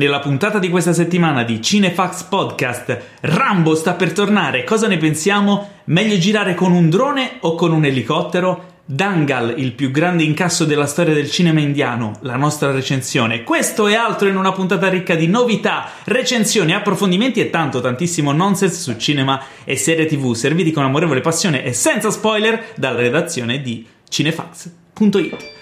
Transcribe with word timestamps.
Nella 0.00 0.20
puntata 0.20 0.58
di 0.58 0.70
questa 0.70 0.94
settimana 0.94 1.42
di 1.42 1.60
Cinefax 1.60 2.22
Podcast, 2.22 3.00
Rambo 3.20 3.74
sta 3.74 3.92
per 3.92 4.14
tornare. 4.14 4.64
Cosa 4.64 4.88
ne 4.88 4.96
pensiamo? 4.96 5.72
Meglio 5.84 6.16
girare 6.16 6.54
con 6.54 6.72
un 6.72 6.88
drone 6.88 7.32
o 7.40 7.54
con 7.54 7.70
un 7.70 7.84
elicottero? 7.84 8.78
Dangal, 8.86 9.52
il 9.58 9.72
più 9.72 9.90
grande 9.90 10.22
incasso 10.22 10.64
della 10.64 10.86
storia 10.86 11.12
del 11.12 11.30
cinema 11.30 11.60
indiano, 11.60 12.16
la 12.22 12.36
nostra 12.36 12.70
recensione. 12.70 13.44
Questo 13.44 13.88
e 13.88 13.94
altro 13.94 14.28
in 14.28 14.38
una 14.38 14.52
puntata 14.52 14.88
ricca 14.88 15.14
di 15.14 15.26
novità, 15.26 15.90
recensioni, 16.04 16.72
approfondimenti 16.72 17.40
e 17.40 17.50
tanto, 17.50 17.82
tantissimo 17.82 18.32
nonsense 18.32 18.80
su 18.80 18.96
cinema 18.96 19.38
e 19.64 19.76
serie 19.76 20.06
tv, 20.06 20.32
serviti 20.32 20.70
con 20.70 20.84
amorevole 20.84 21.20
passione 21.20 21.62
e 21.62 21.74
senza 21.74 22.10
spoiler 22.10 22.72
dalla 22.76 23.00
redazione 23.00 23.60
di 23.60 23.86
cinefax.it. 24.08 25.59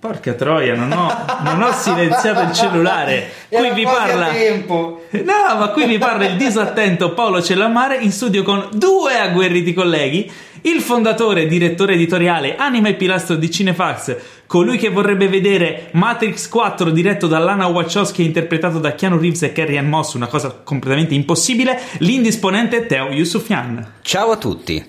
Porca 0.00 0.32
troia, 0.32 0.74
non 0.74 0.90
ho, 0.92 1.14
non 1.42 1.60
ho 1.60 1.72
silenziato 1.72 2.40
il 2.40 2.52
cellulare. 2.54 3.30
Qui 3.50 3.70
vi 3.74 3.82
parla. 3.82 4.28
tempo. 4.28 5.04
No, 5.10 5.58
ma 5.58 5.68
qui 5.68 5.84
vi 5.84 5.98
parla 5.98 6.24
il 6.24 6.36
disattento 6.38 7.12
Paolo 7.12 7.42
Cellamare 7.42 7.96
in 7.98 8.10
studio 8.10 8.42
con 8.42 8.68
due 8.72 9.18
agguerriti 9.18 9.74
colleghi. 9.74 10.32
Il 10.62 10.80
fondatore 10.80 11.42
e 11.42 11.46
direttore 11.48 11.94
editoriale, 11.94 12.56
anima 12.56 12.88
e 12.88 12.94
pilastro 12.94 13.36
di 13.36 13.50
Cinefax, 13.50 14.16
colui 14.46 14.78
che 14.78 14.88
vorrebbe 14.88 15.28
vedere 15.28 15.88
Matrix 15.92 16.48
4 16.48 16.90
diretto 16.90 17.26
da 17.26 17.38
Lana 17.38 17.66
Wachowski 17.66 18.22
e 18.22 18.26
interpretato 18.26 18.78
da 18.78 18.94
Keanu 18.94 19.18
Reeves 19.18 19.42
e 19.42 19.52
Carrie 19.52 19.78
Ann 19.78 19.88
Moss, 19.88 20.14
una 20.14 20.28
cosa 20.28 20.50
completamente 20.64 21.14
impossibile, 21.14 21.78
l'indisponente 21.98 22.86
Teo 22.86 23.08
Yusufian. 23.10 23.92
Ciao 24.00 24.30
a 24.30 24.36
tutti. 24.38 24.82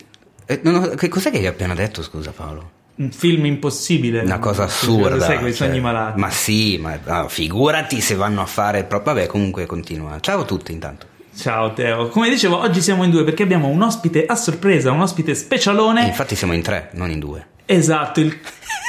Eh, 0.45 0.61
ho- 0.63 0.89
che 0.95 1.09
cos'è 1.09 1.31
che 1.31 1.37
hai 1.37 1.47
appena 1.47 1.73
detto, 1.73 2.01
scusa 2.01 2.31
Paolo? 2.31 2.79
Un 2.95 3.11
film 3.11 3.45
impossibile. 3.45 4.19
Una 4.21 4.39
cosa 4.39 4.63
assurda. 4.63 5.19
Sai, 5.19 5.39
quei 5.39 5.53
cioè, 5.53 5.67
sogni 5.67 5.79
malati. 5.79 6.19
Ma 6.19 6.29
sì, 6.29 6.77
ma 6.77 6.99
ah, 7.05 7.27
figurati 7.27 8.01
se 8.01 8.15
vanno 8.15 8.41
a 8.41 8.45
fare 8.45 8.83
proprio. 8.83 9.13
Vabbè, 9.13 9.27
comunque 9.27 9.65
continua. 9.65 10.19
Ciao 10.19 10.41
a 10.41 10.45
tutti 10.45 10.71
intanto. 10.71 11.07
Ciao 11.35 11.73
Teo. 11.73 12.09
Come 12.09 12.29
dicevo, 12.29 12.59
oggi 12.59 12.81
siamo 12.81 13.03
in 13.03 13.09
due 13.09 13.23
perché 13.23 13.43
abbiamo 13.43 13.69
un 13.69 13.81
ospite 13.81 14.25
a 14.25 14.35
sorpresa, 14.35 14.91
un 14.91 15.01
ospite 15.01 15.33
specialone. 15.33 16.05
Infatti 16.05 16.35
siamo 16.35 16.53
in 16.53 16.61
tre, 16.61 16.89
non 16.93 17.09
in 17.09 17.19
due. 17.19 17.47
Esatto, 17.65 18.19
il... 18.19 18.37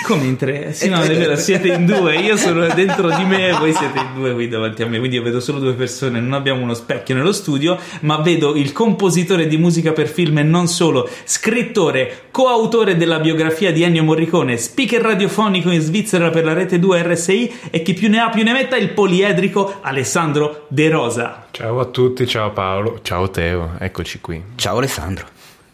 come 0.03 0.25
in 0.25 0.36
tre? 0.36 0.72
Sì, 0.72 0.89
no, 0.89 1.00
è 1.00 1.17
vero, 1.17 1.36
siete 1.36 1.69
in 1.69 1.86
due, 1.86 2.17
io 2.17 2.36
sono 2.36 2.67
dentro 2.75 3.11
di 3.11 3.25
me 3.25 3.48
e 3.48 3.53
voi 3.53 3.72
siete 3.72 3.98
in 3.98 4.14
due 4.14 4.33
qui 4.34 4.48
davanti 4.48 4.83
a 4.83 4.86
me, 4.86 4.98
quindi 4.98 5.17
io 5.17 5.22
vedo 5.22 5.41
solo 5.41 5.58
due 5.58 5.75
persone, 5.75 6.20
non 6.20 6.33
abbiamo 6.33 6.62
uno 6.62 6.75
specchio 6.75 7.14
nello 7.14 7.33
studio, 7.33 7.78
ma 8.00 8.19
vedo 8.19 8.55
il 8.55 8.73
compositore 8.73 9.47
di 9.47 9.56
musica 9.56 9.92
per 9.92 10.08
film 10.08 10.39
e 10.39 10.42
non 10.42 10.69
solo, 10.69 11.08
scrittore, 11.25 12.25
coautore 12.30 12.97
della 12.97 13.20
biografia 13.20 13.73
di 13.73 13.83
Ennio 13.83 14.03
Morricone, 14.03 14.56
speaker 14.56 15.00
radiofonico 15.00 15.70
in 15.70 15.80
Svizzera 15.80 16.30
per 16.30 16.45
la 16.45 16.53
rete 16.53 16.78
2 16.78 17.03
RSI 17.03 17.53
e 17.70 17.83
chi 17.83 17.95
più 17.95 18.08
ne 18.08 18.19
ha 18.19 18.28
più 18.28 18.42
ne 18.42 18.53
metta, 18.53 18.77
il 18.77 18.91
poliedrico 18.91 19.78
Alessandro 19.80 20.67
De 20.69 20.89
Rosa. 20.89 21.47
Ciao 21.50 21.80
a 21.80 21.84
tutti, 21.86 22.27
ciao 22.27 22.50
Paolo, 22.53 23.00
ciao 23.03 23.30
Teo, 23.30 23.73
eccoci 23.78 24.20
qui. 24.20 24.42
Ciao 24.56 24.78
Alessandro. 24.78 25.27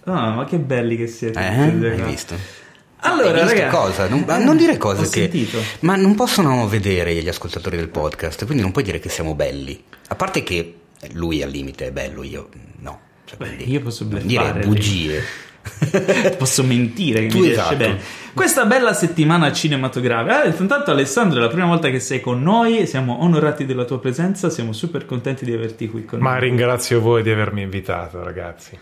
Ah, 0.05 0.31
ma 0.31 0.45
che 0.45 0.56
belli 0.56 0.97
che 0.97 1.06
siete. 1.06 1.39
Eh? 1.39 1.91
Hai 1.91 2.03
visto? 2.03 2.58
Allora, 3.01 3.45
ragazzi, 3.45 3.75
cosa? 3.75 4.09
Non, 4.09 4.25
ma 4.27 4.39
non 4.39 4.57
dire 4.57 4.75
ho 4.75 4.79
cose 4.79 5.03
che. 5.03 5.09
sentito. 5.31 5.59
Ma 5.81 5.97
non 5.97 6.15
possono 6.15 6.67
vedere 6.69 7.15
gli 7.15 7.29
ascoltatori 7.29 7.77
del 7.77 7.89
podcast, 7.89 8.45
quindi 8.45 8.63
non 8.63 8.73
puoi 8.73 8.85
dire 8.85 8.99
che 8.99 9.09
siamo 9.09 9.35
belli. 9.35 9.83
A 10.09 10.15
parte 10.15 10.43
che 10.43 10.75
lui 11.13 11.43
al 11.43 11.51
limite 11.51 11.87
è 11.87 11.91
bello, 11.93 12.23
io 12.23 12.49
no. 12.81 13.01
Cioè, 13.25 13.37
Beh, 13.39 13.47
quindi 13.55 13.71
io 13.73 13.81
posso 13.81 14.05
dire 14.05 14.53
bugie. 14.55 15.23
Posso 16.39 16.63
mentire 16.65 17.21
che 17.23 17.27
Tu 17.27 17.39
mi 17.41 17.45
riesce 17.47 17.61
esatto. 17.61 17.77
bene. 17.77 17.99
Questa 18.33 18.65
bella 18.65 18.95
settimana 18.95 19.53
cinematografica. 19.53 20.43
Ah, 20.43 20.47
intanto 20.47 20.91
Alessandro, 20.93 21.39
è 21.39 21.43
la 21.43 21.49
prima 21.49 21.67
volta 21.67 21.91
che 21.91 22.01
sei 22.01 22.23
con 22.23 22.43
noi, 22.43 22.87
siamo 22.87 23.23
onorati 23.23 23.67
della 23.67 23.84
tua 23.84 24.01
presenza, 24.01 24.49
siamo 24.49 24.72
super 24.72 25.05
contenti 25.05 25.45
di 25.45 25.53
averti 25.53 25.89
qui 25.91 26.06
con 26.06 26.21
Ma 26.21 26.31
noi. 26.33 26.41
ringrazio 26.41 27.01
voi 27.01 27.22
di 27.22 27.31
avermi 27.31 27.61
invitato, 27.62 28.22
ragazzi. 28.25 28.78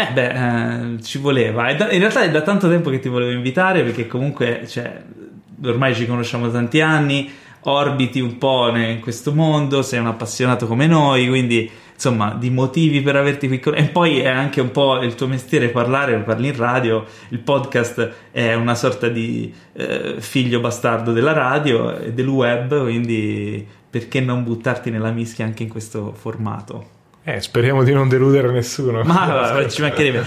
Eh 0.00 0.12
beh, 0.12 0.92
eh, 0.94 1.02
ci 1.02 1.18
voleva. 1.18 1.72
Da- 1.74 1.90
in 1.90 1.98
realtà 1.98 2.22
è 2.22 2.30
da 2.30 2.42
tanto 2.42 2.68
tempo 2.68 2.88
che 2.88 3.00
ti 3.00 3.08
volevo 3.08 3.32
invitare 3.32 3.82
perché 3.82 4.06
comunque, 4.06 4.64
cioè, 4.68 5.02
ormai 5.64 5.92
ci 5.92 6.06
conosciamo 6.06 6.48
tanti 6.52 6.80
anni, 6.80 7.28
orbiti 7.62 8.20
un 8.20 8.38
po' 8.38 8.68
in 8.76 9.00
questo 9.00 9.34
mondo, 9.34 9.82
sei 9.82 9.98
un 9.98 10.06
appassionato 10.06 10.68
come 10.68 10.86
noi, 10.86 11.26
quindi 11.26 11.68
insomma, 11.92 12.32
di 12.38 12.48
motivi 12.48 13.00
per 13.00 13.16
averti 13.16 13.48
qui 13.48 13.58
con 13.58 13.74
E 13.74 13.88
poi 13.88 14.20
è 14.20 14.28
anche 14.28 14.60
un 14.60 14.70
po' 14.70 15.02
il 15.02 15.16
tuo 15.16 15.26
mestiere 15.26 15.70
parlare, 15.70 16.16
parli 16.18 16.46
in 16.46 16.56
radio, 16.56 17.04
il 17.30 17.40
podcast 17.40 18.12
è 18.30 18.54
una 18.54 18.76
sorta 18.76 19.08
di 19.08 19.52
eh, 19.72 20.14
figlio 20.18 20.60
bastardo 20.60 21.10
della 21.12 21.32
radio 21.32 21.98
e 21.98 22.12
del 22.12 22.28
web, 22.28 22.82
quindi 22.82 23.66
perché 23.90 24.20
non 24.20 24.44
buttarti 24.44 24.90
nella 24.90 25.10
mischia 25.10 25.44
anche 25.44 25.64
in 25.64 25.68
questo 25.68 26.12
formato? 26.12 26.97
Eh, 27.24 27.40
speriamo 27.40 27.82
di 27.82 27.92
non 27.92 28.08
deludere 28.08 28.50
nessuno. 28.50 29.02
Ma 29.02 29.66
ci 29.68 29.82
mancherebbe. 29.82 30.26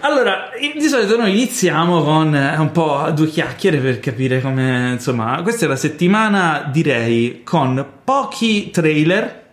Allora, 0.00 0.50
di 0.58 0.86
solito 0.86 1.16
noi 1.16 1.32
iniziamo 1.32 2.02
con 2.02 2.34
eh, 2.34 2.56
un 2.58 2.70
po' 2.70 3.10
due 3.12 3.26
chiacchiere 3.26 3.78
per 3.78 3.98
capire 3.98 4.40
come, 4.40 4.92
insomma, 4.92 5.40
questa 5.42 5.64
è 5.64 5.68
la 5.68 5.76
settimana, 5.76 6.68
direi, 6.70 7.40
con 7.42 7.84
pochi 8.04 8.70
trailer, 8.70 9.44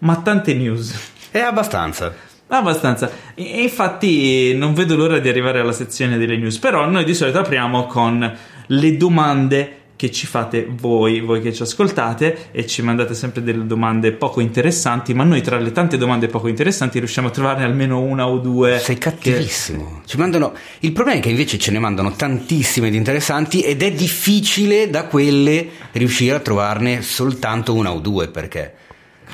ma 0.00 0.16
tante 0.16 0.52
news. 0.52 1.12
È 1.30 1.38
abbastanza. 1.38 2.12
Abbastanza. 2.48 3.10
E 3.34 3.62
infatti 3.62 4.54
non 4.54 4.74
vedo 4.74 4.96
l'ora 4.96 5.18
di 5.20 5.28
arrivare 5.28 5.60
alla 5.60 5.72
sezione 5.72 6.18
delle 6.18 6.36
news, 6.36 6.58
però 6.58 6.84
noi 6.86 7.04
di 7.04 7.14
solito 7.14 7.38
apriamo 7.38 7.86
con 7.86 8.36
le 8.66 8.96
domande 8.96 9.78
che 9.96 10.10
ci 10.10 10.26
fate 10.26 10.66
voi, 10.68 11.20
voi 11.20 11.40
che 11.40 11.52
ci 11.52 11.62
ascoltate 11.62 12.48
e 12.50 12.66
ci 12.66 12.82
mandate 12.82 13.14
sempre 13.14 13.42
delle 13.42 13.66
domande 13.66 14.12
poco 14.12 14.40
interessanti, 14.40 15.14
ma 15.14 15.24
noi 15.24 15.40
tra 15.40 15.58
le 15.58 15.72
tante 15.72 15.96
domande 15.96 16.26
poco 16.28 16.48
interessanti 16.48 16.98
riusciamo 16.98 17.28
a 17.28 17.30
trovarne 17.30 17.64
almeno 17.64 18.00
una 18.00 18.28
o 18.28 18.38
due. 18.38 18.78
Sei 18.78 18.96
che- 18.96 19.10
cattivissimo. 19.10 20.02
Ci 20.04 20.16
mandano... 20.16 20.52
Il 20.80 20.92
problema 20.92 21.18
è 21.18 21.22
che 21.22 21.30
invece 21.30 21.58
ce 21.58 21.70
ne 21.70 21.78
mandano 21.78 22.12
tantissime 22.12 22.90
di 22.90 22.96
interessanti 22.96 23.60
ed 23.60 23.82
è 23.82 23.92
difficile 23.92 24.90
da 24.90 25.04
quelle 25.04 25.68
riuscire 25.92 26.34
a 26.34 26.40
trovarne 26.40 27.02
soltanto 27.02 27.74
una 27.74 27.92
o 27.92 28.00
due 28.00 28.28
perché 28.28 28.74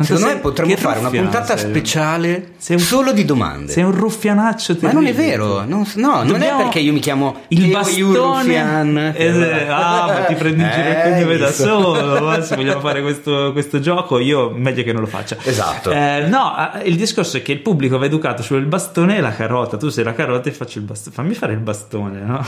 secondo 0.01 0.27
sei- 0.27 0.35
me 0.35 0.41
potremmo 0.41 0.77
fare 0.77 0.99
una 1.01 1.11
puntata 1.11 1.57
sei. 1.57 1.71
speciale 1.71 2.49
Sei 2.57 2.77
un- 2.77 2.83
solo 2.83 3.13
di 3.13 3.25
domande. 3.25 3.73
Sei 3.73 3.83
un 3.83 3.93
ruffianaccio 3.93 4.77
Ma 4.81 4.93
non 4.93 5.05
è 5.07 5.15
terribile. 5.15 5.31
vero, 5.37 5.65
non, 5.65 5.87
no, 5.97 6.09
non 6.17 6.25
è 6.27 6.31
Dobbiamo- 6.31 6.63
perché 6.63 6.79
io 6.79 6.93
mi 6.93 7.01
chiamo 7.01 7.41
il 7.49 7.63
Teo 7.63 7.71
bastone. 7.71 9.15
Eh, 9.17 9.67
ah 9.69 10.07
ma 10.07 10.25
ti 10.27 10.35
prendi 10.35 10.63
in 10.63 10.71
giro 10.71 10.89
il 10.89 10.95
Eh, 10.97 11.03
cognome 11.03 11.37
da 11.37 11.53
solo 11.53 12.21
ma 12.21 12.43
se 12.43 12.57
vogliamo 12.57 12.81
fare 12.81 13.03
questo, 13.03 13.51
questo 13.53 13.81
gioco 13.81 14.19
io 14.19 14.51
meglio 14.51 14.83
che 14.83 14.93
non 14.93 15.01
lo 15.03 15.07
faccia 15.09 15.37
Esatto. 15.43 15.91
Eh, 15.91 16.27
no 16.29 16.55
il 16.85 16.97
discorso 16.97 17.37
è 17.39 17.43
che 17.43 17.53
il 17.53 17.61
pubblico 17.61 17.99
va 17.99 18.05
educato 18.07 18.43
sul 18.43 18.65
bastone 18.67 19.17
e 19.17 19.21
la 19.21 19.35
carota 19.35 19.77
tu 19.77 19.89
sei 19.89 20.05
la 20.05 20.13
carota 20.15 20.49
e 20.49 20.53
faccio 20.53 20.79
il 20.79 20.85
bastone 20.85 21.15
fammi 21.15 21.35
fare 21.35 21.53
il 21.53 21.59
bastone 21.61 22.21
no? 22.21 22.45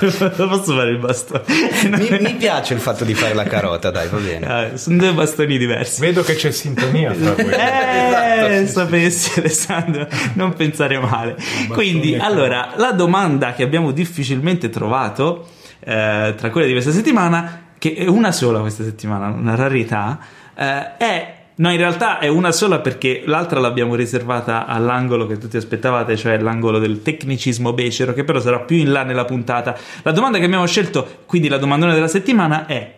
non 0.36 0.48
posso 0.48 0.74
fare 0.74 0.90
il 0.90 0.98
bastone 0.98 1.42
mi, 1.90 2.18
mi 2.20 2.34
piace 2.34 2.74
il 2.74 2.80
fatto 2.80 3.04
di 3.04 3.14
fare 3.14 3.34
la 3.34 3.44
carota, 3.44 3.90
dai, 3.90 4.08
va 4.08 4.18
bene. 4.18 4.72
Eh, 4.72 4.76
sono 4.78 4.96
due 4.96 5.12
bastoni 5.12 5.58
diversi 5.58 6.00
Vedo 6.00 6.22
che 6.22 6.34
c'è 6.34 6.50
sintonia 6.50 6.85
tra 7.14 7.34
voi. 7.34 7.52
eh, 7.52 8.54
Esatto, 8.56 8.66
sapessi 8.66 9.38
Alessandro, 9.40 10.06
non 10.34 10.54
pensare 10.54 10.98
male. 10.98 11.36
Quindi, 11.68 12.14
allora, 12.16 12.72
la 12.76 12.92
domanda 12.92 13.52
che 13.52 13.62
abbiamo 13.62 13.90
difficilmente 13.90 14.68
trovato 14.68 15.46
eh, 15.80 16.34
tra 16.36 16.50
quelle 16.50 16.66
di 16.66 16.72
questa 16.72 16.92
settimana, 16.92 17.70
che 17.78 17.94
è 17.94 18.06
una 18.06 18.32
sola 18.32 18.60
questa 18.60 18.84
settimana, 18.84 19.28
una 19.28 19.54
rarità, 19.54 20.18
eh, 20.56 20.96
è 20.96 21.34
No, 21.58 21.70
in 21.70 21.78
realtà 21.78 22.18
è 22.18 22.28
una 22.28 22.52
sola 22.52 22.80
perché 22.80 23.22
l'altra 23.24 23.60
l'abbiamo 23.60 23.94
riservata 23.94 24.66
all'angolo 24.66 25.26
che 25.26 25.38
tutti 25.38 25.56
aspettavate, 25.56 26.14
cioè 26.14 26.38
l'angolo 26.38 26.78
del 26.78 27.00
tecnicismo 27.00 27.72
becero, 27.72 28.12
che 28.12 28.24
però 28.24 28.40
sarà 28.40 28.60
più 28.60 28.76
in 28.76 28.92
là 28.92 29.04
nella 29.04 29.24
puntata. 29.24 29.74
La 30.02 30.12
domanda 30.12 30.36
che 30.36 30.44
abbiamo 30.44 30.66
scelto, 30.66 31.20
quindi 31.24 31.48
la 31.48 31.56
domandona 31.56 31.94
della 31.94 32.08
settimana, 32.08 32.66
è 32.66 32.95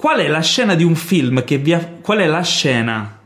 Qual 0.00 0.18
è 0.18 0.28
la 0.28 0.40
scena 0.40 0.74
di 0.76 0.82
un 0.82 0.94
film 0.94 1.44
che 1.44 1.58
vi 1.58 1.74
ha 1.74 1.86
qual 2.00 2.20
è 2.20 2.26
la 2.26 2.42
scena 2.42 3.20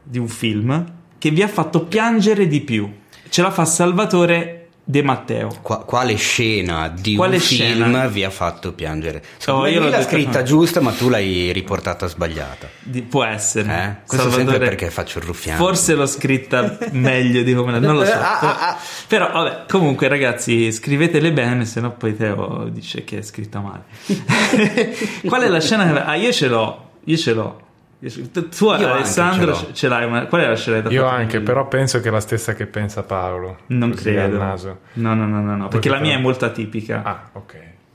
di 0.00 0.16
un 0.16 0.28
film 0.28 0.92
che 1.18 1.30
vi 1.30 1.42
ha 1.42 1.48
fatto 1.48 1.86
piangere 1.86 2.46
di 2.46 2.60
più? 2.60 2.88
Ce 3.28 3.42
la 3.42 3.50
fa 3.50 3.64
Salvatore 3.64 4.59
De 4.90 5.02
Matteo. 5.02 5.50
Qua- 5.62 5.84
quale 5.84 6.16
scena 6.16 6.88
di 6.88 7.14
Quale 7.14 7.36
un 7.36 7.40
film 7.40 7.74
scena? 7.84 8.06
vi 8.08 8.24
ha 8.24 8.30
fatto 8.30 8.72
piangere? 8.72 9.22
Secondo 9.36 9.68
io 9.68 9.80
l'ho 9.88 10.02
scritta 10.02 10.42
giusta, 10.42 10.80
ma 10.80 10.90
tu 10.90 11.08
l'hai 11.08 11.52
riportata 11.52 12.08
sbagliata. 12.08 12.68
Di- 12.80 13.02
può 13.02 13.22
essere. 13.22 14.00
Eh? 14.02 14.06
Questo 14.08 14.30
sempre 14.32 14.58
perché 14.58 14.90
faccio 14.90 15.18
il 15.18 15.24
ruffiano. 15.24 15.62
Forse 15.64 15.94
l'ho 15.94 16.06
scritta 16.06 16.76
meglio 16.90 17.42
di 17.44 17.54
come 17.54 17.70
la 17.70 17.78
non 17.78 17.94
lo 17.94 18.04
so. 18.04 18.12
Ah, 18.14 18.38
Però, 18.40 18.52
ah, 18.52 18.68
ah. 18.68 18.78
però, 19.06 19.30
vabbè, 19.32 19.64
comunque 19.68 20.08
ragazzi, 20.08 20.72
scrivetele 20.72 21.32
bene, 21.32 21.64
se 21.66 21.80
no 21.80 21.92
poi 21.92 22.16
Teo 22.16 22.68
dice 22.70 23.04
che 23.04 23.18
è 23.18 23.22
scritta 23.22 23.60
male. 23.60 23.84
Qual 25.24 25.42
è 25.42 25.48
la 25.48 25.60
scena 25.60 25.90
che 25.92 25.98
Ah, 26.00 26.16
io 26.16 26.32
ce 26.32 26.48
l'ho, 26.48 26.90
io 27.04 27.16
ce 27.16 27.32
l'ho. 27.32 27.60
Io 28.02 28.10
Tu, 28.30 28.48
tu, 28.48 28.68
anche 28.68 28.84
Alessandro 28.86 29.54
ce 29.54 29.66
ce 29.74 29.88
l'hai, 29.88 30.08
ma 30.08 30.24
qual 30.26 30.40
è 30.42 30.48
la 30.48 30.56
ha 30.56 30.90
Io 30.90 31.04
anche, 31.04 31.16
piangere? 31.26 31.42
però 31.42 31.68
penso 31.68 32.00
che 32.00 32.08
è 32.08 32.10
la 32.10 32.20
stessa 32.20 32.54
che 32.54 32.66
pensa 32.66 33.02
Paolo. 33.02 33.58
Non 33.66 33.90
credo. 33.92 34.20
al 34.22 34.32
naso. 34.48 34.78
No, 34.94 35.14
no, 35.14 35.26
no, 35.26 35.40
no, 35.42 35.56
no, 35.56 35.68
perché 35.68 35.88
la 35.90 35.98
mia 36.00 36.14
è 36.16 36.20
molto 36.20 36.44
atipica. 36.46 37.02
Ah, 37.04 37.28
ok. 37.32 37.54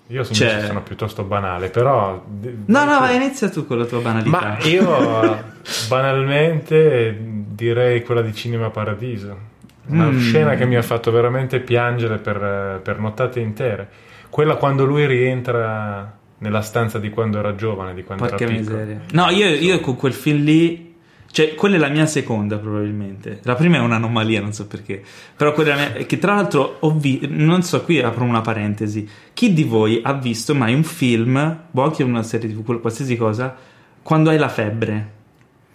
Io 0.10 0.24
sono, 0.24 0.36
Cioè- 0.38 0.66
sono 0.68 0.84
piuttosto 0.84 1.24
banale, 1.24 1.70
però... 1.70 2.24
No, 2.66 2.84
no, 2.86 3.00
vai, 3.00 3.16
inizia 3.16 3.50
tu 3.50 3.66
con 3.66 3.80
la 3.80 3.86
tua 3.86 4.02
banalità. 4.02 4.40
Ma 4.40 4.58
io 4.64 5.44
banalmente 5.90 7.18
direi 7.20 8.04
quella 8.04 8.22
di 8.22 8.34
Cinema 8.34 8.70
Paradiso. 8.70 9.54
Una 9.88 10.06
Mm. 10.12 10.18
scena 10.20 10.56
che 10.56 10.66
mi 10.66 10.76
ha 10.76 10.82
fatto 10.82 11.12
veramente 11.12 11.60
piangere 11.60 12.18
per, 12.18 12.80
per 12.84 13.00
nottate 13.00 13.40
intere. 13.40 13.88
Quella 14.30 14.56
quando 14.56 14.86
lui 14.86 15.06
rientra 15.08 16.12
nella 16.40 16.62
stanza 16.62 17.00
di 17.00 17.10
quando 17.10 17.40
era 17.40 17.56
giovane, 17.56 17.94
di 17.94 18.04
quando 18.04 18.26
Porca 18.26 18.44
era 18.44 18.54
piccolo. 18.54 18.78
miseria. 18.78 19.02
No, 19.12 19.30
io, 19.30 19.48
io 19.48 19.80
con 19.80 19.96
quel 19.96 20.14
film 20.14 20.44
lì. 20.44 20.94
Cioè, 21.32 21.54
quella 21.54 21.76
è 21.76 21.80
la 21.80 21.90
mia 21.90 22.06
seconda, 22.06 22.58
probabilmente. 22.58 23.40
La 23.44 23.56
prima 23.56 23.76
è 23.76 23.80
un'anomalia, 23.80 24.40
non 24.40 24.54
so 24.54 24.68
perché. 24.68 25.04
Però 25.36 25.52
quella 25.52 25.74
è 25.74 25.76
la 25.76 25.96
mia. 25.98 26.06
Che 26.06 26.18
tra 26.18 26.36
l'altro 26.36 26.78
ho 26.80 26.92
visto. 26.92 27.28
Non 27.30 27.62
so, 27.62 27.84
qui 27.84 28.00
apro 28.00 28.24
una 28.24 28.40
parentesi. 28.40 29.08
Chi 29.34 29.52
di 29.52 29.64
voi 29.64 30.00
ha 30.02 30.14
visto 30.14 30.56
mai 30.56 30.74
un 30.74 30.84
film, 30.84 31.60
o 31.72 31.84
anche 31.84 32.04
una 32.04 32.24
serie 32.24 32.48
di 32.48 32.56
qualsiasi 32.56 33.18
cosa, 33.18 33.54
quando 34.02 34.30
hai 34.30 34.38
la 34.38 34.48
febbre 34.48 35.12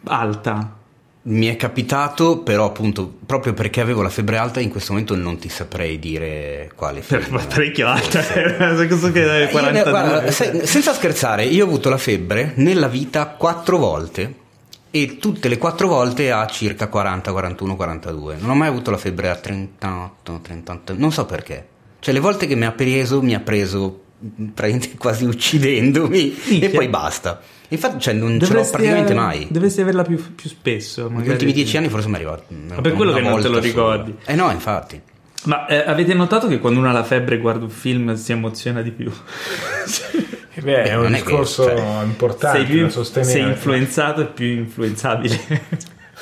alta? 0.04 0.78
Mi 1.22 1.48
è 1.48 1.56
capitato, 1.56 2.38
però 2.38 2.64
appunto, 2.64 3.12
proprio 3.26 3.52
perché 3.52 3.82
avevo 3.82 4.00
la 4.00 4.08
febbre 4.08 4.38
alta, 4.38 4.58
in 4.60 4.70
questo 4.70 4.92
momento 4.92 5.14
non 5.14 5.38
ti 5.38 5.50
saprei 5.50 5.98
dire 5.98 6.72
quale 6.74 7.00
Per, 7.06 7.22
film. 7.22 7.42
parecchio 7.46 7.88
alta. 7.88 8.22
Questo 8.22 9.12
che 9.12 9.22
è 9.24 9.38
Io 9.40 9.44
ne- 9.44 9.50
42. 9.50 9.90
guarda, 9.90 10.30
se- 10.30 10.66
senza 10.66 10.94
scherzare, 10.94 11.44
io 11.44 11.64
ho 11.64 11.68
avuto 11.68 11.90
la 11.90 11.98
febbre 11.98 12.52
nella 12.56 12.88
vita 12.88 13.26
quattro 13.26 13.76
volte 13.76 14.34
e 14.90 15.18
tutte 15.18 15.48
le 15.48 15.58
quattro 15.58 15.88
volte 15.88 16.32
a 16.32 16.46
circa 16.46 16.88
40, 16.88 17.30
41, 17.32 17.76
42. 17.76 18.36
Non 18.40 18.50
ho 18.50 18.54
mai 18.54 18.68
avuto 18.68 18.90
la 18.90 18.96
febbre 18.96 19.28
a 19.28 19.36
38, 19.36 20.40
38, 20.42 20.94
non 20.96 21.12
so 21.12 21.26
perché. 21.26 21.66
Cioè 22.00 22.14
le 22.14 22.20
volte 22.20 22.46
che 22.46 22.54
mi 22.54 22.64
ha 22.64 22.72
preso, 22.72 23.20
mi 23.20 23.34
ha 23.34 23.40
preso 23.40 24.04
quasi 24.98 25.24
uccidendomi 25.26 26.34
Minchia. 26.46 26.68
e 26.68 26.70
poi 26.70 26.88
basta. 26.88 27.40
Infatti 27.72 28.00
cioè, 28.00 28.14
non 28.14 28.32
ce 28.32 28.38
l'ho 28.38 28.46
Dovresti, 28.46 28.70
praticamente 28.72 29.12
eh, 29.12 29.16
mai. 29.16 29.46
Dovresti 29.50 29.80
averla 29.80 30.02
più, 30.02 30.34
più 30.34 30.48
spesso. 30.48 31.08
Negli 31.08 31.28
ultimi 31.28 31.52
dieci 31.52 31.76
anni 31.76 31.88
forse 31.88 32.08
mi 32.08 32.14
è 32.14 32.16
arrivato. 32.16 32.44
Ma 32.48 32.80
per 32.80 32.92
quello 32.92 33.12
che 33.12 33.20
non 33.20 33.40
te 33.40 33.48
lo 33.48 33.58
ricordi. 33.58 34.14
Eh 34.24 34.34
no, 34.34 34.50
infatti. 34.50 35.00
Ma 35.44 35.66
eh, 35.66 35.84
avete 35.86 36.12
notato 36.12 36.48
che 36.48 36.58
quando 36.58 36.80
uno 36.80 36.90
ha 36.90 36.92
la 36.92 37.04
febbre 37.04 37.36
e 37.36 37.38
guarda 37.38 37.64
un 37.64 37.70
film 37.70 38.14
si 38.14 38.32
emoziona 38.32 38.82
di 38.82 38.90
più? 38.90 39.10
Eh 40.52 40.62
beh, 40.62 40.82
è 40.82 40.96
un 40.96 41.02
non 41.04 41.14
è 41.14 41.18
che- 41.18 41.22
discorso 41.26 41.62
cioè, 41.62 42.02
importante 42.02 42.58
sei, 42.58 42.66
più, 42.66 42.88
sei 43.22 43.42
influenzato 43.46 44.22
e 44.22 44.26
più 44.26 44.46
influenzabile. 44.46 45.40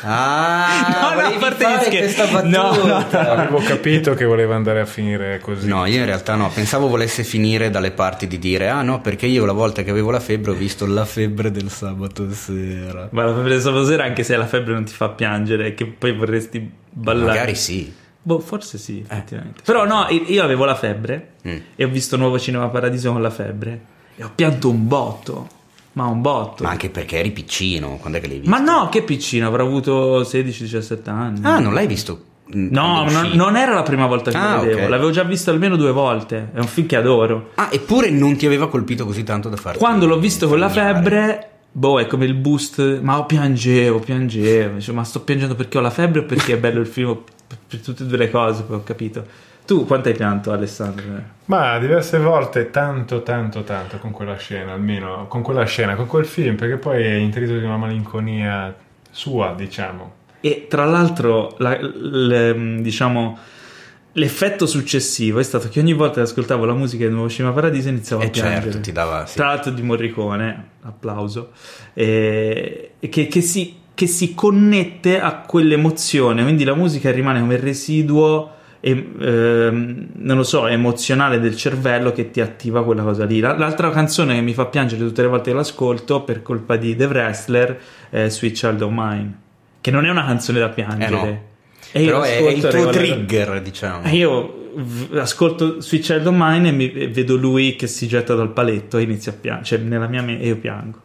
Ah, 0.03 0.87
No, 1.00 1.09
no, 1.09 1.15
volevi 1.15 1.35
a 1.35 1.39
parte 1.39 1.65
fare 1.65 1.77
gli 1.77 1.87
scherzi. 1.87 2.15
questa 2.17 2.43
No, 2.43 2.62
battuta. 2.73 3.23
no, 3.23 3.31
Avevo 3.31 3.59
capito 3.59 4.15
che 4.15 4.25
voleva 4.25 4.55
andare 4.55 4.81
a 4.81 4.87
finire 4.87 5.39
così. 5.41 5.67
No, 5.67 5.85
io 5.87 5.99
in 5.99 6.05
realtà 6.05 6.35
no, 6.35 6.50
pensavo 6.50 6.89
volesse 6.89 7.25
finire 7.25 7.71
dalle 7.71 7.91
parti 7.91 8.27
di 8.27 8.39
dire 8.39 8.69
ah 8.69 8.83
no, 8.83 9.00
perché 9.00 9.27
io 9.27 9.45
la 9.45 9.53
volta 9.53 9.83
che 9.83 9.91
avevo 9.91 10.11
la 10.11 10.21
febbre 10.21 10.53
ho 10.53 10.55
visto 10.55 10.87
la 10.87 11.05
febbre 11.05 11.50
del 11.50 11.71
sabato 11.71 12.31
sera. 12.33 13.09
Ma 13.11 13.25
la 13.25 13.35
febbre 13.35 13.50
del 13.50 13.61
sabato 13.61 13.85
sera, 13.87 14.05
anche 14.05 14.23
se 14.23 14.37
la 14.37 14.47
febbre 14.47 14.73
non 14.75 14.85
ti 14.85 14.93
fa 14.93 15.09
piangere, 15.09 15.75
che 15.75 15.87
poi 15.87 16.12
vorresti 16.12 16.71
ballare. 16.91 17.27
Magari 17.27 17.55
sì. 17.55 17.93
Boh, 18.21 18.41
forse 18.41 18.77
sì, 18.79 19.03
effettivamente. 19.09 19.62
Però 19.65 19.85
no, 19.87 20.06
io 20.11 20.43
avevo 20.43 20.65
la 20.65 20.75
febbre 20.75 21.31
Mm. 21.49 21.56
e 21.77 21.85
ho 21.85 21.89
visto 21.89 22.17
Nuovo 22.17 22.39
Cinema 22.39 22.69
Paradiso 22.69 23.12
con 23.12 23.23
la 23.23 23.31
febbre 23.31 23.81
e 24.17 24.25
ho 24.25 24.31
pianto 24.35 24.69
un 24.69 24.87
botto. 24.87 25.49
Ma 25.99 26.06
un 26.06 26.21
botto. 26.21 26.62
Ma 26.62 26.71
anche 26.71 26.91
perché 26.91 27.19
eri 27.19 27.33
piccino, 27.33 27.97
quando 28.00 28.19
è 28.19 28.21
che 28.21 28.29
l'hai 28.29 28.39
visto? 28.39 28.50
Ma 28.55 28.61
no, 28.61 28.89
che 28.89 29.03
piccino, 29.03 29.49
avrò 29.49 29.65
avuto 29.65 30.21
16-17 30.23 31.11
anni. 31.11 31.41
Ah, 31.43 31.59
non 31.59 31.75
l'hai 31.75 31.89
visto? 31.89 32.23
mm, 32.55 32.69
No, 32.71 33.05
non, 33.11 33.31
non 33.35 33.56
era 33.56 33.75
la 33.75 33.83
prima 33.83 34.06
volta 34.06 34.31
che 34.31 34.37
Ah, 34.37 34.55
lo 34.56 34.61
vedevo, 34.62 34.83
ok. 34.85 34.89
l'avevo 34.91 35.11
già 35.11 35.25
visto 35.25 35.50
almeno 35.50 35.75
due 35.77 35.91
volte. 35.91 36.50
È 36.55 36.59
un 36.61 36.67
film 36.69 36.87
che 36.87 36.95
adoro. 36.97 37.50
Ah, 37.56 37.69
eppure 37.73 38.11
non 38.11 38.37
ti 38.37 38.47
aveva 38.47 38.69
colpito 38.69 39.05
così 39.05 39.25
tanto 39.25 39.49
da 39.49 39.56
farti 39.56 39.79
Quando 39.79 40.06
l'ho 40.06 40.19
visto 40.19 40.47
con 40.47 40.61
la 40.61 40.69
febbre, 40.69 41.49
boh, 41.73 41.99
è 42.00 42.06
come 42.06 42.27
il 42.27 42.35
boost. 42.35 43.00
Ma 43.00 43.25
piangevo, 43.25 43.99
piangevo. 43.99 44.77
Dicevo, 44.77 44.97
ma 44.99 45.05
sto 45.05 45.23
piangendo 45.23 45.56
perché 45.56 45.79
ho 45.79 45.81
la 45.81 45.91
febbre 45.91 46.21
o 46.21 46.25
perché 46.25 46.53
è 46.55 46.59
bello 46.59 46.79
il 46.81 46.87
film? 46.87 47.19
Per 47.67 47.81
tutte 47.81 48.05
e 48.05 48.06
due 48.06 48.19
le 48.19 48.31
cose, 48.31 48.62
poi 48.62 48.77
ho 48.77 48.83
capito. 48.85 49.25
Tu 49.69 49.85
quanto 49.85 50.09
hai 50.09 50.15
pianto, 50.15 50.50
Alessandro? 50.50 51.05
Ma 51.44 51.79
diverse 51.79 52.19
volte 52.19 52.70
tanto, 52.70 53.23
tanto, 53.23 53.65
tanto 53.65 53.99
con 53.99 54.12
quella 54.12 54.37
scena, 54.38 54.73
almeno 54.73 55.26
con 55.29 55.43
quella 55.43 55.67
scena, 55.67 55.94
con 55.94 56.06
quel 56.06 56.25
film, 56.25 56.56
perché 56.56 56.79
poi 56.79 57.03
è 57.03 57.12
intrito 57.17 57.53
di 57.53 57.62
una 57.67 57.76
malinconia 57.76 58.75
sua, 59.11 59.53
diciamo. 59.55 60.12
E 60.41 60.69
tra 60.70 60.87
l'altro, 60.87 61.55
la- 61.59 61.79
l- 61.79 62.79
diciamo, 62.81 63.37
l'effetto 64.12 64.65
successivo 64.65 65.38
è 65.38 65.43
stato 65.43 65.69
che 65.69 65.81
ogni 65.81 65.93
volta 65.93 66.14
che 66.14 66.21
ascoltavo 66.23 66.64
la 66.64 66.73
musica 66.73 67.06
di 67.06 67.12
Nuovo 67.12 67.29
Cinema 67.29 67.53
Paradiso 67.53 67.91
iniziavo 67.91 68.23
Eh 68.23 68.26
a 68.26 68.31
piangere. 68.31 68.62
certo, 68.62 68.81
ti 68.81 68.93
dava... 68.93 69.26
sì. 69.26 69.37
Tra 69.37 69.49
l'altro 69.49 69.71
di 69.71 69.82
Morricone, 69.82 70.69
applauso, 70.81 71.50
e, 71.93 72.93
e 72.99 73.09
che, 73.11 73.26
che 73.26 73.43
si, 73.43 73.76
che 73.93 74.06
si 74.06 74.32
connette 74.35 75.21
a 75.21 75.41
quell'emozione, 75.41 76.43
quindi 76.43 76.64
la 76.64 76.75
musica 76.75 77.11
rimane 77.11 77.41
come 77.41 77.56
residuo, 77.59 78.53
e, 78.81 78.91
ehm, 79.21 80.07
non 80.15 80.37
lo 80.37 80.43
so, 80.43 80.67
emozionale 80.67 81.41
del 81.41 81.57
cervello 81.57 82.13
che 82.13 82.31
ti 82.31 82.41
attiva 82.41 82.85
quella 82.85 83.03
cosa 83.03 83.25
lì. 83.25 83.41
La- 83.41 83.57
L'altra 83.57 83.91
canzone 83.91 84.35
che 84.35 84.41
mi 84.41 84.55
fa 84.55 84.67
piangere 84.67 85.03
tutte 85.05 85.23
le 85.23 85.29
volte 85.29 85.51
che 85.51 85.57
l'ascolto 85.57 86.23
per 86.23 86.43
colpa 86.43 86.77
di 86.77 86.95
The 86.97 87.07
Wrestler 87.07 87.79
è 88.11 88.29
Sweet 88.29 88.55
Child 88.55 88.83
of 88.83 88.91
Mine, 88.95 89.39
che 89.81 89.91
non 89.91 90.05
è 90.07 90.11
una 90.11 90.25
canzone 90.25 90.59
da 90.61 90.69
piangere. 90.69 91.07
Eh 91.11 91.31
no. 91.31 91.47
E 91.93 92.03
io 92.03 92.07
Però 92.07 92.23
è, 92.23 92.37
è 92.39 92.51
il 92.51 92.67
tuo 92.69 92.89
trigger, 92.91 93.63
diciamo. 93.63 94.05
E 94.05 94.15
io 94.17 94.71
v- 94.75 95.17
ascolto 95.17 95.81
Sweet 95.81 96.05
Child 96.05 96.27
of 96.27 96.35
Mine 96.37 96.69
e, 96.69 96.73
mi- 96.73 96.93
e 96.93 97.09
vedo 97.09 97.35
lui 97.37 97.75
che 97.77 97.87
si 97.87 98.07
getta 98.07 98.35
dal 98.35 98.53
paletto 98.53 98.99
e 98.99 99.03
inizia 99.03 99.33
a 99.33 99.35
piangere. 99.41 99.65
Cioè, 99.65 99.79
nella 99.79 100.07
mia 100.07 100.23
mente 100.23 100.45
e 100.45 100.49
io 100.49 100.57
piango. 100.57 101.01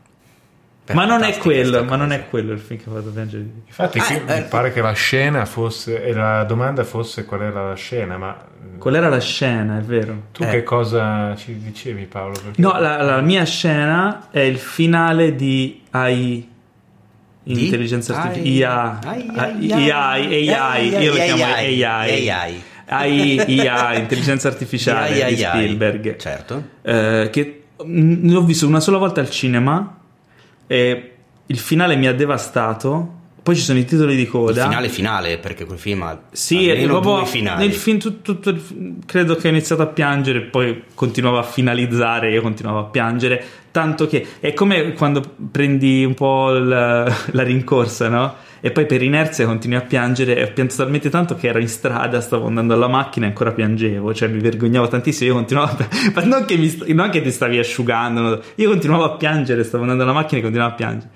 Ma 0.91 1.05
non 1.05 1.23
è 1.23 1.37
quello, 1.37 1.83
ma 1.85 1.95
non 1.95 2.11
è 2.11 2.27
quello 2.29 2.51
il 2.51 2.59
film 2.59 2.77
che 2.81 2.89
ha 2.89 2.93
fatto 2.93 3.09
piangere. 3.11 3.45
Infatti 3.65 3.99
Ah, 3.99 4.03
qui 4.03 4.15
eh, 4.27 4.35
mi 4.41 4.45
pare 4.49 4.73
che 4.73 4.81
la 4.81 4.91
scena 4.91 5.45
fosse, 5.45 6.03
e 6.03 6.11
la 6.13 6.43
domanda 6.43 6.83
fosse 6.83 7.23
qual 7.23 7.41
era 7.43 7.67
la 7.69 7.75
scena, 7.75 8.17
ma 8.17 8.37
Qual 8.79 8.93
era 8.95 9.07
la 9.07 9.19
scena, 9.21 9.77
è 9.77 9.81
vero? 9.81 10.23
tu 10.33 10.43
Eh. 10.43 10.47
che 10.49 10.63
cosa 10.63 11.33
ci 11.37 11.57
dicevi 11.57 12.03
Paolo? 12.05 12.33
Perché- 12.33 12.61
No, 12.61 12.77
la, 12.79 13.01
la 13.01 13.21
mia 13.21 13.45
scena 13.45 14.27
è 14.29 14.39
il 14.41 14.57
finale 14.57 15.35
di 15.35 15.81
AI. 15.91 16.49
Di? 17.45 17.63
Intelligenza 17.65 18.13
AI. 18.19 18.27
artificiale. 18.27 19.07
AI, 19.07 19.71
AI, 19.71 19.91
AI, 19.91 20.49
AI, 20.53 20.87
io 21.01 21.11
lo 21.13 21.17
chiamo 21.23 21.43
AI. 21.45 21.83
AI. 21.83 22.63
AI, 22.85 23.67
AI, 23.69 23.99
intelligenza 23.99 24.47
artificiale 24.49 25.23
AI, 25.23 25.35
di 25.35 25.43
AI. 25.45 25.57
Spielberg. 25.61 26.15
Certo. 26.17 26.63
eh, 26.81 27.29
che 27.31 27.63
mm, 27.85 28.29
l'ho 28.31 28.43
visto 28.43 28.67
una 28.67 28.79
sola 28.81 28.97
volta 28.97 29.21
al 29.21 29.29
cinema 29.29 29.97
e 30.67 31.11
il 31.45 31.57
finale 31.57 31.95
mi 31.95 32.07
ha 32.07 32.13
devastato. 32.13 33.21
Poi 33.43 33.57
ci 33.57 33.61
sono 33.61 33.77
i 33.77 33.83
titoli 33.83 34.15
di 34.15 34.21
Il 34.21 34.29
coda. 34.29 34.63
finale 34.63 34.87
finale, 34.87 35.37
perché 35.37 35.65
quel 35.65 35.77
film 35.77 36.03
ha 36.03 36.17
Sì, 36.31 36.69
almeno 36.69 37.01
due 37.01 37.25
finali. 37.25 37.65
nel 37.67 37.73
film 37.73 37.97
tutto, 37.99 38.35
tutto 38.35 38.49
il 38.51 38.95
credo 39.05 39.35
che 39.35 39.47
ho 39.47 39.51
iniziato 39.51 39.81
a 39.81 39.87
piangere, 39.87 40.39
poi 40.43 40.83
continuavo 40.93 41.37
a 41.39 41.43
finalizzare, 41.43 42.31
io 42.31 42.41
continuavo 42.41 42.79
a 42.79 42.83
piangere, 42.85 43.43
tanto 43.71 44.07
che 44.07 44.25
è 44.39 44.53
come 44.53 44.93
quando 44.93 45.21
prendi 45.51 46.05
un 46.05 46.13
po' 46.13 46.51
la, 46.51 47.03
la 47.31 47.43
rincorsa, 47.43 48.07
no? 48.07 48.33
E 48.65 48.71
poi 48.71 48.85
per 48.85 49.01
inerzia 49.01 49.45
continui 49.45 49.75
a 49.75 49.81
piangere 49.81 50.37
e 50.37 50.43
ho 50.43 50.53
pianto 50.53 50.75
talmente 50.77 51.09
tanto 51.09 51.35
che 51.35 51.49
ero 51.49 51.59
in 51.59 51.67
strada, 51.67 52.21
stavo 52.21 52.47
andando 52.47 52.73
alla 52.73 52.87
macchina 52.87 53.25
e 53.25 53.29
ancora 53.29 53.51
piangevo, 53.51 54.13
cioè 54.13 54.29
mi 54.29 54.39
vergognavo 54.39 54.87
tantissimo, 54.87 55.31
io 55.31 55.35
continuavo 55.35 55.69
a 55.69 55.87
ma 56.15 56.23
non 56.23 56.45
che, 56.45 56.55
mi 56.55 56.93
non 56.93 57.09
che 57.09 57.21
ti 57.21 57.29
stavi 57.29 57.59
asciugando, 57.59 58.41
io 58.55 58.69
continuavo 58.69 59.03
a 59.03 59.17
piangere, 59.17 59.65
stavo 59.65 59.83
andando 59.83 60.03
alla 60.03 60.13
macchina 60.13 60.39
e 60.39 60.43
continuavo 60.43 60.71
a 60.71 60.75
piangere. 60.75 61.11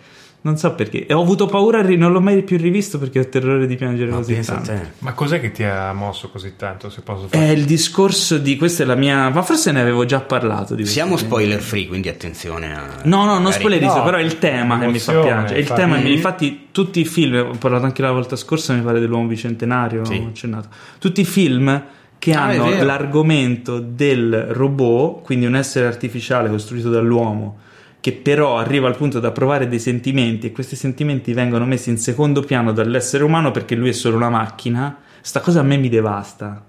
Non 0.47 0.55
so 0.55 0.73
perché. 0.75 1.05
E 1.05 1.13
ho 1.13 1.21
avuto 1.21 1.45
paura, 1.45 1.81
non 1.81 2.13
l'ho 2.13 2.21
mai 2.21 2.41
più 2.41 2.57
rivisto 2.57 2.97
perché 2.97 3.19
ho 3.19 3.27
terrore 3.27 3.67
di 3.67 3.75
piangere 3.75 4.09
Ma 4.11 4.15
così 4.15 4.39
tanto. 4.39 4.71
Ma 4.99 5.11
cos'è 5.11 5.41
che 5.41 5.51
ti 5.51 5.61
ha 5.65 5.91
mosso 5.91 6.29
così 6.29 6.53
tanto, 6.55 6.89
se 6.89 7.01
posso 7.01 7.25
È 7.25 7.37
fare? 7.37 7.51
il 7.51 7.65
discorso 7.65 8.37
di 8.37 8.55
questa 8.55 8.83
è 8.83 8.85
la 8.85 8.95
mia. 8.95 9.27
Ma 9.27 9.41
forse 9.41 9.73
ne 9.73 9.81
avevo 9.81 10.05
già 10.05 10.21
parlato 10.21 10.73
di. 10.73 10.85
Siamo 10.85 11.17
spoiler 11.17 11.59
free, 11.59 11.85
quindi 11.87 12.07
attenzione 12.07 12.73
a... 12.73 13.01
No, 13.03 13.25
no, 13.25 13.39
non 13.39 13.51
spoilerizzo, 13.51 13.97
No, 13.97 14.03
però 14.03 14.15
è 14.17 14.21
il 14.21 14.39
tema 14.39 14.79
che 14.79 14.87
mi 14.87 14.99
fa 14.99 15.19
piangere. 15.19 15.59
Il 15.59 15.67
tema, 15.67 15.97
infatti, 15.97 16.67
tutti 16.71 17.01
i 17.01 17.05
film, 17.05 17.35
ho 17.49 17.57
parlato 17.57 17.83
anche 17.83 18.01
la 18.01 18.11
volta 18.11 18.37
scorsa, 18.37 18.71
mi 18.73 18.79
pare 18.81 19.01
dell'uomo 19.01 19.27
bicentenario, 19.27 20.05
Sì. 20.05 20.13
ho 20.23 20.27
accennato. 20.29 20.69
Tutti 20.97 21.19
i 21.19 21.25
film 21.25 21.83
che 22.19 22.33
Ah, 22.33 22.51
è 22.51 22.57
hanno 22.57 22.83
l'argomento 22.83 23.79
del 23.79 24.45
robot, 24.51 25.23
quindi 25.23 25.45
un 25.45 25.55
essere 25.57 25.87
artificiale 25.87 26.49
costruito 26.49 26.89
dall'uomo, 26.89 27.57
che 27.99 28.13
però 28.13 28.57
arriva 28.57 28.87
al 28.87 28.95
punto 28.95 29.19
da 29.19 29.31
provare 29.31 29.67
dei 29.67 29.79
sentimenti 29.79 30.47
e 30.47 30.51
questi 30.51 30.75
sentimenti 30.75 31.33
vengono 31.33 31.65
messi 31.65 31.89
in 31.89 31.97
secondo 31.97 32.41
piano 32.41 32.71
dall'essere 32.71 33.23
umano 33.23 33.51
perché 33.51 33.75
lui 33.75 33.89
è 33.89 33.93
solo 33.93 34.15
una 34.15 34.29
macchina, 34.29 34.97
sta 35.21 35.39
cosa 35.39 35.59
a 35.59 35.63
me 35.63 35.77
mi 35.77 35.89
devasta. 35.89 36.63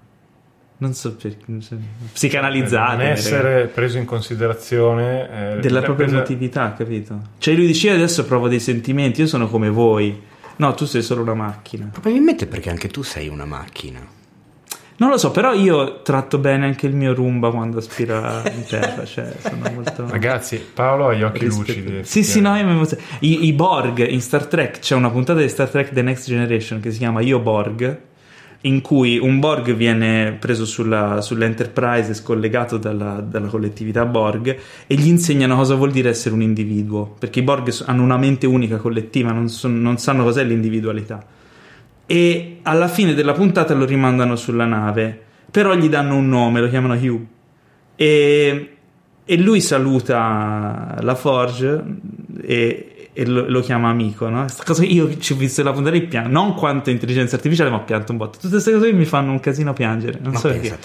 Non 0.81 0.93
so 0.93 1.15
perché, 1.15 1.43
non 1.47 1.61
so, 1.61 1.77
psicanalizzate. 2.13 3.03
Non 3.03 3.11
essere 3.11 3.67
preso 3.67 3.97
in 3.97 4.05
considerazione 4.05 5.55
eh, 5.57 5.59
della 5.59 5.79
la 5.79 5.85
propria 5.85 6.05
presa- 6.05 6.19
emotività, 6.19 6.73
capito? 6.73 7.21
Cioè 7.37 7.53
lui 7.53 7.67
dice 7.67 7.87
io 7.87 7.95
adesso 7.95 8.25
provo 8.25 8.47
dei 8.47 8.61
sentimenti, 8.61 9.19
io 9.19 9.27
sono 9.27 9.49
come 9.49 9.69
voi. 9.69 10.21
No, 10.55 10.73
tu 10.73 10.85
sei 10.85 11.01
solo 11.01 11.21
una 11.21 11.33
macchina. 11.33 11.89
Probabilmente 11.91 12.45
perché 12.47 12.69
anche 12.69 12.87
tu 12.87 13.01
sei 13.01 13.27
una 13.27 13.45
macchina. 13.45 13.99
Non 14.99 15.09
lo 15.09 15.17
so, 15.17 15.31
però 15.31 15.53
io 15.53 16.01
tratto 16.01 16.39
bene 16.39 16.65
anche 16.65 16.85
il 16.85 16.93
mio 16.93 17.13
rumba 17.13 17.51
quando 17.51 17.77
aspira 17.77 18.43
in 18.53 18.65
terra, 18.65 19.05
cioè 19.05 19.33
sono 19.39 19.71
molto... 19.73 20.05
Ragazzi, 20.09 20.61
Paolo 20.73 21.07
ha 21.07 21.13
gli 21.13 21.23
occhi 21.23 21.45
rispetto- 21.45 21.79
lucidi. 21.79 22.03
Sì, 22.03 22.21
sì, 22.23 22.41
no, 22.41 22.53
io. 22.57 22.85
I, 23.19 23.45
I 23.45 23.53
Borg 23.53 24.05
in 24.05 24.19
Star 24.19 24.45
Trek, 24.47 24.79
c'è 24.79 24.95
una 24.95 25.09
puntata 25.09 25.39
di 25.39 25.47
Star 25.47 25.69
Trek 25.69 25.93
The 25.93 26.01
Next 26.01 26.27
Generation 26.27 26.81
che 26.81 26.91
si 26.91 26.97
chiama 26.97 27.21
Io 27.21 27.39
Borg, 27.39 27.97
in 28.63 28.81
cui 28.81 29.17
un 29.17 29.39
Borg 29.39 29.73
viene 29.73 30.35
preso 30.37 30.65
sulla, 30.65 31.21
sull'Enterprise 31.21 32.11
e 32.11 32.13
scollegato 32.13 32.75
dalla, 32.75 33.23
dalla 33.25 33.47
collettività 33.47 34.03
Borg 34.05 34.57
e 34.85 34.95
gli 34.95 35.07
insegnano 35.07 35.55
cosa 35.55 35.75
vuol 35.75 35.91
dire 35.91 36.09
essere 36.09 36.35
un 36.35 36.41
individuo, 36.41 37.15
perché 37.17 37.39
i 37.39 37.43
Borg 37.43 37.73
hanno 37.85 38.03
una 38.03 38.17
mente 38.17 38.47
unica 38.47 38.75
collettiva, 38.75 39.31
non, 39.31 39.47
son- 39.47 39.81
non 39.81 39.97
sanno 39.97 40.25
cos'è 40.25 40.43
l'individualità. 40.43 41.25
E 42.11 42.57
alla 42.63 42.87
fine 42.87 43.13
della 43.13 43.33
puntata 43.33 43.75
lo 43.75 43.85
rimandano 43.85 44.35
sulla 44.35 44.65
nave, 44.65 45.15
però 45.51 45.75
gli 45.75 45.87
danno 45.89 46.15
un 46.15 46.27
nome, 46.27 46.59
lo 46.59 46.67
chiamano 46.67 46.95
Hugh. 46.95 47.23
E, 47.95 48.69
e 49.23 49.37
lui 49.37 49.61
saluta 49.61 50.95
la 51.01 51.13
Forge 51.13 51.83
e, 52.41 53.09
e 53.13 53.25
lo, 53.27 53.47
lo 53.47 53.61
chiama 53.61 53.89
amico, 53.89 54.27
no? 54.27 54.47
Cosa 54.65 54.83
io 54.85 55.19
ci 55.19 55.33
ho 55.33 55.35
visto 55.35 55.61
la 55.61 55.71
puntata 55.71 55.95
e 55.95 56.01
pianto, 56.01 56.29
non 56.31 56.55
quanto 56.55 56.89
intelligenza 56.89 57.35
artificiale, 57.35 57.69
ma 57.69 57.79
pianto 57.81 58.11
un 58.11 58.17
botto. 58.17 58.39
Tutte 58.39 58.53
queste 58.53 58.71
cose 58.71 58.91
mi 58.91 59.05
fanno 59.05 59.29
un 59.29 59.39
casino 59.39 59.73
piangere, 59.73 60.17
non 60.19 60.33
Ma 60.33 60.39
so 60.39 60.47
perché. 60.47 60.77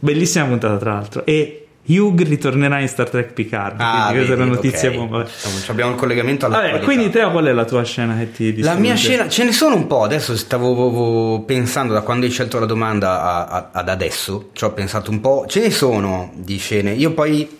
Bellissima 0.00 0.46
puntata, 0.46 0.76
tra 0.78 0.94
l'altro. 0.94 1.24
E 1.24 1.63
Hugh 1.86 2.20
ritornerà 2.22 2.80
in 2.80 2.88
Star 2.88 3.10
Trek 3.10 3.32
Picard. 3.34 3.80
Ah, 3.80 4.06
quindi 4.10 4.24
questa 4.26 4.32
è 4.32 4.36
vedi, 4.36 4.40
una 4.48 4.54
notizia 4.54 4.88
ok. 4.88 4.94
bomba. 4.96 5.20
Insomma, 5.22 5.54
abbiamo 5.68 5.90
il 5.92 5.96
collegamento 5.96 6.46
alla 6.46 6.56
Vabbè, 6.60 6.80
quindi 6.80 7.10
Teo, 7.10 7.30
qual 7.30 7.44
è 7.44 7.52
la 7.52 7.64
tua 7.64 7.82
scena 7.84 8.16
che 8.16 8.32
ti 8.32 8.46
La 8.48 8.52
distrugge? 8.54 8.80
mia 8.80 8.94
scena, 8.94 9.28
ce 9.28 9.44
ne 9.44 9.52
sono 9.52 9.74
un 9.74 9.86
po', 9.86 10.02
adesso 10.02 10.34
stavo 10.36 11.40
pensando 11.46 11.92
da 11.92 12.00
quando 12.00 12.24
hai 12.24 12.30
scelto 12.32 12.58
la 12.58 12.66
domanda 12.66 13.22
a- 13.22 13.44
a- 13.46 13.68
ad 13.72 13.88
adesso, 13.88 14.50
ci 14.54 14.64
ho 14.64 14.72
pensato 14.72 15.10
un 15.10 15.20
po', 15.20 15.44
ce 15.46 15.60
ne 15.60 15.70
sono 15.70 16.32
di 16.36 16.56
scene, 16.56 16.92
io 16.92 17.12
poi 17.12 17.58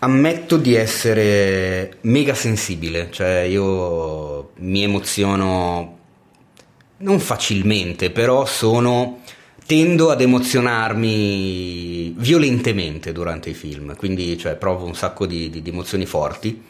ammetto 0.00 0.56
di 0.56 0.74
essere 0.74 1.96
mega 2.02 2.32
sensibile, 2.34 3.08
cioè 3.10 3.40
io 3.40 4.50
mi 4.60 4.82
emoziono 4.84 5.96
non 6.98 7.18
facilmente, 7.20 8.10
però 8.10 8.44
sono 8.46 9.20
tendo 9.68 10.08
ad 10.10 10.22
emozionarmi 10.22 12.14
violentemente 12.16 13.12
durante 13.12 13.50
i 13.50 13.54
film, 13.54 13.94
quindi 13.96 14.38
cioè, 14.38 14.54
provo 14.56 14.86
un 14.86 14.94
sacco 14.94 15.26
di- 15.26 15.50
di- 15.50 15.60
di 15.60 15.68
emozioni 15.68 16.06
forti. 16.06 16.62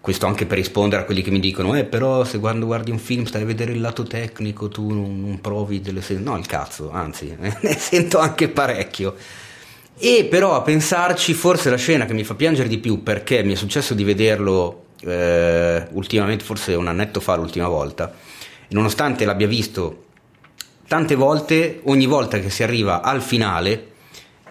Questo 0.00 0.26
anche 0.26 0.44
per 0.44 0.58
rispondere 0.58 1.02
a 1.02 1.04
quelli 1.04 1.22
che 1.22 1.30
mi 1.30 1.38
dicono, 1.38 1.76
eh, 1.76 1.84
però 1.84 2.24
se 2.24 2.40
quando 2.40 2.66
guardi 2.66 2.90
un 2.90 2.98
film 2.98 3.22
stai 3.24 3.42
a 3.42 3.44
vedere 3.44 3.70
il 3.70 3.80
lato 3.80 4.02
tecnico, 4.02 4.66
tu 4.68 4.92
non, 4.92 5.20
non 5.20 5.40
provi 5.40 5.80
delle 5.80 6.02
sen- 6.02 6.24
No, 6.24 6.36
il 6.36 6.46
cazzo, 6.46 6.90
anzi, 6.90 7.36
ne 7.38 7.76
sento 7.78 8.18
anche 8.18 8.48
parecchio. 8.48 9.14
E 9.96 10.26
però 10.28 10.56
a 10.56 10.62
pensarci, 10.62 11.34
forse 11.34 11.70
la 11.70 11.76
scena 11.76 12.04
che 12.04 12.14
mi 12.14 12.24
fa 12.24 12.34
piangere 12.34 12.68
di 12.68 12.78
più, 12.78 13.04
perché 13.04 13.44
mi 13.44 13.52
è 13.52 13.56
successo 13.56 13.94
di 13.94 14.02
vederlo 14.02 14.86
eh, 15.04 15.86
ultimamente, 15.92 16.42
forse 16.42 16.74
un 16.74 16.88
annetto 16.88 17.20
fa 17.20 17.36
l'ultima 17.36 17.68
volta, 17.68 18.12
nonostante 18.70 19.24
l'abbia 19.24 19.46
visto 19.46 20.06
tante 20.88 21.14
volte, 21.14 21.80
ogni 21.84 22.06
volta 22.06 22.40
che 22.40 22.50
si 22.50 22.62
arriva 22.62 23.02
al 23.02 23.22
finale, 23.22 23.86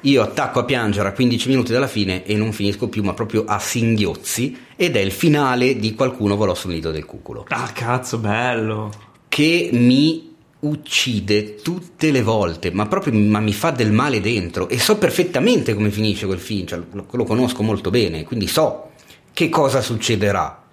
io 0.01 0.21
attacco 0.21 0.59
a 0.59 0.63
piangere 0.63 1.09
a 1.09 1.11
15 1.11 1.49
minuti 1.49 1.71
dalla 1.71 1.87
fine 1.87 2.23
e 2.23 2.35
non 2.35 2.53
finisco 2.53 2.87
più, 2.87 3.03
ma 3.03 3.13
proprio 3.13 3.43
a 3.45 3.57
singhiozzi, 3.59 4.55
ed 4.75 4.95
è 4.95 4.99
il 4.99 5.11
finale 5.11 5.77
di 5.77 5.95
Qualcuno 5.95 6.35
volò 6.35 6.53
sul 6.53 6.71
nido 6.71 6.91
del 6.91 7.05
cuculo, 7.05 7.45
Ah, 7.49 7.71
cazzo, 7.73 8.19
bello. 8.19 8.91
che 9.27 9.69
mi 9.73 10.35
uccide 10.59 11.55
tutte 11.55 12.11
le 12.11 12.21
volte, 12.21 12.71
ma 12.71 12.85
proprio 12.87 13.13
ma 13.13 13.39
mi 13.39 13.53
fa 13.53 13.71
del 13.71 13.91
male 13.91 14.21
dentro 14.21 14.69
e 14.69 14.79
so 14.79 14.97
perfettamente 14.97 15.73
come 15.73 15.89
finisce 15.91 16.25
quel 16.25 16.39
film, 16.39 16.65
cioè, 16.67 16.79
lo, 16.91 17.05
lo 17.09 17.23
conosco 17.23 17.63
molto 17.63 17.89
bene, 17.89 18.23
quindi 18.23 18.47
so 18.47 18.91
che 19.33 19.49
cosa 19.49 19.81
succederà. 19.81 20.63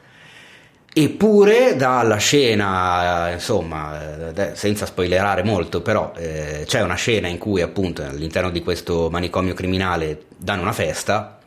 Eppure 0.96 1.74
dalla 1.74 2.18
scena, 2.18 3.32
insomma, 3.32 4.32
eh, 4.32 4.54
senza 4.54 4.86
spoilerare 4.86 5.42
molto, 5.42 5.82
però 5.82 6.12
eh, 6.16 6.62
c'è 6.68 6.82
una 6.82 6.94
scena 6.94 7.26
in 7.26 7.36
cui 7.36 7.60
appunto 7.62 8.04
all'interno 8.04 8.48
di 8.48 8.62
questo 8.62 9.08
manicomio 9.10 9.54
criminale 9.54 10.26
danno 10.36 10.62
una 10.62 10.72
festa, 10.72 11.40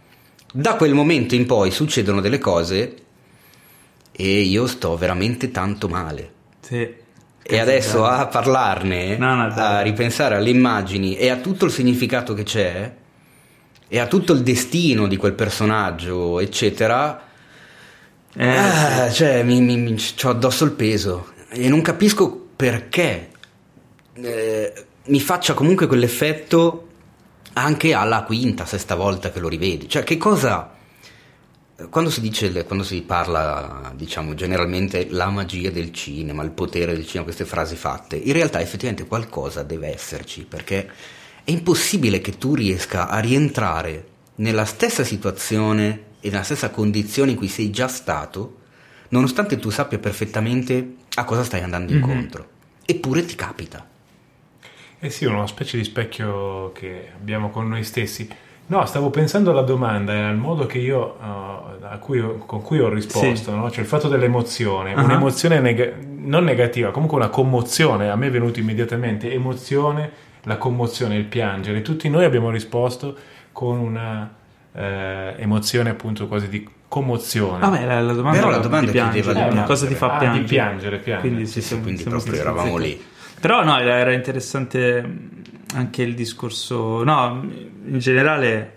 da 0.52 0.76
quel 0.76 0.94
momento 0.94 1.34
in 1.34 1.46
poi 1.46 1.72
succedono 1.72 2.20
delle 2.20 2.40
cose 2.40 2.96
e 4.12 4.40
io 4.42 4.68
sto 4.68 4.98
veramente 4.98 5.50
tanto 5.50 5.88
male. 5.88 6.32
Sì. 6.60 7.06
E 7.42 7.58
adesso 7.58 8.04
a 8.04 8.28
parlarne, 8.28 9.16
No, 9.16 9.34
no, 9.34 9.54
a 9.54 9.80
ripensare 9.80 10.36
alle 10.36 10.50
immagini 10.50 11.16
e 11.16 11.30
a 11.30 11.38
tutto 11.38 11.64
il 11.64 11.72
significato 11.72 12.34
che 12.34 12.44
c'è, 12.44 12.94
e 13.88 14.00
a 14.00 14.08
tutto 14.08 14.34
il 14.34 14.42
destino 14.42 15.08
di 15.08 15.16
quel 15.16 15.32
personaggio, 15.32 16.42
eccetera, 16.42 17.27
Eh, 18.40 18.48
ah, 18.48 19.10
cioè 19.10 19.42
mi, 19.42 19.62
mi, 19.62 19.78
mi 19.78 19.96
c'ho 19.96 20.30
addosso 20.30 20.64
il 20.64 20.74
peso 20.74 21.34
e 21.50 21.68
non 21.70 21.82
capisco 21.82 22.50
perché 22.56 23.30
eh, 24.14 24.86
mi 25.06 25.20
faccia 25.20 25.56
comunque 25.56 25.88
quell'effetto 25.88 26.88
anche 27.54 27.94
alla 27.96 28.22
quinta, 28.24 28.68
sesta 28.68 28.94
volta 28.94 29.32
che 29.32 29.40
lo 29.40 29.48
rivedi. 29.48 29.90
Cioè, 29.90 30.04
che 30.04 30.18
cosa. 30.18 30.76
Quando 31.90 32.10
si 32.10 32.22
dice, 32.22 32.64
quando 32.66 32.84
si 32.84 33.02
parla, 33.02 33.92
diciamo, 33.96 34.34
generalmente 34.34 35.08
la 35.12 35.30
magia 35.30 35.70
del 35.70 35.92
cinema, 35.92 36.44
il 36.44 36.50
potere 36.50 36.94
del 36.94 37.06
cinema, 37.06 37.24
queste 37.24 37.46
frasi 37.46 37.76
fatte, 37.76 38.16
in 38.16 38.34
realtà 38.34 38.60
effettivamente 38.62 39.06
qualcosa 39.06 39.62
deve 39.62 39.94
esserci, 39.94 40.44
perché 40.44 40.90
è 41.44 41.52
impossibile 41.52 42.20
che 42.20 42.38
tu 42.38 42.56
riesca 42.56 43.08
a 43.10 43.20
rientrare 43.20 44.06
nella 44.36 44.66
stessa 44.66 45.04
situazione 45.04 46.07
e 46.20 46.30
nella 46.30 46.44
stessa 46.44 46.70
condizione 46.72 47.32
in 47.32 47.38
cui 47.38 47.48
sei 47.48 47.70
già 47.70 47.88
stato, 47.88 48.58
nonostante 49.10 49.58
tu 49.58 49.70
sappia 49.70 50.00
perfettamente 50.00 50.96
a 51.16 51.24
cosa 51.24 51.44
stai 51.44 51.62
andando 51.62 51.94
incontro. 51.94 52.48
Eppure 52.86 53.26
ti 53.26 53.36
capita. 53.36 53.86
Eh 55.00 55.10
sì, 55.10 55.26
una 55.26 55.46
specie 55.48 55.78
di 55.78 55.84
specchio 55.84 56.72
che 56.74 57.10
abbiamo 57.16 57.50
con 57.50 57.68
noi 57.68 57.84
stessi. 57.84 58.28
No, 58.70 58.86
stavo 58.86 59.10
pensando 59.12 59.52
alla 59.52 59.62
domanda 59.62 60.14
e 60.14 60.22
al 60.24 60.36
modo 60.38 60.66
che 60.66 60.80
io, 60.80 61.18
uh, 61.20 61.84
a 61.86 61.98
cui 62.00 62.22
con 62.46 62.62
cui 62.62 62.80
ho 62.80 62.90
risposto, 62.90 63.52
Sì. 63.52 63.56
no? 63.56 63.70
cioè 63.72 63.82
il 63.82 63.86
fatto 63.88 64.10
dell'emozione, 64.10 64.94
Ah. 64.94 65.04
un'emozione 65.04 65.60
nega- 65.62 65.94
non 66.02 66.44
negativa, 66.44 66.92
comunque 66.92 67.18
una 67.18 67.30
commozione, 67.30 68.10
a 68.10 68.16
me 68.18 68.28
è 68.28 68.32
venuto 68.32 68.60
immediatamente 68.60 69.32
emozione, 69.32 70.12
la 70.44 70.58
commozione, 70.58 71.16
il 71.16 71.26
piangere. 71.26 71.82
Tutti 71.82 72.10
noi 72.10 72.26
abbiamo 72.26 72.50
risposto 72.50 73.16
con 73.54 73.78
una 73.78 74.34
eh, 74.74 75.34
emozione 75.38 75.90
appunto 75.90 76.28
quasi 76.28 76.48
di 76.50 76.68
commozione. 76.88 77.60
Vabbè, 77.60 77.86
la, 77.86 78.02
la 78.02 78.14
domanda, 78.14 78.38
Però 78.40 78.50
la 78.50 78.58
domanda 78.58 78.92
di 78.92 78.98
chiedeva 78.98 79.32
piangere, 79.34 79.50
di 79.50 79.56
ma 79.56 79.64
cosa 79.64 79.88
ti 79.88 79.96
fa 79.96 80.14
Ah, 80.16 80.18
piangere? 80.20 80.44
di 80.44 80.50
piangere, 80.50 80.98
piangere. 81.00 81.20
Quindi, 81.30 81.46
sì, 81.48 81.62
Sì, 81.62 81.68
siamo- 81.68 81.82
quindi 81.84 82.02
siamo 82.02 82.18
proprio 82.18 82.42
eravamo 82.42 82.78
lì. 82.78 83.02
Però 83.40 83.64
no, 83.64 83.78
era 83.80 84.12
interessante 84.14 85.18
anche 85.76 86.02
il 86.02 86.16
discorso. 86.16 87.04
No, 87.04 87.46
in 87.86 88.00
generale 88.00 88.72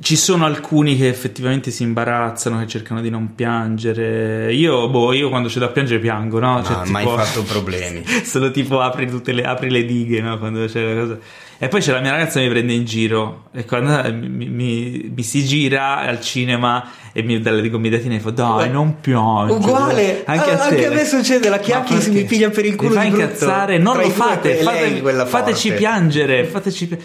ci 0.00 0.16
sono 0.16 0.44
alcuni 0.46 0.96
che 0.96 1.06
effettivamente 1.08 1.70
si 1.70 1.84
imbarazzano, 1.84 2.58
che 2.58 2.66
cercano 2.66 3.00
di 3.00 3.08
non 3.10 3.34
piangere. 3.34 4.52
Io, 4.52 4.88
boh, 4.88 5.12
io 5.12 5.28
quando 5.28 5.48
c'è 5.48 5.60
da 5.60 5.68
piangere 5.68 6.00
piango, 6.00 6.40
no? 6.40 6.54
Non 6.54 6.64
Cioè, 6.64 6.76
ha 6.76 6.84
mai 6.86 7.06
fatto 7.06 7.42
problemi. 7.44 8.04
Solo 8.24 8.50
tipo 8.50 8.80
apri 8.80 9.08
tutte 9.08 9.32
le, 9.32 9.44
apri 9.44 9.70
le 9.70 9.84
dighe, 9.84 10.20
no? 10.20 10.38
Quando 10.38 10.64
c'è 10.66 10.92
la 10.94 11.00
cosa. 11.00 11.18
E 11.62 11.68
poi 11.68 11.80
c'è 11.80 11.92
la 11.92 12.00
mia 12.00 12.10
ragazza 12.10 12.40
che 12.40 12.46
mi 12.46 12.50
prende 12.50 12.72
in 12.72 12.84
giro 12.84 13.44
e 13.52 13.64
quando 13.64 14.02
mi, 14.12 14.48
mi- 14.48 15.12
mi 15.14 15.22
si 15.22 15.44
gira 15.44 15.98
al 15.98 16.20
cinema 16.20 16.90
e 17.12 17.22
mi 17.22 17.40
dà 17.40 17.52
le 17.52 17.68
gomitatine 17.70 18.16
e 18.16 18.18
fa 18.18 18.30
dai 18.30 18.68
non 18.68 18.98
piangere 19.00 19.58
Uguale, 19.60 20.22
anche 20.26 20.50
a, 20.50 20.54
Ah, 20.54 20.56
te 20.56 20.62
anche 20.74 20.86
a 20.86 20.90
me 20.90 21.04
succede, 21.04 21.48
la 21.48 21.60
Chiacchi 21.60 22.00
si 22.00 22.10
mi 22.10 22.24
piglia 22.24 22.50
per 22.50 22.64
il 22.64 22.74
culo 22.74 22.88
mi 22.88 22.96
fa 22.96 23.04
incazzare. 23.04 23.78
Non 23.78 23.96
lo 23.96 24.08
fate, 24.10 24.56
fate- 24.56 25.24
fateci 25.26 25.72
piangere 25.74 26.44
fateci 26.46 26.86
pi- 26.88 26.98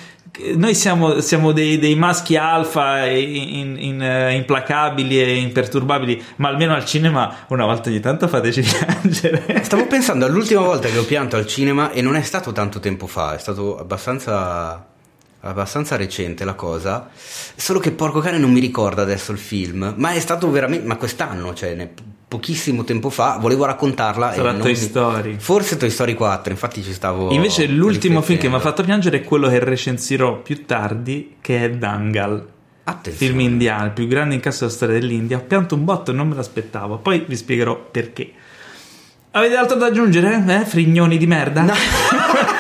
noi 0.56 0.76
siamo, 0.76 1.20
siamo 1.22 1.52
dei, 1.52 1.80
dei 1.80 1.96
maschi 1.96 2.36
alfa 2.36 3.06
e 3.06 3.20
in- 3.22 3.78
in- 3.80 4.02
eh, 4.02 4.34
implacabili 4.36 5.20
e 5.22 5.36
imperturbabili 5.38 6.22
ma 6.38 6.50
almeno 6.50 6.74
al 6.74 6.86
cinema 6.86 7.46
una 7.50 7.66
volta 7.66 7.90
ogni 7.90 8.00
tanto 8.00 8.28
fateci 8.28 8.62
piangere 9.02 9.64
Stavo 9.64 9.88
pensando 9.88 10.26
all'ultima 10.26 10.62
volta 10.62 10.88
che 10.90 10.98
ho 10.98 11.04
pianto 11.06 11.36
al 11.38 11.48
cinema 11.48 11.92
e 11.92 12.02
non 12.02 12.16
è 12.16 12.22
stato 12.22 12.52
tanto 12.52 12.80
tempo 12.80 13.08
fa, 13.08 13.36
è 13.36 13.40
stato 13.40 13.78
abbastanza, 13.80 14.86
abbastanza 15.42 15.96
recente 15.96 16.46
la 16.46 16.54
cosa. 16.54 17.10
Solo 17.56 17.80
che 17.80 17.92
porco 17.92 18.20
cane 18.20 18.38
non 18.38 18.52
mi 18.52 18.60
ricorda 18.60 19.02
adesso 19.02 19.32
il 19.32 19.38
film, 19.38 19.94
ma 19.98 20.12
è 20.12 20.20
stato 20.20 20.50
veramente, 20.50 20.86
ma 20.86 20.96
quest'anno, 20.98 21.54
cioè 21.54 21.74
ne- 21.74 21.94
pochissimo 22.28 22.84
tempo 22.84 23.10
fa, 23.10 23.38
volevo 23.40 23.66
raccontarla. 23.66 24.34
Sarà 24.34 24.54
Toy 24.54 24.72
mi- 24.72 24.76
Story. 24.76 25.36
Forse 25.40 25.78
Toy 25.78 25.90
Story 25.90 26.14
4, 26.14 26.52
infatti 26.52 26.84
ci 26.84 26.94
stavo. 26.94 27.32
Invece 27.32 27.68
l'ultimo 27.68 28.22
film 28.22 28.40
che 28.40 28.50
mi 28.50 28.56
ha 28.56 28.60
fatto 28.60 28.84
piangere 28.84 29.18
è 29.18 29.24
quello 29.24 29.48
che 29.50 29.60
recensirò 29.60 30.42
più 30.42 30.66
tardi, 30.66 31.36
che 31.42 31.64
è 31.64 31.70
Dangal. 31.72 32.46
Attenzione. 32.84 33.32
Film 33.34 33.40
indiano, 33.42 33.86
il 33.86 33.92
più 33.92 34.08
grande 34.08 34.36
incasso 34.36 34.60
della 34.66 34.72
storia 34.72 35.00
dell'India. 35.00 35.38
Ho 35.38 35.42
pianto 35.42 35.76
un 35.76 35.84
botto 35.84 36.12
e 36.12 36.14
non 36.14 36.30
me 36.30 36.36
l'aspettavo. 36.36 36.98
Poi 36.98 37.26
vi 37.28 37.36
spiegherò 37.36 37.90
perché. 37.92 38.32
Avete 39.32 39.56
altro 39.56 39.78
da 39.78 39.88
aggiungere? 39.88 40.44
Eh? 40.48 40.66
Frignoni 40.66 41.18
di 41.18 41.28
merda? 41.28 41.64
no. 41.64 41.74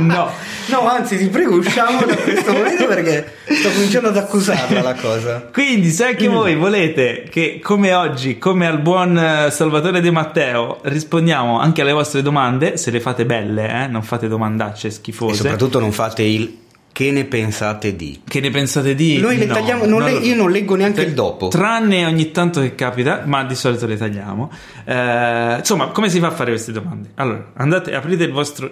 No, 0.00 0.30
anzi, 0.78 1.16
ti 1.18 1.26
prego, 1.28 1.56
usciamo 1.56 2.00
da 2.04 2.14
questo 2.16 2.52
momento 2.52 2.86
perché 2.86 3.32
sto 3.44 3.70
cominciando 3.70 4.08
ad 4.08 4.16
accusarla 4.16 4.82
la 4.82 4.94
cosa. 4.94 5.48
Quindi, 5.52 5.90
se 5.90 6.04
anche 6.06 6.28
voi 6.28 6.54
volete 6.56 7.24
che, 7.30 7.60
come 7.62 7.92
oggi, 7.94 8.38
come 8.38 8.66
al 8.66 8.80
buon 8.80 9.16
eh, 9.18 9.50
Salvatore 9.50 10.00
De 10.00 10.10
Matteo, 10.10 10.78
rispondiamo 10.82 11.58
anche 11.58 11.82
alle 11.82 11.92
vostre 11.92 12.22
domande, 12.22 12.76
se 12.76 12.90
le 12.90 13.00
fate 13.00 13.24
belle, 13.26 13.84
eh, 13.84 13.86
non 13.86 14.02
fate 14.02 14.28
domandacce 14.28 14.88
E 14.88 14.90
schifose. 14.90 15.34
soprattutto 15.36 15.78
non 15.80 15.92
fate 15.92 16.22
il 16.22 16.58
che 16.92 17.12
ne 17.12 17.24
pensate 17.24 17.94
di. 17.94 18.20
Che 18.26 18.40
ne 18.40 18.50
pensate 18.50 18.94
di? 18.96 19.18
Noi 19.18 19.38
le 19.38 19.46
No, 19.46 19.54
tagliamo, 19.54 19.84
non 19.86 20.02
le- 20.02 20.12
lo- 20.12 20.18
io 20.20 20.34
non 20.34 20.50
leggo 20.50 20.74
neanche 20.74 21.02
il 21.02 21.14
dopo. 21.14 21.46
Tranne 21.48 22.04
ogni 22.04 22.30
tanto 22.32 22.60
che 22.60 22.74
capita, 22.74 23.22
ma 23.24 23.44
di 23.44 23.54
solito 23.54 23.86
le 23.86 23.96
tagliamo. 23.96 24.50
Eh, 24.84 25.54
insomma, 25.58 25.86
come 25.88 26.08
si 26.10 26.18
fa 26.18 26.26
a 26.26 26.30
fare 26.32 26.50
queste 26.50 26.72
domande? 26.72 27.10
Allora, 27.14 27.52
andate, 27.54 27.94
aprite 27.94 28.24
il 28.24 28.32
vostro 28.32 28.70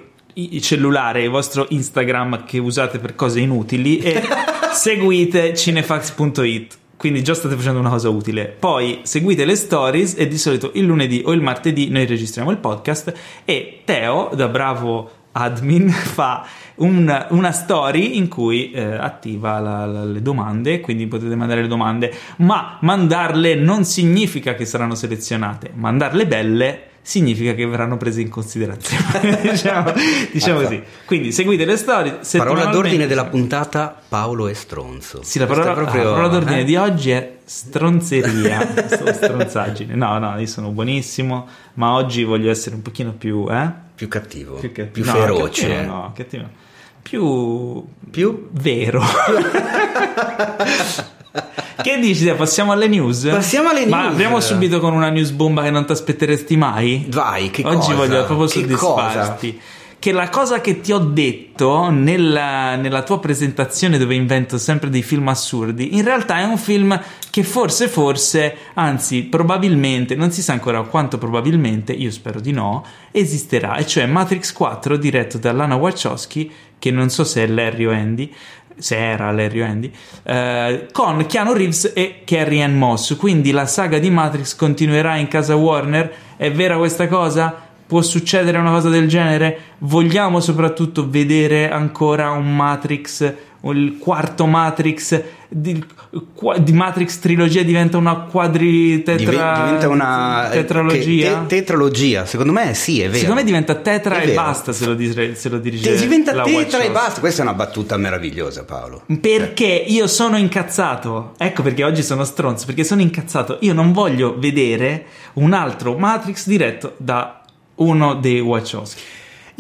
il 0.55 0.61
cellulare, 0.63 1.23
il 1.23 1.31
vostro 1.31 1.67
Instagram 1.71 2.45
che 2.45 2.59
usate 2.59 2.99
per 2.99 3.15
cose 3.15 3.41
inutili 3.41 3.99
e 3.99 4.23
seguite 4.73 5.55
cinefax.it. 5.55 6.77
Quindi 6.97 7.23
già 7.23 7.35
state 7.35 7.55
facendo 7.55 7.79
una 7.79 7.91
cosa 7.91 8.09
utile. 8.09 8.47
Poi 8.47 9.01
seguite 9.03 9.45
le 9.45 9.55
stories 9.55 10.15
e 10.19 10.27
di 10.27 10.37
solito 10.39 10.73
il 10.75 10.85
lunedì 10.85 11.23
o 11.25 11.33
il 11.33 11.41
martedì 11.41 11.89
noi 11.91 12.07
registriamo 12.07 12.51
il 12.51 12.57
podcast 12.59 13.13
e 13.45 13.83
Teo, 13.85 14.31
da 14.35 14.49
bravo 14.49 15.11
admin, 15.31 15.89
fa 15.91 16.45
un- 16.77 17.27
una 17.31 17.53
story 17.53 18.17
in 18.17 18.27
cui 18.27 18.73
eh, 18.73 18.83
attiva 18.83 19.61
la- 19.61 19.87
la- 19.87 20.05
le 20.05 20.23
domande, 20.23 20.81
quindi 20.81 21.07
potete 21.07 21.37
mandare 21.37 21.63
le 21.63 21.69
domande, 21.69 22.13
ma 22.39 22.79
mandarle 22.81 23.55
non 23.55 23.85
significa 23.85 24.55
che 24.55 24.65
saranno 24.65 24.97
selezionate, 24.97 25.71
mandarle 25.75 26.27
belle 26.27 26.83
significa 27.09 27.55
che 27.55 27.67
verranno 27.67 27.97
prese 27.97 28.21
in 28.21 28.29
considerazione. 28.29 29.41
diciamo 29.41 29.95
diciamo 30.31 30.61
così. 30.61 30.83
Quindi 31.07 31.33
seguite 31.33 31.65
le 31.65 31.79
storie. 31.79 32.19
Parola 32.37 32.67
d'ordine 32.67 33.07
della 33.07 33.25
puntata 33.25 33.99
Paolo 34.07 34.47
è 34.47 34.53
stronzo. 34.53 35.23
sì, 35.23 35.39
la 35.39 35.47
parola, 35.47 35.73
proprio- 35.73 36.03
la 36.03 36.11
parola 36.11 36.29
d'ordine 36.29 36.61
eh? 36.61 36.65
di 36.65 36.77
oggi 36.77 37.13
è 37.13 37.39
stronzeria, 37.43 38.85
stronzaggine. 38.87 39.95
No, 39.95 40.19
no, 40.19 40.39
io 40.39 40.47
sono 40.47 40.69
buonissimo, 40.69 41.49
ma 41.75 41.95
oggi 41.95 42.25
voglio 42.25 42.51
essere 42.51 42.75
un 42.75 42.83
pochino 42.83 43.13
più, 43.13 43.47
eh? 43.49 43.73
Più 43.95 44.07
cattivo, 44.07 44.57
più, 44.57 44.73
cattivo. 44.73 45.07
No, 45.07 45.13
feroce. 45.13 45.67
cattivo 45.67 45.91
no, 45.91 46.13
cattivo. 46.15 46.49
Più, 47.01 47.87
Più? 48.11 48.49
vero. 48.51 49.03
che 51.83 51.99
dici? 51.99 52.31
Passiamo 52.33 52.73
alle 52.73 52.89
news? 52.89 53.27
Passiamo 53.31 53.69
alle 53.71 53.87
Ma 53.87 54.03
news. 54.03 54.13
apriamo 54.13 54.41
subito 54.41 54.81
con 54.81 54.93
una 54.95 55.11
news 55.11 55.31
bomba 55.31 55.63
che 55.63 55.71
non 55.71 55.85
ti 55.87 55.93
aspetteresti 55.93 56.57
mai? 56.57 57.07
Vai, 57.11 57.51
che 57.51 57.63
Oggi 57.65 57.77
cosa? 57.77 57.95
voglio 57.95 58.25
proprio 58.25 58.47
Che 58.47 58.61
soddisfarti. 58.61 59.61
Che 60.01 60.13
la 60.13 60.29
cosa 60.29 60.61
che 60.61 60.81
ti 60.81 60.93
ho 60.93 60.99
detto 61.01 61.91
nella, 61.91 62.77
nella 62.77 63.03
tua 63.03 63.19
presentazione 63.19 63.99
dove 63.99 64.15
invento 64.15 64.57
sempre 64.57 64.91
dei 64.91 65.03
film 65.03 65.27
assurdi, 65.27 65.97
in 65.97 66.05
realtà 66.05 66.39
è 66.39 66.45
un 66.45 66.57
film 66.57 67.01
che 67.31 67.43
forse, 67.43 67.89
forse, 67.89 68.57
anzi 68.75 69.25
probabilmente, 69.25 70.15
non 70.15 70.31
si 70.31 70.41
sa 70.41 70.53
ancora 70.53 70.83
quanto 70.83 71.19
probabilmente, 71.19 71.93
io 71.93 72.13
spero 72.13 72.39
di 72.39 72.53
no, 72.53 72.85
esisterà, 73.11 73.75
e 73.75 73.87
cioè 73.89 74.07
Matrix 74.07 74.53
4 74.53 74.97
diretto 74.97 75.37
da 75.37 75.51
Lana 75.51 75.75
Wachowski, 75.75 76.49
che 76.79 76.93
non 76.93 77.11
so 77.11 77.25
se 77.25 77.43
è 77.43 77.47
Larry 77.49 77.85
o 77.87 77.91
Andy, 77.91 78.33
se 78.79 78.97
era 78.97 79.31
Larry 79.31 79.61
Andy, 79.61 79.93
eh, 80.23 80.89
con 80.93 81.25
Keanu 81.27 81.53
Reeves 81.53 81.93
e 81.95 82.23
Carrie 82.25 82.63
Ann 82.63 82.77
Moss. 82.77 83.17
Quindi 83.17 83.51
la 83.51 83.67
saga 83.67 83.99
di 83.99 84.11
Matrix 84.11 84.55
continuerà 84.55 85.17
in 85.17 85.29
casa 85.29 85.57
Warner. 85.57 86.13
È 86.37 86.51
vera 86.51 86.77
questa 86.77 87.09
cosa? 87.09 87.67
Può 87.87 88.03
succedere 88.03 88.59
una 88.59 88.71
cosa 88.71 88.91
del 88.91 89.09
genere? 89.09 89.61
Vogliamo 89.79 90.41
soprattutto 90.41 91.09
vedere 91.09 91.71
ancora 91.71 92.31
un 92.31 92.55
Matrix, 92.55 93.33
il 93.63 93.97
quarto 93.99 94.47
Matrix 94.47 95.21
di, 95.49 95.85
di 96.61 96.73
Matrix 96.73 97.19
trilogia 97.19 97.63
diventa 97.63 97.97
una 97.97 98.15
quadritetra 98.21 99.17
Dive- 99.17 99.63
diventa 99.65 99.89
una 99.89 100.49
tetralogia? 100.51 101.41
che- 101.41 101.47
te- 101.47 101.57
tetralogia. 101.57 102.25
Secondo 102.25 102.53
me 102.53 102.75
sì, 102.75 103.01
è 103.01 103.07
vero. 103.07 103.19
Secondo 103.19 103.41
me 103.41 103.45
diventa 103.45 103.75
tetra 103.75 104.21
e 104.21 104.33
basta 104.33 104.73
se 104.73 104.87
lo, 104.87 104.95
dire- 104.95 105.35
se 105.35 105.49
lo 105.49 105.59
dirige 105.59 105.95
Te- 105.95 106.01
diventa 106.01 106.41
tetra 106.43 106.83
e 106.83 106.91
basta. 106.91 107.21
Questa 107.21 107.41
è 107.43 107.45
una 107.45 107.55
battuta 107.55 107.97
meravigliosa, 107.97 108.65
Paolo. 108.65 109.03
Perché 109.21 109.65
io 109.87 110.07
sono 110.07 110.37
incazzato. 110.37 111.33
Ecco 111.37 111.63
perché 111.63 111.83
oggi 111.85 112.03
sono 112.03 112.25
stronzo. 112.25 112.65
Perché 112.67 112.85
sono 112.85 113.01
incazzato. 113.01 113.59
Io 113.63 113.75
non 113.75 113.93
voglio 113.93 114.37
vedere 114.39 115.07
un 115.35 115.53
altro 115.53 115.97
Matrix 115.99 116.47
diretto 116.47 116.95
da 116.99 117.43
uno 117.77 118.15
dei 118.15 118.41
Wachowski. 118.41 119.03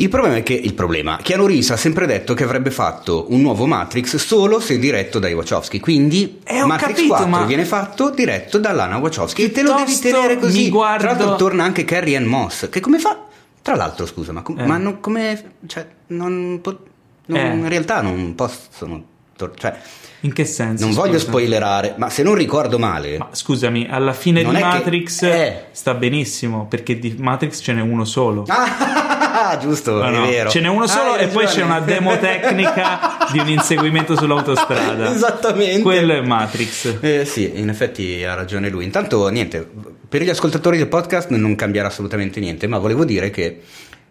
Il 0.01 0.09
problema 0.09 0.37
è 0.37 0.43
che 0.45 0.55
il 0.55 0.75
problema, 0.75 1.19
Keanu 1.21 1.47
Reeves 1.47 1.71
ha 1.71 1.77
sempre 1.77 2.07
detto 2.07 2.33
che 2.33 2.45
avrebbe 2.45 2.71
fatto 2.71 3.27
un 3.31 3.41
nuovo 3.41 3.67
Matrix 3.67 4.15
solo 4.15 4.61
se 4.61 4.79
diretto 4.79 5.19
dai 5.19 5.33
Wachowski. 5.35 5.81
Quindi 5.81 6.39
Eh, 6.45 6.65
Matrix 6.65 6.89
capito, 6.95 7.09
4 7.15 7.27
ma- 7.27 7.45
viene 7.45 7.65
fatto 7.65 8.11
diretto 8.11 8.59
da 8.59 8.71
Lana 8.71 8.99
Wachowski. 8.99 9.43
E 9.43 9.51
te 9.51 9.63
lo 9.63 9.75
devi 9.75 9.99
tenere 9.99 10.37
così. 10.39 10.69
guardo- 10.71 11.05
Tra 11.05 11.15
l'altro 11.17 11.35
torna 11.37 11.65
anche 11.65 11.85
Carrie 11.85 12.17
Ann 12.17 12.27
Moss. 12.27 12.69
Che 12.69 12.79
come 12.79 13.01
fa? 13.01 13.25
Tra 13.61 13.75
l'altro, 13.75 14.07
scusa, 14.07 14.31
ma, 14.31 14.43
com- 14.43 14.61
Eh. 14.61 14.67
ma 14.67 14.77
non, 14.77 15.01
come. 15.01 15.55
Cioè, 15.67 15.85
non, 16.09 16.61
po- 16.63 16.79
non- 17.27 17.39
Eh. 17.41 17.55
in 17.55 17.69
realtà 17.69 18.01
non 18.01 18.35
possono. 18.37 19.03
tor- 19.37 19.55
cioè, 19.57 19.73
In 20.23 20.33
che 20.33 20.45
senso? 20.45 20.85
non 20.85 20.95
voglio 20.95 21.13
scusa? 21.19 21.27
spoilerare, 21.27 21.95
ma 21.97 22.09
se 22.11 22.23
non 22.25 22.35
ricordo 22.35 22.77
male. 22.79 23.19
Ma 23.19 23.29
scusami, 23.31 23.87
alla 23.89 24.13
fine 24.13 24.43
di 24.43 24.51
è 24.51 24.53
che- 24.53 24.61
Matrix 24.65 25.23
eh. 25.23 25.65
sta 25.73 25.95
benissimo. 25.95 26.67
Perché 26.67 26.99
di 26.99 27.15
Matrix 27.19 27.61
ce 27.63 27.73
n'è 27.73 27.81
uno 27.81 28.05
solo. 28.05 28.45
Ah, 29.49 29.59
giusto, 29.59 30.03
No, 30.03 30.11
no, 30.11 30.25
è 30.25 30.29
vero. 30.29 30.51
Ce 30.51 30.61
n'è 30.61 30.69
uno 30.69 30.85
Ah, 30.85 30.89
solo 30.89 31.13
hai 31.13 31.25
e 31.25 31.27
poi 31.29 31.47
c'è 31.47 31.63
una 31.63 31.81
demo 31.81 32.17
tecnica 32.21 33.17
di 33.33 33.39
un 33.39 33.49
inseguimento 33.49 34.17
sull'autostrada. 34.17 35.11
Esattamente. 35.13 35.83
Quello 35.83 36.13
è 36.13 36.21
Matrix. 36.21 36.97
Eh, 37.01 37.25
sì, 37.25 37.53
in 37.55 37.69
effetti 37.69 38.23
ha 38.25 38.35
ragione 38.35 38.69
lui. 38.69 38.85
Intanto, 38.85 39.29
niente, 39.29 39.67
per 40.09 40.23
gli 40.23 40.29
ascoltatori 40.31 40.79
del 40.79 40.89
podcast 40.89 41.31
non 41.31 41.55
cambierà 41.55 41.89
assolutamente 41.89 42.41
niente, 42.41 42.67
ma 42.67 42.79
volevo 42.79 43.05
dire 43.05 43.31
che 43.31 43.61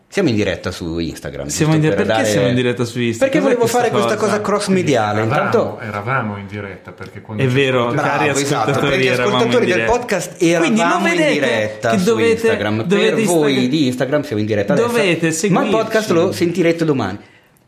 siamo 0.09 0.29
in 0.29 0.35
diretta 0.35 0.71
su 0.71 0.97
Instagram. 0.99 1.47
Siamo 1.47 1.73
in 1.75 1.81
per 1.81 1.89
perché 1.95 2.05
dare- 2.05 2.25
siamo 2.25 2.47
in 2.47 2.55
diretta 2.55 2.85
su 2.85 2.99
Instagram? 2.99 3.19
Perché 3.31 3.37
Cos'è 3.39 3.55
volevo 3.55 3.67
fare 3.67 3.89
questa 3.89 4.07
questa 4.15 4.25
cosa, 4.25 4.39
cosa? 4.39 4.49
cross 4.49 4.67
mediale. 4.69 5.21
Eravamo, 5.21 5.43
Intanto, 5.45 5.79
eravamo 5.81 6.37
in 6.37 6.47
diretta 6.47 6.91
perché 6.91 7.21
quando 7.21 7.43
È 7.43 7.47
vero, 7.47 7.87
ascoltate- 7.87 8.07
cari 8.09 8.23
Bravo, 8.25 8.39
esatto, 8.39 8.69
ascoltatori, 8.69 8.91
per 8.91 8.99
gli 8.99 9.07
eravamo 9.07 9.35
ascoltatori 9.35 9.63
in 9.63 9.69
del 9.69 9.79
diretta. 9.79 9.97
podcast 9.97 10.37
Quindi 10.37 10.67
non 10.69 10.79
eravamo 10.79 11.07
in 11.07 11.11
vedete 11.17 11.31
diretta 11.33 11.89
che 11.91 11.97
su 11.99 12.03
dovete- 12.05 12.31
Instagram. 12.31 12.83
dovete 12.83 13.11
per 13.15 13.23
voi 13.25 13.67
di 13.67 13.85
Instagram 13.87 14.21
siamo 14.23 14.41
in 14.41 14.47
diretta 14.47 14.73
adesso. 14.73 14.87
Dovete 14.87 15.21
Ma 15.21 15.27
il 15.27 15.33
seguirci. 15.33 15.69
podcast 15.71 16.09
lo 16.11 16.31
sentirete 16.31 16.85
domani. 16.85 17.17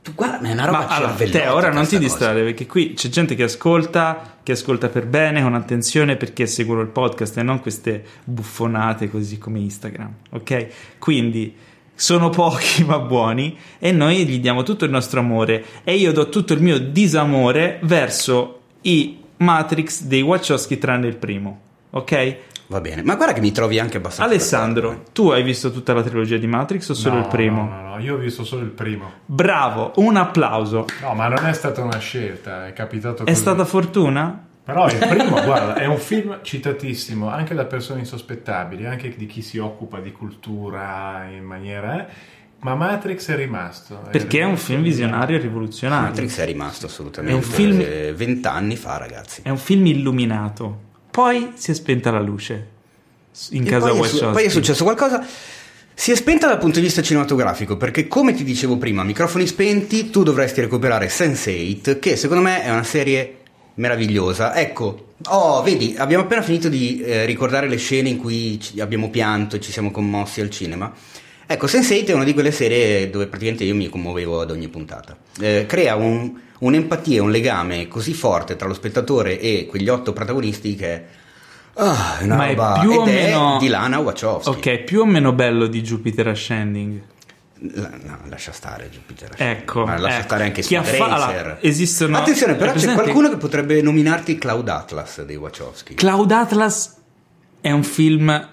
Tu 0.01 0.13
guarda, 0.15 0.47
è 0.47 0.53
una 0.53 0.63
roba 0.65 0.77
Ma 0.77 0.87
allora, 0.87 1.13
te 1.29 1.47
ora 1.47 1.71
non 1.71 1.85
ti 1.85 1.99
distrarre 1.99 2.41
perché 2.41 2.65
qui 2.65 2.93
c'è 2.93 3.09
gente 3.09 3.35
che 3.35 3.43
ascolta, 3.43 4.37
che 4.41 4.53
ascolta 4.53 4.87
per 4.87 5.05
bene, 5.05 5.41
con 5.41 5.53
attenzione 5.55 6.15
perché 6.15 6.47
seguono 6.47 6.79
il 6.79 6.87
podcast 6.87 7.37
e 7.37 7.43
non 7.43 7.59
queste 7.59 8.01
buffonate 8.23 9.09
così 9.09 9.37
come 9.37 9.59
Instagram, 9.59 10.13
ok? 10.31 10.67
Quindi 10.99 11.53
sono 11.99 12.29
pochi 12.29 12.83
ma 12.87 12.97
buoni 12.99 13.57
e 13.77 13.91
noi 13.91 14.25
gli 14.25 14.39
diamo 14.39 14.63
tutto 14.63 14.85
il 14.85 14.91
nostro 14.91 15.19
amore 15.19 15.65
e 15.83 15.95
io 15.95 16.13
do 16.13 16.29
tutto 16.29 16.53
il 16.53 16.61
mio 16.61 16.79
disamore 16.79 17.79
verso 17.83 18.61
i 18.83 19.17
Matrix 19.37 20.03
dei 20.03 20.21
Wachowski 20.21 20.77
tranne 20.77 21.07
il 21.07 21.17
primo, 21.17 21.59
ok? 21.89 22.37
Va 22.67 22.79
bene, 22.81 23.01
ma 23.03 23.15
guarda 23.15 23.33
che 23.33 23.41
mi 23.41 23.51
trovi 23.51 23.79
anche 23.79 23.97
abbastanza 23.97 24.31
Alessandro, 24.31 24.89
d'accordo. 24.89 25.09
tu 25.11 25.29
hai 25.29 25.43
visto 25.43 25.71
tutta 25.71 25.91
la 25.93 26.03
trilogia 26.03 26.37
di 26.37 26.45
Matrix 26.47 26.87
o 26.89 26.93
solo 26.93 27.15
No, 27.15 27.21
il 27.21 27.27
primo? 27.27 27.63
No, 27.63 27.81
no, 27.81 27.89
no, 27.95 27.99
io 27.99 28.13
ho 28.15 28.17
visto 28.17 28.43
solo 28.43 28.61
il 28.61 28.69
primo. 28.69 29.11
Bravo, 29.25 29.91
un 29.95 30.15
applauso. 30.17 30.85
No, 31.01 31.13
ma 31.15 31.27
non 31.27 31.45
è 31.47 31.53
stata 31.53 31.81
una 31.81 31.97
scelta, 31.97 32.67
è 32.67 32.73
capitato 32.73 33.23
È 33.23 33.25
così. 33.25 33.35
stata 33.35 33.65
fortuna? 33.65 34.48
Però 34.73 34.87
il 34.87 34.97
primo, 34.97 35.41
guarda, 35.43 35.75
è 35.75 35.85
un 35.85 35.97
film 35.97 36.39
citatissimo 36.41 37.29
anche 37.29 37.53
da 37.55 37.65
persone 37.65 37.99
insospettabili, 37.99 38.85
anche 38.85 39.13
di 39.15 39.25
chi 39.25 39.41
si 39.41 39.57
occupa 39.57 39.99
di 39.99 40.11
cultura 40.11 41.27
in 41.35 41.43
maniera... 41.43 42.01
eh, 42.07 42.11
Ma 42.59 42.75
Matrix 42.75 43.29
è 43.31 43.35
rimasto. 43.35 44.01
Perché 44.11 44.39
è 44.39 44.43
un 44.43 44.57
film 44.57 44.81
visionario 44.81 45.37
e 45.37 45.39
rivoluzionario. 45.41 46.09
Matrix 46.09 46.37
è 46.39 46.45
rimasto 46.45 46.85
assolutamente. 46.85 47.33
È 47.35 47.43
un 47.43 47.43
film- 47.49 47.79
eh, 47.81 48.13
Vent'anni 48.13 48.75
fa, 48.75 48.97
ragazzi. 48.97 49.41
È 49.43 49.49
un 49.49 49.57
film 49.57 49.85
illuminato. 49.87 50.87
Poi 51.09 51.51
si 51.55 51.71
è 51.71 51.73
spenta 51.73 52.11
la 52.11 52.19
luce 52.21 52.67
in 53.51 53.65
E 53.65 53.69
casa 53.69 53.87
poi, 53.89 53.99
è 53.99 54.03
su- 54.07 54.15
Wachowski. 54.15 54.31
poi 54.33 54.43
è 54.43 54.49
successo 54.49 54.83
qualcosa. 54.83 55.25
Si 55.93 56.11
è 56.11 56.15
spenta 56.15 56.47
dal 56.47 56.59
punto 56.59 56.79
di 56.79 56.85
vista 56.85 57.01
cinematografico 57.01 57.75
perché, 57.75 58.07
come 58.07 58.33
ti 58.33 58.43
dicevo 58.45 58.77
prima, 58.77 59.03
microfoni 59.03 59.45
spenti, 59.45 60.09
tu 60.09 60.23
dovresti 60.23 60.61
recuperare 60.61 61.07
Sense8, 61.07 61.99
che 61.99 62.15
secondo 62.15 62.41
me 62.43 62.63
è 62.63 62.69
una 62.71 62.83
serie 62.83 63.38
meravigliosa. 63.79 64.55
Ecco, 64.55 65.13
oh, 65.29 65.63
vedi, 65.63 65.95
abbiamo 65.97 66.23
appena 66.23 66.41
finito 66.41 66.69
di 66.69 67.01
eh, 67.01 67.25
ricordare 67.25 67.67
le 67.67 67.77
scene 67.77 68.09
in 68.09 68.17
cui 68.17 68.59
abbiamo 68.79 69.09
pianto 69.09 69.55
e 69.55 69.59
ci 69.59 69.71
siamo 69.71 69.89
commossi 69.89 70.41
al 70.41 70.49
cinema. 70.49 70.91
Ecco, 71.47 71.65
Sense8 71.65 72.05
è 72.07 72.13
una 72.13 72.25
di 72.25 72.33
quelle 72.33 72.51
serie 72.51 73.09
dove 73.09 73.25
praticamente 73.25 73.63
io 73.63 73.73
mi 73.73 73.89
commuovevo 73.89 74.41
ad 74.41 74.51
ogni 74.51 74.67
puntata. 74.67 75.17
Eh, 75.39 75.65
crea 75.67 75.95
un- 75.95 76.39
un'empatia, 76.59 77.23
un 77.23 77.31
legame 77.31 77.87
così 77.87 78.13
forte 78.13 78.55
tra 78.55 78.67
lo 78.67 78.73
spettatore 78.73 79.39
e 79.39 79.65
quegli 79.67 79.87
otto 79.87 80.13
protagonisti 80.13 80.75
che 80.75 81.01
ah, 81.75 82.19
è 82.19 82.23
una 82.23 82.35
Ma 82.35 82.45
è 82.47 82.49
roba 82.49 82.79
più 82.81 82.91
o 82.91 83.05
è 83.05 83.11
meno- 83.11 83.57
di 83.59 83.67
Lana 83.67 83.97
Wachowski. 83.97 84.49
Ok, 84.49 84.77
più 84.83 84.99
o 85.01 85.05
meno 85.05 85.31
bello 85.31 85.65
di 85.67 85.81
Jupiter 85.81 86.27
Ascending. 86.27 87.01
La- 87.73 87.89
no, 88.03 88.19
lascia 88.29 88.53
stare 88.53 88.89
Jupiter. 88.89 89.31
Ecco, 89.35 89.85
Ma 89.85 89.97
lascia 89.97 90.17
ecco. 90.19 90.25
stare 90.27 90.43
anche 90.45 90.61
Chi 90.61 90.75
ha 90.75 90.83
Speed 90.83 90.97
fa- 90.97 91.07
Racer. 91.17 91.57
esistono- 91.61 92.17
Attenzione, 92.17 92.55
però 92.55 92.71
c'è 92.71 92.93
qualcuno 92.93 93.29
che 93.29 93.35
potrebbe 93.37 93.81
nominarti 93.81 94.37
Cloud 94.37 94.67
Atlas 94.69 95.23
dei 95.23 95.35
Wachowski. 95.35 95.93
Cloud 95.95 96.31
Atlas 96.31 96.95
è 97.59 97.71
un 97.71 97.83
film 97.83 98.47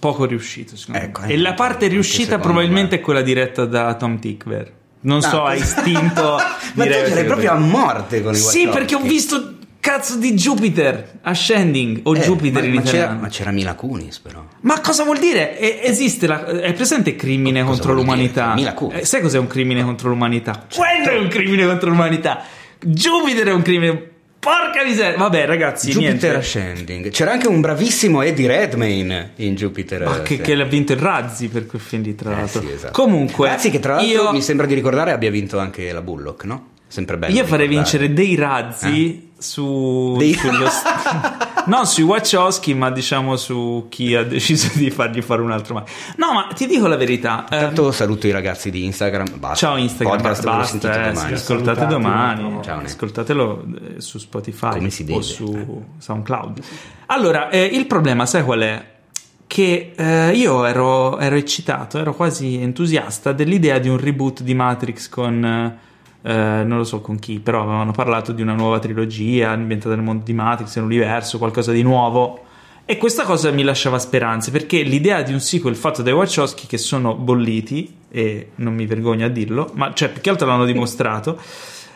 poco 0.00 0.24
riuscito, 0.24 0.76
secondo 0.76 1.00
Ecco, 1.00 1.20
me. 1.20 1.28
eh, 1.28 1.32
E 1.34 1.36
la 1.38 1.54
parte 1.54 1.84
anche 1.84 1.88
riuscita 1.94 2.38
probabilmente 2.38 2.96
me. 2.96 3.00
è 3.00 3.04
quella 3.04 3.22
diretta 3.22 3.66
da 3.66 3.94
Tom 3.94 4.18
Tickver. 4.18 4.72
Non 5.02 5.22
so, 5.22 5.44
Ah, 5.44 5.50
a 5.50 5.54
istinto. 5.54 6.36
Ma 6.74 6.84
tu 6.84 6.90
ce 6.90 7.14
l'hai 7.14 7.24
proprio 7.24 7.52
a 7.52 7.58
morte 7.58 8.20
con 8.22 8.32
i 8.32 8.36
Sì, 8.36 8.64
Wachowski. 8.64 8.68
perché 8.70 8.94
ho 8.96 9.00
visto 9.00 9.54
cazzo 9.80 10.16
di 10.16 10.34
Jupiter 10.34 11.18
Ascending 11.22 12.00
o 12.04 12.14
Eh, 12.14 12.20
Jupiter 12.20 12.62
ma, 12.62 12.68
in 12.68 12.74
ma 12.74 12.80
c'era, 12.82 13.12
ma 13.12 13.28
c'era 13.28 13.50
Mila 13.50 13.74
Kunis 13.74 14.18
però. 14.18 14.44
Ma 14.60 14.80
cosa 14.80 15.04
vuol 15.04 15.18
dire? 15.18 15.58
E- 15.58 15.80
esiste 15.82 16.26
la, 16.26 16.44
è 16.46 16.72
presente 16.74 17.16
crimine 17.16 17.60
Cosa 17.62 17.72
contro 17.72 17.92
l'umanità? 17.94 18.54
Mila 18.54 18.74
Kunis. 18.74 19.00
Eh, 19.00 19.04
sai 19.04 19.20
cos'è 19.20 19.38
un 19.38 19.46
crimine 19.46 19.82
contro 19.82 20.08
l'umanità? 20.10 20.66
Quello 20.74 21.10
è 21.10 21.18
un 21.18 21.28
crimine 21.28 21.64
contro 21.66 21.88
l'umanità. 21.90 22.42
Jupiter 22.78 23.48
è 23.48 23.52
un 23.52 23.62
crimine. 23.62 24.08
Porca 24.40 24.82
miseria. 24.86 25.18
Vabbè, 25.18 25.44
ragazzi, 25.44 25.90
Jupiter 25.90 26.12
niente. 26.12 26.34
Ascending. 26.36 27.10
C'era 27.10 27.32
anche 27.32 27.46
un 27.46 27.60
bravissimo 27.60 28.22
Eddie 28.22 28.46
Redmayne 28.46 29.32
in 29.36 29.54
Jupiter 29.54 30.02
Ma 30.02 30.22
che, 30.22 30.38
che 30.38 30.54
l'ha 30.54 30.64
vinto 30.64 30.92
il 30.92 30.98
Razzi 30.98 31.48
per 31.48 31.66
quel 31.66 31.80
film 31.82 32.02
lì, 32.04 32.14
tra 32.14 32.32
Eh, 32.32 32.36
l'altro. 32.36 32.60
sì, 32.62 32.70
esatto. 32.70 33.02
Comunque, 33.02 33.50
Anzi, 33.50 33.68
che 33.70 33.80
tra 33.80 33.96
l'altro 33.96 34.10
io, 34.10 34.32
mi 34.32 34.40
sembra 34.40 34.64
di 34.64 34.72
ricordare 34.72 35.12
abbia 35.12 35.30
vinto 35.30 35.58
anche 35.58 35.92
la 35.92 36.00
Bullock, 36.00 36.44
no? 36.44 36.68
Sempre 36.88 37.18
bello. 37.18 37.34
io 37.36 37.44
farei 37.44 37.68
vincere 37.68 38.12
dei 38.14 38.34
razzi 38.34 39.29
su. 39.40 40.14
Dei- 40.18 40.34
sullo 40.34 40.68
st- 40.68 41.64
non 41.66 41.86
sui 41.86 42.02
Wachowski, 42.04 42.74
ma 42.74 42.90
diciamo 42.90 43.36
su 43.36 43.86
chi 43.88 44.14
ha 44.14 44.22
deciso 44.22 44.70
di 44.74 44.90
fargli 44.90 45.20
fare 45.22 45.42
un 45.42 45.50
altro 45.50 45.74
male. 45.74 45.86
No, 46.16 46.32
ma 46.32 46.48
ti 46.54 46.66
dico 46.66 46.86
la 46.86 46.96
verità. 46.96 47.46
eh, 47.48 47.56
Intanto 47.56 47.90
saluto 47.92 48.26
i 48.26 48.30
ragazzi 48.30 48.70
di 48.70 48.84
Instagram. 48.84 49.38
Basta. 49.38 49.66
Ciao 49.66 49.76
Instagram, 49.76 50.16
Podcast 50.16 50.44
basta, 50.44 50.92
eh, 51.08 51.12
domani. 51.12 51.32
ascoltate 51.32 51.86
domani? 51.86 52.58
Ciao, 52.62 52.80
ascoltatelo 52.80 53.64
eh, 53.96 54.00
su 54.00 54.18
Spotify 54.18 54.70
Come 54.76 54.90
si 54.90 55.02
o 55.02 55.06
deve. 55.06 55.22
su 55.22 55.84
SoundCloud. 55.98 56.60
Allora, 57.06 57.48
eh, 57.50 57.64
il 57.64 57.86
problema 57.86 58.26
sai 58.26 58.44
qual 58.44 58.60
è? 58.60 58.84
Che 59.46 59.92
eh, 59.96 60.30
io 60.32 60.64
ero, 60.64 61.18
ero 61.18 61.34
eccitato, 61.34 61.98
ero 61.98 62.14
quasi 62.14 62.60
entusiasta 62.62 63.32
dell'idea 63.32 63.78
di 63.78 63.88
un 63.88 63.98
reboot 63.98 64.42
di 64.42 64.54
Matrix 64.54 65.08
con, 65.08 65.76
eh, 66.22 66.62
non 66.64 66.78
lo 66.78 66.84
so 66.84 67.00
con 67.00 67.18
chi, 67.18 67.40
però 67.40 67.62
avevano 67.62 67.92
parlato 67.92 68.32
di 68.32 68.42
una 68.42 68.54
nuova 68.54 68.78
trilogia 68.78 69.50
ambientata 69.50 69.94
nel 69.94 70.04
mondo 70.04 70.24
di 70.24 70.32
Matrix, 70.32 70.76
nell'universo, 70.76 71.38
qualcosa 71.38 71.72
di 71.72 71.82
nuovo. 71.82 72.44
E 72.84 72.96
questa 72.96 73.22
cosa 73.24 73.50
mi 73.52 73.62
lasciava 73.62 73.98
speranze 73.98 74.50
perché 74.50 74.82
l'idea 74.82 75.22
di 75.22 75.32
un 75.32 75.40
sequel 75.40 75.76
fatto 75.76 76.02
dai 76.02 76.12
Wachowski 76.12 76.66
che 76.66 76.76
sono 76.76 77.14
bolliti, 77.14 77.96
e 78.10 78.50
non 78.56 78.74
mi 78.74 78.86
vergogno 78.86 79.26
a 79.26 79.28
dirlo, 79.28 79.70
ma 79.74 79.92
cioè 79.94 80.10
più 80.10 80.20
che 80.20 80.30
altro 80.30 80.46
l'hanno 80.46 80.64
dimostrato, 80.64 81.40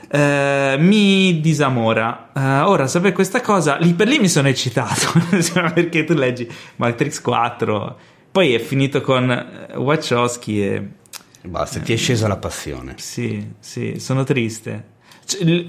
eh, 0.09 0.77
mi 0.79 1.41
disamora. 1.41 2.31
Eh, 2.35 2.61
ora, 2.61 2.87
sapere 2.87 3.13
questa 3.13 3.41
cosa, 3.41 3.77
lì 3.77 3.93
per 3.95 4.07
lì 4.07 4.19
mi 4.19 4.29
sono 4.29 4.49
eccitato 4.49 5.13
perché 5.75 6.05
tu 6.05 6.15
leggi 6.15 6.49
Matrix 6.77 7.21
4, 7.21 7.97
poi 8.31 8.55
è 8.55 8.61
finito 8.61 9.01
con 9.01 9.69
Wachowski 9.75 10.65
e 10.65 10.89
Basta, 11.47 11.81
ti 11.81 11.93
è 11.93 11.97
scesa 11.97 12.27
la 12.27 12.37
passione. 12.37 12.95
sì, 12.97 13.53
sì, 13.59 13.99
sono 13.99 14.25
triste. 14.25 14.93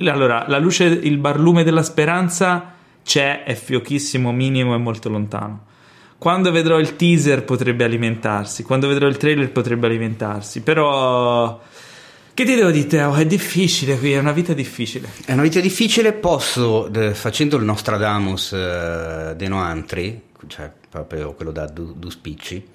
Allora, 0.07 0.45
la 0.47 0.57
luce, 0.57 0.85
il 0.85 1.17
barlume 1.17 1.63
della 1.63 1.83
speranza 1.83 2.73
c'è, 3.03 3.43
è 3.43 3.53
fiochissimo, 3.55 4.31
minimo 4.31 4.73
e 4.73 4.77
molto 4.77 5.09
lontano. 5.09 5.65
Quando 6.17 6.51
vedrò 6.51 6.79
il 6.79 6.95
teaser 6.95 7.43
potrebbe 7.43 7.83
alimentarsi, 7.83 8.63
quando 8.63 8.87
vedrò 8.87 9.07
il 9.07 9.17
trailer 9.17 9.51
potrebbe 9.51 9.87
alimentarsi, 9.87 10.61
però... 10.61 11.61
Che 12.33 12.43
ti 12.43 12.55
devo 12.55 12.71
dire, 12.71 12.87
Teo? 12.87 13.13
È 13.13 13.25
difficile 13.25 13.97
qui, 13.97 14.11
è 14.11 14.17
una 14.17 14.33
vita 14.33 14.53
difficile. 14.53 15.09
È 15.25 15.33
una 15.33 15.41
vita 15.41 15.59
difficile, 15.59 16.13
posso, 16.13 16.89
facendo 17.13 17.57
il 17.57 17.63
Nostradamus 17.63 18.51
eh, 18.53 19.33
de 19.37 19.47
Noantri, 19.47 20.21
cioè 20.47 20.69
proprio 20.89 21.33
quello 21.33 21.51
da 21.51 21.65
Du, 21.67 21.93
Du 21.93 22.09
Spicci, 22.09 22.73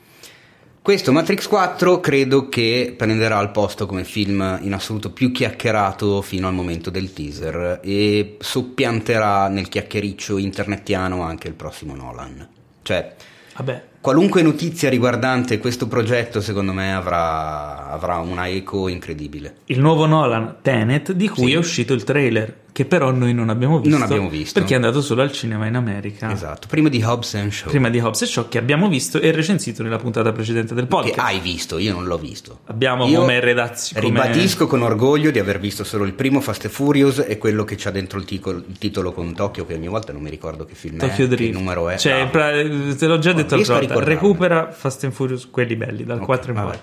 questo 0.83 1.13
Matrix 1.13 1.47
4 1.47 2.01
credo 2.01 2.49
che 2.49 2.95
prenderà 2.97 3.39
il 3.41 3.51
posto 3.51 3.87
come 3.87 4.05
film 4.05 4.59
in 4.63 4.73
assoluto 4.73 5.11
più 5.13 5.31
chiacchierato 5.31 6.23
fino 6.23 6.49
al 6.49 6.55
momento 6.55 6.91
del 6.91 7.13
teaser 7.13 7.81
e 7.83 8.37
soppianterà 8.41 9.49
nel 9.49 9.69
chiacchiericcio 9.69 10.39
internetiano 10.39 11.23
anche 11.23 11.49
il 11.49 11.55
prossimo 11.55 11.95
Nolan. 11.95 12.49
Cioè, 12.83 13.15
Vabbè, 13.57 13.85
qualunque 14.01 14.41
notizia 14.41 14.89
riguardante 14.89 15.59
questo 15.59 15.87
progetto 15.87 16.41
secondo 16.41 16.73
me 16.73 16.95
avrà, 16.95 17.91
avrà 17.91 18.17
una 18.17 18.49
eco 18.49 18.89
incredibile. 18.89 19.57
il 19.67 19.81
nuovo 19.81 20.07
Nolan, 20.07 20.57
Tenet, 20.63 21.13
di 21.13 21.29
cui 21.29 21.49
Sì. 21.49 21.53
è 21.53 21.57
uscito 21.59 21.93
il 21.93 22.05
trailer, 22.05 22.60
che 22.81 22.87
però 22.87 23.11
noi 23.11 23.35
non 23.35 23.51
abbiamo 23.51 23.79
visto. 23.79 23.99
Non 23.99 24.07
abbiamo 24.07 24.31
visto. 24.31 24.59
Perché 24.59 24.73
è 24.73 24.77
andato 24.77 25.03
solo 25.03 25.21
al 25.21 25.31
cinema 25.33 25.67
in 25.67 25.75
America. 25.75 26.33
Esatto, 26.33 26.67
prima 26.67 26.89
di 26.89 27.03
Hobbs 27.03 27.35
and 27.35 27.51
Shaw. 27.51 27.69
Prima 27.69 27.91
di 27.91 27.99
Hobbs 28.01 28.23
e 28.23 28.27
Shaw, 28.27 28.49
che 28.49 28.57
abbiamo 28.57 28.89
visto 28.89 29.21
e 29.21 29.31
recensito 29.33 29.83
nella 29.83 29.99
puntata 29.99 30.33
precedente 30.33 30.73
del 30.73 30.85
Che 30.85 30.89
podcast. 30.89 31.19
hai 31.19 31.41
visto, 31.41 31.77
io 31.77 31.93
non 31.93 32.07
l'ho 32.07 32.17
visto. 32.17 32.61
Abbiamo 32.69 33.07
Io 33.07 33.19
come 33.21 33.39
redazione. 33.41 34.07
Ribadisco 34.07 34.67
con 34.67 34.81
orgoglio 34.81 35.31
di 35.31 35.39
aver 35.39 35.61
visto 35.61 35.85
solo 35.85 36.05
il 36.05 36.15
primo 36.15 36.41
Fast 36.41 36.65
and 36.65 36.73
Furious 36.73 37.23
e 37.29 37.37
quello 37.37 37.65
che 37.65 37.75
c'ha 37.77 37.91
dentro 37.91 38.19
il, 38.19 38.25
tico- 38.25 38.51
il 38.51 38.79
titolo 38.79 39.13
con 39.13 39.35
Tokyo, 39.35 39.67
che 39.67 39.75
ogni 39.75 39.89
volta 39.89 40.15
non 40.15 40.23
mi 40.23 40.31
ricordo 40.31 40.65
che 40.65 40.75
film 40.75 40.97
Tokyo 40.97 41.27
è, 41.27 41.29
che 41.29 41.37
Drift. 41.37 41.53
numero 41.53 41.91
è. 41.91 41.99
Cioè, 41.99 42.29
pra- 42.31 42.51
te 42.51 43.07
l'ho 43.07 43.19
già 43.19 43.35
detto 43.35 43.57
l'altra 43.57 43.75
volta. 43.79 44.03
Recupera 44.05 44.71
Fast 44.73 45.05
and 45.05 45.13
Furious, 45.13 45.51
quelli 45.51 45.77
belli, 45.77 46.05
dal 46.05 46.19
Ok, 46.21 46.25
4 46.25 46.53
in 46.53 46.61
poi. 46.63 46.79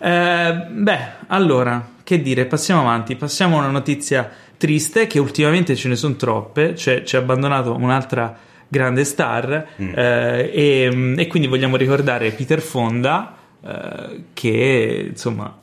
Eh, 0.00 0.66
beh, 0.70 0.98
allora, 1.28 1.90
che 2.02 2.20
dire, 2.20 2.46
passiamo 2.46 2.80
avanti. 2.80 3.16
Passiamo 3.16 3.56
a 3.56 3.60
una 3.60 3.70
notizia 3.70 4.30
triste, 4.56 5.06
che 5.06 5.18
ultimamente 5.18 5.76
ce 5.76 5.88
ne 5.88 5.96
sono 5.96 6.16
troppe. 6.16 6.74
Cioè, 6.74 7.02
ci 7.02 7.16
ha 7.16 7.20
abbandonato 7.20 7.74
un'altra 7.74 8.36
grande 8.68 9.04
star. 9.04 9.66
Mm. 9.80 9.92
eh, 9.94 10.50
e, 10.52 11.14
e 11.18 11.26
quindi 11.26 11.48
vogliamo 11.48 11.76
ricordare 11.76 12.30
Peter 12.30 12.60
Fonda, 12.60 13.36
eh, 13.64 14.24
che 14.32 15.06
insomma. 15.10 15.60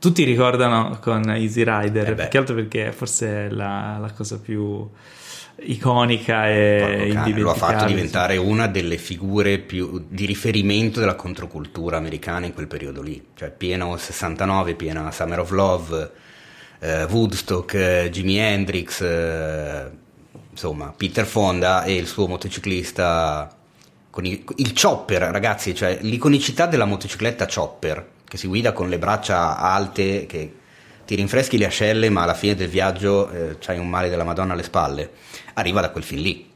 Tutti 0.00 0.22
ricordano 0.22 0.96
con 1.00 1.28
Easy 1.28 1.64
Rider, 1.64 2.10
Eh 2.10 2.14
più 2.14 2.28
che 2.28 2.38
altro 2.38 2.54
perché 2.54 2.92
forse 2.92 3.46
è 3.46 3.48
la, 3.48 3.98
la 4.00 4.12
cosa 4.12 4.38
più 4.38 4.88
iconica 5.60 6.48
e 6.48 7.10
cane, 7.12 7.38
lo 7.38 7.50
ha 7.50 7.54
fatto 7.54 7.84
diventare 7.84 8.36
una 8.36 8.68
delle 8.68 8.96
figure 8.96 9.58
più 9.58 10.04
di 10.08 10.24
riferimento 10.24 11.00
della 11.00 11.16
controcultura 11.16 11.96
americana 11.96 12.46
in 12.46 12.54
quel 12.54 12.68
periodo 12.68 13.02
lì. 13.02 13.22
Cioè, 13.34 13.50
pieno 13.50 13.96
69, 13.96 14.74
piena 14.74 15.10
Summer 15.10 15.40
of 15.40 15.50
Love, 15.50 16.10
eh, 16.80 17.04
Woodstock, 17.04 17.74
eh, 17.74 18.10
Jimi 18.10 18.38
Hendrix, 18.38 19.00
eh, 19.00 19.90
insomma, 20.50 20.92
Peter 20.96 21.24
Fonda 21.26 21.84
e 21.84 21.96
il 21.96 22.06
suo 22.06 22.26
motociclista 22.26 23.54
con 24.10 24.24
il, 24.24 24.42
il 24.56 24.72
chopper, 24.80 25.22
ragazzi, 25.22 25.74
cioè 25.74 25.98
l'iconicità 26.00 26.66
della 26.66 26.84
motocicletta 26.84 27.46
chopper 27.46 28.16
che 28.28 28.36
si 28.36 28.46
guida 28.46 28.72
con 28.72 28.88
le 28.88 28.98
braccia 28.98 29.58
alte 29.58 30.26
che 30.26 30.52
ti 31.06 31.14
rinfreschi 31.14 31.56
le 31.56 31.66
ascelle, 31.66 32.10
ma 32.10 32.22
alla 32.22 32.34
fine 32.34 32.54
del 32.54 32.68
viaggio 32.68 33.30
eh, 33.30 33.56
c'hai 33.58 33.78
un 33.78 33.88
male 33.88 34.10
della 34.10 34.24
Madonna 34.24 34.52
alle 34.52 34.62
spalle. 34.62 35.10
Arriva 35.54 35.80
da 35.80 35.90
quel 35.90 36.04
film 36.04 36.20
lì, 36.20 36.50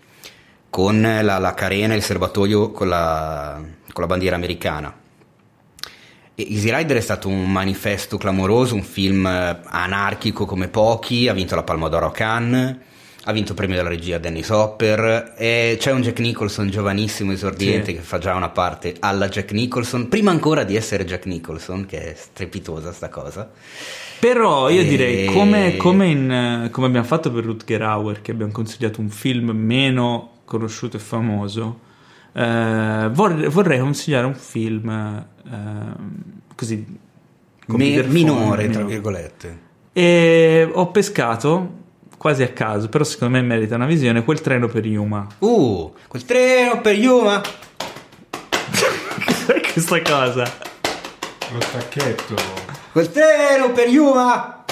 con 0.69 1.01
la, 1.01 1.39
la 1.39 1.55
carena 1.55 1.95
e 1.95 1.97
il 1.97 2.03
serbatoio 2.03 2.71
con 2.71 2.89
la, 2.89 3.59
con 3.93 4.03
la 4.03 4.07
bandiera 4.07 4.37
americana. 4.37 4.95
Easy 6.49 6.75
Rider 6.75 6.97
è 6.97 7.01
stato 7.01 7.29
un 7.29 7.51
manifesto 7.51 8.17
clamoroso, 8.19 8.75
un 8.75 8.83
film 8.83 9.27
eh, 9.27 9.61
anarchico 9.65 10.45
come 10.45 10.69
pochi, 10.69 11.29
ha 11.29 11.33
vinto 11.33 11.55
la 11.55 11.63
Palma 11.63 11.89
d'Oro 11.89 12.07
a 12.07 12.11
Cannes, 12.13 12.77
ha 13.25 13.33
vinto 13.33 13.51
il 13.53 13.57
premio 13.57 13.77
della 13.77 13.89
regia 13.89 14.19
Dennis 14.19 14.49
Hopper, 14.49 15.35
e 15.37 15.77
c'è 15.79 15.93
un 15.93 16.03
Jack 16.03 16.19
Nicholson 16.19 16.69
giovanissimo, 16.71 17.31
esordiente, 17.33 17.93
Sì. 17.93 17.95
che 17.95 18.01
fa 18.01 18.19
già 18.19 18.35
una 18.35 18.49
parte 18.49 18.95
alla 18.99 19.29
Jack 19.29 19.53
Nicholson, 19.53 20.09
prima 20.09 20.31
ancora 20.33 20.65
di 20.65 20.75
essere 20.75 21.05
Jack 21.05 21.27
Nicholson, 21.27 21.87
che 21.87 22.13
è 22.13 22.15
strepitosa 22.17 22.93
sta 22.93 23.09
cosa. 23.09 23.49
Però 24.19 24.69
io 24.71 24.81
E- 24.81 24.85
direi, 24.89 25.25
come, 25.27 25.77
come 25.77 26.07
in, 26.09 26.69
come 26.73 26.87
abbiamo 26.87 27.07
fatto 27.07 27.31
per 27.33 27.45
Rutger 27.45 27.83
Hauer, 27.83 28.23
che 28.23 28.31
abbiamo 28.33 28.53
consigliato 28.53 29.01
un 29.01 29.09
film 29.11 29.51
meno 29.51 30.31
conosciuto 30.45 30.97
e 30.97 31.01
famoso, 31.01 31.79
eh, 32.33 33.09
vorrei, 33.13 33.49
vorrei 33.49 33.79
consigliare 33.79 34.27
un 34.27 34.35
film 34.35 34.89
eh, 34.89 36.51
così 36.55 37.01
Me- 37.67 38.03
minore, 38.05 38.69
tra 38.69 38.85
virgolette. 38.85 39.71
E 39.93 40.69
ho 40.73 40.91
pescato 40.91 41.81
quasi 42.17 42.43
a 42.43 42.49
caso, 42.49 42.89
però 42.89 43.05
secondo 43.05 43.37
me 43.37 43.43
merita 43.43 43.75
una 43.75 43.87
visione, 43.87 44.25
quel 44.25 44.41
treno 44.41 44.69
per 44.69 44.87
Yuma. 44.87 45.27
Uh, 45.39 45.93
quel 46.09 46.25
treno 46.25 46.81
per 46.81 46.97
Yuma! 46.97 47.41
Cos'è 49.25 49.61
questa 49.73 50.03
cosa? 50.03 50.45
Lo 51.53 51.61
stacchetto. 51.61 52.35
Quel 52.93 53.11
treno 53.11 53.73
per 53.73 53.89
Yuma! 53.89 54.65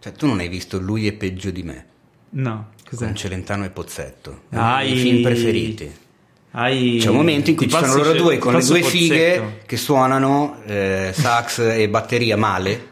Cioè, 0.00 0.12
tu 0.12 0.26
non 0.26 0.38
hai 0.38 0.48
visto 0.48 0.80
Lui 0.80 1.06
è 1.06 1.12
peggio 1.12 1.50
di 1.50 1.62
me, 1.62 1.86
No, 2.32 2.68
cos'è? 2.88 3.04
con 3.04 3.14
Celentano 3.16 3.64
e 3.64 3.70
Pozzetto. 3.70 4.42
Ah, 4.50 4.82
I 4.82 4.94
film 4.96 5.22
preferiti. 5.22 5.92
Hai 6.52 6.98
C'è 7.00 7.08
un 7.10 7.16
momento 7.16 7.50
in 7.50 7.56
cui 7.56 7.68
ci 7.68 7.76
sono 7.76 7.94
loro 7.94 8.12
due 8.12 8.38
con 8.38 8.54
le 8.54 8.64
due 8.64 8.78
il 8.78 8.84
fighe 8.84 9.38
pozzetto. 9.38 9.62
che 9.66 9.76
suonano 9.76 10.56
eh, 10.66 11.10
sax 11.14 11.58
e 11.58 11.88
batteria 11.88 12.36
male. 12.36 12.88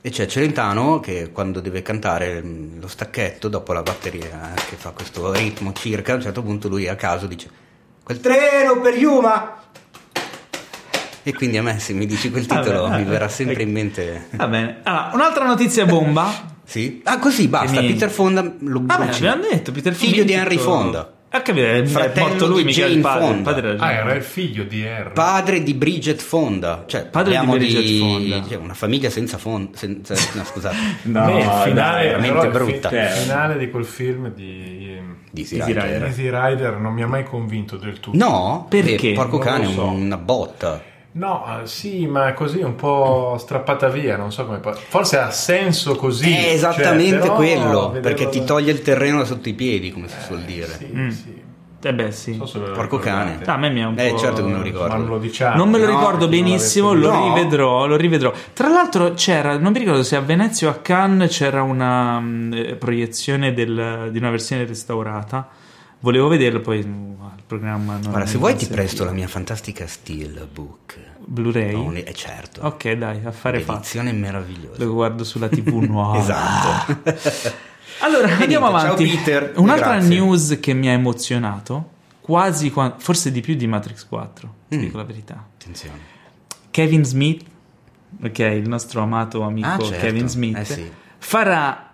E 0.00 0.10
c'è 0.10 0.26
Celentano 0.26 1.00
che 1.00 1.30
quando 1.32 1.60
deve 1.60 1.82
cantare 1.82 2.40
mm, 2.42 2.80
lo 2.80 2.86
stacchetto 2.86 3.48
dopo 3.48 3.72
la 3.72 3.82
batteria 3.82 4.54
eh, 4.54 4.60
che 4.68 4.76
fa 4.76 4.90
questo 4.90 5.32
ritmo 5.32 5.72
circa, 5.72 6.12
a 6.12 6.16
un 6.16 6.22
certo 6.22 6.42
punto 6.42 6.68
lui 6.68 6.86
a 6.86 6.94
caso 6.94 7.26
dice 7.26 7.50
quel 8.04 8.20
treno 8.20 8.80
per 8.80 8.94
Yuma! 8.96 9.62
E 11.22 11.34
quindi 11.34 11.58
a 11.58 11.62
me 11.62 11.78
se 11.78 11.92
mi 11.92 12.06
dici 12.06 12.30
quel 12.30 12.46
titolo 12.46 12.82
Vabbè, 12.82 12.98
mi 12.98 13.04
verrà 13.04 13.28
sempre 13.28 13.62
in 13.64 13.70
mente... 13.70 14.28
Va 14.30 14.46
bene. 14.46 14.78
Allora, 14.84 15.10
un'altra 15.12 15.44
notizia 15.44 15.84
bomba. 15.84 16.56
Sì? 16.68 17.00
Ah 17.04 17.18
così 17.18 17.48
basta, 17.48 17.80
mi- 17.80 17.86
Peter 17.88 18.10
Fonda 18.10 18.42
lo 18.42 18.80
Vabbè, 18.84 19.04
bruci. 19.04 19.26
abbiamo 19.26 19.48
detto 19.50 19.72
Peter 19.72 19.94
Fonda. 19.94 20.10
Figlio 20.12 20.24
di 20.24 20.32
Henry 20.34 20.58
Fonda. 20.58 21.12
Ha 21.30 21.42
capito, 21.42 21.66
è 21.66 21.84
Fratello 21.84 22.26
morto 22.28 22.46
lui, 22.46 22.58
di 22.58 22.64
mica 22.64 22.84
il 22.86 22.90
Jane 22.90 23.00
padre. 23.02 23.20
Il 23.24 23.32
Fonda. 23.34 23.50
padre 23.52 23.68
era 23.70 23.82
Ah, 23.84 23.92
era 23.92 24.14
il 24.14 24.22
figlio 24.22 24.64
di 24.64 24.82
R. 24.82 25.10
Padre 25.12 25.62
di 25.62 25.74
Bridget 25.74 26.20
Fonda, 26.22 26.84
cioè 26.86 27.06
Padre 27.06 27.38
di 27.38 27.46
Bridget 27.46 27.98
Fonda. 27.98 28.44
cioè, 28.48 28.56
una 28.56 28.74
famiglia 28.74 29.08
senza 29.10 29.36
fondo, 29.38 29.70
senza, 29.76 30.14
no 30.34 30.44
scusate, 30.44 30.76
No, 31.04 31.24
me 31.24 31.38
il 31.38 31.44
finale, 31.64 31.72
dai, 31.72 32.06
veramente 32.20 32.48
brutta. 32.48 32.90
il 33.02 33.08
finale 33.10 33.58
di 33.58 33.70
quel 33.70 33.84
film 33.86 34.32
di 34.34 35.16
di 35.30 35.40
Easy 35.42 35.56
Rider. 35.62 36.02
Easy 36.04 36.30
Rider 36.30 36.76
non 36.78 36.92
mi 36.94 37.02
ha 37.02 37.06
mai 37.06 37.24
convinto 37.24 37.76
del 37.76 38.00
tutto. 38.00 38.16
No, 38.16 38.66
Perché? 38.68 39.10
Eh, 39.10 39.14
porco 39.14 39.36
Non 39.36 39.46
cane, 39.46 39.72
so. 39.72 39.86
una 39.86 40.16
botta. 40.16 40.82
No, 41.18 41.44
eh, 41.62 41.66
sì, 41.66 42.06
ma 42.06 42.28
è 42.28 42.32
così 42.34 42.62
un 42.62 42.76
po' 42.76 43.36
strappata 43.38 43.88
via, 43.88 44.16
non 44.16 44.30
so 44.30 44.46
come... 44.46 44.60
Forse 44.88 45.18
ha 45.18 45.30
senso 45.30 45.96
così. 45.96 46.32
è 46.32 46.52
esattamente 46.52 47.10
cioè, 47.16 47.20
però 47.20 47.34
quello, 47.34 47.98
perché 48.00 48.28
ti 48.28 48.44
toglie 48.44 48.70
il 48.70 48.82
terreno 48.82 49.18
da 49.18 49.24
sotto 49.24 49.48
i 49.48 49.54
piedi, 49.54 49.90
come 49.90 50.06
si 50.08 50.16
suol 50.24 50.40
dire. 50.42 50.66
Sì, 50.66 50.86
Mm. 50.94 51.08
sì. 51.08 51.46
Eh 51.80 51.94
beh, 51.94 52.10
sì. 52.10 52.40
So 52.44 52.60
Porco 52.72 52.98
cane. 52.98 53.38
Ah, 53.44 53.52
a 53.54 53.56
me 53.56 53.70
mi 53.70 53.80
è 53.80 53.84
un 53.84 53.96
Eh, 53.96 54.10
po'... 54.10 54.18
certo 54.18 54.42
che 54.42 54.48
me 54.50 54.56
lo 54.56 54.62
ricordo. 54.62 54.96
non 54.96 55.06
lo 55.06 55.18
diciamo. 55.18 55.56
Non 55.56 55.70
me 55.70 55.78
lo 55.78 55.86
No, 55.86 55.98
ricordo 55.98 56.26
benissimo, 56.28 56.92
lo. 56.92 57.10
No. 57.12 57.34
rivedrò, 57.34 57.86
lo 57.86 57.96
rivedrò. 57.96 58.32
Tra 58.52 58.68
l'altro 58.68 59.12
c'era, 59.14 59.56
non 59.58 59.70
mi 59.72 59.78
ricordo 59.78 60.02
se 60.02 60.16
a 60.16 60.20
Venezia 60.20 60.66
o 60.68 60.70
a 60.72 60.74
Cannes 60.74 61.30
c'era 61.36 61.62
una 61.62 62.18
mm, 62.18 62.52
eh, 62.52 62.74
proiezione 62.74 63.54
del- 63.54 64.08
di 64.10 64.18
una 64.18 64.30
versione 64.30 64.64
restaurata. 64.66 65.48
Volevo 66.00 66.28
vederlo, 66.28 66.60
poi 66.60 66.84
mm, 66.84 67.10
il 67.36 67.42
programma 67.46 67.94
non 67.94 68.10
Guarda, 68.10 68.26
se 68.26 68.38
vuoi 68.38 68.54
ti 68.56 68.66
presto 68.66 69.04
la 69.04 69.10
mia 69.12 69.26
fantastica 69.28 69.86
Steelbook. 69.86 70.96
Blu-ray. 71.24 71.72
No, 71.72 71.92
eh, 71.92 72.12
certo. 72.14 72.60
Ok, 72.64 72.92
dai, 72.92 73.20
affare 73.24 73.60
fatto. 73.60 73.78
Edizione 73.80 74.12
meravigliosa. 74.12 74.82
Lo 74.84 74.92
guardo 74.92 75.24
sulla 75.24 75.48
TV 75.48 75.68
nuova. 75.82 76.18
Esatto. 76.18 77.56
Allora, 78.00 78.28
andiamo 78.36 78.68
niente, 78.68 78.84
ciao 78.86 78.92
avanti. 78.94 79.06
Peter, 79.08 79.52
Un'altra 79.56 79.94
grazie. 79.96 80.08
news 80.20 80.58
che 80.60 80.72
mi 80.72 80.88
ha 80.88 80.92
emozionato, 80.92 81.90
quasi 82.20 82.70
qua- 82.70 82.94
forse 82.96 83.32
di 83.32 83.40
più 83.40 83.56
di 83.56 83.66
Matrix 83.66 84.06
4, 84.06 84.54
ti 84.68 84.76
Mm. 84.76 84.80
dico 84.80 84.96
la 84.98 85.02
verità. 85.02 85.44
Attenzione. 85.58 85.98
Kevin 86.70 87.04
Smith, 87.04 87.42
ok, 88.22 88.38
il 88.38 88.68
nostro 88.68 89.00
amato 89.02 89.42
amico 89.42 89.66
Ah, 89.66 89.78
certo. 89.80 89.96
Kevin 90.04 90.28
Smith, 90.28 90.58
Eh 90.58 90.64
sì. 90.64 90.88
farà 91.18 91.90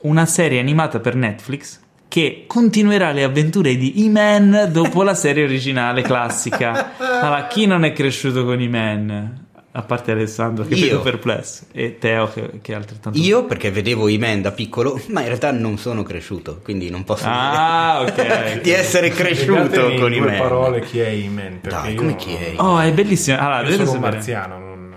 una 0.00 0.26
serie 0.26 0.60
animata 0.60 1.00
per 1.00 1.14
Netflix 1.14 1.80
che 2.08 2.44
continuerà 2.46 3.10
le 3.12 3.24
avventure 3.24 3.76
di 3.76 4.04
E-Man 4.06 4.68
dopo 4.70 5.02
la 5.02 5.14
serie 5.14 5.44
originale 5.44 6.02
classica. 6.02 6.92
Allora, 6.98 7.46
chi 7.46 7.66
non 7.66 7.84
è 7.84 7.92
cresciuto 7.92 8.44
con 8.44 8.60
E-Man? 8.60 9.44
A 9.72 9.82
parte 9.82 10.10
Alessandro 10.12 10.64
che 10.64 10.72
Io. 10.74 10.86
vedo 10.86 11.00
perplesso 11.02 11.64
e 11.72 11.98
Teo 11.98 12.32
che, 12.32 12.60
che 12.62 12.72
è 12.72 12.76
altrettanto 12.76 13.18
Io 13.18 13.44
perché 13.44 13.70
vedevo 13.70 14.08
i 14.08 14.16
men 14.16 14.40
da 14.40 14.50
piccolo, 14.50 14.98
ma 15.08 15.20
in 15.20 15.26
realtà 15.26 15.50
non 15.52 15.76
sono 15.76 16.02
cresciuto, 16.02 16.60
quindi 16.64 16.88
non 16.88 17.04
posso 17.04 17.26
Ah, 17.28 18.02
dire 18.14 18.54
ok. 18.54 18.60
di 18.64 18.70
essere 18.70 19.10
cresciuto 19.10 19.64
Spiegatemi 19.66 19.98
con 19.98 20.12
men. 20.12 20.38
parole 20.38 20.80
chi 20.80 21.00
è 21.00 21.08
Iman. 21.08 21.58
perché 21.60 21.76
Dai, 21.88 21.94
come 21.94 22.08
non- 22.12 22.16
chi 22.18 22.32
è? 22.34 22.54
Oh, 22.56 22.78
è 22.78 22.90
bellissimo. 22.90 23.36
Allora, 23.38 23.60
Io 23.68 23.72
sono 23.72 23.82
un 23.82 23.86
sapere. 23.96 24.12
marziano. 24.14 24.58
non- 24.58 24.94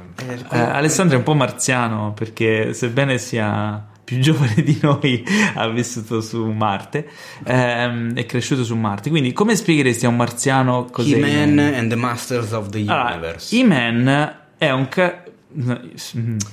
Eh, 0.49 0.57
Alessandro 0.57 1.15
è 1.15 1.17
un 1.17 1.23
po' 1.25 1.33
marziano 1.33 2.13
perché 2.15 2.73
sebbene 2.73 3.17
sia 3.17 3.85
più 4.09 4.17
giovane 4.21 4.55
di 4.63 4.77
noi 4.81 5.23
ha 5.53 5.67
vissuto 5.69 6.19
su 6.21 6.43
Marte 6.45 7.07
ehm, 7.45 8.15
è 8.15 8.25
cresciuto 8.25 8.63
su 8.63 8.75
Marte 8.75 9.09
quindi 9.11 9.33
come 9.33 9.55
spiegheresti 9.55 10.05
a 10.05 10.09
un 10.09 10.15
marziano 10.15 10.85
cos'è 10.91 11.15
He-Man 11.15 11.59
E-Man? 11.59 11.73
and 11.75 11.89
the 11.89 11.95
Masters 11.95 12.51
of 12.53 12.69
the 12.69 12.79
Allora, 12.87 13.11
Universe. 13.11 13.55
E-Man 13.55 14.35
è 14.57 14.71
un 14.71 14.87
ca- 14.89 15.23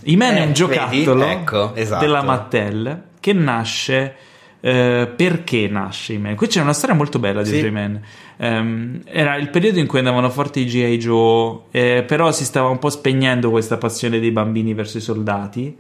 E-Man 0.05 0.35
è 0.37 0.41
Eh, 0.41 0.45
un 0.47 0.53
giocattolo 0.53 1.19
vedi? 1.27 1.33
Ecco, 1.33 1.75
esatto. 1.75 2.05
della 2.05 2.23
Mattel 2.23 3.03
che 3.21 3.33
nasce 3.33 4.15
eh, 4.61 5.11
perché 5.15 5.69
nasce 5.69 6.15
E-Man? 6.15 6.35
Qui 6.35 6.47
c'è 6.49 6.61
una 6.61 6.73
storia 6.73 6.95
molto 6.95 7.19
bella 7.19 7.43
di 7.43 7.51
Sì. 7.51 7.59
E-Man. 7.65 8.01
Ehm, 8.39 9.01
era 9.05 9.37
il 9.37 9.49
periodo 9.51 9.79
in 9.79 9.87
cui 9.87 9.99
andavano 9.99 10.29
forti 10.31 10.61
i 10.61 10.65
G.I. 10.67 10.99
Joe, 10.99 11.61
eh, 11.71 12.05
però 12.07 12.33
si 12.33 12.45
stava 12.45 12.69
un 12.69 12.79
po' 12.79 12.91
spegnendo 12.91 13.51
questa 13.51 13.77
passione 13.79 14.19
dei 14.19 14.31
bambini 14.33 14.75
verso 14.75 14.99
i 14.99 15.01
soldati. 15.01 15.77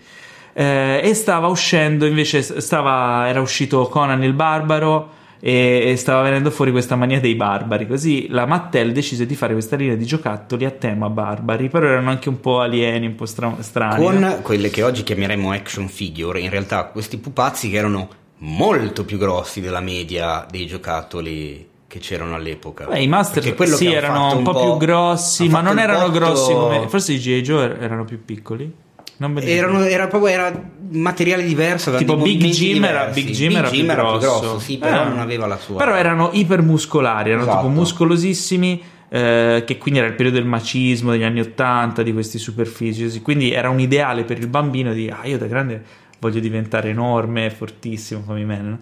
Eh, 0.58 1.00
e 1.04 1.12
stava 1.12 1.48
uscendo 1.48 2.06
invece, 2.06 2.40
stava, 2.40 3.28
era 3.28 3.42
uscito 3.42 3.86
Conan 3.88 4.22
il 4.22 4.32
Barbaro 4.32 5.10
e, 5.38 5.82
e 5.90 5.96
stava 5.96 6.22
venendo 6.22 6.50
fuori 6.50 6.70
questa 6.70 6.96
mania 6.96 7.20
dei 7.20 7.34
barbari. 7.34 7.86
Così 7.86 8.28
la 8.30 8.46
Mattel 8.46 8.92
decise 8.92 9.26
di 9.26 9.34
fare 9.34 9.52
questa 9.52 9.76
linea 9.76 9.96
di 9.96 10.06
giocattoli 10.06 10.64
a 10.64 10.70
tema 10.70 11.10
barbari, 11.10 11.68
però 11.68 11.86
erano 11.88 12.08
anche 12.08 12.30
un 12.30 12.40
po' 12.40 12.60
alieni, 12.60 13.04
un 13.04 13.14
po' 13.16 13.26
stra- 13.26 13.54
strani. 13.60 14.02
Con 14.02 14.38
quelle 14.40 14.70
che 14.70 14.82
oggi 14.82 15.02
chiameremo 15.02 15.52
action 15.52 15.88
figure, 15.88 16.40
in 16.40 16.48
realtà 16.48 16.84
questi 16.84 17.18
pupazzi 17.18 17.68
che 17.68 17.76
erano 17.76 18.08
molto 18.38 19.04
più 19.04 19.18
grossi 19.18 19.60
della 19.60 19.80
media 19.80 20.46
dei 20.50 20.66
giocattoli 20.66 21.68
che 21.86 21.98
c'erano 21.98 22.34
all'epoca. 22.34 22.86
Beh, 22.86 23.02
i 23.02 23.08
Master 23.08 23.42
sì, 23.66 23.92
erano 23.92 24.38
un 24.38 24.42
po' 24.42 24.58
più 24.58 24.76
grossi, 24.78 25.48
ma 25.50 25.60
non 25.60 25.78
erano 25.78 26.06
botto- 26.06 26.18
grossi 26.18 26.52
come. 26.54 26.88
Forse 26.88 27.12
i 27.12 27.18
G.I. 27.18 27.42
Joe 27.42 27.64
er- 27.64 27.82
erano 27.82 28.06
più 28.06 28.24
piccoli. 28.24 28.84
Me 29.18 29.42
Erano, 29.42 29.82
era 29.84 30.06
proprio 30.08 30.30
era 30.32 30.52
materiale 30.90 31.42
diverso. 31.44 31.94
Tipo 31.96 32.16
Big 32.16 32.44
Jim 32.46 32.84
era, 32.84 33.06
diversi. 33.06 33.22
Big 33.24 33.34
Jim 33.34 33.56
era 33.56 33.68
più 33.68 33.84
grosso, 34.20 34.58
sì, 34.58 34.76
però 34.78 35.04
Eh. 35.04 35.08
non 35.08 35.18
aveva 35.18 35.46
la 35.46 35.56
sua. 35.56 35.76
Però 35.78 35.94
erano 35.94 36.30
ipermuscolari, 36.32 37.30
erano 37.30 37.44
Esatto. 37.44 37.58
tipo 37.66 37.72
muscolosissimi. 37.72 38.82
eh, 39.08 39.62
che 39.64 39.78
quindi 39.78 40.00
era 40.00 40.08
il 40.08 40.16
periodo 40.16 40.38
del 40.38 40.46
macismo 40.48 41.12
degli 41.12 41.22
anni 41.22 41.38
80 41.38 42.02
di 42.02 42.12
questi 42.12 42.38
superfisici 42.38 43.22
quindi 43.22 43.52
era 43.52 43.70
un 43.70 43.78
ideale 43.78 44.24
per 44.24 44.36
il 44.36 44.48
bambino 44.48 44.92
di 44.92 45.08
ah 45.08 45.24
io 45.28 45.38
da 45.38 45.46
grande 45.46 45.80
voglio 46.18 46.40
diventare 46.40 46.88
enorme 46.88 47.48
fortissimo 47.50 48.22
come 48.26 48.40
Iman 48.40 48.68
no? 48.68 48.78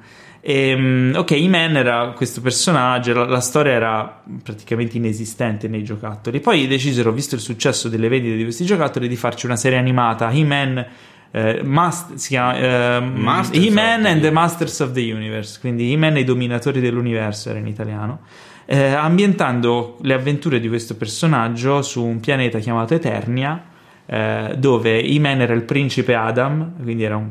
E, 0.47 0.77
mm, 0.77 1.15
ok 1.15 1.31
Iman 1.31 1.75
era 1.75 2.13
questo 2.15 2.43
personaggio 2.43 3.15
la, 3.15 3.25
la 3.25 3.41
storia 3.41 3.73
era 3.73 4.23
praticamente 4.43 4.99
inesistente 4.99 5.69
nei 5.69 5.83
giocattoli 5.83 6.41
poi 6.41 6.67
decisero 6.67 7.13
visto 7.13 7.35
il 7.35 7.41
successo 7.41 7.89
delle 7.89 8.09
vendite 8.09 8.37
di 8.37 8.43
questi 8.43 8.67
giocattoli 8.67 9.09
di 9.09 9.17
farci 9.17 9.47
una 9.47 9.57
serie 9.57 9.79
animata 9.79 10.31
He-Man 10.31 10.87
eh, 11.31 11.63
Mast- 11.65 12.15
si 12.17 12.29
chiama 12.29 12.59
ehm, 12.59 13.15
Masters 13.17 13.65
He-Man 13.65 14.05
and 14.05 14.21
the. 14.21 14.31
Masters 14.31 14.79
of 14.81 14.93
the 14.93 15.01
Universe, 15.01 15.59
quindi 15.59 15.91
He-Man 15.91 16.19
e 16.19 16.21
i 16.21 16.25
dominatori 16.25 16.79
dell'universo 16.79 17.51
era 17.51 17.59
in 17.59 17.67
italiano, 17.67 18.21
eh, 18.67 18.93
ambientando 18.93 19.97
le 20.03 20.15
avventure 20.15 20.61
di 20.61 20.69
questo 20.69 20.95
personaggio 20.95 21.83
su 21.83 22.05
un 22.05 22.21
pianeta 22.21 22.61
chiamato 22.61 22.95
Eternia, 22.95 23.65
eh, 24.07 24.55
dove 24.57 25.03
He-Man 25.03 25.41
era 25.41 25.55
il 25.55 25.65
principe 25.65 26.15
Adam, 26.15 26.81
quindi 26.81 27.03
era 27.03 27.17
un, 27.17 27.31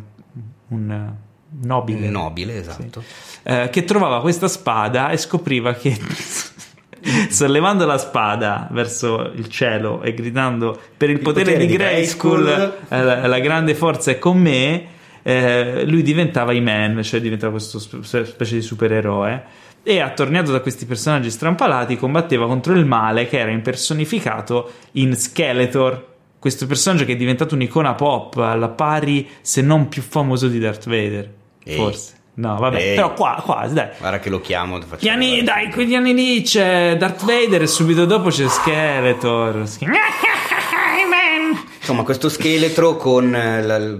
un, 0.67 0.91
eh, 0.91 1.22
nobile, 1.61 2.09
nobile, 2.09 2.57
esatto. 2.57 3.03
eh, 3.43 3.69
che 3.71 3.83
trovava 3.83 4.21
questa 4.21 4.47
spada 4.47 5.09
e 5.09 5.17
scopriva 5.17 5.73
che 5.73 5.97
sollevando 7.29 7.85
la 7.85 7.97
spada 7.97 8.67
verso 8.71 9.31
il 9.35 9.49
cielo 9.49 10.01
e 10.01 10.13
gridando 10.13 10.79
per 10.95 11.09
il, 11.09 11.19
potere, 11.19 11.51
potere 11.51 11.65
di 11.65 11.73
Grayskull, 11.73 12.43
Grayskull, 12.43 12.77
eh, 12.89 13.03
la, 13.03 13.27
la 13.27 13.39
grande 13.39 13.75
forza 13.75 14.11
è 14.11 14.19
con 14.19 14.37
me, 14.37 14.85
eh, 15.21 15.85
lui 15.85 16.01
diventava 16.01 16.53
Iman, 16.53 17.01
cioè 17.03 17.19
diventava 17.19 17.51
questo 17.51 17.79
sp- 17.79 18.23
specie 18.23 18.55
di 18.55 18.61
supereroe. 18.61 19.61
E 19.85 19.99
attorniato 19.99 20.51
da 20.51 20.61
questi 20.61 20.85
personaggi 20.85 21.29
strampalati, 21.29 21.97
combatteva 21.97 22.47
contro 22.47 22.73
il 22.73 22.85
male 22.85 23.27
che 23.27 23.39
era 23.39 23.51
impersonificato 23.51 24.71
in 24.93 25.13
Skeletor. 25.13 26.11
Questo 26.39 26.67
personaggio 26.67 27.03
che 27.03 27.13
è 27.13 27.17
diventato 27.17 27.55
un'icona 27.55 27.93
pop 27.93 28.37
alla 28.37 28.69
pari, 28.69 29.27
se 29.41 29.61
non 29.61 29.89
più 29.89 30.01
famoso 30.01 30.47
di 30.47 30.59
Darth 30.59 30.85
Vader. 30.87 31.29
Ehi. 31.63 31.75
Forse. 31.75 32.11
No, 32.35 32.55
vabbè, 32.57 32.77
Ehi. 32.77 32.95
però 32.95 33.13
qua, 33.13 33.41
quasi, 33.43 33.73
dai. 33.75 33.89
Guarda 33.99 34.19
che 34.19 34.29
lo 34.29 34.41
chiamo. 34.41 34.79
Gli 34.99 35.07
anni, 35.07 35.43
dai, 35.43 35.69
quegli 35.71 35.93
anni 35.93 36.13
lì 36.13 36.41
c'è 36.41 36.97
Darth 36.97 37.23
Vader 37.25 37.61
e 37.61 37.67
subito 37.67 38.05
dopo 38.05 38.29
c'è 38.29 38.47
Skeletor. 38.47 39.63
Insomma, 41.79 42.03
questo 42.03 42.29
scheletro 42.29 42.95
con 42.95 43.35
eh, 43.35 43.61
la- 43.61 43.97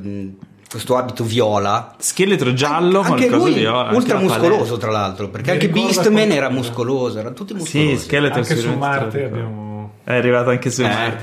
questo 0.69 0.95
abito 0.97 1.23
viola. 1.23 1.93
Skeletor 1.99 2.53
giallo 2.53 3.01
con 3.01 3.11
anche 3.11 3.29
lui 3.29 3.53
viola. 3.53 3.91
ultra 3.91 4.17
muscoloso, 4.17 4.77
tra 4.77 4.89
l'altro. 4.89 5.29
Perché 5.29 5.51
Mi 5.51 5.57
anche 5.57 5.69
Beastman 5.69 6.31
era 6.31 6.49
muscoloso, 6.49 7.19
erano 7.19 7.35
tutti 7.35 7.53
muscolosi. 7.53 7.97
Sì, 7.97 8.03
Skeletor 8.03 8.37
Anche 8.39 8.55
su 8.55 8.73
Marte 8.73 9.25
abbiamo 9.25 9.72
È 10.03 10.13
arrivato 10.13 10.49
anche 10.49 10.69
su 10.69 10.83
Eh, 10.83 11.15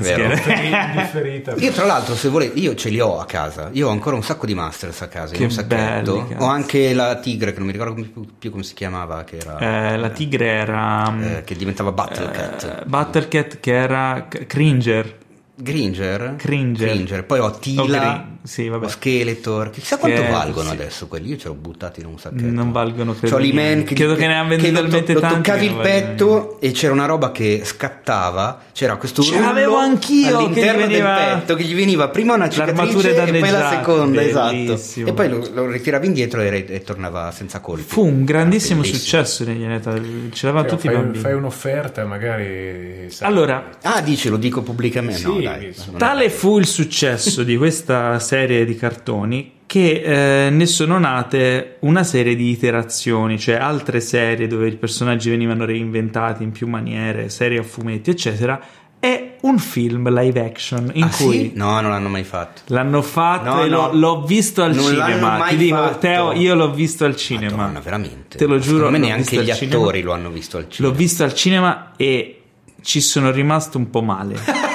Differita. 0.93 1.55
Io 1.57 1.71
tra 1.73 1.85
l'altro 1.85 2.15
se 2.15 2.29
volete, 2.29 2.59
io 2.59 2.75
ce 2.75 2.89
li 2.89 3.01
ho 3.01 3.19
a 3.21 3.25
casa, 3.27 3.71
io 3.73 3.89
ho 3.89 3.91
ancora 3.91 4.17
un 4.17 4.23
sacco 4.23 4.47
di 4.47 4.55
Masters 4.55 5.01
a 5.03 5.09
casa, 5.09 5.33
in 5.35 5.39
Che 5.39 5.45
un 5.45 5.51
sacchetto, 5.51 6.23
belli, 6.23 6.35
ho 6.39 6.47
anche 6.47 6.93
la 6.95 7.17
tigre 7.17 7.53
che 7.53 7.59
non 7.59 7.67
mi 7.67 7.73
ricordo 7.73 8.07
più, 8.39 8.51
come 8.51 8.63
si 8.63 8.75
chiamava, 8.75 9.25
che 9.25 9.39
era... 9.39 9.59
Eh, 9.93 9.97
la 9.97 10.09
tigre 10.11 10.47
era... 10.47 11.13
eh, 11.39 11.45
che 11.45 11.55
diventava 11.55 11.93
Battlecat. 11.93 12.81
eh, 12.83 12.85
Battlecat 12.87 13.61
che 13.61 13.73
era 13.73 14.27
Cringer. 14.47 15.19
Gringer? 15.55 16.37
Cringer. 16.37 17.25
Poi 17.25 17.39
ho 17.39 17.51
Tila, 17.51 18.27
sì, 18.43 18.69
vabbè. 18.69 18.85
ho 18.87 18.89
Skeletor. 18.89 19.71
Chissà 19.71 19.97
quanto 19.99 20.23
valgono 20.23 20.71
adesso 20.71 21.07
quelli. 21.07 21.29
Io 21.31 21.37
ce 21.37 21.49
l'ho 21.49 21.55
buttati 21.55 22.01
in 22.01 22.07
un 22.07 22.19
sacchetto. 22.19 22.47
Non 22.47 22.73
valgono 22.73 23.15
credo 23.15 23.37
C'ho 23.37 23.41
l'E-Man 23.43 23.65
niente. 23.65 23.85
che, 23.85 23.95
Credo 23.95 24.15
che 24.15 24.27
ne 24.27 24.39
ha 24.39 24.45
venduti 24.45 24.63
che 24.71 24.71
lo, 24.71 24.81
talmente 24.81 25.13
lo 25.13 25.21
tanti 25.21 25.37
toccavi 25.37 25.67
che 25.67 25.73
il 25.73 25.79
petto 25.81 26.61
e 26.61 26.71
c'era 26.73 26.93
una 26.93 27.07
roba 27.07 27.33
che 27.33 27.63
scattava. 27.65 28.61
C'era 28.73 28.97
questo 28.97 29.23
Ce 29.23 29.39
l'avevo 29.39 29.77
anch'io, 29.77 30.39
all'interno 30.39 30.87
veniva- 30.87 31.15
del 31.19 31.37
petto 31.39 31.55
che 31.55 31.65
gli 31.65 31.75
veniva 31.75 32.09
prima 32.09 32.35
una 32.35 32.49
cicatrice 32.49 33.15
e 33.15 33.39
poi 33.39 33.51
la 33.51 33.69
seconda, 33.71 34.21
Bellissimo. 34.23 35.07
esatto. 35.07 35.07
E 35.09 35.13
poi 35.13 35.29
lo, 35.29 35.49
lo 35.53 35.67
ritiravi 35.71 36.07
indietro 36.07 36.41
e, 36.41 36.49
re- 36.51 36.67
e 36.67 36.83
tornava 36.83 37.31
senza 37.33 37.61
colpi. 37.61 37.83
Fu 37.87 38.05
un 38.07 38.25
grandissimo 38.25 38.83
successo 38.83 39.45
negli 39.45 39.65
anni 39.65 39.77
80, 39.77 40.01
ce 40.33 40.47
l'avevano 40.47 40.69
Cioè, 40.69 40.77
tutti 40.77 40.87
i 40.87 40.91
fai, 40.91 40.99
bambini. 40.99 41.23
fai 41.23 41.33
un'offerta, 41.35 42.05
magari. 42.07 43.11
sai. 43.11 43.29
Allora, 43.29 43.69
Ah, 43.83 44.01
dici, 44.01 44.29
lo 44.29 44.37
dico 44.39 44.63
pubblicamente. 44.63 45.23
no, 45.27 45.37
Sì, 45.37 45.43
dai. 45.43 45.75
Tale 45.99 46.31
fu 46.31 46.59
il 46.59 46.67
successo 46.67 47.43
di 47.43 47.57
questa 47.57 48.19
serie 48.31 48.65
di 48.65 48.77
cartoni 48.77 49.53
che 49.67 50.47
eh, 50.47 50.51
ne 50.51 50.67
sono 50.67 50.99
nate 51.01 51.77
una 51.81 52.05
serie 52.05 52.37
di 52.37 52.49
iterazioni, 52.51 53.39
cioè 53.41 53.57
altre 53.57 54.01
serie 54.01 54.47
dove 54.47 54.69
i 54.69 54.77
personaggi 54.77 55.31
venivano 55.31 55.65
reinventati 55.65 56.45
in 56.45 56.53
più 56.53 56.69
maniere, 56.69 57.29
serie 57.29 57.59
a 57.59 57.63
fumetti, 57.65 58.11
eccetera, 58.11 58.61
e 59.01 59.37
un 59.43 59.59
film 59.59 60.09
live 60.13 60.41
action 60.45 60.91
in 60.95 61.03
Ah, 61.05 61.09
cui 61.09 61.33
sì? 61.39 61.53
No, 61.55 61.81
non 61.81 61.91
l'hanno 61.91 62.09
mai 62.09 62.23
fatto. 62.25 62.63
l'hanno 62.67 63.03
fatto 63.03 63.55
No, 63.55 63.65
e 63.65 63.69
l'ho, 63.69 63.93
no. 63.93 63.99
l'ho 63.99 64.23
visto 64.25 64.63
al 64.63 64.75
Non 64.75 64.85
cinema. 64.85 65.45
Ti 65.49 65.57
dico, 65.57 65.77
fatto. 65.77 65.99
Teo, 65.99 66.33
io 66.33 66.55
l'ho 66.55 66.71
visto 66.73 67.05
al 67.05 67.17
cinema. 67.17 67.57
Madonna, 67.57 67.81
veramente. 67.81 68.39
Te 68.39 68.47
lo 68.47 68.59
giuro, 68.59 68.77
Secondo 68.87 68.91
me 68.91 68.99
l'ho 68.99 69.07
neanche 69.07 69.43
gli 69.43 69.51
al 69.51 69.57
cinema. 69.57 69.81
attori 69.83 70.03
lo 70.03 70.13
hanno 70.13 70.31
visto 70.31 70.57
al 70.57 70.69
cinema. 70.69 70.93
L'ho 70.93 70.99
visto 70.99 71.23
al 71.25 71.35
cinema 71.35 71.93
e 71.97 72.43
ci 72.83 73.01
sono 73.01 73.31
rimasto 73.31 73.79
un 73.79 73.89
po' 73.91 74.03
male. 74.03 74.35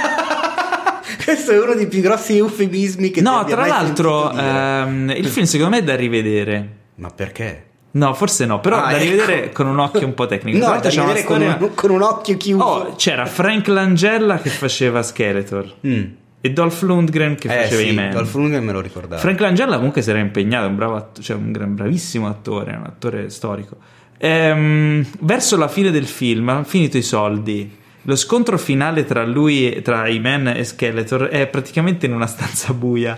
Questo 1.35 1.51
è 1.51 1.61
uno 1.61 1.73
dei 1.75 1.87
più 1.87 1.99
grossi 2.01 2.37
eufemismi 2.37 3.09
che 3.11 3.21
ti 3.21 3.21
No, 3.21 3.43
tra 3.43 3.65
l'altro, 3.67 4.31
ehm, 4.31 5.13
il 5.17 5.27
film 5.27 5.45
secondo 5.45 5.75
me 5.75 5.81
è 5.81 5.83
da 5.83 5.93
rivedere. 5.95 6.69
Ma 6.95 7.09
perché? 7.09 7.63
No, 7.91 8.13
forse 8.13 8.45
no, 8.45 8.61
però 8.61 8.77
Ah, 8.77 8.91
da 8.91 8.97
ecco. 8.99 9.11
rivedere 9.11 9.51
con 9.51 9.67
un 9.67 9.79
occhio 9.79 10.05
un 10.07 10.13
po' 10.13 10.25
tecnico. 10.27 10.57
No, 10.65 10.79
da 10.79 10.89
rivedere 10.89 11.23
con, 11.25 11.35
storia- 11.35 11.57
un, 11.59 11.73
con 11.75 11.89
un 11.91 12.01
occhio 12.01 12.37
chiuso. 12.37 12.63
Oh, 12.63 12.95
c'era 12.95 13.25
Frank 13.25 13.67
Langella 13.67 14.37
che 14.39 14.49
faceva 14.49 15.03
Skeletor 15.03 15.75
Mm. 15.85 16.03
e 16.39 16.49
Dolph 16.51 16.81
Lundgren 16.83 17.35
che 17.35 17.47
Eh 17.49 17.63
faceva 17.63 17.81
sì, 17.81 17.89
i 17.91 17.93
Man. 17.93 18.11
Dolph 18.11 18.33
Lundgren 18.33 18.63
me 18.63 18.71
lo 18.71 18.79
ricordavo. 18.79 19.19
Frank 19.21 19.39
Langella 19.41 19.75
comunque 19.75 20.01
si 20.01 20.09
era 20.09 20.19
impegnato, 20.19 20.65
è 20.65 20.69
un, 20.69 20.75
bravo 20.77 20.95
att- 20.95 21.19
cioè 21.21 21.35
un 21.35 21.51
gran- 21.51 21.75
bravissimo 21.75 22.27
attore, 22.29 22.73
un 22.77 22.83
attore 22.85 23.29
storico. 23.29 23.75
Ehm, 24.17 25.05
verso 25.19 25.57
la 25.57 25.67
fine 25.67 25.91
del 25.91 26.05
film 26.07 26.47
hanno 26.47 26.63
finito 26.63 26.95
i 26.97 27.01
soldi. 27.01 27.83
Lo 28.07 28.15
scontro 28.15 28.57
finale 28.57 29.03
tra 29.05 29.25
lui, 29.25 29.71
e- 29.71 29.81
tra 29.81 30.07
i 30.07 30.19
Man 30.19 30.47
e 30.47 30.63
Skeletor 30.63 31.23
è 31.23 31.47
praticamente 31.47 32.05
in 32.05 32.13
una 32.13 32.27
stanza 32.27 32.73
buia 32.73 33.17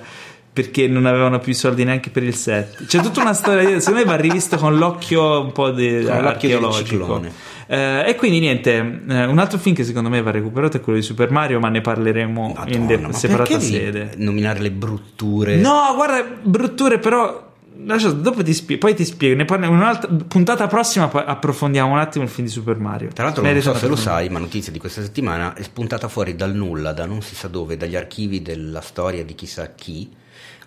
perché 0.51 0.87
non 0.87 1.05
avevano 1.05 1.37
più 1.39 1.51
i 1.51 1.55
soldi 1.55 1.83
neanche 1.83 2.09
per 2.09 2.23
il 2.23 2.33
set. 2.33 2.85
C'è 2.87 2.99
tutta 3.01 3.21
una 3.21 3.33
storia, 3.33 3.79
secondo 3.79 3.99
me 3.99 4.05
va 4.05 4.15
rivisto 4.15 4.57
con 4.57 4.75
l'occhio 4.77 5.39
un 5.41 5.51
po' 5.51 5.69
de- 5.69 6.03
Con 6.03 6.25
archeologico. 6.25 7.21
Eh, 7.67 8.05
e 8.07 8.15
quindi 8.15 8.39
niente, 8.39 9.01
eh, 9.07 9.25
un 9.25 9.37
altro 9.39 9.59
film 9.59 9.75
che 9.75 9.83
secondo 9.83 10.09
me 10.09 10.21
va 10.21 10.31
recuperato 10.31 10.77
è 10.77 10.81
quello 10.81 10.97
di 10.99 11.03
Super 11.03 11.29
Mario, 11.31 11.59
ma 11.59 11.67
ne 11.69 11.81
parleremo 11.81 12.53
Madonna, 12.55 12.75
in 12.75 12.87
de- 12.87 13.07
separata 13.11 13.59
sede. 13.59 14.11
nominare 14.15 14.59
le 14.61 14.71
brutture. 14.71 15.57
No, 15.57 15.93
guarda, 15.95 16.25
brutture 16.41 16.97
però. 16.97 17.45
Lascia- 17.85 18.11
dopo 18.11 18.43
ti 18.43 18.53
spiego, 18.53 18.85
poi 18.85 18.95
ti 18.95 19.05
spiego. 19.05 19.35
Ne 19.35 19.45
parliamo 19.45 19.73
in 19.73 19.79
un'altra 19.79 20.09
puntata 20.27 20.67
prossima. 20.67 21.09
Approfondiamo 21.11 21.91
un 21.91 21.99
attimo 21.99 22.23
il 22.23 22.29
film 22.29 22.47
di 22.47 22.53
Super 22.53 22.77
Mario. 22.77 23.09
Tra 23.13 23.25
l'altro, 23.25 23.41
non 23.43 23.51
Merita 23.51 23.73
so 23.73 23.77
se 23.77 23.87
lo 23.87 23.95
sai, 23.95 24.29
ma 24.29 24.39
notizia 24.39 24.71
di 24.71 24.79
questa 24.79 25.01
settimana 25.01 25.53
è 25.53 25.61
spuntata 25.63 26.07
fuori 26.07 26.35
dal 26.35 26.53
nulla, 26.53 26.93
da 26.93 27.05
non 27.05 27.21
si 27.21 27.35
sa 27.35 27.47
dove, 27.47 27.77
dagli 27.77 27.95
archivi 27.95 28.41
della 28.41 28.81
storia 28.81 29.23
di 29.23 29.35
chissà 29.35 29.71
chi, 29.73 30.09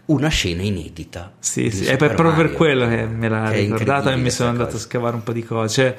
una 0.07 0.29
scena 0.29 0.63
inedita. 0.63 1.33
Sì, 1.39 1.71
sì, 1.71 1.85
è 1.85 1.97
per- 1.97 2.15
proprio 2.15 2.45
per 2.47 2.53
quello 2.55 2.89
che 2.89 3.07
me 3.07 3.29
l'ha 3.29 3.51
ricordata 3.51 4.13
e 4.13 4.17
mi 4.17 4.31
sono 4.31 4.49
andato 4.51 4.71
a 4.71 4.73
cosa. 4.73 4.85
scavare 4.85 5.15
un 5.17 5.23
po' 5.23 5.33
di 5.33 5.45
cose. 5.45 5.75
Cioè, 5.75 5.97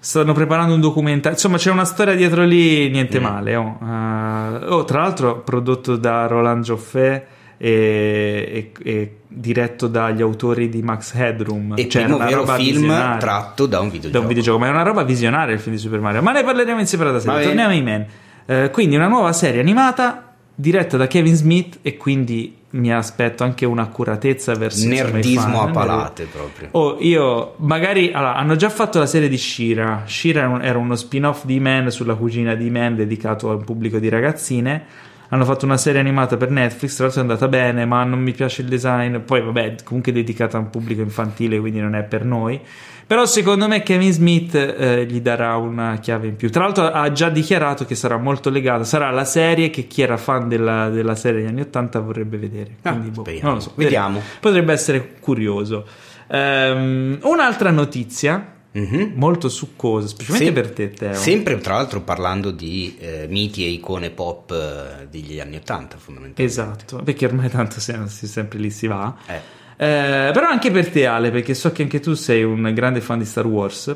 stanno 0.00 0.32
preparando 0.32 0.74
un 0.74 0.80
documentario. 0.80 1.36
Insomma, 1.36 1.58
c'è 1.58 1.70
una 1.70 1.84
storia 1.84 2.14
dietro 2.16 2.42
lì, 2.44 2.90
niente 2.90 3.20
Mm. 3.20 3.22
male. 3.22 3.54
Oh. 3.56 3.78
Eh, 3.80 4.64
oh, 4.66 4.84
tra 4.84 5.00
l'altro, 5.02 5.40
prodotto 5.42 5.96
da 5.96 6.26
Roland 6.26 6.64
Joffé. 6.64 7.26
E, 7.64 8.72
e- 8.82 8.90
e 8.90 9.16
diretto 9.28 9.86
dagli 9.86 10.20
autori 10.20 10.68
di 10.68 10.82
Max 10.82 11.14
Headroom 11.14 11.74
E 11.76 11.88
Cioè, 11.88 12.02
primo 12.02 12.18
vero 12.18 12.36
roba 12.40 12.56
film 12.56 12.72
visionaria. 12.80 13.16
tratto 13.18 13.66
da 13.66 13.78
un 13.78 13.86
da 13.86 13.92
videogioco. 13.92 14.20
un 14.22 14.26
videogioco, 14.28 14.58
ma 14.58 14.66
è 14.66 14.70
una 14.70 14.82
roba 14.82 15.04
visionaria 15.04 15.54
il 15.54 15.60
film 15.60 15.76
di 15.76 15.80
Super 15.80 16.00
Mario. 16.00 16.22
Ma 16.22 16.32
ne 16.32 16.42
parleremo 16.42 16.80
in 16.80 16.86
separata 16.86 17.20
serie. 17.20 17.44
Torniamo 17.44 17.70
ai 17.70 17.82
men. 17.82 18.06
Eh, 18.46 18.70
quindi 18.72 18.96
una 18.96 19.06
nuova 19.06 19.32
serie 19.32 19.60
animata 19.60 20.32
diretta 20.54 20.96
da 20.96 21.06
Kevin 21.06 21.36
Smith 21.36 21.78
e 21.82 21.96
quindi 21.96 22.56
mi 22.70 22.92
aspetto 22.92 23.44
anche 23.44 23.64
un'accuratezza 23.64 24.54
verso 24.54 24.88
Nerdismo 24.88 25.58
fan. 25.58 25.68
a 25.68 25.70
palate 25.70 26.24
proprio. 26.24 26.68
Oh, 26.72 26.96
io 26.98 27.54
magari 27.58 28.10
allora, 28.12 28.34
hanno 28.34 28.56
già 28.56 28.70
fatto 28.70 28.98
la 28.98 29.06
serie 29.06 29.28
di 29.28 29.38
Shira. 29.38 30.02
Shira 30.06 30.40
era 30.40 30.48
un- 30.48 30.62
era 30.64 30.78
uno 30.78 30.96
spin-off 30.96 31.44
di 31.44 31.60
Man 31.60 31.90
sulla 31.92 32.14
cugina 32.16 32.54
di 32.56 32.68
Man 32.70 32.96
dedicato 32.96 33.50
a 33.50 33.54
un 33.54 33.62
pubblico 33.64 33.98
di 34.00 34.08
ragazzine. 34.08 34.84
Hanno 35.32 35.46
fatto 35.46 35.64
una 35.64 35.78
serie 35.78 35.98
animata 35.98 36.36
per 36.36 36.50
Netflix, 36.50 36.94
tra 36.94 37.04
l'altro 37.04 37.22
è 37.22 37.24
andata 37.24 37.48
bene, 37.48 37.86
ma 37.86 38.04
non 38.04 38.20
mi 38.20 38.32
piace 38.32 38.60
il 38.60 38.68
design. 38.68 39.16
Poi, 39.20 39.40
vabbè, 39.40 39.76
comunque 39.82 40.12
è 40.12 40.14
dedicata 40.14 40.58
a 40.58 40.60
un 40.60 40.68
pubblico 40.68 41.00
infantile, 41.00 41.58
quindi 41.58 41.80
non 41.80 41.94
è 41.94 42.02
per 42.02 42.22
noi. 42.26 42.60
Però 43.06 43.24
secondo 43.24 43.66
me 43.66 43.82
Kevin 43.82 44.12
Smith 44.12 44.54
eh, 44.54 45.06
gli 45.06 45.20
darà 45.22 45.56
una 45.56 45.96
chiave 46.00 46.26
in 46.26 46.36
più. 46.36 46.50
Tra 46.50 46.64
l'altro 46.64 46.84
ha 46.84 47.10
già 47.12 47.30
dichiarato 47.30 47.86
che 47.86 47.94
sarà 47.94 48.18
molto 48.18 48.50
legato, 48.50 48.84
sarà 48.84 49.08
la 49.10 49.24
serie 49.24 49.70
che 49.70 49.86
chi 49.86 50.02
era 50.02 50.18
fan 50.18 50.48
della, 50.48 50.90
della 50.90 51.14
serie 51.14 51.40
degli 51.40 51.48
anni 51.48 51.62
80 51.62 52.00
vorrebbe 52.00 52.36
vedere. 52.36 52.70
Ah, 52.82 52.90
Quindi, 52.90 53.08
boh, 53.08 53.22
speriamo. 53.22 53.46
non 53.48 53.54
lo 53.56 53.60
so, 53.60 53.72
Vediamo. 53.74 54.20
Potrebbe 54.38 54.72
essere 54.74 55.14
curioso. 55.18 55.86
Ehm, 56.28 57.18
un'altra 57.22 57.70
notizia 57.70 58.46
Mhm. 58.72 59.12
molto 59.16 59.48
succosa, 59.50 60.06
specialmente 60.08 60.52
Sem- 60.52 60.62
per 60.62 60.72
te, 60.72 60.90
Teo. 60.90 61.14
Sempre 61.14 61.58
tra 61.58 61.74
l'altro 61.74 62.00
parlando 62.00 62.50
di 62.50 62.96
eh, 62.98 63.26
miti 63.28 63.64
e 63.64 63.68
icone 63.68 64.10
pop 64.10 64.50
eh, 64.50 65.06
degli 65.10 65.38
anni 65.40 65.56
80 65.56 65.96
fondamentalmente. 65.98 66.42
Esatto, 66.42 67.02
perché 67.02 67.26
ormai 67.26 67.50
tanto 67.50 67.80
se- 67.80 67.98
si- 68.08 68.26
sempre 68.26 68.58
lì 68.58 68.70
si 68.70 68.86
va. 68.86 69.14
Eh. 69.26 69.34
Eh, 69.76 70.30
però 70.32 70.46
anche 70.48 70.70
per 70.70 70.88
te, 70.90 71.06
Ale, 71.06 71.30
perché 71.30 71.54
so 71.54 71.70
che 71.72 71.82
anche 71.82 72.00
tu 72.00 72.14
sei 72.14 72.42
un 72.44 72.70
grande 72.74 73.00
fan 73.00 73.18
di 73.18 73.24
Star 73.24 73.46
Wars. 73.46 73.94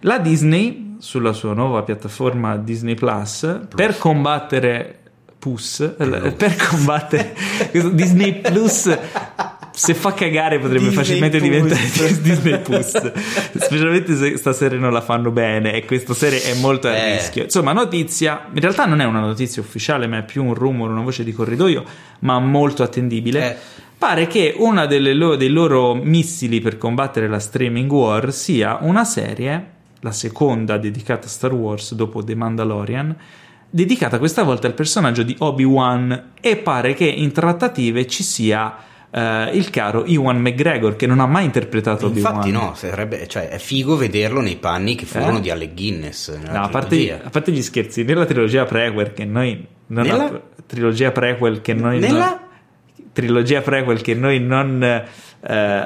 La 0.00 0.18
Disney, 0.18 0.96
sulla 0.98 1.32
sua 1.32 1.54
nuova 1.54 1.82
piattaforma 1.82 2.56
Disney 2.56 2.94
Plus, 2.94 3.66
per 3.74 3.98
combattere 3.98 4.94
Plus, 5.38 5.80
eh, 5.80 6.32
per 6.36 6.56
combattere 6.56 7.34
Disney 7.92 8.40
Plus, 8.40 8.96
se 9.78 9.94
fa 9.94 10.12
cagare 10.12 10.58
potrebbe 10.58 10.88
Disney 10.88 10.96
facilmente 11.04 11.38
Plus. 11.38 11.48
diventare 11.50 12.20
Disney 12.20 12.58
Plus, 12.60 13.12
specialmente 13.54 14.16
se 14.16 14.36
stasera 14.36 14.76
non 14.76 14.92
la 14.92 15.00
fanno 15.00 15.30
bene 15.30 15.72
e 15.74 15.84
questa 15.84 16.14
serie 16.14 16.42
è 16.42 16.54
molto 16.54 16.88
a 16.88 16.94
Eh. 16.96 17.14
rischio. 17.14 17.44
Insomma, 17.44 17.72
notizia, 17.72 18.48
in 18.52 18.60
realtà 18.60 18.86
non 18.86 19.00
è 19.00 19.04
una 19.04 19.20
notizia 19.20 19.62
ufficiale, 19.62 20.06
ma 20.06 20.18
è 20.18 20.24
più 20.24 20.44
un 20.44 20.54
rumore, 20.54 20.92
una 20.92 21.02
voce 21.02 21.22
di 21.24 21.32
corridoio, 21.32 21.84
ma 22.20 22.38
molto 22.40 22.82
attendibile. 22.82 23.50
Eh. 23.52 23.56
Pare 23.98 24.26
che 24.26 24.54
uno 24.56 24.86
dei 24.86 25.48
loro 25.48 25.94
missili 25.94 26.60
per 26.60 26.78
combattere 26.78 27.28
la 27.28 27.38
streaming 27.40 27.90
war 27.90 28.32
sia 28.32 28.78
una 28.80 29.04
serie, 29.04 29.66
la 30.00 30.12
seconda 30.12 30.76
dedicata 30.78 31.26
a 31.26 31.30
Star 31.30 31.52
Wars 31.52 31.94
dopo 31.94 32.22
The 32.22 32.34
Mandalorian, 32.36 33.16
dedicata 33.70 34.18
questa 34.18 34.44
volta 34.44 34.66
al 34.66 34.74
personaggio 34.74 35.22
di 35.22 35.34
Obi-Wan 35.38 36.30
e 36.40 36.56
pare 36.56 36.94
che 36.94 37.04
in 37.06 37.32
trattative 37.32 38.06
ci 38.06 38.22
sia 38.22 38.76
eh, 39.10 39.50
il 39.54 39.70
caro 39.70 40.04
Ewan 40.04 40.38
McGregor 40.40 40.96
che 40.96 41.06
non 41.06 41.20
ha 41.20 41.26
mai 41.26 41.44
interpretato 41.44 42.06
Obi-Wan. 42.06 42.34
Infatti 42.34 42.50
no, 42.52 42.72
sarebbe, 42.74 43.26
cioè, 43.28 43.48
è 43.48 43.58
figo 43.58 43.96
vederlo 43.96 44.40
nei 44.40 44.56
panni 44.56 44.94
che 44.94 45.06
furono 45.06 45.38
Eh? 45.38 45.40
di 45.40 45.50
Alec 45.50 45.74
Guinness. 45.74 46.36
No, 46.36 46.62
a 46.62 46.68
parte, 46.68 47.20
a 47.22 47.30
parte 47.30 47.52
gli 47.52 47.62
scherzi, 47.62 48.04
nella 48.04 48.24
trilogia 48.26 48.64
prequel 48.64 49.12
che 49.12 49.24
noi 49.24 49.66
non 49.88 50.04
Nella? 50.06 50.24
app- 50.24 50.42
trilogia 50.66 51.10
prequel 51.10 51.60
che 51.62 51.74
noi 51.74 51.98
Nella? 51.98 52.28
non, 52.28 52.38
trilogia 53.12 53.60
prequel 53.62 54.00
che 54.00 54.14
noi 54.14 54.38
non 54.40 54.82
eh, 54.82 55.04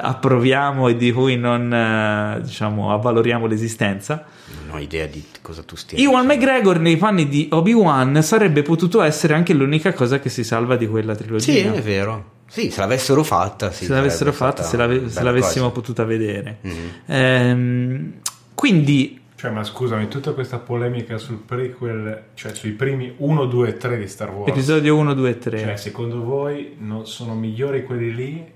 approviamo 0.01 0.87
e 0.87 0.95
di 0.95 1.11
cui 1.11 1.37
non 1.37 1.73
eh, 1.73 2.41
diciamo 2.41 2.91
avvaloriamo 2.93 3.45
l'esistenza. 3.47 4.25
Non 4.67 4.75
ho 4.77 4.79
idea 4.81 5.05
di 5.07 5.23
cosa 5.41 5.63
tu 5.63 5.75
stia 5.75 5.97
dicendo. 5.97 6.23
McGregor 6.23 6.79
nei 6.79 6.97
panni 6.97 7.27
di 7.27 7.47
Obi-Wan 7.51 8.21
sarebbe 8.21 8.61
potuto 8.61 9.01
essere 9.01 9.33
anche 9.33 9.53
l'unica 9.53 9.93
cosa 9.93 10.19
che 10.19 10.29
si 10.29 10.43
salva 10.43 10.75
di 10.75 10.87
quella 10.87 11.15
trilogia. 11.15 11.51
Sì, 11.51 11.59
è 11.59 11.81
vero. 11.81 12.31
Sì, 12.53 12.69
se 12.69 12.81
l'avessero 12.81 13.23
fatta, 13.23 13.71
sì, 13.71 13.85
se 13.85 13.93
l'avessero 13.95 14.31
fatta, 14.31 14.61
se, 14.61 14.77
l'ave- 14.77 15.09
se 15.09 15.23
l'avessimo 15.23 15.63
cosa. 15.69 15.73
potuta 15.79 16.03
vedere. 16.05 16.59
Mhm. 16.61 16.91
Ehm, 17.07 18.13
quindi 18.53 19.19
Cioè, 19.35 19.49
ma 19.49 19.63
scusami, 19.63 20.07
tutta 20.07 20.33
questa 20.33 20.59
polemica 20.59 21.17
sul 21.17 21.37
prequel, 21.37 22.25
cioè 22.35 22.53
sui 22.53 22.73
primi 22.73 23.11
1, 23.17 23.45
2 23.45 23.69
e 23.69 23.77
3 23.77 23.97
di 23.97 24.07
Star 24.07 24.29
Wars. 24.31 24.51
Episodio 24.51 24.95
1, 24.97 25.15
2 25.15 25.29
e 25.31 25.37
3. 25.39 25.59
Cioè, 25.59 25.75
secondo 25.77 26.21
voi 26.21 26.75
non 26.77 27.07
sono 27.07 27.33
migliori 27.33 27.83
quelli 27.83 28.13
lì? 28.13 28.51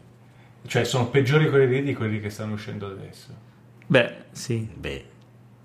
Cioè, 0.67 0.83
sono 0.83 1.07
peggiori 1.09 1.49
quelli 1.49 1.67
lì 1.77 1.81
di 1.83 1.95
quelli 1.95 2.19
che 2.19 2.29
stanno 2.29 2.53
uscendo 2.53 2.85
adesso? 2.85 3.29
Beh, 3.87 4.13
sì, 4.31 4.67
Beh, 4.75 5.05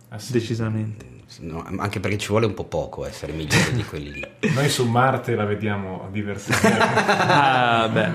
Ah, 0.09 0.19
sì? 0.19 0.33
decisamente. 0.33 1.12
No, 1.41 1.65
anche 1.79 2.01
perché 2.01 2.19
ci 2.19 2.29
vuole 2.29 2.47
un 2.47 2.55
po' 2.55 2.65
poco 2.65 3.05
essere 3.07 3.33
migliori 3.33 3.73
di 3.73 3.85
quelli 3.85 4.13
lì. 4.13 4.27
Noi 4.55 4.69
su 4.69 4.89
Marte 4.89 5.35
la 5.35 5.45
vediamo 5.45 6.09
diversamente. 6.11 6.79
Ah, 7.33 7.89
beh. 7.89 8.11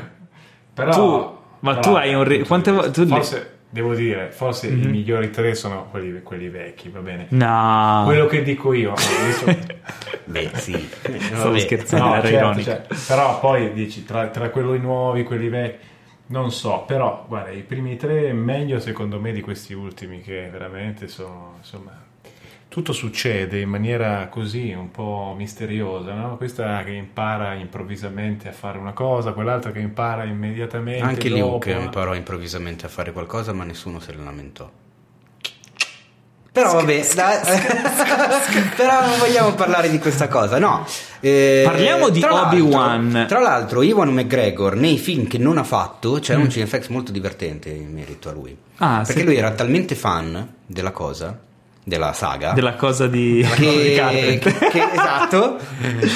Però, 0.74 0.92
Tu- 0.94 1.38
ma 1.62 1.72
però, 1.76 1.82
tu 1.82 1.90
hai 1.96 2.14
un 2.14 2.24
ri- 2.24 2.46
quante 2.46 2.72
vo- 2.72 2.92
tu 2.92 3.02
li- 3.04 3.10
forse, 3.10 3.58
devo 3.70 3.94
dire, 3.96 4.32
forse 4.32 4.70
Mhm. 4.70 4.84
i 4.84 4.88
migliori 4.88 5.30
tre 5.32 5.56
sono 5.56 5.88
quelli, 5.90 6.22
quelli 6.22 6.50
vecchi, 6.50 6.90
va 6.90 7.00
bene? 7.00 7.26
No. 7.30 8.04
Quello 8.06 8.28
che 8.28 8.44
dico 8.44 8.74
io, 8.74 8.94
adesso- 8.94 9.46
Beh, 10.26 10.52
sì. 10.56 10.90
Stavo 11.20 11.58
scherzando, 11.58 12.06
No, 12.06 12.14
era 12.16 12.22
certo, 12.28 12.38
ironico. 12.38 12.64
cioè, 12.64 12.82
però 13.08 13.40
poi 13.40 13.74
dici 13.74 14.04
tra, 14.06 14.28
tra 14.28 14.50
quelli 14.50 14.78
nuovi, 14.80 15.24
quelli 15.24 15.50
vecchi, 15.50 15.86
non 16.28 16.52
so, 16.52 16.84
però 16.86 17.26
guarda, 17.28 17.52
i 17.52 17.62
primi 17.64 17.96
tre 17.96 18.28
è 18.30 18.34
meglio 18.34 18.80
secondo 18.80 19.20
me 19.20 19.32
di 19.32 19.42
questi 19.42 19.74
ultimi 19.74 20.22
che 20.22 20.50
veramente 20.52 21.08
sono, 21.08 21.54
insomma, 21.58 21.92
tutto 22.78 22.94
succede 22.94 23.60
in 23.60 23.70
maniera 23.70 24.28
così 24.28 24.72
un 24.72 24.92
po' 24.92 25.34
misteriosa, 25.36 26.14
no? 26.14 26.38
Questa 26.38 26.84
che 26.84 26.92
impara 26.92 27.56
improvvisamente 27.56 28.50
a 28.50 28.52
fare 28.52 28.78
una 28.78 28.94
cosa, 28.94 29.32
quell'altra 29.32 29.72
che 29.72 29.80
impara 29.80 30.26
immediatamente 30.26 31.04
Anche 31.04 31.28
dopo, 31.30 31.54
Luke 31.54 31.72
imparò 31.72 32.14
improvvisamente 32.14 32.86
a 32.86 32.90
fare 32.90 33.12
qualcosa, 33.12 33.52
ma 33.52 33.64
nessuno 33.64 34.00
se 34.00 34.14
ne 34.14 34.24
lamentò. 34.24 34.70
Però 36.52 36.74
vabbè, 36.74 37.08
dai, 37.16 37.40
però 38.78 39.08
non 39.08 39.18
vogliamo 39.18 39.54
parlare 39.56 39.90
di 39.90 39.98
questa 39.98 40.28
cosa, 40.28 40.60
no. 40.60 40.86
Eh, 41.20 41.64
Parliamo 41.66 42.10
di 42.10 42.24
Obi-Wan. 42.24 43.26
Tra 43.28 43.40
l'altro, 43.40 43.82
Iwan 43.82 44.10
McGregor 44.10 44.76
nei 44.76 45.00
film 45.00 45.26
che 45.26 45.40
non 45.40 45.58
ha 45.58 45.64
fatto 45.64 46.20
c'è 46.20 46.38
Mm. 46.38 46.42
un 46.42 46.50
cinefx 46.52 46.90
molto 46.90 47.12
divertente 47.12 47.70
in 47.70 47.92
merito 47.92 48.30
a 48.30 48.34
lui. 48.34 48.56
Ah, 48.78 49.02
perché 49.04 49.22
sì. 49.22 49.26
lui 49.26 49.36
era 49.36 49.50
talmente 49.54 49.96
fan 49.96 50.48
della 50.64 50.92
cosa, 50.92 51.46
della 51.88 52.12
saga, 52.12 52.52
Della 52.52 52.76
cosa 52.76 53.08
di, 53.08 53.42
che, 53.56 54.40
che- 54.42 54.58
che- 54.72 54.90
esatto, 54.92 55.58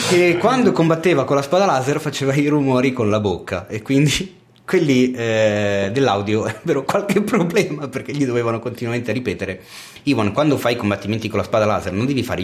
che 0.10 0.36
quando 0.38 0.74
combatteva 0.74 1.24
con 1.24 1.38
la 1.38 1.42
spada 1.42 1.66
laser 1.66 2.02
faceva 2.02 2.34
i 2.34 2.46
rumori 2.48 2.92
con 2.92 3.10
la 3.10 3.22
bocca. 3.22 3.68
E 3.70 3.82
quindi 3.82 4.36
quelli 4.66 5.12
eh, 5.12 5.90
dell'audio 5.94 6.46
ebbero 6.52 6.84
qualche 6.84 7.22
problema 7.22 7.88
perché 7.88 8.12
gli 8.12 8.26
dovevano 8.26 8.60
continuamente 8.60 9.12
ripetere 9.14 9.62
Ivan 10.04 10.34
quando 10.34 10.58
fai 10.58 10.74
i 10.74 10.76
combattimenti 10.78 11.28
con 11.30 11.40
la 11.40 11.46
spada 11.46 11.66
laser 11.66 11.94
non 11.94 12.06
devi 12.06 12.24
fare 12.24 12.44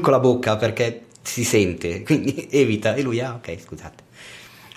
con 0.00 0.12
la 0.12 0.18
bocca 0.20 0.56
perché 0.56 1.02
si 1.22 1.42
sente 1.44 2.02
quindi 2.04 2.46
evita. 2.50 2.94
E 2.94 3.02
lui 3.02 3.20
ah 3.20 3.34
ok 3.34 3.56
scusate 3.60 4.04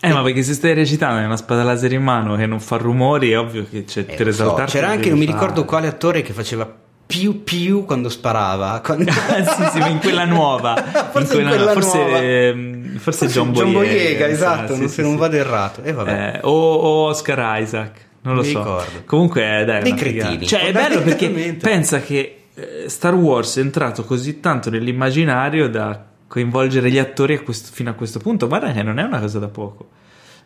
Eh, 0.01 0.13
ma 0.13 0.21
perché 0.23 0.43
se 0.43 0.53
stai 0.53 0.73
recitando 0.73 1.23
una 1.25 1.35
spada 1.37 1.63
laser 1.63 1.91
in 1.91 2.03
mano 2.03 2.35
che 2.35 2.45
non 2.45 2.59
fa 2.59 2.77
rumori, 2.77 3.31
è 3.31 3.37
ovvio 3.39 3.65
che 3.69 3.83
c'è 3.83 4.05
Eh, 4.07 4.15
per 4.15 4.33
so. 4.33 4.53
c'era 4.65 4.87
anche 4.89 5.09
non 5.09 5.19
mi 5.19 5.25
ricordo 5.25 5.65
quale 5.65 5.87
attore 5.87 6.21
che 6.21 6.31
faceva 6.33 6.71
più 7.05 7.43
più 7.43 7.85
quando 7.85 8.07
sparava 8.07 8.81
quando... 8.85 9.09
sì, 9.11 9.65
sì, 9.71 9.79
ma 9.79 9.87
in 9.87 9.97
quella 9.99 10.25
nuova. 10.25 10.75
Forse 11.11 11.41
in 11.41 11.47
quella 11.47 11.71
forse, 11.71 11.97
nuova. 11.97 12.17
ehm, 12.21 12.97
forse 12.97 13.27
John 13.27 13.51
John 13.51 13.71
Boyega. 13.73 14.27
Esatto, 14.27 14.73
sì, 14.73 14.79
non- 14.79 14.87
sì, 14.89 14.93
se 14.95 15.01
non 15.01 15.15
vado 15.17 15.35
errato. 15.35 15.81
E 15.83 15.91
vabbè. 15.91 16.31
Eh, 16.35 16.39
o, 16.43 16.51
o 16.75 17.07
Oscar 17.07 17.59
Isaac, 17.61 17.99
non 18.21 18.35
lo 18.35 18.41
Mi 18.41 18.47
so. 18.51 18.59
ricordo. 18.59 19.01
Comunque, 19.05 19.59
eh, 19.61 19.65
dai, 19.65 19.79
è 19.79 19.81
Dei 19.81 19.93
cretini, 19.95 20.45
Cioè, 20.47 20.67
è 20.67 20.71
bello 20.71 21.01
perché 21.01 21.29
pensa 21.59 21.99
che 21.99 22.43
eh, 22.53 22.87
Star 22.87 23.15
Wars 23.15 23.57
è 23.57 23.61
entrato 23.61 24.03
così 24.05 24.39
tanto 24.39 24.69
nell'immaginario 24.69 25.67
da 25.67 26.05
coinvolgere 26.29 26.89
gli 26.89 26.99
attori 26.99 27.33
a 27.33 27.41
questo- 27.41 27.71
fino 27.73 27.89
a 27.89 27.93
questo 27.93 28.19
punto. 28.19 28.47
Guarda 28.47 28.71
che 28.71 28.83
non 28.83 28.99
è 28.99 29.03
una 29.03 29.19
cosa 29.19 29.39
da 29.39 29.49
poco. 29.49 29.89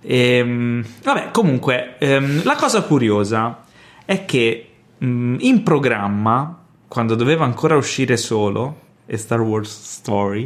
Ehm, 0.01 0.84
vabbè, 1.03 1.29
comunque, 1.31 1.97
ehm, 1.99 2.43
la 2.43 2.55
cosa 2.55 2.81
curiosa 2.81 3.63
è 4.05 4.25
che 4.25 4.69
mh, 4.97 5.36
in 5.39 5.63
programma, 5.63 6.63
quando 6.88 7.15
doveva 7.15 7.43
ancora 7.43 7.75
uscire 7.75 8.15
solo, 8.17 8.79
e 9.05 9.17
Star 9.17 9.41
Wars 9.41 9.69
Story, 9.69 10.45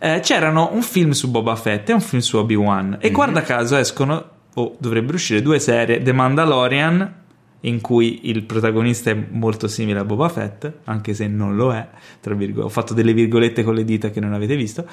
eh, 0.00 0.20
c'erano 0.20 0.70
un 0.72 0.82
film 0.82 1.12
su 1.12 1.30
Boba 1.30 1.54
Fett 1.54 1.88
e 1.88 1.92
un 1.92 2.00
film 2.00 2.20
su 2.20 2.36
Obi-Wan. 2.36 2.98
E 3.00 3.10
guarda 3.10 3.42
caso 3.42 3.76
escono, 3.76 4.24
o 4.54 4.76
dovrebbero 4.78 5.14
uscire 5.14 5.40
due 5.42 5.60
serie, 5.60 6.02
The 6.02 6.12
Mandalorian, 6.12 7.14
in 7.62 7.80
cui 7.80 8.28
il 8.28 8.44
protagonista 8.44 9.10
è 9.10 9.14
molto 9.30 9.66
simile 9.68 9.98
a 9.98 10.04
Boba 10.04 10.28
Fett, 10.28 10.70
anche 10.84 11.12
se 11.14 11.26
non 11.26 11.56
lo 11.56 11.72
è, 11.72 11.86
tra 12.20 12.34
virgolette, 12.34 12.66
ho 12.66 12.68
fatto 12.72 12.94
delle 12.94 13.12
virgolette 13.12 13.62
con 13.64 13.74
le 13.74 13.84
dita 13.84 14.10
che 14.10 14.20
non 14.20 14.32
avete 14.32 14.54
visto, 14.56 14.86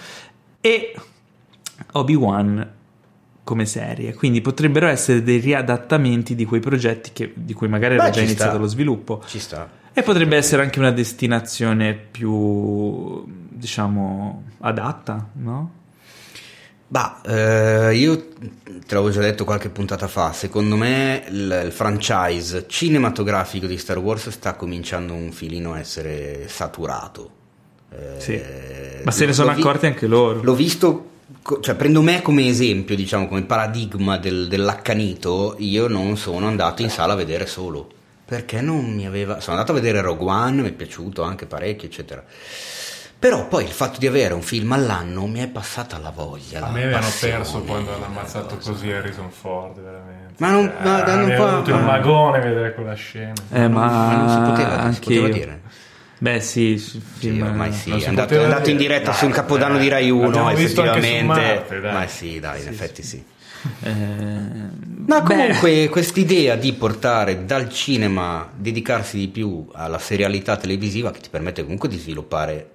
e 0.61 0.93
Obi-Wan 1.93 2.71
come 3.43 3.65
serie, 3.65 4.15
quindi 4.15 4.41
potrebbero 4.41 4.87
essere 4.87 5.21
dei 5.21 5.37
riadattamenti 5.37 6.33
di 6.33 6.45
quei 6.45 6.59
progetti 6.59 7.11
che- 7.13 7.31
di 7.35 7.53
cui 7.53 7.67
magari 7.67 7.93
era 7.93 8.05
Beh, 8.05 8.09
già 8.09 8.19
ci 8.19 8.25
iniziato 8.25 8.51
sta. 8.53 8.59
lo 8.59 8.67
sviluppo. 8.67 9.21
Ci 9.27 9.37
sta. 9.39 9.69
E 9.93 10.01
potrebbe 10.01 10.35
essere 10.35 10.63
anche 10.63 10.79
una 10.79 10.91
destinazione 10.91 11.93
più, 11.93 13.23
diciamo, 13.27 14.43
adatta, 14.61 15.29
no? 15.33 15.71
Bah, 16.95 17.19
eh, 17.25 17.93
io 17.93 18.17
te 18.29 18.95
l'avevo 18.95 19.09
già 19.09 19.19
detto 19.19 19.43
qualche 19.43 19.67
puntata 19.67 20.07
fa, 20.07 20.31
secondo 20.31 20.77
me 20.77 21.25
il, 21.29 21.63
il 21.65 21.71
franchise 21.73 22.67
cinematografico 22.69 23.65
di 23.67 23.77
Star 23.77 23.97
Wars 23.97 24.29
sta 24.29 24.53
cominciando 24.53 25.13
un 25.13 25.33
filino 25.33 25.73
a 25.73 25.79
essere 25.79 26.47
saturato. 26.47 27.29
Eh, 27.91 28.21
Sì. 28.21 28.41
Ma 29.03 29.11
se 29.11 29.25
ne 29.25 29.33
sono 29.33 29.53
vi- 29.53 29.59
accorti 29.59 29.87
anche 29.87 30.07
loro. 30.07 30.41
L'ho 30.41 30.55
visto, 30.55 31.09
cioè 31.59 31.75
prendo 31.75 32.01
me 32.01 32.21
come 32.21 32.47
esempio, 32.47 32.95
diciamo, 32.95 33.27
come 33.27 33.43
paradigma 33.43 34.17
del- 34.17 34.47
dell'accanito, 34.47 35.55
io 35.59 35.89
non 35.89 36.15
sono 36.15 36.47
andato 36.47 36.81
in 36.81 36.89
sala 36.89 37.11
a 37.11 37.17
vedere 37.17 37.45
solo, 37.45 37.89
perché 38.23 38.61
non 38.61 38.93
mi 38.93 39.05
aveva... 39.05 39.41
Sono 39.41 39.57
andato 39.57 39.73
a 39.73 39.81
vedere 39.81 39.99
Rogue 39.99 40.31
One, 40.31 40.61
mi 40.61 40.69
è 40.69 40.71
piaciuto 40.71 41.23
anche 41.23 41.45
parecchio, 41.45 41.89
eccetera. 41.89 42.23
Però 43.25 43.47
poi 43.47 43.63
il 43.63 43.71
fatto 43.71 43.97
di 43.97 44.05
avere 44.05 44.35
un 44.35 44.43
film 44.43 44.71
all'anno 44.73 45.25
mi 45.25 45.39
è 45.39 45.47
passata 45.47 45.97
la 45.97 46.11
voglia. 46.11 46.59
A 46.59 46.61
la 46.61 46.67
me 46.69 46.85
mi 46.85 46.93
hanno 46.93 47.05
passione, 47.05 47.33
perso 47.37 47.63
quando 47.63 47.91
hanno 47.95 48.05
ammazzato 48.05 48.57
così 48.57 48.91
Harrison 48.91 49.31
Ford, 49.31 49.81
veramente. 49.81 50.33
Ma 50.37 50.51
non- 50.51 50.71
ma- 50.79 51.03
non 51.15 51.31
è 51.31 51.35
il 51.35 51.73
ma- 51.73 51.79
magone 51.79 52.39
vedere 52.39 52.75
quella 52.75 52.93
scena. 52.93 53.33
Eh, 53.51 53.67
ma, 53.67 53.87
ma 53.87 54.13
non 54.15 54.29
si 54.29 54.39
poteva, 54.41 54.73
si 54.73 54.79
anche 54.79 54.99
poteva 54.99 55.27
dire. 55.29 55.61
Beh, 56.19 56.39
sì, 56.39 56.61
il 56.73 56.79
film, 56.79 57.35
Sì, 57.37 57.41
ormai 57.41 57.73
sì, 57.73 57.89
non 57.89 57.99
si 57.99 58.05
è 58.05 58.09
andato, 58.09 58.33
è 58.35 58.43
andato 58.43 58.69
in 58.69 58.77
dire. 58.77 58.89
diretta 58.93 59.09
Dai, 59.09 59.19
sul 59.19 59.31
capodanno 59.33 59.73
dai, 59.73 59.81
di 59.81 59.89
Rai 59.89 60.09
1, 60.11 60.21
l'abbiamo 60.25 60.53
visto 60.53 60.81
anche 60.83 61.01
su 61.01 61.07
effettivamente. 61.07 61.65
Marte. 61.81 61.91
Ma 61.91 62.07
sì, 62.07 62.39
dai, 62.39 62.57
in 62.59 62.63
Sì, 62.63 62.69
effetti 62.69 63.01
sì. 63.01 63.23
eh, 63.81 63.91
Ma 65.07 65.21
beh, 65.21 65.23
comunque 65.23 65.89
quest'idea 65.89 66.55
di 66.55 66.73
portare 66.73 67.43
dal 67.45 67.71
cinema, 67.71 68.47
dedicarsi 68.55 69.17
di 69.17 69.29
più 69.29 69.67
alla 69.73 69.97
serialità 69.97 70.57
televisiva 70.57 71.09
che 71.09 71.21
ti 71.21 71.29
permette 71.29 71.63
comunque 71.63 71.89
di 71.89 71.97
sviluppare 71.97 72.69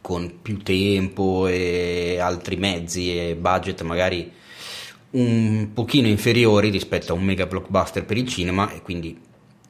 con 0.00 0.40
più 0.42 0.58
tempo 0.58 1.46
e 1.46 2.18
altri 2.20 2.56
mezzi 2.56 3.16
e 3.16 3.36
budget 3.36 3.82
magari 3.82 4.32
un 5.10 5.70
pochino 5.74 6.06
inferiori 6.06 6.70
rispetto 6.70 7.12
a 7.12 7.16
un 7.16 7.24
mega 7.24 7.46
blockbuster 7.46 8.04
per 8.04 8.16
il 8.16 8.28
cinema 8.28 8.70
e 8.72 8.82
quindi 8.82 9.18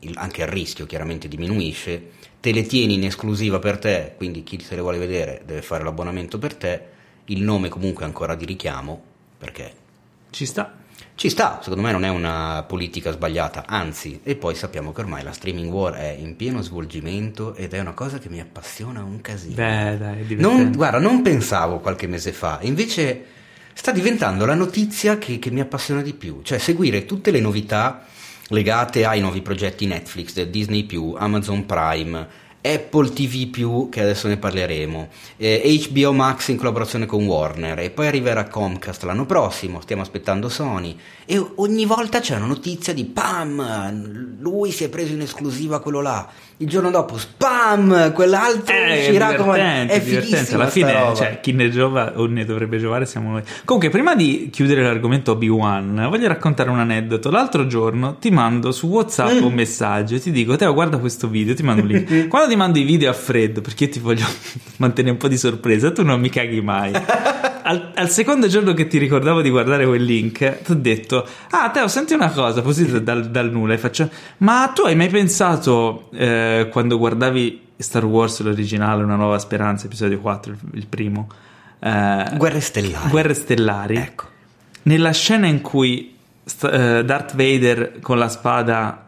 il- 0.01 0.14
anche 0.16 0.43
il 0.43 0.49
rischio 0.49 0.87
chiaramente 0.87 1.28
diminuisce, 1.28 2.11
te 2.41 2.53
le 2.53 2.62
tieni 2.64 2.95
in 2.95 3.05
esclusiva 3.05 3.59
per 3.59 3.78
te, 3.78 4.14
quindi 4.16 4.43
chi 4.43 4.61
se 4.61 4.74
le 4.74 4.81
vuole 4.81 4.99
vedere 4.99 5.43
deve 5.45 5.62
fare 5.62 5.85
l'abbonamento 5.85 6.39
per 6.39 6.55
te, 6.55 6.83
il 7.26 7.43
nome 7.43 7.68
comunque 7.68 8.05
è 8.05 8.07
ancora 8.07 8.35
di 8.35 8.45
richiamo 8.45 9.03
perché 9.39 9.72
ci 10.31 10.47
sta. 10.47 10.80
Ci 11.21 11.29
sta, 11.29 11.59
secondo 11.61 11.83
me 11.83 11.93
non 11.93 12.07
è 12.07 12.09
una 12.09 12.64
politica 12.66 13.12
sbagliata, 13.12 13.64
anzi, 13.66 14.21
e 14.23 14.37
poi 14.37 14.55
sappiamo 14.55 14.91
che 14.91 15.03
ormai 15.03 15.23
la 15.23 15.33
streaming 15.33 15.71
war 15.71 15.93
è 15.93 16.16
in 16.18 16.35
pieno 16.35 16.62
svolgimento 16.62 17.55
ed 17.57 17.75
è 17.75 17.79
una 17.79 17.93
cosa 17.93 18.16
che 18.16 18.31
mi 18.31 18.41
appassiona 18.41 19.03
un 19.03 19.21
casino. 19.21 19.57
Beh, 19.57 19.99
dai, 19.99 20.37
non, 20.37 20.73
guarda, 20.73 20.99
non 20.99 21.21
pensavo 21.21 21.81
qualche 21.81 22.07
mese 22.07 22.33
fa, 22.33 22.61
invece 22.62 23.23
sta 23.75 23.93
diventando 23.93 24.47
la 24.47 24.55
notizia 24.55 25.18
che, 25.18 25.39
che 25.39 25.51
mi 25.51 25.61
appassiona 25.61 26.01
di 26.01 26.14
più, 26.14 26.41
cioè 26.41 26.57
seguire 26.57 27.05
tutte 27.05 27.31
le 27.31 27.41
novità 27.41 28.07
legate 28.49 29.05
ai 29.05 29.21
nuovi 29.21 29.43
progetti 29.43 29.85
Netflix, 29.85 30.43
Disney+, 30.45 30.87
Amazon 31.18 31.66
Prime, 31.66 32.27
Apple 32.63 33.11
TV 33.11 33.89
che 33.89 34.03
adesso 34.03 34.29
ne 34.29 34.37
parleremo, 34.37 35.09
eh, 35.39 35.81
HBO 35.91 36.13
Max 36.13 36.49
in 36.49 36.57
collaborazione 36.57 37.07
con 37.07 37.25
Warner 37.25 37.79
e 37.79 37.91
poi 37.91 38.07
arriverà 38.07 38.45
Comcast 38.49 39.03
l'anno 39.05 39.25
prossimo, 39.27 39.81
stiamo 39.81 40.03
aspettando 40.03 40.49
Sony 40.49 40.97
e 41.25 41.43
ogni 41.57 41.85
volta 41.87 42.21
c'è 42.21 42.37
una 42.37 42.47
notizia 42.47 42.93
di 42.93 43.05
pam, 43.05 44.37
lui 44.41 44.71
si 44.73 44.85
è 44.85 44.89
preso 44.89 45.13
in 45.13 45.21
esclusiva 45.23 45.81
quello 45.81 46.01
là, 46.01 46.29
il 46.59 46.69
giorno 46.69 46.91
dopo 46.91 47.17
spam, 47.17 48.13
quell'altro 48.13 48.75
Eh, 48.75 48.99
uscirà 48.99 49.35
come... 49.37 49.87
È 49.87 50.01
divertente. 50.01 50.55
Alla 50.55 50.69
fine, 50.69 50.93
roba. 50.93 51.15
cioè, 51.15 51.41
chi 51.41 51.53
ne 51.53 51.71
giova 51.71 52.13
o 52.17 52.27
ne 52.27 52.45
dovrebbe 52.45 52.79
giovare 52.79 53.07
siamo 53.07 53.31
noi. 53.31 53.43
Comunque, 53.65 53.89
prima 53.91 54.15
di 54.15 54.51
chiudere 54.53 54.83
l'argomento 54.83 55.33
Obi-Wan, 55.33 56.07
voglio 56.11 56.29
raccontare 56.29 56.69
un 56.69 56.79
aneddoto. 56.79 57.31
L'altro 57.31 57.67
giorno 57.67 58.17
ti 58.17 58.31
mando 58.31 58.73
su 58.73 58.89
WhatsApp 58.89 59.29
Mm. 59.41 59.45
un 59.45 59.55
messaggio 59.55 60.17
e 60.17 60.21
ti 60.21 60.31
dico: 60.31 60.57
Teo, 60.57 60.75
guarda 60.75 60.99
questo 60.99 61.29
video. 61.29 61.55
Ti 61.55 61.63
mando 61.63 61.83
un 61.83 61.89
link. 61.89 62.27
Quando 62.29 62.49
ti 62.51 62.57
mando 62.57 62.78
i 62.78 62.82
video 62.82 63.09
a 63.09 63.14
freddo, 63.14 63.62
perché 63.62 63.84
io 63.84 63.90
ti 63.90 63.98
voglio 64.01 64.26
mantenere 64.76 65.12
un 65.14 65.18
po' 65.18 65.28
di 65.28 65.38
sorpresa, 65.38 65.90
tu 65.92 66.03
non 66.05 66.20
mi 66.20 66.28
caghi 66.28 66.61
mai. 66.61 66.92
Al, 67.62 67.92
al 67.94 68.09
secondo 68.11 68.48
giorno 68.48 68.72
che 68.72 68.86
ti 68.88 68.98
ricordavo 68.98 69.42
di 69.42 69.51
guardare 69.51 69.86
quel 69.86 70.03
link, 70.03 70.62
ti 70.62 70.70
ho 70.72 70.74
detto: 70.74 71.24
Ah, 71.51 71.70
Teo, 71.70 71.86
senti 71.88 72.14
una 72.14 72.30
cosa, 72.30 72.62
così 72.62 73.03
dal, 73.03 73.30
dal 73.30 73.51
nulla. 73.53 73.74
E 73.74 73.78
faccio: 73.78 74.11
Ma 74.38 74.72
tu 74.74 74.82
hai 74.82 74.96
mai 74.96 75.09
pensato 75.09 76.09
eh, 76.14 76.68
quando 76.72 76.98
guardavi 76.98 77.61
Star 77.76 78.05
Wars 78.07 78.40
l'originale, 78.40 79.05
Una 79.05 79.14
nuova 79.14 79.38
speranza, 79.38 79.86
episodio 79.86 80.18
4, 80.18 80.53
il, 80.53 80.59
il 80.72 80.86
primo? 80.86 81.28
eh, 81.78 82.24
Guerre 82.36 82.61
stellari. 82.61 83.09
Guerre 83.11 83.34
stellari. 83.34 83.96
Ecco. 83.96 84.24
Nella 84.84 85.12
scena 85.12 85.46
in 85.46 85.61
cui 85.61 86.16
sta- 86.42 86.98
eh, 86.98 87.05
Darth 87.05 87.36
Vader 87.36 87.98
con 88.01 88.18
la 88.18 88.28
spada 88.30 89.07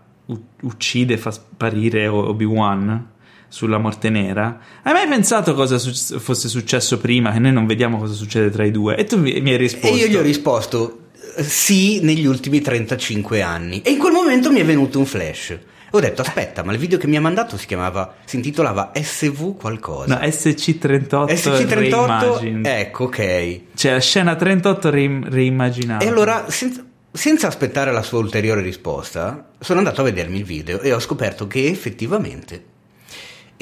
uccide, 0.61 1.16
fa 1.16 1.30
sparire 1.32 2.07
Obi-Wan 2.07 3.07
sulla 3.53 3.77
morte 3.77 4.09
nera, 4.09 4.59
hai 4.83 4.95
mai 4.95 5.07
pensato 5.07 5.53
cosa 5.53 5.77
su- 5.77 6.19
fosse 6.19 6.49
successo 6.49 6.97
prima? 6.97 7.33
Che 7.33 7.39
noi 7.39 7.53
non 7.53 7.67
vediamo 7.67 7.99
cosa 7.99 8.15
succede 8.15 8.49
tra 8.49 8.65
i 8.65 8.71
due? 8.71 8.97
E 8.97 9.05
tu 9.05 9.19
mi, 9.19 9.39
mi 9.43 9.51
hai 9.51 9.57
E 9.57 9.59
risposto. 9.59 9.95
io 9.95 10.07
gli 10.07 10.17
ho 10.17 10.23
risposto 10.23 11.01
eh, 11.37 11.43
sì 11.43 12.01
negli 12.01 12.25
ultimi 12.25 12.63
35 12.63 13.43
anni. 13.43 13.83
E 13.83 13.91
in 13.91 13.99
quel 13.99 14.13
momento 14.13 14.51
mi 14.51 14.61
è 14.61 14.65
venuto 14.65 14.99
un 14.99 15.05
flash. 15.05 15.59
Ho 15.91 16.01
detto 16.01 16.23
aspetta, 16.23 16.63
ma 16.65 16.73
il 16.73 16.79
video 16.79 16.97
che 16.97 17.07
mi 17.07 17.19
ha 17.19 17.21
mandato 17.21 17.59
si 17.59 17.67
chiamava, 17.67 18.15
si 18.25 18.37
intitolava 18.37 18.93
SV 18.95 19.57
qualcosa. 19.59 20.15
No, 20.19 20.27
SC38 20.27 21.25
SC38, 21.27 21.75
Reimagined. 21.75 22.65
ecco 22.67 23.05
ok. 23.05 23.61
Cioè, 23.75 23.93
la 23.93 24.01
scena 24.01 24.35
38 24.35 24.89
reim- 24.89 25.29
reimaginata. 25.29 26.03
E 26.03 26.09
allora, 26.09 26.47
senza, 26.49 26.83
senza 27.13 27.49
aspettare 27.49 27.93
la 27.93 28.01
sua 28.01 28.21
ulteriore 28.21 28.63
risposta, 28.63 29.51
sono 29.61 29.81
andato 29.81 30.01
a 30.01 30.05
vedermi 30.05 30.39
il 30.39 30.45
video 30.45 30.81
e 30.81 30.95
ho 30.95 30.99
scoperto 30.99 31.47
che 31.47 31.67
effettivamente 31.67 32.65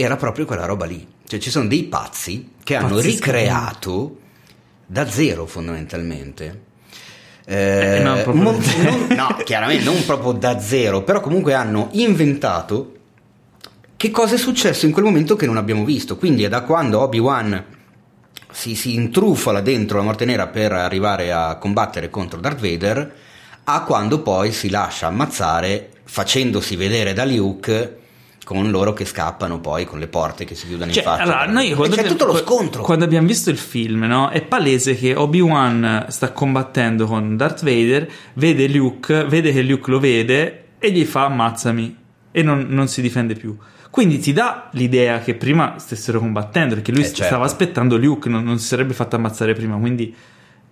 era 0.03 0.17
proprio 0.17 0.45
quella 0.47 0.65
roba 0.67 0.85
lì. 0.87 1.07
Cioè 1.27 1.39
ci 1.39 1.51
sono 1.51 1.67
dei 1.69 1.85
pazzi 1.85 2.53
che 2.63 2.77
hanno 2.77 2.99
ricreato 2.99 4.19
da 4.87 5.09
zero 5.09 5.47
fondamentalmente. 5.47 6.63
Eh, 7.47 7.97
Eh, 7.99 8.03
non 8.03 8.15
da 8.17 8.23
zero. 8.23 8.33
non- 8.91 9.07
no, 9.17 9.37
chiaramente 9.45 9.85
non 9.85 10.05
proprio 10.05 10.33
da 10.33 10.59
zero, 10.61 11.03
però 11.03 11.21
comunque 11.21 11.55
hanno 11.55 11.89
inventato 11.93 12.95
che 13.97 14.11
cosa 14.11 14.35
è 14.35 14.39
successo 14.39 14.87
in 14.87 14.93
quel 14.93 15.05
momento 15.05 15.37
che 15.37 15.47
non 15.47 15.57
abbiamo 15.57 15.85
visto. 15.85 16.17
Quindi 16.17 16.45
è 16.45 16.49
da 16.49 16.63
quando 16.63 17.01
Obi-Wan 17.01 17.65
si, 18.51 18.75
si 18.75 18.95
intrufola 18.95 19.61
dentro 19.61 19.99
la 19.99 20.05
morte 20.05 20.25
nera 20.25 20.47
per 20.49 20.73
arrivare 20.73 21.33
a 21.33 21.57
combattere 21.57 22.09
contro 22.11 22.41
Darth 22.41 22.61
Vader, 22.61 23.15
a 23.65 23.83
quando 23.85 24.21
poi 24.23 24.53
si 24.53 24.71
lascia 24.71 25.07
ammazzare 25.09 25.91
facendosi 26.05 26.75
vedere 26.77 27.13
da 27.13 27.25
Luke 27.25 27.99
con 28.45 28.71
loro 28.71 28.93
che 28.93 29.05
scappano 29.05 29.61
poi 29.61 29.85
con 29.85 29.99
le 29.99 30.09
porte 30.09 30.45
che 30.45 30.55
si 30.55 30.67
chiudono 30.67 30.91
Cioè, 30.91 31.03
in 31.03 31.09
faccia. 31.09 31.23
allora, 31.23 31.47
noi 31.47 31.73
quando 31.75 31.95
c'è 31.95 32.01
abbiamo- 32.03 32.19
tutto 32.19 32.33
lo 32.33 32.37
scontro. 32.39 32.83
Quando 32.83 33.05
abbiamo 33.05 33.27
visto 33.27 33.51
il 33.51 33.59
film, 33.59 34.05
no? 34.05 34.31
È 34.31 34.43
palese 34.43 34.97
che 34.97 35.15
Obi-Wan 35.15 36.07
sta 36.09 36.33
combattendo 36.33 37.07
con 37.07 37.37
Darth 37.37 37.63
Vader, 37.63 38.09
vede 38.35 38.67
Luke, 38.69 39.25
vede 39.25 39.53
che 39.53 39.63
Luke 39.63 39.91
lo 39.91 40.01
vede 40.01 40.65
e 40.79 40.91
gli 40.91 41.05
fa 41.05 41.27
ammazzami 41.27 41.97
e 42.33 42.43
non, 42.43 42.67
non 42.69 42.89
si 42.89 43.03
difende 43.03 43.35
più. 43.35 43.57
Quindi 43.91 44.19
ti 44.19 44.33
dà 44.33 44.69
l'idea 44.73 45.19
che 45.21 45.35
prima 45.35 45.75
stessero 45.79 46.19
combattendo, 46.21 46.75
perché 46.75 46.93
lui 46.93 47.01
Eh, 47.03 47.07
certo. 47.07 47.25
stava 47.25 47.45
aspettando 47.45 47.97
Luke, 47.97 48.29
non, 48.29 48.45
non 48.45 48.59
si 48.59 48.67
sarebbe 48.67 48.95
fatto 48.95 49.17
ammazzare 49.17 49.53
prima, 49.53 49.77
quindi 49.77 50.15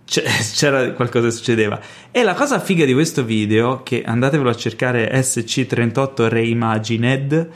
c'era 0.55 0.91
qualcosa 0.93 1.27
che 1.27 1.31
succedeva. 1.33 1.79
E 2.11 2.23
la 2.23 2.33
cosa 2.33 2.59
figa 2.59 2.85
di 2.85 2.93
questo 2.93 3.23
video, 3.23 3.83
che 3.83 4.01
andatevelo 4.05 4.49
a 4.49 4.55
cercare 4.55 5.11
SC38 5.13 6.27
Reimagined, 6.27 7.49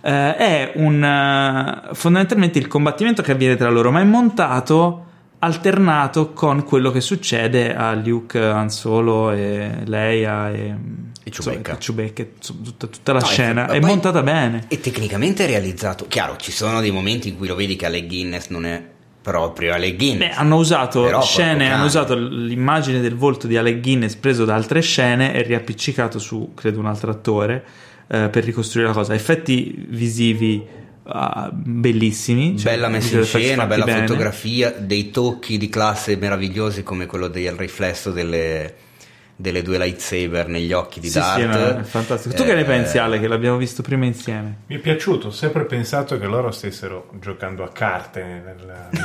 eh, 0.00 0.36
è 0.36 0.72
un 0.76 1.02
eh, 1.04 1.94
fondamentalmente 1.94 2.58
il 2.58 2.66
combattimento 2.68 3.22
che 3.22 3.32
avviene 3.32 3.56
tra 3.56 3.68
loro, 3.70 3.90
ma 3.90 4.00
è 4.00 4.04
montato 4.04 5.04
alternato 5.40 6.32
con 6.32 6.64
quello 6.64 6.90
che 6.90 7.00
succede 7.00 7.74
a 7.74 7.94
Luke, 7.94 8.38
Han 8.40 8.70
Solo 8.70 9.30
e 9.30 9.82
Leia 9.84 10.50
e, 10.50 10.74
E 11.22 11.30
Chewbacca. 11.30 11.72
insomma, 11.76 11.76
Chewbacca, 11.78 12.24
tutta, 12.44 12.86
tutta 12.88 13.12
la 13.12 13.20
No, 13.20 13.26
scena 13.26 13.66
è 13.66 13.78
poi- 13.78 13.88
montata 13.88 14.22
bene. 14.22 14.64
E 14.68 14.80
tecnicamente 14.80 15.44
è 15.44 15.46
realizzato. 15.46 16.06
Chiaro, 16.08 16.36
ci 16.38 16.50
sono 16.50 16.80
dei 16.80 16.90
momenti 16.90 17.28
in 17.28 17.36
cui 17.36 17.46
lo 17.46 17.54
vedi 17.54 17.76
che 17.76 17.86
Alec 17.86 18.06
Guinness 18.06 18.48
non 18.48 18.64
è 18.66 18.82
proprio 19.28 19.74
Alec 19.74 19.96
Guinness. 19.96 20.30
Beh, 20.30 20.34
hanno 20.40 20.56
usato 20.56 21.02
Però, 21.02 21.20
scene, 21.20 21.70
hanno 21.70 21.84
usato 21.84 22.14
l'immagine 22.14 23.00
del 23.00 23.14
volto 23.14 23.46
di 23.46 23.58
Alec 23.58 23.80
Guinness 23.80 24.14
preso 24.16 24.46
da 24.46 24.54
altre 24.54 24.80
scene 24.80 25.34
e 25.34 25.42
riappiccicato 25.42 26.18
su, 26.18 26.52
credo, 26.54 26.78
un 26.78 26.86
altro 26.86 27.10
attore 27.10 27.62
eh, 28.08 28.28
per 28.30 28.44
ricostruire 28.44 28.88
la 28.88 28.94
cosa. 28.94 29.12
Effetti 29.12 29.84
visivi 29.88 30.64
ah, 31.04 31.50
bellissimi. 31.52 32.56
cioè, 32.56 32.72
bella 32.72 32.88
messa 32.88 33.18
in 33.18 33.24
scena, 33.24 33.66
bella 33.66 33.84
bene. 33.84 34.06
fotografia, 34.06 34.70
dei 34.70 35.10
tocchi 35.10 35.58
di 35.58 35.68
classe 35.68 36.16
meravigliosi 36.16 36.82
come 36.82 37.04
quello 37.04 37.28
del 37.28 37.52
riflesso 37.52 38.10
delle, 38.10 38.74
delle 39.40 39.62
due 39.62 39.78
lightsaber 39.78 40.48
negli 40.48 40.72
occhi 40.72 40.98
di 40.98 41.08
Sì, 41.08 41.20
Darth. 41.20 41.40
sì, 41.40 41.46
no, 41.46 41.78
è 41.78 41.82
fantastico. 41.84 42.34
Tu 42.34 42.42
che 42.44 42.54
ne 42.54 42.62
Eh, 42.62 42.64
pensi, 42.64 42.98
Ale, 42.98 43.20
che 43.20 43.28
l'abbiamo 43.28 43.56
visto 43.56 43.82
prima 43.82 44.04
insieme? 44.04 44.56
Mi 44.66 44.74
è 44.76 44.78
piaciuto, 44.78 45.28
ho 45.28 45.30
sempre 45.30 45.64
pensato 45.64 46.18
che 46.18 46.26
loro 46.26 46.50
stessero 46.50 47.08
giocando 47.20 47.62
a 47.62 47.68
carte 47.68 48.20
nel- 48.44 48.88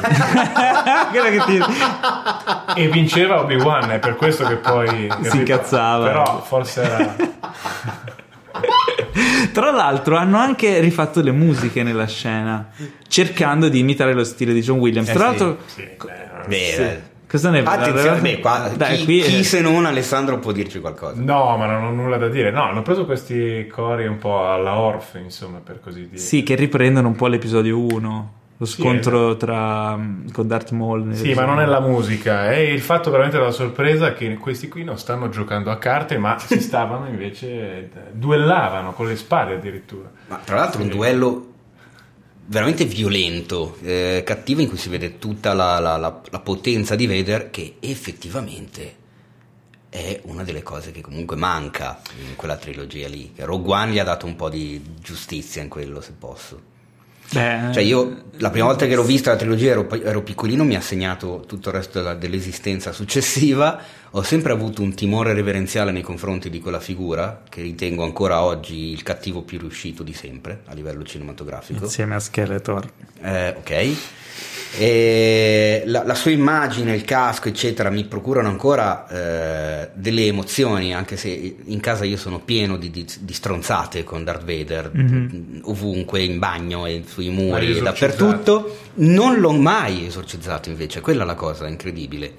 Guarda 1.12 1.30
che 1.30 1.44
ti- 1.46 2.82
e 2.82 2.88
vinceva 2.90 3.42
Obi-Wan, 3.42 3.92
è 3.92 4.00
per 4.00 4.16
questo 4.16 4.48
che 4.48 4.56
poi 4.56 5.08
Si 5.22 5.38
incazzava. 5.38 6.06
Però 6.08 6.42
forse 6.42 6.82
era 6.82 7.16
Tra 9.52 9.70
l'altro 9.72 10.18
hanno 10.18 10.38
anche 10.38 10.80
rifatto 10.80 11.22
le 11.22 11.32
musiche 11.32 11.84
nella 11.84 12.08
scena, 12.08 12.70
cercando 13.08 13.70
di 13.70 13.80
imitare 13.80 14.14
lo 14.14 14.24
stile 14.24 14.52
di 14.54 14.62
John 14.62 14.80
Williams. 14.80 15.10
Eh 15.10 15.14
Tra 15.14 15.22
sì. 15.22 15.28
l'altro, 15.38 15.58
sì, 15.68 15.82
beh, 16.04 16.48
Beh, 16.48 16.58
Sì. 16.58 17.12
Eh, 17.34 17.40
cosa 17.40 17.50
ne 17.50 17.60
Attenzione, 17.64 18.22
beh, 18.22 18.40
qua, 18.40 18.72
Dai, 18.76 18.98
chi, 18.98 19.06
qui 19.06 19.22
chi 19.22 19.44
se 19.44 19.62
non 19.62 19.86
Alessandro 19.86 20.38
può 20.38 20.52
dirci 20.52 20.80
qualcosa? 20.80 21.20
No, 21.20 21.58
ma 21.58 21.66
non 21.66 21.84
ho 21.84 21.92
nulla 21.92 22.18
da 22.18 22.30
dire. 22.30 22.52
No, 22.52 22.64
hanno 22.64 22.84
preso 22.84 23.06
questi 23.06 23.66
cori 23.68 24.06
un 24.06 24.20
po' 24.20 24.48
alla 24.48 24.78
Orf, 24.78 25.20
insomma, 25.22 25.60
per 25.64 25.80
così 25.82 26.08
dire. 26.08 26.18
Sì, 26.18 26.44
che 26.44 26.54
riprendono 26.54 27.08
un 27.08 27.16
po' 27.16 27.26
l'episodio 27.28 27.80
1, 27.80 28.34
lo 28.58 28.66
Sì, 28.66 28.82
scontro 28.82 29.36
tra 29.36 29.98
mm, 29.98 30.30
con 30.32 30.48
Darth 30.48 30.72
Maul. 30.72 31.16
Sì, 31.16 31.34
ma 31.34 31.46
non 31.46 31.60
è 31.60 31.66
la 31.66 31.80
musica, 31.80 32.52
è 32.52 32.58
il 32.58 32.82
fatto 32.82 33.10
veramente 33.10 33.38
della 33.38 33.52
sorpresa 33.52 34.14
che 34.14 34.36
questi 34.36 34.68
qui 34.68 34.84
non 34.84 35.00
stanno 35.00 35.30
giocando 35.30 35.72
a 35.72 35.78
carte, 35.78 36.20
ma 36.20 36.38
si 36.38 36.60
stavano 36.62 37.08
invece 37.08 37.90
duellavano 38.12 38.94
con 38.94 39.08
le 39.08 39.16
spade 39.16 39.56
addirittura. 39.56 40.10
Ma 40.28 40.40
tra 40.44 40.58
l'altro 40.58 40.84
un 40.84 40.90
duello 40.90 41.53
veramente 42.46 42.86
violento, 42.86 43.78
eh, 43.82 44.24
cattivo, 44.26 44.62
in 44.62 44.68
cui 44.70 44.78
si 44.78 44.90
vede 44.90 45.18
tutta 45.20 45.54
la, 45.54 45.80
la- 45.80 45.98
la- 45.98 46.22
la 46.30 46.40
potenza 46.40 46.96
di 46.96 47.08
Vader 47.08 47.50
che 47.50 47.76
effettivamente 47.80 49.02
è 49.90 50.22
una 50.26 50.44
delle 50.44 50.64
cose 50.64 50.92
che 50.92 51.02
comunque 51.02 51.36
manca 51.36 52.02
in 52.28 52.36
quella 52.36 52.58
trilogia 52.58 53.08
lì. 53.08 53.32
Rogue 53.36 53.74
One 53.74 53.92
gli 53.92 54.00
ha 54.00 54.04
dato 54.04 54.26
un 54.26 54.36
po' 54.36 54.50
di 54.50 54.82
giustizia 55.00 55.62
in 55.62 55.70
quello, 55.70 56.02
se 56.02 56.14
posso. 56.18 56.72
Beh, 57.32 57.72
Cioè 57.74 57.82
io 57.82 58.24
la 58.38 58.50
prima 58.50 58.66
volta 58.68 58.86
che 58.86 58.96
l'ho 58.96 59.04
vista 59.04 59.32
la 59.32 59.38
trilogia 59.38 59.72
ero, 59.72 59.90
ero 59.90 60.22
piccolino, 60.22 60.64
mi 60.64 60.76
ha 60.76 60.82
segnato 60.82 61.44
tutto 61.48 61.70
il 61.70 61.76
resto 61.76 62.00
della- 62.00 62.14
dell'esistenza 62.14 62.92
successiva, 62.92 63.80
ho 64.12 64.22
sempre 64.22 64.52
avuto 64.52 64.82
un 64.82 64.94
timore 64.94 65.34
reverenziale 65.34 65.92
nei 65.92 66.02
confronti 66.04 66.50
di 66.50 66.60
quella 66.60 66.80
figura, 66.80 67.42
che 67.50 67.62
ritengo 67.62 68.04
ancora 68.04 68.42
oggi 68.44 68.92
il 68.92 69.02
cattivo 69.04 69.42
più 69.42 69.58
riuscito 69.60 70.04
di 70.04 70.14
sempre 70.14 70.62
a 70.66 70.74
livello 70.74 71.04
cinematografico. 71.04 71.86
insieme 71.86 72.16
a 72.16 72.20
Skeletor. 72.20 72.92
Eh, 73.22 73.50
ok. 73.58 73.96
E 74.76 75.84
la, 75.86 76.04
la 76.04 76.16
sua 76.16 76.32
immagine, 76.32 76.96
il 76.96 77.04
casco, 77.04 77.48
eccetera, 77.48 77.90
mi 77.92 78.06
procurano 78.06 78.48
ancora 78.48 79.08
eh, 79.08 79.90
delle 79.94 80.26
emozioni, 80.26 80.94
anche 80.96 81.16
se 81.16 81.30
in 81.64 81.80
casa 81.80 82.06
io 82.06 82.18
sono 82.18 82.40
pieno 82.40 82.78
di, 82.78 82.90
di- 82.90 83.06
di 83.20 83.34
stronzate 83.34 84.04
con 84.04 84.24
Darth 84.24 84.44
Vader, 84.44 84.90
Mhm. 84.94 85.62
ovunque, 85.66 86.22
in 86.24 86.40
bagno 86.40 86.86
e 86.86 87.04
sui 87.06 87.30
muri 87.30 87.78
e 87.78 87.82
dappertutto. 87.82 88.78
Non 88.96 89.40
l'ho 89.40 89.52
mai 89.54 90.08
esorcizzato 90.08 90.70
invece, 90.70 91.02
quella 91.02 91.24
è 91.24 91.26
la 91.26 91.36
cosa 91.36 91.68
incredibile. 91.68 92.34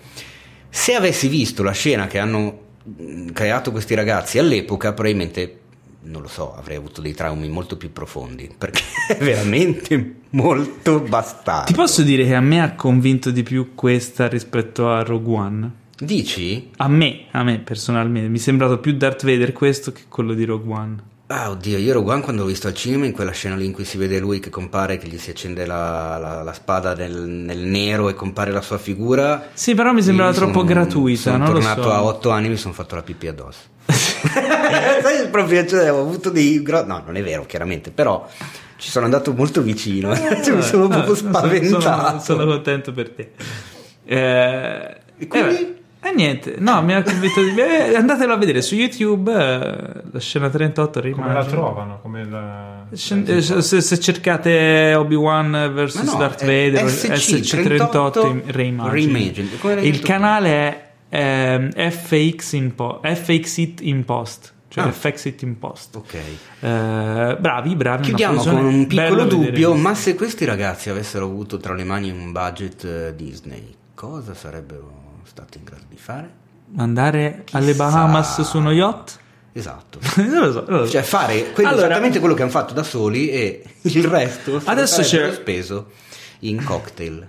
Se 0.69 0.95
avessi 0.95 1.29
visto 1.29 1.63
la 1.63 1.73
scena 1.73 2.07
che 2.09 2.19
hanno 2.19 2.63
mm, 3.01 3.29
creato 3.29 3.71
questi 3.71 3.95
ragazzi 3.95 4.39
all'epoca, 4.39 4.93
probabilmente 4.93 5.59
non 6.05 6.23
lo 6.23 6.29
so, 6.29 6.55
avrei 6.55 6.77
avuto 6.77 7.01
dei 7.01 7.15
traumi 7.15 7.49
molto 7.49 7.77
più 7.77 7.93
profondi, 7.93 8.51
perché 8.57 8.83
è 9.09 9.17
veramente 9.17 10.17
molto 10.31 11.01
bastardo. 11.01 11.67
Ti 11.67 11.75
posso 11.75 12.03
dire 12.03 12.25
che 12.25 12.35
a 12.35 12.41
me 12.41 12.61
ha 12.61 12.75
convinto 12.75 13.31
di 13.31 13.43
più 13.43 13.75
questa 13.75 14.29
rispetto 14.29 14.91
a 14.91 15.03
Rogue 15.03 15.37
One? 15.37 15.73
Dici? 15.97 16.71
A 16.77 16.89
me, 16.89 17.27
a 17.31 17.43
me 17.43 17.59
personalmente, 17.59 18.29
mi 18.29 18.39
è 18.39 18.41
sembrato 18.41 18.79
più 18.79 18.97
Darth 18.97 19.25
Vader 19.25 19.53
questo 19.53 19.93
che 19.93 20.03
quello 20.09 20.35
di 20.35 20.45
Rogue 20.45 20.73
One. 20.73 20.97
Ah, 21.37 21.51
oddio, 21.51 21.79
io 21.79 21.93
Rogue 21.95 22.13
One 22.13 22.23
quando 22.23 22.43
l'ho 22.43 22.49
visto 22.49 22.69
al 22.69 22.75
cinema, 22.75 23.07
in 23.07 23.13
quella 23.13 23.33
scena 23.33 23.57
lì 23.57 23.65
in 23.65 23.73
cui 23.73 23.85
si 23.85 23.97
vede 23.99 24.21
lui 24.21 24.39
che 24.39 24.51
compare, 24.51 24.99
che 24.99 25.09
gli 25.09 25.19
si 25.19 25.31
accende 25.31 25.67
la, 25.67 26.17
la- 26.17 26.43
la 26.45 26.53
spada 26.53 26.95
nel, 26.95 27.13
nel 27.23 27.59
nero 27.59 28.09
e 28.09 28.15
compare 28.15 28.53
la 28.53 28.61
sua 28.61 28.79
figura. 28.79 29.49
Sì, 29.53 29.75
però 29.75 29.93
mi 29.93 30.01
sembrava 30.01 30.33
troppo 30.33 30.61
sono- 30.61 30.65
gratuita, 30.65 31.33
Sono 31.33 31.45
tornato 31.45 31.83
so. 31.83 31.93
a 31.93 32.05
otto 32.05 32.31
anni 32.31 32.47
e 32.47 32.51
mi 32.51 32.57
sono 32.57 32.73
fatto 32.73 32.95
la 32.95 33.03
pipì 33.03 33.27
addosso. 33.27 33.59
Sai, 33.85 35.29
proprio, 35.31 35.67
cioè, 35.67 35.91
ho 35.93 36.01
avuto 36.03 36.31
dei... 36.31 36.63
gro- 36.63 36.85
No, 36.85 37.03
non 37.05 37.17
è 37.17 37.23
vero, 37.25 37.45
chiaramente, 37.47 37.91
però 37.91 38.29
ci 38.77 38.89
sono 38.91 39.05
andato 39.07 39.33
molto 39.33 39.61
vicino. 39.61 40.15
Cioè, 40.15 40.55
mi 40.55 40.63
sono 40.63 40.85
Eh, 40.85 40.89
proprio 40.89 41.15
eh, 41.15 41.17
spaventato. 41.17 41.81
Sono, 41.81 42.21
sono 42.21 42.47
contento 42.47 42.93
per 42.93 43.11
te. 43.11 43.31
Eh, 44.05 44.97
E 45.19 45.27
quindi? 45.27 45.55
eh, 45.55 45.74
beh, 46.05 46.09
eh, 46.11 46.15
niente, 46.15 46.55
no, 46.59 46.83
mi 46.83 46.93
ha 46.95 47.03
convinto 47.03 47.43
di 47.43 47.59
eh, 47.61 47.95
Andatelo 47.97 48.33
a 48.33 48.37
vedere 48.37 48.63
su 48.63 48.75
YouTube, 48.75 49.33
eh, 49.33 50.03
la 50.11 50.19
scena 50.21 50.49
38 50.51 51.01
Come 51.01 51.13
la 51.13 51.17
rimane. 51.33 51.47
trovano? 51.47 51.99
Come 52.03 52.25
la... 52.25 52.85
Scen- 52.93 53.25
eh, 53.27 53.41
se, 53.43 53.81
se 53.81 53.99
cercate 54.01 54.95
Obi-Wan 54.95 55.73
vs 55.75 55.95
no, 56.03 56.17
Darth 56.19 56.41
Vader 56.45 56.85
SC38 56.85 58.27
in- 58.27 58.43
Reimagined. 58.47 59.85
Il 59.85 60.01
canale 60.01 60.49
è 61.09 61.17
ehm, 61.17 61.71
FX, 61.91 62.53
in 62.53 62.75
po- 62.75 63.01
FX 63.03 63.57
It 63.59 63.81
in 63.83 64.05
Post 64.05 64.53
cioè 64.69 64.85
Ah. 64.85 64.91
FX 64.91 65.25
It 65.27 65.43
in 65.43 65.57
Post 65.59 65.95
Ok. 65.97 66.15
Eh, 66.15 67.37
bravi 67.39 67.77
bravi 67.77 68.03
Chiudiamo 68.03 68.43
con 68.43 68.65
un 68.65 68.87
piccolo 68.89 69.25
dubbio, 69.25 69.75
ma 69.75 69.95
se 69.95 70.17
questi 70.17 70.45
ragazzi 70.45 70.91
avessero 70.91 71.27
avuto 71.27 71.59
tra 71.59 71.75
le 71.75 71.85
mani 71.85 72.11
un 72.11 72.33
budget 72.33 72.85
eh, 72.85 73.15
Disney, 73.15 73.73
cosa 73.95 74.35
sarebbero 74.35 75.03
stati 75.23 75.59
in 75.59 75.65
grado 75.65 75.84
fare? 76.05 76.31
andare 76.77 77.45
alle 77.53 77.71
Chissà. 77.73 77.85
Bahamas 77.89 78.41
su 78.43 78.59
uno 78.59 78.73
yacht 78.73 79.19
Esatto. 79.57 80.01
non 80.17 80.47
lo 80.47 80.53
so, 80.53 80.65
non 80.69 80.79
lo 80.81 80.85
so. 80.87 80.91
Cioè 80.93 81.03
fare 81.03 81.53
quello- 81.53 81.69
Allora- 81.69 81.85
esattamente 81.87 82.19
quello 82.19 82.35
che 82.35 82.43
hanno 82.43 82.51
fatto 82.51 82.75
da 82.75 82.83
soli 82.83 83.31
e 83.31 83.63
il 83.83 84.05
resto 84.05 84.61
Adesso 84.65 85.03
c'è- 85.03 85.33
speso 85.33 85.91
in 86.41 86.63
cocktail. 86.65 87.29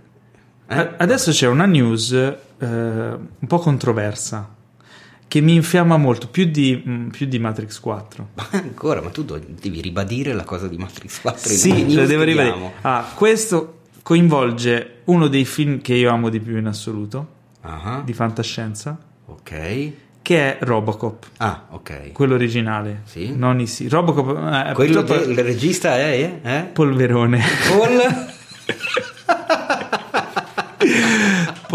Eh? 0.68 0.90
Adesso 0.98 1.30
c'è 1.32 1.46
una 1.48 1.66
news 1.68 2.12
eh, 2.12 2.36
un 2.60 3.48
po' 3.48 3.60
controversa 3.60 4.50
che 5.28 5.40
mi 5.42 5.54
infiamma 5.54 5.98
molto, 5.98 6.28
più 6.28 6.46
di, 6.46 6.82
mm, 6.88 7.10
più 7.10 7.28
di 7.28 7.38
Matrix 7.38 7.80
4. 7.80 8.30
Ma 8.34 8.48
ancora, 8.58 9.02
ma 9.02 9.10
tu 9.12 9.24
devi 9.24 9.80
ribadire 9.82 10.34
la 10.34 10.44
cosa 10.44 10.68
di 10.68 10.78
Matrix 10.78 11.22
4 11.22 11.54
in 11.54 11.60
ogni 11.72 11.90
Sì, 11.92 11.96
lo 11.96 12.06
devo 12.08 12.24
ribadire. 12.24 12.74
Ah, 12.82 13.06
questo 13.14 13.82
coinvolge 14.02 15.02
uno 15.06 15.28
dei 15.28 15.46
film 15.46 15.80
che 15.82 15.94
io 15.94 16.10
amo 16.12 16.30
di 16.30 16.40
più 16.40 16.58
in 16.58 16.66
assoluto, 16.66 17.34
Ah, 17.68 18.02
di 18.06 18.14
fantascienza, 18.14 18.98
ok. 19.26 19.92
che 20.22 20.38
è 20.38 20.58
Robocop. 20.62 21.26
Ah, 21.38 21.66
ok. 21.72 22.12
Quello 22.12 22.34
originale, 22.36 23.02
Sì. 23.06 23.36
non 23.36 23.60
i 23.60 23.68
sì. 23.68 23.88
Robocop 23.88 24.38
eh, 24.70 24.74
Quello 24.74 25.02
del 25.02 25.36
regista 25.44 25.96
è, 25.98 26.42
è? 26.42 26.70
Polverone. 26.72 27.42
Paul? 27.70 28.34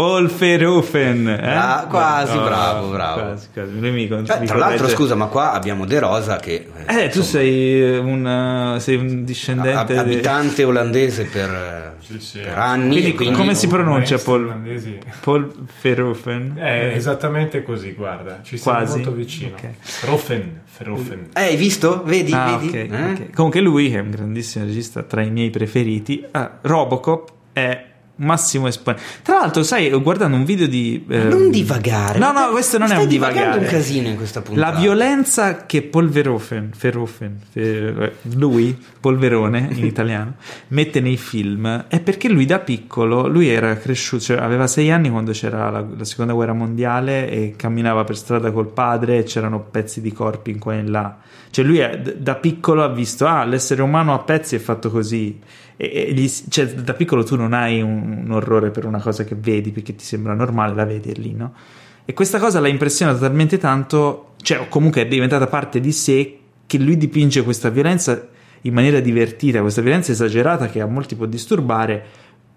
Paul 0.01 0.29
Verhoeven. 0.31 1.27
Eh? 1.27 1.53
Ah, 1.55 1.85
quasi, 1.87 2.35
No, 2.35 2.43
bravo, 2.43 2.89
bravo. 2.89 3.19
Quasi, 3.21 3.47
quasi. 3.53 3.79
Lui 3.79 3.91
mi 3.91 4.07
Cioè, 4.07 4.43
tra 4.45 4.57
l'altro, 4.57 4.87
scusa, 4.87 5.13
ma 5.13 5.27
qua 5.27 5.51
abbiamo 5.51 5.85
De 5.85 5.99
Rosa 5.99 6.37
che... 6.37 6.67
Eh, 6.87 7.09
tu 7.09 7.19
insomma, 7.19 7.23
sei 7.23 7.97
un, 7.99 8.77
sei 8.79 8.95
un 8.95 9.23
discendente 9.23 9.77
ab- 9.77 9.91
di- 9.91 9.97
abitante 10.15 10.63
olandese 10.63 11.25
per, 11.25 11.97
Sì, 11.99 12.19
sì. 12.19 12.39
per 12.39 12.57
anni. 12.57 12.89
Quindi 12.89 13.13
quindi 13.13 13.35
come 13.35 13.53
si 13.53 13.67
pronuncia 13.67 14.17
Paul? 14.17 14.45
olandesi. 14.45 14.97
Paul 15.19 15.53
Verhoeven. 15.81 16.55
È 16.57 16.93
esattamente 16.95 17.61
così, 17.61 17.91
guarda, 17.91 18.39
ci 18.41 18.57
siamo 18.57 18.79
Quasi? 18.79 18.95
molto 18.95 19.11
vicino. 19.11 19.55
Ok. 19.55 20.05
Rofen, 20.05 20.61
Verhoeven. 20.79 21.27
Eh, 21.35 21.41
hai 21.43 21.55
visto? 21.57 22.01
Vedi? 22.03 22.33
Ah, 22.33 22.57
vedi? 22.57 22.67
ok, 22.69 22.73
Eh? 22.91 23.11
ok. 23.11 23.33
Comunque 23.35 23.59
lui, 23.61 23.93
è 23.93 23.99
un 23.99 24.09
grandissimo 24.09 24.65
regista, 24.65 25.03
tra 25.03 25.21
i 25.21 25.29
miei 25.29 25.51
preferiti, 25.51 26.25
ah, 26.31 26.57
Robocop 26.61 27.29
è 27.53 27.89
massimo 28.17 28.67
esponente. 28.67 29.03
Tra 29.23 29.39
l'altro, 29.39 29.63
sai, 29.63 29.89
guardando 29.89 30.37
un 30.37 30.45
video 30.45 30.67
di... 30.67 31.05
ehm, 31.09 31.27
Non 31.27 31.49
divagare. 31.49 32.19
No, 32.19 32.31
no, 32.31 32.49
questo 32.49 32.77
non 32.77 32.91
è 32.91 32.97
un 32.97 33.07
divagare. 33.07 33.33
divagando 33.39 33.65
un 33.65 33.71
casino 33.71 34.07
in 34.09 34.15
questa 34.15 34.41
puntata. 34.41 34.71
La 34.71 34.77
violenza 34.77 35.65
che 35.65 35.81
Paul 35.81 36.09
Verhoeven, 36.09 36.71
Verhoeven, 36.79 37.39
Ver- 37.53 38.13
lui, 38.35 38.77
Polverone 38.99 39.69
in 39.71 39.85
italiano, 39.85 40.35
mette 40.69 40.99
nei 40.99 41.17
film 41.17 41.85
è 41.87 41.99
perché 41.99 42.29
lui 42.29 42.45
da 42.45 42.59
piccolo, 42.59 43.27
lui 43.27 43.47
era 43.49 43.75
cresciuto, 43.77 44.23
cioè 44.23 44.37
aveva 44.37 44.67
sei 44.67 44.91
anni 44.91 45.09
quando 45.09 45.31
c'era 45.31 45.69
la, 45.69 45.85
la 45.97 46.03
seconda 46.05 46.33
guerra 46.33 46.53
mondiale 46.53 47.29
e 47.29 47.53
camminava 47.57 48.03
per 48.03 48.17
strada 48.17 48.51
col 48.51 48.67
padre 48.67 49.17
e 49.19 49.23
c'erano 49.23 49.59
pezzi 49.61 50.01
di 50.01 50.11
corpi 50.13 50.51
in 50.51 50.59
qua 50.59 50.73
e 50.75 50.77
in 50.79 50.91
là. 50.91 51.17
Cioè 51.51 51.63
lui 51.63 51.77
è- 51.79 51.97
da 51.99 52.35
piccolo 52.35 52.83
ha 52.83 52.87
visto, 52.87 53.27
ah, 53.27 53.43
l'essere 53.45 53.81
umano 53.81 54.13
a 54.13 54.19
pezzi 54.19 54.55
è 54.55 54.59
fatto 54.59 54.89
così. 54.89 55.39
E, 55.77 55.91
e 56.07 56.13
gli- 56.13 56.27
cioè, 56.49 56.65
da 56.73 56.93
piccolo 56.93 57.23
tu 57.23 57.35
non 57.35 57.53
hai 57.53 57.81
un, 57.81 58.23
un 58.25 58.31
orrore 58.31 58.71
per 58.71 58.85
una 58.85 58.99
cosa 58.99 59.23
che 59.23 59.35
vedi 59.35 59.71
perché 59.71 59.95
ti 59.95 60.03
sembra 60.03 60.33
normale, 60.33 60.73
la 60.73 60.85
vedi 60.85 61.13
lì, 61.21 61.33
no? 61.33 61.53
E 62.05 62.13
questa 62.13 62.39
cosa 62.39 62.59
l'ha 62.59 62.67
impressionato 62.67 63.19
talmente 63.19 63.57
tanto, 63.57 64.33
cioè 64.41 64.67
comunque 64.69 65.01
è 65.03 65.07
diventata 65.07 65.47
parte 65.47 65.79
di 65.79 65.91
sé, 65.91 66.39
che 66.65 66.77
lui 66.77 66.97
dipinge 66.97 67.43
questa 67.43 67.69
violenza 67.69 68.27
in 68.61 68.73
maniera 68.73 68.99
divertita, 68.99 69.61
questa 69.61 69.81
violenza 69.81 70.11
esagerata 70.11 70.67
che 70.67 70.81
a 70.81 70.85
molti 70.85 71.15
può 71.15 71.25
disturbare, 71.25 72.05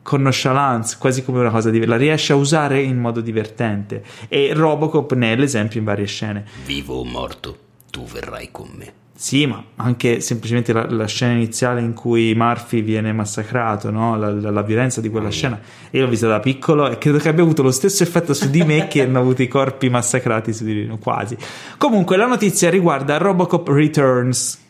con 0.03 0.21
nonchalance, 0.23 0.97
quasi 0.99 1.25
come 1.25 1.41
una 1.41 1.51
cosa 1.51 1.71
divertente, 1.71 1.99
la 1.99 2.11
riesce 2.11 2.33
a 2.33 2.37
usare 2.37 2.83
in 2.83 2.99
modo 2.99 3.21
divertente. 3.21 4.05
E 4.29 4.53
Robocop 4.53 5.15
ne 5.15 5.33
è 5.33 5.37
l'esempio 5.37 5.79
in 5.79 5.87
varie 5.87 6.05
scene. 6.07 6.45
Vivo 6.67 6.97
o 6.97 7.05
morto, 7.05 7.57
tu 7.95 8.05
verrai 8.07 8.49
con 8.51 8.71
me. 8.77 8.93
Sì, 9.17 9.47
ma 9.47 9.63
anche 9.77 10.19
semplicemente 10.19 10.73
la, 10.73 10.91
la 10.91 11.07
scena 11.07 11.35
iniziale 11.35 11.81
in 11.81 11.95
cui 11.95 12.35
Murphy 12.35 12.83
viene 12.83 13.13
massacrato, 13.13 13.89
no? 13.93 14.17
la, 14.17 14.33
la- 14.33 14.51
la 14.51 14.63
violenza 14.63 15.01
di 15.01 15.09
quella 15.09 15.31
scena. 15.31 15.61
Io 15.93 16.03
l'ho 16.03 16.09
vista 16.09 16.27
da 16.27 16.41
piccolo 16.41 16.91
e 16.91 16.99
credo 16.99 17.19
che 17.19 17.29
abbia 17.29 17.45
avuto 17.45 17.63
lo 17.63 17.71
stesso 17.71 18.03
effetto 18.03 18.35
su 18.35 18.51
di 18.51 18.65
me 18.65 18.89
che 18.89 19.03
hanno 19.03 19.21
avuto 19.21 19.43
i 19.43 19.47
corpi 19.49 19.89
massacrati 19.89 20.53
su 20.53 20.65
di 20.65 20.85
lui, 20.87 20.99
quasi. 20.99 21.37
Comunque 21.79 22.17
la 22.17 22.27
notizia 22.27 22.69
riguarda 22.69 23.17
Robocop 23.19 23.69
Returns. 23.69 24.63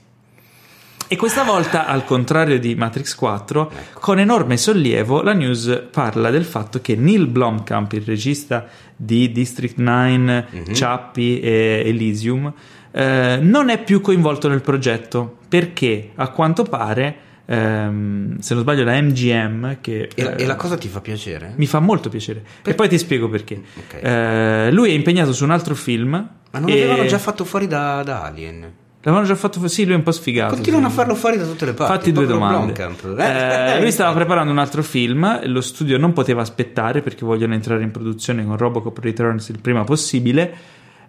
E 1.09 1.17
questa 1.17 1.43
volta, 1.45 1.87
al 1.87 2.05
contrario 2.05 2.59
di 2.59 2.75
Matrix 2.75 3.15
4, 3.15 3.71
con 3.95 4.19
enorme 4.19 4.59
sollievo 4.59 5.23
la 5.23 5.33
news 5.33 5.85
parla 5.91 6.29
del 6.31 6.45
fatto 6.45 6.81
che 6.83 6.97
Neil 6.97 7.29
Blomkamp, 7.29 7.93
il 7.93 8.03
regista 8.03 8.67
di 8.95 9.33
District 9.33 9.77
9, 9.79 10.47
Chappie 10.73 11.41
e 11.41 11.83
Elysium, 11.87 12.53
eh, 12.97 13.39
non 13.43 13.71
è 13.71 13.83
più 13.83 14.01
coinvolto 14.01 14.49
nel 14.49 14.61
progetto 14.61 15.39
perché 15.49 16.11
a 16.15 16.29
quanto 16.29 16.63
pare, 16.63 17.17
ehm, 17.45 18.39
se 18.39 18.55
non 18.55 18.63
sbaglio, 18.63 18.85
la 18.85 19.01
MGM, 19.01 19.79
che 19.81 20.09
E, 20.15 20.23
la, 20.23 20.37
eh, 20.37 20.43
e 20.43 20.47
la 20.47 20.55
cosa 20.55 20.77
ti 20.77 20.87
fa 20.87 21.01
piacere? 21.01 21.55
mi 21.57 21.67
fa 21.67 21.81
molto 21.81 22.09
piacere, 22.09 22.43
e 22.65 22.75
poi 22.75 22.89
ti 22.89 22.97
spiego 22.99 23.29
perché. 23.29 23.61
Ok. 23.77 23.99
Eh, 24.01 24.71
lui 24.73 24.91
è 24.91 24.95
impegnato 24.95 25.33
su 25.33 25.43
un 25.43 25.51
altro 25.51 25.75
film. 25.75 26.11
Ma 26.51 26.59
non 26.61 26.69
e- 26.69 26.79
l'avevano 26.79 27.07
già 27.07 27.19
fatto 27.19 27.45
fuori 27.45 27.67
da, 27.67 28.03
da 28.05 28.23
Alien? 28.23 28.73
L'avevano 29.03 29.29
già 29.29 29.35
fatto, 29.35 29.67
sì, 29.69 29.85
lui 29.85 29.93
è 29.93 29.97
un 29.97 30.03
po' 30.03 30.13
sfigato. 30.13 30.55
Continuano 30.55 30.87
sì. 30.87 30.93
a 30.93 30.97
farlo 30.97 31.15
fuori 31.15 31.37
da 31.37 31.45
tutte 31.45 31.67
le 31.67 31.75
parti. 31.75 31.93
Fatti 31.93 32.13
due 32.13 32.25
domande. 32.25 32.73
Eh, 33.19 33.75
Eh, 33.77 33.81
lui 33.81 33.91
stava 33.93 34.15
preparando 34.15 34.51
un 34.51 34.57
altro 34.57 34.83
film, 34.83 35.47
lo 35.47 35.61
studio 35.61 35.99
non 35.99 36.15
poteva 36.15 36.41
aspettare 36.41 37.03
perché 37.03 37.27
vogliono 37.27 37.53
entrare 37.53 37.83
in 37.83 37.91
produzione 37.91 38.47
con 38.47 38.57
Robocop 38.57 38.97
Returns 38.99 39.49
il 39.51 39.59
prima 39.61 39.85
possibile 39.85 40.55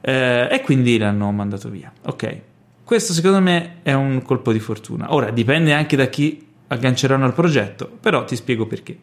eh, 0.07 0.47
e 0.51 0.61
quindi 0.61 0.99
l'hanno 0.99 1.31
mandato 1.31 1.69
via. 1.69 1.91
Ok, 2.05 2.37
questo 2.83 3.11
secondo 3.11 3.41
me 3.41 3.77
è 3.81 3.93
un 3.93 4.21
colpo 4.21 4.51
di 4.51 4.59
fortuna. 4.59 5.13
Ora 5.15 5.31
dipende 5.31 5.73
anche 5.73 5.95
da 5.95 6.05
chi 6.05 6.45
agganceranno 6.67 7.25
al 7.25 7.33
progetto, 7.33 7.89
però 7.99 8.23
ti 8.23 8.35
spiego 8.35 8.67
perché. 8.67 8.95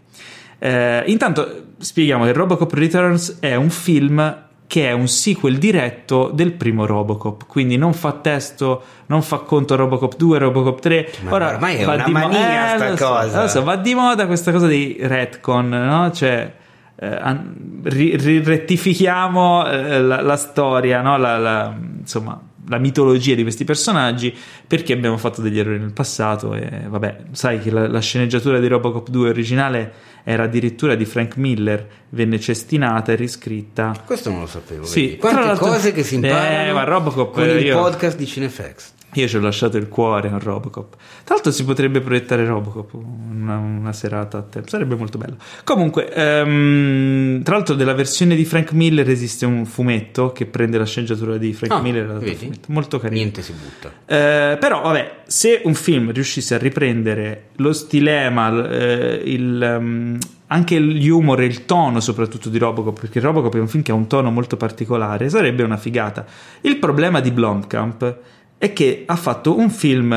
Eh, 0.61 1.03
intanto 1.07 1.65
spieghiamo 1.79 2.25
che 2.25 2.33
Robocop 2.33 2.73
Returns 2.73 3.39
è 3.41 3.57
un 3.57 3.71
film 3.71 4.45
che 4.69 4.89
è 4.89 4.93
un 4.93 5.09
sequel 5.09 5.59
diretto 5.59 6.31
del 6.33 6.53
primo 6.53 6.87
Robocop, 6.87 7.47
quindi 7.47 7.77
non 7.77 7.93
fa 7.93 8.13
testo, 8.13 8.83
non 9.07 9.23
fa 9.23 9.39
conto 9.39 9.75
Robocop 9.75 10.15
2, 10.17 10.39
Robocop 10.39 10.81
3. 10.81 11.13
Ma 11.25 11.33
Ora 11.33 11.49
ormai 11.49 11.77
è 11.79 11.85
una 11.85 12.05
di 12.05 12.13
mo- 12.13 12.19
mania 12.21 12.75
eh, 12.93 12.97
so, 12.97 13.07
cosa. 13.07 13.43
lo 13.43 13.49
so, 13.49 13.65
va 13.65 13.75
di 13.77 13.95
moda 13.95 14.27
questa 14.27 14.53
cosa 14.53 14.69
dei 14.69 14.97
retcon, 15.01 15.69
no? 15.69 16.11
Cioè 16.13 16.61
eh, 17.03 18.41
rettifichiamo 18.45 19.67
eh, 19.67 20.01
la, 20.01 20.21
la 20.21 20.37
storia, 20.37 21.01
no? 21.03 21.17
La- 21.17 21.39
la- 21.39 21.75
insomma, 22.01 22.41
la 22.69 22.79
mitologia 22.79 23.35
di 23.35 23.43
questi 23.43 23.65
personaggi 23.65 24.33
perché 24.67 24.93
abbiamo 24.93 25.17
fatto 25.17 25.41
degli 25.43 25.59
errori 25.59 25.79
nel 25.81 25.93
passato 25.93 26.55
e 26.55 26.83
vabbè, 26.89 27.17
sai 27.33 27.59
che 27.61 27.71
la, 27.71 27.89
la 27.89 28.01
sceneggiatura 28.01 28.59
di 28.61 28.69
Robocop 28.69 29.09
2 29.09 29.29
originale 29.29 29.93
era 30.25 30.45
addirittura 30.45 30.95
di 30.95 31.05
Frank 31.05 31.37
Miller, 31.37 31.85
venne 32.11 32.39
cestinata 32.39 33.11
e 33.13 33.17
riscritta. 33.17 33.93
Questo 34.07 34.31
non 34.31 34.41
lo 34.41 34.47
sapevo. 34.47 34.85
Sì, 34.85 35.07
vedi. 35.07 35.17
Quante 35.17 35.57
cose 35.59 35.93
che 35.93 36.05
si 36.05 36.15
imparano 36.15 36.69
Eh, 36.69 36.73
ma 36.73 36.85
Robocop, 36.85 37.33
con 37.35 37.49
il 37.49 37.65
io- 37.67 37.77
podcast 37.79 38.17
di 38.17 38.27
Cinefax. 38.27 38.93
Io 39.15 39.29
ci 39.29 39.37
ho 39.37 39.41
lasciato 39.41 39.77
il 39.77 39.89
cuore 39.89 40.29
a 40.31 40.39
Robocop. 40.39 40.95
Tra 41.25 41.35
l'altro 41.35 41.53
si 41.53 41.65
potrebbe 41.65 42.01
proiettare 42.01 42.47
Robocop 42.47 42.95
una, 42.95 43.59
una 43.59 43.93
serata 43.93 44.39
a 44.39 44.43
tempo, 44.43 44.69
sarebbe 44.69 44.95
molto 44.95 45.19
bello. 45.19 45.37
Comunque, 45.65 46.11
ehm, 46.13 47.43
tra 47.43 47.57
l'altro 47.57 47.75
della 47.75 47.93
versione 47.93 48.35
di 48.35 48.45
Frank 48.47 48.73
Miller 48.73 49.09
esiste 49.11 49.45
un 49.45 49.67
fumetto 49.67 50.33
che 50.33 50.47
prende 50.47 50.79
la 50.79 50.87
sceneggiatura 50.87 51.37
di 51.37 51.53
Frank 51.53 51.73
Ah, 51.73 51.81
Miller. 51.83 52.07
fumetto. 52.23 52.73
Molto 52.73 52.99
carino. 52.99 53.21
Niente 53.21 53.43
si 53.43 53.53
butta. 53.53 53.91
Eh, 54.07 54.57
però, 54.59 54.81
vabbè, 54.81 55.17
se 55.27 55.61
un 55.65 55.75
film 55.75 56.11
riuscisse 56.13 56.55
a 56.55 56.59
riprendere 56.59 57.49
lo 57.57 57.75
stilema, 57.75 58.67
eh, 58.71 59.21
il, 59.27 59.63
ehm, 59.63 60.19
anche 60.47 60.81
gli 60.81 61.09
humor 61.09 61.41
e 61.41 61.45
il 61.47 61.65
tono, 61.67 62.01
soprattutto 62.01 62.49
di 62.49 62.57
Robocop, 62.59 62.99
perché 63.01 63.21
Robocop 63.21 63.55
è 63.57 63.59
un 63.61 63.69
film 63.69 63.83
che 63.83 63.91
ha 63.91 63.95
un 63.95 64.07
tono 64.07 64.31
molto 64.31 64.57
particolare, 64.57 65.29
sarebbe 65.29 65.63
una 65.63 65.77
figata. 65.77 66.25
Il 66.63 66.77
problema 66.79 67.21
di 67.21 67.31
Blomkamp 67.31 68.17
è 68.63 68.73
che 68.73 69.03
ha 69.07 69.17
fatto 69.17 69.59
un 69.59 69.71
film, 69.71 70.13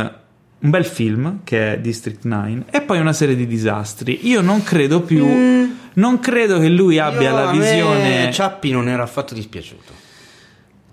un 0.59 0.69
bel 0.69 0.85
film 0.85 1.39
che 1.43 1.73
è 1.73 1.79
District 1.79 2.25
9, 2.25 2.65
e 2.69 2.81
poi 2.81 2.99
una 2.99 3.11
serie 3.11 3.35
di 3.35 3.47
disastri. 3.47 4.27
Io 4.27 4.41
non 4.41 4.61
credo 4.61 5.01
più, 5.01 5.25
non 5.93 6.19
credo 6.19 6.59
che 6.59 6.69
lui 6.69 6.99
abbia 6.99 7.31
Io- 7.31 7.35
la 7.35 7.49
visione. 7.49 8.31
Ciappi 8.31 8.69
non 8.69 8.87
era 8.87 9.01
affatto 9.01 9.33
dispiaciuto. 9.33 9.93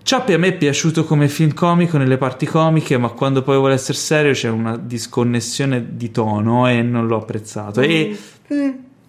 Ciappi 0.01 0.33
a 0.33 0.39
me 0.39 0.47
è 0.47 0.57
piaciuto 0.57 1.03
come 1.03 1.27
film 1.27 1.53
comico 1.53 1.99
nelle 1.99 2.17
parti 2.17 2.47
comiche, 2.47 2.97
ma 2.97 3.09
quando 3.09 3.43
poi 3.43 3.57
vuole 3.57 3.75
essere 3.75 3.99
serio 3.99 4.33
c'è 4.33 4.49
una 4.49 4.75
disconnessione 4.75 5.95
di 5.95 6.09
tono 6.09 6.67
e 6.67 6.81
non 6.81 7.05
l'ho 7.05 7.17
apprezzato. 7.17 7.81
E 7.81 8.17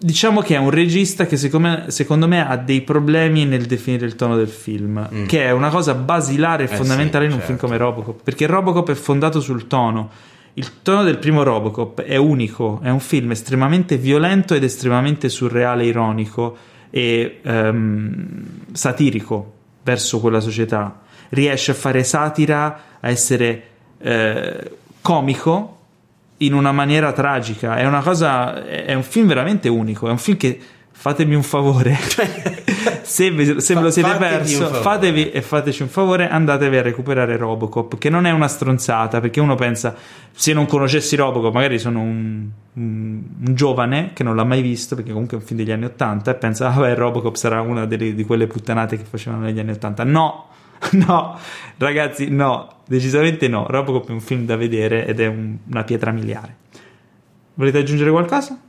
diciamo 0.05 0.41
che 0.41 0.53
è 0.53 0.59
un 0.59 0.69
regista 0.69 1.25
che 1.25 1.35
secondo 1.35 1.67
me, 1.67 1.85
secondo 1.87 2.27
me 2.27 2.47
ha 2.47 2.55
dei 2.57 2.81
problemi 2.81 3.43
nel 3.45 3.65
definire 3.65 4.05
il 4.05 4.15
tono 4.15 4.35
del 4.35 4.47
film, 4.49 5.09
Mm. 5.11 5.25
che 5.25 5.43
è 5.45 5.51
una 5.51 5.69
cosa 5.69 5.95
basilare 5.95 6.67
e 6.67 6.71
Eh 6.71 6.75
fondamentale 6.75 7.25
sì, 7.25 7.31
in 7.31 7.37
un 7.37 7.43
film 7.43 7.57
certo. 7.57 7.65
come 7.65 7.77
Robocop, 7.77 8.21
perché 8.23 8.45
Robocop 8.45 8.91
è 8.91 8.93
fondato 8.93 9.41
sul 9.41 9.65
tono. 9.65 10.09
Il 10.53 10.83
tono 10.83 11.03
del 11.03 11.17
primo 11.17 11.41
Robocop 11.41 12.01
è 12.03 12.17
unico, 12.17 12.79
è 12.83 12.89
un 12.89 12.99
film 12.99 13.31
estremamente 13.31 13.97
violento 13.97 14.53
ed 14.53 14.63
estremamente 14.63 15.27
surreale, 15.27 15.85
ironico 15.85 16.55
e 16.91 17.39
ehm, 17.41 18.43
satirico 18.73 19.53
verso 19.83 20.19
quella 20.19 20.39
società. 20.39 21.01
Riesce 21.29 21.71
a 21.71 21.73
fare 21.73 22.03
satira, 22.03 22.79
a 22.99 23.09
essere 23.09 23.63
eh, 23.97 24.71
comico 25.01 25.74
in 26.37 26.53
una 26.53 26.71
maniera 26.71 27.11
tragica. 27.11 27.77
È 27.77 27.85
una 27.85 28.01
cosa, 28.01 28.65
è 28.65 28.93
un 28.93 29.03
film 29.03 29.27
veramente 29.27 29.69
unico. 29.69 30.07
È 30.07 30.11
un 30.11 30.17
film 30.17 30.37
che 30.37 30.59
fatemi 30.91 31.35
un 31.35 31.43
favore. 31.43 31.95
se, 33.03 33.31
ve, 33.31 33.59
se 33.59 33.73
ve 33.75 33.81
lo 33.81 33.91
siete 33.91 34.09
perso, 34.15 34.67
fatevi 34.67 35.31
e 35.31 35.41
fateci 35.41 35.81
un 35.81 35.87
favore, 35.89 36.29
andatevi 36.29 36.77
a 36.77 36.81
recuperare 36.81 37.37
Robocop, 37.37 37.97
che 37.97 38.09
non 38.09 38.25
è 38.25 38.31
una 38.31 38.47
stronzata, 38.47 39.19
perché 39.19 39.39
uno 39.39 39.55
pensa, 39.55 39.95
se 40.31 40.53
non 40.53 40.65
conoscessi 40.65 41.15
Robocop, 41.15 41.53
magari 41.53 41.79
sono 41.79 42.01
un, 42.01 42.47
un- 42.73 43.21
un 43.45 43.55
giovane 43.55 44.11
che 44.13 44.23
non 44.23 44.35
l'ha 44.35 44.43
mai 44.45 44.61
visto, 44.61 44.95
perché 44.95 45.11
comunque 45.11 45.37
è 45.37 45.39
un 45.39 45.45
film 45.45 45.59
degli 45.59 45.71
anni 45.71 45.85
Ottanta, 45.85 46.31
e 46.31 46.35
pensa, 46.35 46.73
ah 46.73 46.79
beh, 46.79 46.95
Robocop 46.95 47.35
sarà 47.35 47.61
una 47.61 47.85
delle- 47.85 48.15
di 48.15 48.23
quelle 48.23 48.47
puttanate 48.47 48.97
che 48.97 49.03
facevano 49.03 49.43
negli 49.43 49.59
anni 49.59 49.71
Ottanta. 49.71 50.03
No! 50.03 50.47
No, 50.91 51.37
ragazzi, 51.77 52.29
no, 52.29 52.81
decisamente 52.87 53.47
no. 53.47 53.65
Robocop 53.67 54.09
è 54.09 54.11
un 54.11 54.21
film 54.21 54.45
da 54.45 54.55
vedere 54.55 55.05
ed 55.05 55.19
è 55.19 55.27
un- 55.27 55.57
una 55.69 55.83
pietra 55.83 56.11
miliare. 56.11 56.55
Volete 57.55 57.77
aggiungere 57.79 58.11
qualcosa? 58.11 58.59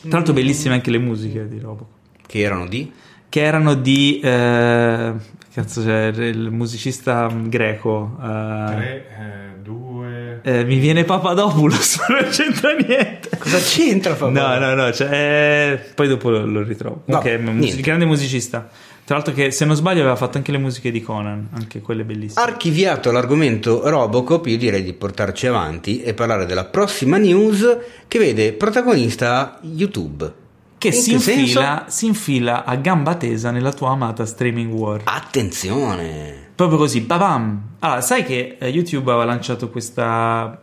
Tra 0.00 0.10
l'altro, 0.10 0.32
bellissime 0.32 0.74
anche 0.74 0.90
le 0.90 0.98
musiche 0.98 1.48
di 1.48 1.58
Robocop 1.58 1.88
Che 2.26 2.38
erano 2.38 2.66
di? 2.66 2.92
che 3.30 3.40
erano 3.42 3.74
di 3.74 4.20
eh, 4.20 5.12
cazzo 5.52 5.84
c'è 5.84 6.06
il 6.06 6.50
musicista 6.50 7.30
greco 7.30 8.16
eh, 8.22 8.64
3, 8.66 9.58
2... 9.62 10.40
eh, 10.44 10.64
mi 10.64 10.78
viene 10.78 11.04
Papadopoulos 11.04 11.98
non 12.08 12.26
c'entra 12.30 12.72
niente 12.74 13.28
Cosa 13.36 13.58
c'entra 13.58 14.16
no 14.30 14.58
no 14.58 14.74
no 14.74 14.90
cioè, 14.92 15.10
eh, 15.12 15.78
poi 15.94 16.08
dopo 16.08 16.30
lo, 16.30 16.46
lo 16.46 16.62
ritrovo 16.62 17.02
No, 17.04 17.18
Ok, 17.18 17.24
è 17.26 17.34
un 17.36 17.44
mus- 17.44 17.64
niente. 17.64 17.82
grande 17.82 18.06
musicista 18.06 18.70
tra 19.08 19.16
l'altro 19.16 19.32
che 19.32 19.50
se 19.52 19.64
non 19.64 19.74
sbaglio 19.74 20.00
aveva 20.00 20.16
fatto 20.16 20.36
anche 20.36 20.52
le 20.52 20.58
musiche 20.58 20.90
di 20.90 21.00
Conan 21.00 21.48
anche 21.54 21.80
quelle 21.80 22.04
bellissime 22.04 22.44
Archiviato 22.44 23.10
l'argomento 23.10 23.88
Robocop, 23.88 24.44
io 24.44 24.58
direi 24.58 24.84
di 24.84 24.92
portarci 24.92 25.46
avanti 25.46 26.02
e 26.02 26.12
parlare 26.12 26.44
della 26.44 26.66
prossima 26.66 27.16
news 27.16 27.78
che 28.06 28.18
vede 28.18 28.52
protagonista 28.52 29.60
YouTube. 29.62 30.30
che 30.76 30.92
si 30.92 31.16
che 31.16 31.32
infila, 31.32 31.86
si 31.88 32.04
infila 32.04 32.66
a 32.66 32.76
gamba 32.76 33.14
tesa 33.14 33.50
nella 33.50 33.72
tua 33.72 33.92
amata 33.92 34.26
streaming 34.26 34.70
war 34.74 35.00
Attenzione! 35.04 36.46
Proprio 36.54 36.76
così, 36.76 37.00
babam. 37.00 37.62
Allora, 37.78 38.02
sai 38.02 38.24
che 38.24 38.56
eh, 38.58 38.68
YouTube 38.68 39.10
aveva 39.10 39.24
lanciato 39.24 39.70
questa 39.70 40.60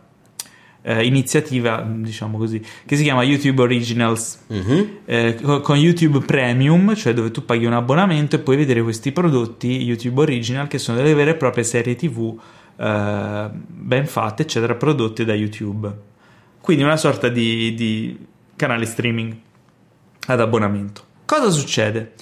eh, 0.88 1.04
iniziativa, 1.04 1.84
diciamo 1.84 2.38
così, 2.38 2.62
che 2.86 2.94
si 2.96 3.02
chiama 3.02 3.24
YouTube 3.24 3.60
Originals, 3.62 4.44
Mhm. 4.46 4.88
eh, 5.04 5.34
co- 5.42 5.60
con 5.60 5.76
YouTube 5.76 6.20
Premium, 6.20 6.94
cioè 6.94 7.12
dove 7.12 7.32
tu 7.32 7.44
paghi 7.44 7.64
un 7.64 7.72
abbonamento 7.72 8.36
e 8.36 8.38
puoi 8.38 8.56
vedere 8.56 8.80
questi 8.82 9.10
prodotti 9.10 9.82
YouTube 9.82 10.20
Original, 10.20 10.68
che 10.68 10.78
sono 10.78 10.96
delle 10.98 11.14
vere 11.14 11.32
e 11.32 11.34
proprie 11.34 11.64
serie 11.64 11.96
TV 11.96 12.38
eh, 12.78 13.48
ben 13.52 14.06
fatte, 14.06 14.42
eccetera, 14.42 14.74
prodotte 14.74 15.24
da 15.24 15.34
YouTube. 15.34 15.92
Quindi 16.60 16.84
una 16.84 16.96
sorta 16.98 17.28
di, 17.28 17.74
di 17.74 18.16
canale 18.54 18.84
streaming 18.86 19.34
ad 20.28 20.40
abbonamento. 20.40 21.02
Cosa 21.24 21.50
succede? 21.50 22.12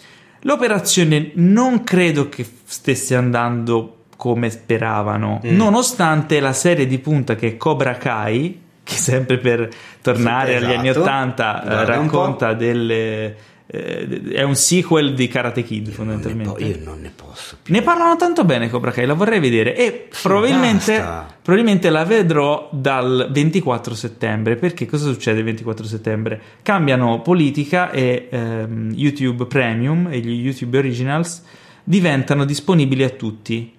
L'operazione 0.43 1.33
non 1.35 1.83
credo 1.85 2.29
che 2.29 2.47
stesse 2.65 3.15
andando 3.15 4.03
come 4.17 4.51
speravano, 4.51 5.41
Mm. 5.45 5.57
nonostante 5.57 6.41
la 6.41 6.53
serie 6.53 6.87
di 6.87 6.99
punta 6.99 7.35
che 7.35 7.57
Cobra 7.57 7.95
Kai, 7.97 8.61
che 8.85 8.95
sempre 8.95 9.39
per 9.39 9.69
tornare 10.03 10.59
Sì, 10.59 10.65
agli 10.65 10.73
anni 10.75 10.89
esatto. 10.89 11.05
80 11.07 11.65
eh, 11.65 11.85
racconta 11.87 12.53
delle... 12.53 13.37
eh, 13.67 14.23
è 14.33 14.43
un 14.43 14.55
sequel 14.55 15.15
di 15.15 15.27
Karate 15.27 15.62
Kid 15.62 15.87
Non 15.87 15.89
ne 15.89 15.95
fondamentalmente. 15.95 16.53
po- 16.53 16.59
io 16.61 16.79
non 16.85 17.01
ne 17.01 17.11
posso 17.17 17.57
più. 17.62 17.73
Ne 17.73 17.81
parlano 17.81 18.15
tanto 18.17 18.45
bene 18.45 18.69
Cobra 18.69 18.91
Kai, 18.91 19.07
la 19.07 19.15
vorrei 19.15 19.41
vedere 19.41 19.75
e 19.75 20.09
probabilmente, 20.23 21.03
probabilmente 21.43 21.89
la 21.89 22.05
vedrò 22.05 22.69
dal 22.73 23.29
24 23.33 23.95
settembre 23.95 24.57
perché 24.57 24.85
cosa 24.87 25.11
succede 25.11 25.39
il 25.39 25.45
24 25.47 25.87
settembre? 25.87 26.41
Cambiano 26.62 27.23
politica 27.23 27.91
e 27.91 28.29
ehm, 28.31 28.93
YouTube 28.95 29.47
Premium 29.47 30.09
e 30.11 30.19
gli 30.21 30.45
YouTube 30.45 30.77
Originals 30.79 31.43
diventano 31.83 32.45
disponibili 32.45 33.03
a 33.03 33.11
tutti 33.11 33.73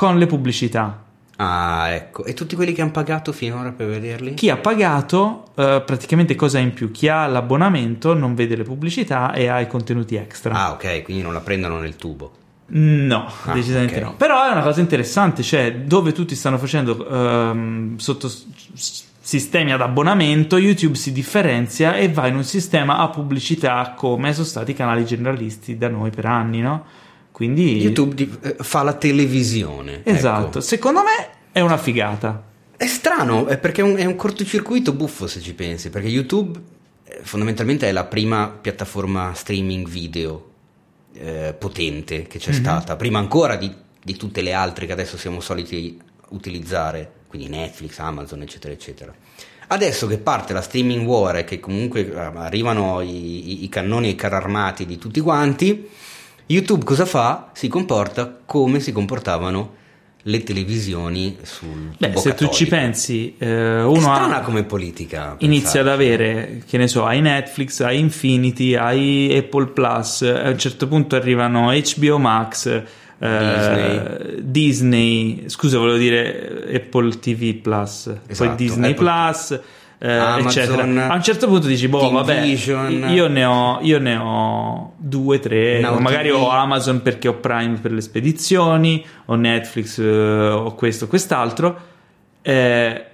con 0.00 0.16
le 0.16 0.24
pubblicità. 0.24 1.04
Ah, 1.36 1.90
ecco. 1.90 2.24
E 2.24 2.32
tutti 2.32 2.56
quelli 2.56 2.72
che 2.72 2.80
hanno 2.80 2.90
pagato 2.90 3.32
finora 3.32 3.70
per 3.70 3.86
vederli? 3.86 4.32
Chi 4.32 4.48
ha 4.48 4.56
pagato 4.56 5.48
eh, 5.54 5.82
praticamente 5.84 6.34
cosa 6.36 6.56
ha 6.56 6.62
in 6.62 6.72
più? 6.72 6.90
Chi 6.90 7.08
ha 7.08 7.26
l'abbonamento 7.26 8.14
non 8.14 8.34
vede 8.34 8.56
le 8.56 8.62
pubblicità 8.62 9.34
e 9.34 9.48
ha 9.48 9.60
i 9.60 9.66
contenuti 9.66 10.14
extra. 10.16 10.54
Ah, 10.54 10.70
ok, 10.72 11.02
quindi 11.02 11.22
non 11.22 11.34
la 11.34 11.40
prendono 11.40 11.78
nel 11.78 11.96
tubo. 11.96 12.32
No, 12.68 13.30
Ah, 13.44 13.52
decisamente 13.52 13.96
ok. 13.96 14.02
no. 14.02 14.14
Però 14.16 14.42
è 14.48 14.50
una 14.52 14.62
cosa 14.62 14.80
interessante, 14.80 15.42
cioè 15.42 15.74
dove 15.84 16.12
tutti 16.12 16.34
stanno 16.34 16.56
facendo 16.56 17.06
ehm, 17.06 17.98
sotto 17.98 18.30
sistemi 19.20 19.72
ad 19.72 19.82
abbonamento, 19.82 20.56
YouTube 20.56 20.96
si 20.96 21.12
differenzia 21.12 21.94
e 21.94 22.08
va 22.10 22.26
in 22.26 22.36
un 22.36 22.44
sistema 22.44 22.96
a 22.96 23.08
pubblicità 23.10 23.92
come 23.94 24.32
sono 24.32 24.46
stati 24.46 24.70
i 24.70 24.74
canali 24.74 25.04
generalisti 25.04 25.76
da 25.76 25.88
noi 25.88 26.08
per 26.08 26.24
anni, 26.24 26.60
no? 26.62 26.84
Quindi 27.40 27.78
YouTube 27.78 28.14
di- 28.14 28.30
eh, 28.42 28.56
fa 28.60 28.82
la 28.82 28.92
televisione. 28.92 30.02
Esatto, 30.04 30.48
ecco. 30.58 30.60
secondo 30.60 31.00
me 31.00 31.28
è 31.52 31.60
una 31.60 31.78
figata. 31.78 32.44
È 32.76 32.86
strano, 32.86 33.46
è 33.46 33.56
perché 33.56 33.80
è 33.80 33.84
un, 33.84 33.96
è 33.96 34.04
un 34.04 34.14
cortocircuito 34.14 34.92
buffo 34.92 35.26
se 35.26 35.40
ci 35.40 35.54
pensi, 35.54 35.88
perché 35.88 36.08
YouTube 36.08 36.60
eh, 37.04 37.20
fondamentalmente 37.22 37.88
è 37.88 37.92
la 37.92 38.04
prima 38.04 38.48
piattaforma 38.48 39.32
streaming 39.34 39.88
video 39.88 40.50
eh, 41.14 41.54
potente 41.58 42.24
che 42.24 42.38
c'è 42.38 42.52
stata, 42.52 42.96
prima 42.96 43.18
ancora 43.18 43.56
di, 43.56 43.72
di 44.02 44.16
tutte 44.16 44.42
le 44.42 44.52
altre 44.52 44.84
che 44.84 44.92
adesso 44.92 45.16
siamo 45.16 45.40
soliti 45.40 45.98
utilizzare, 46.32 47.10
quindi 47.26 47.48
Netflix, 47.48 47.98
Amazon, 48.00 48.42
eccetera, 48.42 48.74
eccetera. 48.74 49.14
Adesso 49.68 50.06
che 50.08 50.18
parte 50.18 50.52
la 50.52 50.60
streaming 50.60 51.06
war 51.06 51.36
e 51.36 51.44
che 51.44 51.58
comunque 51.58 52.06
eh, 52.10 52.14
arrivano 52.18 53.00
i, 53.00 53.50
i- 53.52 53.64
i 53.64 53.68
cannoni 53.70 54.08
e 54.08 54.10
i 54.10 54.14
carri 54.14 54.34
armati 54.34 54.84
di 54.84 54.98
tutti 54.98 55.20
quanti, 55.20 55.88
YouTube 56.52 56.84
cosa 56.84 57.04
fa? 57.06 57.50
Si 57.54 57.68
comporta 57.68 58.38
come 58.44 58.80
si 58.80 58.90
comportavano 58.92 59.78
le 60.24 60.42
televisioni 60.42 61.36
sul 61.42 61.94
Beh, 61.96 62.16
se 62.16 62.34
tu 62.34 62.48
ci 62.48 62.66
pensi, 62.66 63.36
eh, 63.38 63.46
È 63.78 63.82
uno 63.84 64.00
strana 64.00 64.36
ha, 64.38 64.40
come 64.40 64.64
politica. 64.64 65.36
inizia 65.38 65.80
ad 65.80 65.88
avere, 65.88 66.62
che 66.68 66.76
ne 66.76 66.88
so, 66.88 67.04
hai 67.06 67.20
Netflix, 67.20 67.80
hai 67.80 67.98
Infinity, 67.98 68.74
hai 68.74 69.34
Apple 69.36 69.68
Plus, 69.68 70.22
a 70.22 70.48
un 70.50 70.58
certo 70.58 70.88
punto 70.88 71.16
arrivano 71.16 71.70
HBO 71.72 72.18
Max, 72.18 72.66
eh, 72.66 72.82
Disney. 73.38 74.42
Disney, 74.42 75.42
scusa, 75.46 75.78
volevo 75.78 75.96
dire 75.98 76.64
Apple 76.74 77.18
TV 77.18 77.54
Plus, 77.54 78.02
poi 78.06 78.18
Esatto, 78.26 78.54
Disney 78.56 78.90
Apple- 78.90 79.04
Plus. 79.06 79.60
Eh, 80.02 80.10
Amazon, 80.10 80.46
eccetera. 80.46 81.08
A 81.08 81.14
un 81.14 81.22
certo 81.22 81.46
punto 81.46 81.66
dici, 81.66 81.86
boh, 81.88 82.00
Team 82.00 82.14
vabbè, 82.14 82.40
Vision. 82.42 83.10
io 83.10 83.28
ne 83.28 83.44
ho, 83.44 83.78
io 83.82 83.98
ne 83.98 84.16
ho 84.16 84.94
due, 84.96 85.38
tre, 85.38 85.80
Now 85.80 85.98
magari 85.98 86.30
TV. 86.30 86.36
ho 86.36 86.48
Amazon 86.48 87.02
perché 87.02 87.28
ho 87.28 87.34
Prime 87.34 87.78
per 87.80 87.92
le 87.92 88.00
spedizioni, 88.00 89.04
ho 89.26 89.34
Netflix, 89.34 89.98
eh, 89.98 90.48
ho 90.48 90.74
questo, 90.74 91.06
quest'altro. 91.06 91.78
eh, 92.42 93.04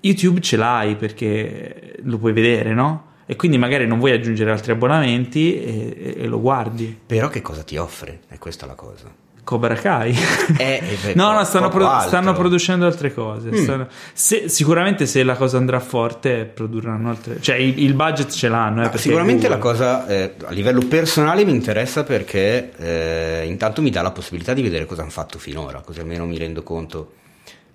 YouTube 0.00 0.40
ce 0.40 0.56
l'hai 0.56 0.94
perché 0.96 1.96
lo 2.02 2.18
puoi 2.18 2.32
vedere, 2.32 2.74
no? 2.74 3.04
E 3.26 3.34
quindi 3.34 3.58
magari 3.58 3.86
non 3.88 3.98
vuoi 3.98 4.12
aggiungere 4.12 4.52
altri 4.52 4.70
abbonamenti 4.72 5.60
e, 5.60 6.14
e 6.18 6.26
lo 6.26 6.40
guardi. 6.40 6.96
Però 7.06 7.28
che 7.28 7.40
cosa 7.42 7.62
ti 7.64 7.76
offre? 7.76 8.20
È 8.28 8.38
questa 8.38 8.66
la 8.66 8.74
cosa. 8.74 9.10
Cobra 9.46 9.76
Kai. 9.76 10.12
Eh, 10.58 10.80
eh, 11.06 11.14
no, 11.14 11.30
no, 11.30 11.44
stanno, 11.44 11.68
pro- 11.68 12.00
stanno 12.00 12.32
producendo 12.32 12.84
altre 12.84 13.14
cose. 13.14 13.50
Mm. 13.50 13.62
Stanno- 13.62 13.86
se- 14.12 14.48
sicuramente 14.48 15.06
se 15.06 15.22
la 15.22 15.36
cosa 15.36 15.56
andrà 15.56 15.78
forte 15.78 16.46
produrranno 16.52 17.10
altre... 17.10 17.40
Cioè 17.40 17.54
il, 17.54 17.80
il 17.84 17.94
budget 17.94 18.28
ce 18.32 18.48
l'hanno. 18.48 18.80
eh, 18.80 18.84
perché 18.86 18.98
sicuramente 18.98 19.46
la 19.46 19.58
cosa 19.58 20.04
eh, 20.08 20.34
a 20.46 20.50
livello 20.50 20.80
personale 20.88 21.44
mi 21.44 21.52
interessa 21.52 22.02
perché 22.02 22.72
eh, 22.76 23.44
intanto 23.46 23.82
mi 23.82 23.90
dà 23.90 24.02
la 24.02 24.10
possibilità 24.10 24.52
di 24.52 24.62
vedere 24.62 24.84
cosa 24.84 25.02
hanno 25.02 25.10
fatto 25.12 25.38
finora, 25.38 25.80
così 25.80 26.00
almeno 26.00 26.26
mi 26.26 26.38
rendo 26.38 26.64
conto. 26.64 27.12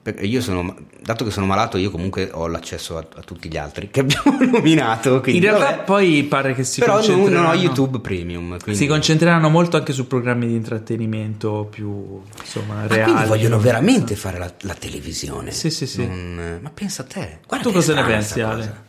Perché 0.03 0.25
io 0.25 0.41
sono, 0.41 0.75
dato 0.99 1.23
che 1.23 1.29
sono 1.29 1.45
malato, 1.45 1.77
io 1.77 1.91
comunque 1.91 2.29
ho 2.31 2.47
l'accesso 2.47 2.97
a, 2.97 3.05
a 3.17 3.21
tutti 3.21 3.47
gli 3.49 3.57
altri 3.57 3.91
che 3.91 3.99
abbiamo 4.01 4.35
nominato. 4.51 5.15
In 5.15 5.21
Quindi, 5.21 5.41
realtà 5.45 5.65
vabbè. 5.65 5.83
poi 5.83 6.23
pare 6.23 6.55
che 6.55 6.63
si 6.63 6.79
però 6.79 6.93
non, 6.95 7.01
non 7.01 7.11
ho 7.11 7.19
concentreranno- 7.19 7.61
YouTube 7.61 7.99
Premium. 7.99 8.47
Quindi... 8.59 8.75
Si 8.81 8.87
concentreranno 8.87 9.49
molto 9.49 9.77
anche 9.77 9.93
su 9.93 10.07
programmi 10.07 10.47
di 10.47 10.55
intrattenimento 10.55 11.67
più 11.69 12.19
insomma 12.39 12.87
reali. 12.87 13.11
quindi 13.11 13.27
vogliono 13.29 13.59
veramente 13.59 14.15
fare 14.15 14.39
la, 14.39 14.51
la 14.61 14.73
televisione. 14.73 15.51
Sì, 15.51 15.69
sì, 15.69 15.85
sì. 15.85 16.05
Non- 16.07 16.59
ma 16.61 16.71
pensa 16.73 17.03
a 17.03 17.05
te. 17.05 17.39
Guarda 17.47 17.67
Tu 17.67 17.71
cosa 17.73 17.93
ne 17.93 18.03
pensi, 18.03 18.41
Ale? 18.41 18.55
cosa. 18.55 18.83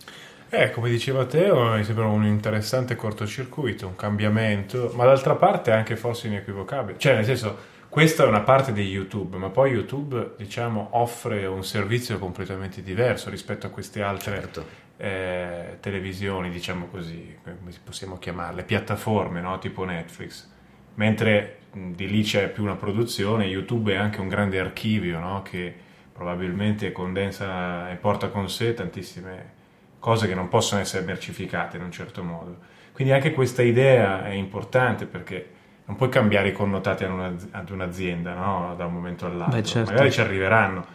Eh, 0.54 0.70
come 0.70 0.90
diceva 0.90 1.24
Teo, 1.24 1.76
mi 1.76 1.84
sembra 1.84 2.06
un 2.06 2.24
interessante 2.26 2.94
cortocircuito, 2.94 3.86
un 3.86 3.96
cambiamento, 3.96 4.92
ma 4.94 5.04
d'altra 5.04 5.34
parte 5.34 5.70
anche 5.72 5.96
forse 5.96 6.26
inequivocabile. 6.26 6.98
Cioè, 6.98 7.14
nel 7.14 7.24
senso, 7.24 7.56
questa 7.92 8.24
è 8.24 8.26
una 8.26 8.40
parte 8.40 8.72
di 8.72 8.88
YouTube, 8.88 9.36
ma 9.36 9.50
poi 9.50 9.72
YouTube, 9.72 10.32
diciamo, 10.38 10.88
offre 10.92 11.44
un 11.44 11.62
servizio 11.62 12.18
completamente 12.18 12.82
diverso 12.82 13.28
rispetto 13.28 13.66
a 13.66 13.68
queste 13.68 14.00
altre 14.00 14.36
Certo. 14.36 14.66
eh, 14.96 15.76
televisioni, 15.78 16.48
diciamo 16.48 16.86
così, 16.86 17.36
come 17.44 17.70
possiamo 17.84 18.16
chiamarle, 18.16 18.62
piattaforme, 18.62 19.42
no? 19.42 19.58
tipo 19.58 19.84
Netflix. 19.84 20.50
Mentre 20.94 21.58
di 21.70 22.08
lì 22.08 22.22
c'è 22.22 22.48
più 22.48 22.62
una 22.62 22.76
produzione, 22.76 23.44
YouTube 23.44 23.92
è 23.92 23.96
anche 23.96 24.20
un 24.22 24.28
grande 24.28 24.58
archivio, 24.58 25.18
no? 25.18 25.42
Che 25.42 25.74
probabilmente 26.14 26.92
condensa 26.92 27.90
e 27.90 27.96
porta 27.96 28.28
con 28.28 28.48
sé 28.48 28.72
tantissime 28.72 29.52
cose 29.98 30.26
che 30.26 30.34
non 30.34 30.48
possono 30.48 30.80
essere 30.80 31.04
mercificate 31.04 31.76
in 31.76 31.82
un 31.82 31.92
certo 31.92 32.22
modo. 32.22 32.56
Quindi 32.94 33.12
anche 33.12 33.32
questa 33.32 33.60
idea 33.60 34.24
è 34.24 34.32
importante 34.32 35.04
perché 35.04 35.60
non 35.92 35.96
puoi 35.96 36.08
cambiare 36.08 36.48
i 36.48 36.52
connotati 36.52 37.04
ad, 37.04 37.10
una- 37.10 37.34
ad 37.50 37.70
un'azienda 37.70 38.32
no? 38.34 38.74
da 38.76 38.86
un 38.86 38.94
momento 38.94 39.26
all'altro. 39.26 39.58
Beh, 39.58 39.62
certo. 39.62 39.90
Magari 39.90 40.10
ci 40.10 40.20
arriveranno, 40.20 40.86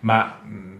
ma 0.00 0.38
mh, 0.42 0.72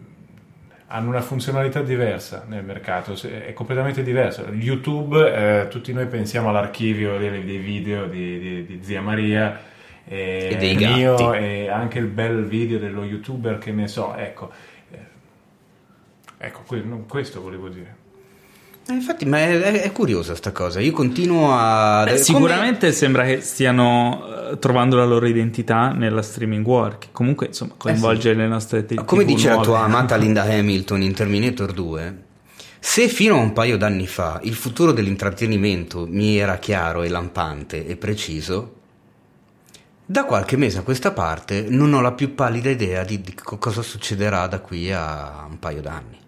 hanno 0.87 1.09
una 1.09 1.21
funzionalità 1.21 1.83
diversa 1.83 2.45
nel 2.47 2.63
mercato, 2.65 3.15
è 3.29 3.53
completamente 3.53 4.03
diverso. 4.05 4.47
YouTube, 4.53 5.63
eh, 5.63 5.69
tutti 5.69 5.93
noi 5.93 6.07
pensiamo 6.07 6.51
all'archivio 6.51 7.19
dei, 7.19 7.45
dei 7.45 7.59
video 7.59 8.07
di, 8.07 8.39
di- 8.39 8.67
di 8.67 8.79
zia 8.85 9.01
Maria 9.01 9.59
e, 10.07 10.51
E 10.53 10.57
dei 10.57 10.77
mio 10.77 11.17
gatti. 11.17 11.37
e 11.39 11.69
anche 11.69 11.99
il 11.99 12.07
bel 12.07 12.45
video 12.45 12.79
dello 12.79 13.03
youtuber 13.05 13.59
che 13.59 13.73
ne 13.73 13.89
so, 13.89 14.15
ecco. 14.15 14.53
Eh, 14.91 14.99
Ecco, 16.39 16.63
questo 17.09 17.41
volevo 17.41 17.69
dire. 17.69 18.03
Eh, 18.87 18.93
infatti, 18.93 19.25
ma 19.25 19.39
è, 19.39 19.61
è- 19.61 19.83
è 19.83 19.93
curiosa 19.93 20.35
sta 20.35 20.53
cosa. 20.53 20.79
Io 20.81 20.93
continuo 20.93 21.53
a. 21.53 22.03
Beh, 22.05 22.11
come- 22.11 22.23
sicuramente 22.23 22.93
sembra 22.93 23.25
che 23.25 23.41
stiano 23.41 24.51
eh, 24.51 24.59
trovando 24.59 24.97
la 24.97 25.07
loro 25.07 25.27
identità 25.27 25.93
nella 25.93 26.21
streaming 26.21 26.67
war, 26.67 26.99
che 26.99 27.09
comunque 27.11 27.47
insomma 27.47 27.73
coinvolge 27.79 28.35
le 28.35 28.47
nostre 28.47 28.85
te- 28.85 28.97
Come 28.97 29.25
dice 29.25 29.49
la 29.49 29.55
tua 29.61 29.79
nuove. 29.79 29.85
amata 29.95 30.17
Linda 30.17 30.43
Hamilton 30.43 31.01
in 31.03 31.15
Terminator 31.15 31.73
2, 31.73 32.23
se 32.79 33.09
fino 33.09 33.37
a 33.37 33.39
un 33.39 33.55
paio 33.55 33.79
d'anni 33.79 34.07
fa 34.07 34.39
il 34.43 34.55
futuro 34.55 34.93
dell'intrattenimento 34.93 36.07
mi 36.07 36.37
era 36.37 36.59
chiaro 36.59 37.03
e 37.03 37.09
lampante 37.09 37.87
e 37.87 37.97
preciso, 37.97 38.75
da 40.05 40.25
qualche 40.27 40.59
mese 40.59 40.77
a 40.77 40.83
questa 40.83 41.13
parte 41.13 41.65
non 41.71 41.95
ho 41.95 42.03
la 42.03 42.13
più 42.13 42.35
pallida 42.35 42.69
idea 42.69 43.03
di, 43.05 43.23
di 43.23 43.33
co- 43.33 43.57
cosa 43.57 43.81
succederà 43.81 44.47
da 44.47 44.59
qui 44.61 44.93
a 44.93 45.47
un 45.49 45.59
paio 45.59 45.81
d'anni. 45.81 46.19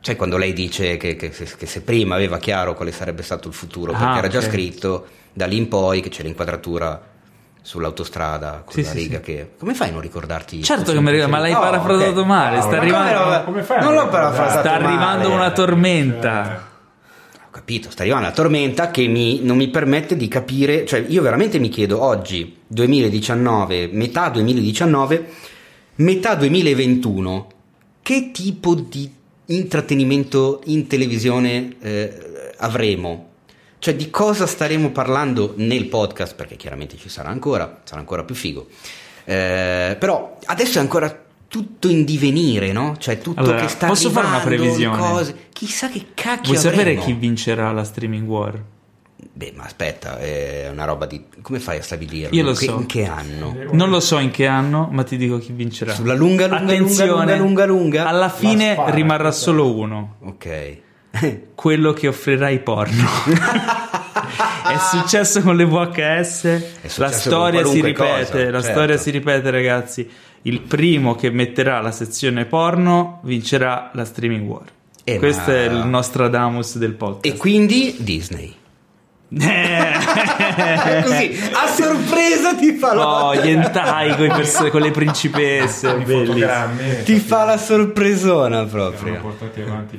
Cioè 0.00 0.16
quando 0.16 0.36
lei 0.36 0.52
dice 0.52 0.96
che, 0.96 1.16
che 1.16 1.32
se, 1.32 1.44
che 1.56 1.66
se 1.66 1.82
prima 1.82 2.14
aveva 2.14 2.38
chiaro 2.38 2.74
quale 2.74 2.92
sarebbe 2.92 3.22
stato 3.22 3.48
il 3.48 3.54
futuro, 3.54 3.92
perché 3.92 4.06
Ah, 4.06 4.18
era 4.18 4.28
già 4.28 4.38
ok. 4.38 4.44
scritto, 4.44 5.06
da 5.32 5.46
lì 5.46 5.56
in 5.56 5.68
poi 5.68 6.00
che 6.00 6.08
c'è 6.08 6.22
l'inquadratura 6.22 7.00
sull'autostrada 7.60 8.62
con 8.64 8.74
Sì, 8.74 8.82
la 8.82 8.88
sì, 8.90 8.96
riga 8.96 9.16
sì. 9.18 9.22
che... 9.24 9.50
Come 9.58 9.74
fai 9.74 9.88
a 9.88 9.92
non 9.92 10.00
ricordarti? 10.00 10.62
Certo 10.62 10.92
che 10.92 11.00
mi 11.00 11.10
ricordo, 11.10 11.32
ma 11.32 11.38
l'hai 11.40 11.52
Oh, 11.52 11.60
parafrasato 11.60 12.20
ok. 12.20 12.26
male, 12.26 12.60
sta 12.60 12.70
Ma 12.70 12.76
arrivando- 12.78 13.18
come 13.24 13.44
Come 13.44 13.62
fai 13.62 13.82
Non 13.82 13.94
l'ho 13.94 14.08
parafrasato 14.08 14.60
Sta 14.60 14.72
arrivando 14.74 15.28
male. 15.28 15.34
una 15.34 15.50
tormenta. 15.52 16.66
Ho 17.44 17.50
capito, 17.50 17.90
sta 17.90 18.02
arrivando 18.02 18.26
una 18.26 18.34
tormenta 18.34 18.90
che 18.90 19.06
mi- 19.08 19.40
non 19.42 19.56
mi 19.56 19.68
permette 19.68 20.16
di 20.16 20.28
capire, 20.28 20.86
cioè 20.86 21.04
io 21.06 21.20
veramente 21.22 21.58
mi 21.58 21.68
chiedo 21.68 22.02
oggi, 22.02 22.58
2019, 22.66 23.88
metà 23.92 24.28
2019, 24.30 25.26
metà 25.96 26.34
2021, 26.36 27.48
che 28.00 28.30
tipo 28.32 28.74
di 28.74 29.12
intrattenimento 29.56 30.60
in 30.66 30.86
televisione 30.86 31.76
eh, 31.80 32.52
avremo? 32.58 33.26
Cioè 33.78 33.94
di 33.94 34.10
cosa 34.10 34.46
staremo 34.46 34.90
parlando 34.90 35.54
nel 35.56 35.86
podcast, 35.86 36.34
perché 36.34 36.56
chiaramente 36.56 36.96
ci 36.96 37.08
sarà 37.08 37.28
ancora, 37.28 37.80
sarà 37.84 38.00
ancora 38.00 38.24
più 38.24 38.34
figo. 38.34 38.66
Eh, 39.24 39.96
però 39.98 40.38
adesso 40.46 40.78
è 40.78 40.80
ancora 40.80 41.24
tutto 41.46 41.88
in 41.88 42.04
divenire, 42.04 42.72
no? 42.72 42.96
Cioè 42.98 43.18
tutto 43.20 43.40
Allora, 43.40 43.60
che 43.60 43.68
sta 43.68 43.86
posso 43.86 44.10
fare 44.10 44.26
una 44.26 44.36
arrivando, 44.36 44.62
previsione? 44.64 44.98
cose. 44.98 45.36
Chissà 45.52 45.88
che 45.88 46.06
cacchio 46.14 46.52
Vuoi 46.52 46.56
sapere 46.56 46.80
avremo. 46.90 47.04
chi 47.04 47.12
vincerà 47.12 47.70
la 47.72 47.84
streaming 47.84 48.26
war? 48.28 48.62
Beh, 49.32 49.52
ma 49.56 49.64
aspetta, 49.64 50.18
è 50.18 50.68
una 50.70 50.84
roba 50.84 51.06
di... 51.06 51.24
Come 51.42 51.58
fai 51.58 51.78
a 51.78 51.82
stabilirlo? 51.82 52.36
Io 52.36 52.44
lo 52.44 52.52
che- 52.52 52.66
so. 52.66 52.76
In 52.76 52.86
che 52.86 53.04
anno? 53.04 53.56
Non 53.72 53.90
lo 53.90 53.98
so 54.00 54.18
in 54.18 54.30
che 54.30 54.46
anno, 54.46 54.88
ma 54.92 55.02
ti 55.02 55.16
dico 55.16 55.38
chi 55.38 55.52
vincerà. 55.52 55.92
Sulla 55.92 56.14
lunga, 56.14 56.46
lunga, 56.46 56.62
Attenzione, 56.62 57.10
lunga, 57.10 57.36
lunga, 57.36 57.36
lunga, 57.36 57.64
lunga? 57.66 58.06
alla 58.06 58.28
fine 58.28 58.72
spara, 58.74 58.94
rimarrà 58.94 59.30
solo 59.32 59.74
uno, 59.74 60.16
Ok. 60.24 60.76
quello 61.54 61.92
che 61.92 62.06
offrirà 62.08 62.48
i 62.48 62.60
porno. 62.60 63.04
È 64.68 64.76
successo 64.96 65.40
con 65.40 65.56
le 65.56 65.64
VHS, 65.64 66.96
la 66.98 67.10
storia 67.10 67.64
si 67.64 67.80
ripete, 67.80 67.94
cosa, 67.94 68.50
la 68.50 68.60
certo. 68.60 68.60
storia 68.62 68.96
si 68.98 69.10
ripete 69.10 69.50
ragazzi. 69.50 70.08
Il 70.42 70.60
primo 70.60 71.14
che 71.14 71.30
metterà 71.30 71.80
la 71.80 71.90
sezione 71.90 72.44
porno 72.44 73.20
vincerà 73.22 73.90
la 73.94 74.04
streaming 74.04 74.46
war. 74.48 74.62
Eh, 75.04 75.16
Questo 75.18 75.50
ma- 75.50 75.56
è 75.56 75.62
il 75.64 75.86
Nostradamus 75.86 76.76
del 76.76 76.92
podcast. 76.92 77.34
E 77.34 77.38
quindi 77.38 77.96
Disney. 77.98 78.54
Così, 81.04 81.38
a 81.52 81.66
sorpresa 81.66 82.54
ti 82.54 82.72
fa 82.72 82.94
la... 82.94 83.24
Oh, 83.26 83.34
gli 83.40 83.50
hentai 83.50 84.16
coi 84.16 84.28
pers- 84.28 84.70
con 84.70 84.80
le 84.80 84.90
principesse, 84.90 85.88
I 85.88 85.92
bellissimo. 86.02 86.24
fotogrammi 86.24 87.02
Ti 87.04 87.18
fa 87.18 87.44
la 87.44 87.58
sorpresona 87.58 88.64
proprio. 88.64 89.36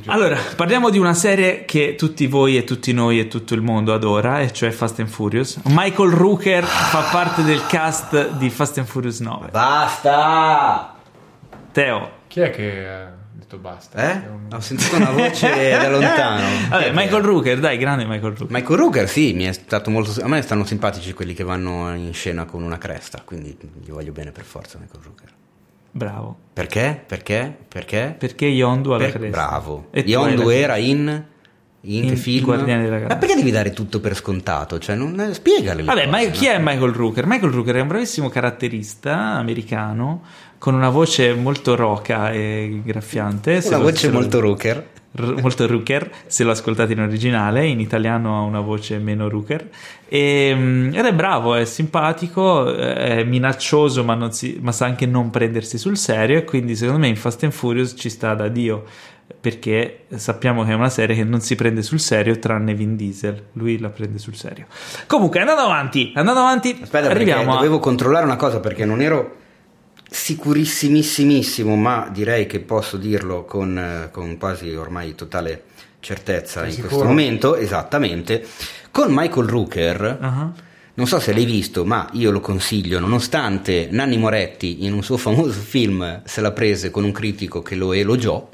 Allora, 0.08 0.36
parliamo 0.56 0.90
di 0.90 0.98
una 0.98 1.14
serie 1.14 1.64
che 1.66 1.94
tutti 1.96 2.26
voi 2.26 2.58
e 2.58 2.64
tutti 2.64 2.92
noi 2.92 3.20
e 3.20 3.28
tutto 3.28 3.54
il 3.54 3.62
mondo 3.62 3.94
adora, 3.94 4.40
e 4.40 4.52
cioè 4.52 4.72
Fast 4.72 5.00
and 5.00 5.10
Furious. 5.10 5.60
Michael 5.66 6.10
Rooker 6.10 6.64
fa 6.64 7.02
parte 7.12 7.44
del 7.44 7.64
cast 7.68 8.32
di 8.32 8.50
Fast 8.50 8.80
and 8.80 8.88
Furious 8.88 9.20
9. 9.20 9.50
Basta! 9.52 10.96
Teo. 11.72 12.12
Chi 12.28 12.40
è 12.40 12.50
che 12.50 13.18
detto 13.50 13.58
basta? 13.58 14.12
Eh? 14.12 14.28
Un- 14.28 14.54
Ho 14.54 14.60
sentito 14.60 14.96
una 14.96 15.10
voce 15.12 15.50
da 15.72 15.90
lontano. 15.90 16.46
Vabbè, 16.70 16.92
Michael 16.94 17.24
Rooker, 17.24 17.60
dai, 17.60 17.78
grande 17.78 18.06
Michael 18.06 18.36
Rooker. 18.36 18.48
Michael 18.56 18.80
Rooker, 18.80 19.10
sì, 19.10 19.34
mi 19.34 19.46
è 19.46 19.52
stato 19.52 19.90
molto. 19.90 20.14
A 20.24 20.28
me 20.28 20.42
stanno 20.42 20.64
simpatici 20.66 21.14
quelli 21.14 21.34
che 21.34 21.44
vanno 21.44 21.94
in 21.96 22.14
scena 22.14 22.46
con 22.46 22.62
una 22.64 22.78
cresta, 22.78 23.22
quindi 23.26 23.58
gli 23.84 23.90
voglio 23.90 24.12
bene 24.12 24.32
per 24.32 24.44
forza 24.44 24.78
Michael 24.80 25.04
Rooker. 25.04 25.30
Bravo. 25.92 26.38
Perché? 26.54 27.02
Perché? 27.06 27.56
Perché? 27.68 28.16
Perché 28.18 28.46
Yondu 28.46 28.92
alla 28.92 29.06
Per- 29.06 29.14
cresta. 29.14 29.38
Bravo. 29.38 29.88
E 29.92 30.02
Yondu 30.06 30.50
era 30.50 30.76
in. 30.78 31.24
In, 31.84 32.04
In 32.04 32.10
che 32.10 32.16
film? 32.18 32.44
Guardiani 32.44 32.82
della 32.84 32.96
Galassia. 32.98 33.14
Ma 33.16 33.20
perché 33.22 33.36
devi 33.36 33.52
dare 33.52 33.72
tutto 33.72 34.02
per 34.02 34.14
scontato? 34.14 34.80
Cioè, 34.80 34.98
non, 34.98 35.18
eh, 35.18 35.34
spiegale. 35.34 35.80
le 35.80 35.86
Vabbè, 35.86 36.10
cose, 36.10 36.26
ma 36.26 36.30
chi 36.30 36.46
no? 36.48 36.52
è 36.52 36.58
Michael 36.60 36.92
Rooker? 36.92 37.26
Michael 37.26 37.52
Rooker 37.54 37.76
è 37.76 37.80
un 37.80 37.88
bravissimo 37.88 38.28
caratterista 38.28 39.16
americano 39.38 40.22
con 40.60 40.76
una 40.76 40.90
voce 40.90 41.34
molto 41.34 41.76
roca 41.76 42.32
e 42.32 42.82
graffiante. 42.84 43.62
Una 43.66 43.78
voce 43.80 44.08
lo- 44.10 44.14
molto 44.20 44.40
Rooker. 44.40 44.88
R- 45.12 45.42
molto 45.42 45.66
Rooker, 45.66 46.08
se 46.28 46.44
lo 46.44 46.52
ascoltate 46.52 46.94
in 46.94 47.00
originale, 47.00 47.66
in 47.66 47.80
italiano 47.80 48.38
ha 48.38 48.42
una 48.42 48.60
voce 48.60 49.00
meno 49.00 49.28
Rooker. 49.28 49.68
E, 50.08 50.54
mm, 50.56 50.94
ed 50.94 51.04
è 51.04 51.14
bravo, 51.14 51.56
è 51.56 51.66
simpatico, 51.66 52.72
è 52.76 53.24
minaccioso, 53.24 54.04
ma, 54.04 54.14
non 54.14 54.32
si- 54.32 54.60
ma 54.62 54.72
sa 54.72 54.86
anche 54.86 55.08
non 55.08 55.32
prendersi 55.32 55.80
sul 55.80 55.98
serio. 55.98 56.38
E 56.38 56.44
quindi, 56.44 56.76
secondo 56.76 57.00
me, 57.00 57.08
in 57.08 57.16
Fast 57.16 57.42
and 57.44 57.54
Furious 57.54 57.96
ci 57.98 58.10
sta 58.10 58.36
da 58.36 58.48
Dio. 58.50 58.84
Perché 59.42 60.06
sappiamo 60.16 60.64
che 60.64 60.72
è 60.72 60.74
una 60.76 60.90
serie 60.90 61.16
che 61.16 61.24
non 61.24 61.40
si 61.40 61.56
prende 61.56 61.82
sul 61.82 62.00
serio, 62.00 62.38
tranne 62.40 62.74
Vin 62.74 62.96
Diesel. 62.96 63.42
Lui 63.54 63.80
la 63.80 63.90
prende 63.90 64.18
sul 64.20 64.36
serio. 64.36 64.66
Comunque, 65.08 65.40
andando 65.40 65.62
avanti, 65.62 66.12
andando 66.16 66.42
avanti, 66.42 66.78
Aspetta, 66.82 67.10
arriviamo 67.10 67.52
a. 67.54 67.56
dovevo 67.56 67.80
controllare 67.80 68.26
una 68.26 68.36
cosa 68.36 68.60
perché 68.60 68.86
non 68.86 69.02
ero 69.02 69.36
sicurissimissimo, 70.10 71.76
ma 71.76 72.10
direi 72.12 72.46
che 72.48 72.60
posso 72.60 72.98
dirlo 72.98 73.46
con, 73.46 73.78
eh, 73.78 74.10
con 74.12 74.38
quasi 74.38 74.74
ormai 74.74 75.16
totale 75.16 75.64
certezza 76.00 76.62
Sei 76.62 76.70
in 76.70 76.74
sicuro? 76.76 76.90
questo 76.96 77.08
momento, 77.08 77.56
esattamente, 77.56 78.46
con 78.92 79.08
Michael 79.10 79.48
Rooker. 79.48 80.18
Ah. 80.20 80.52
Non 80.96 81.08
so 81.08 81.20
se 81.20 81.32
l'hai 81.34 81.46
visto, 81.46 81.86
ma 81.86 82.10
io 82.14 82.30
lo 82.30 82.42
consiglio, 82.42 83.00
nonostante 83.00 83.88
Nanni 83.90 84.18
Moretti 84.18 84.84
in 84.84 84.92
un 84.92 85.02
suo 85.02 85.16
famoso 85.16 85.58
film 85.60 86.22
se 86.26 86.42
la 86.42 86.52
prese 86.52 86.90
con 86.92 87.06
un 87.06 87.12
critico 87.14 87.62
che 87.62 87.76
lo 87.76 87.94
elogiò. 87.94 88.50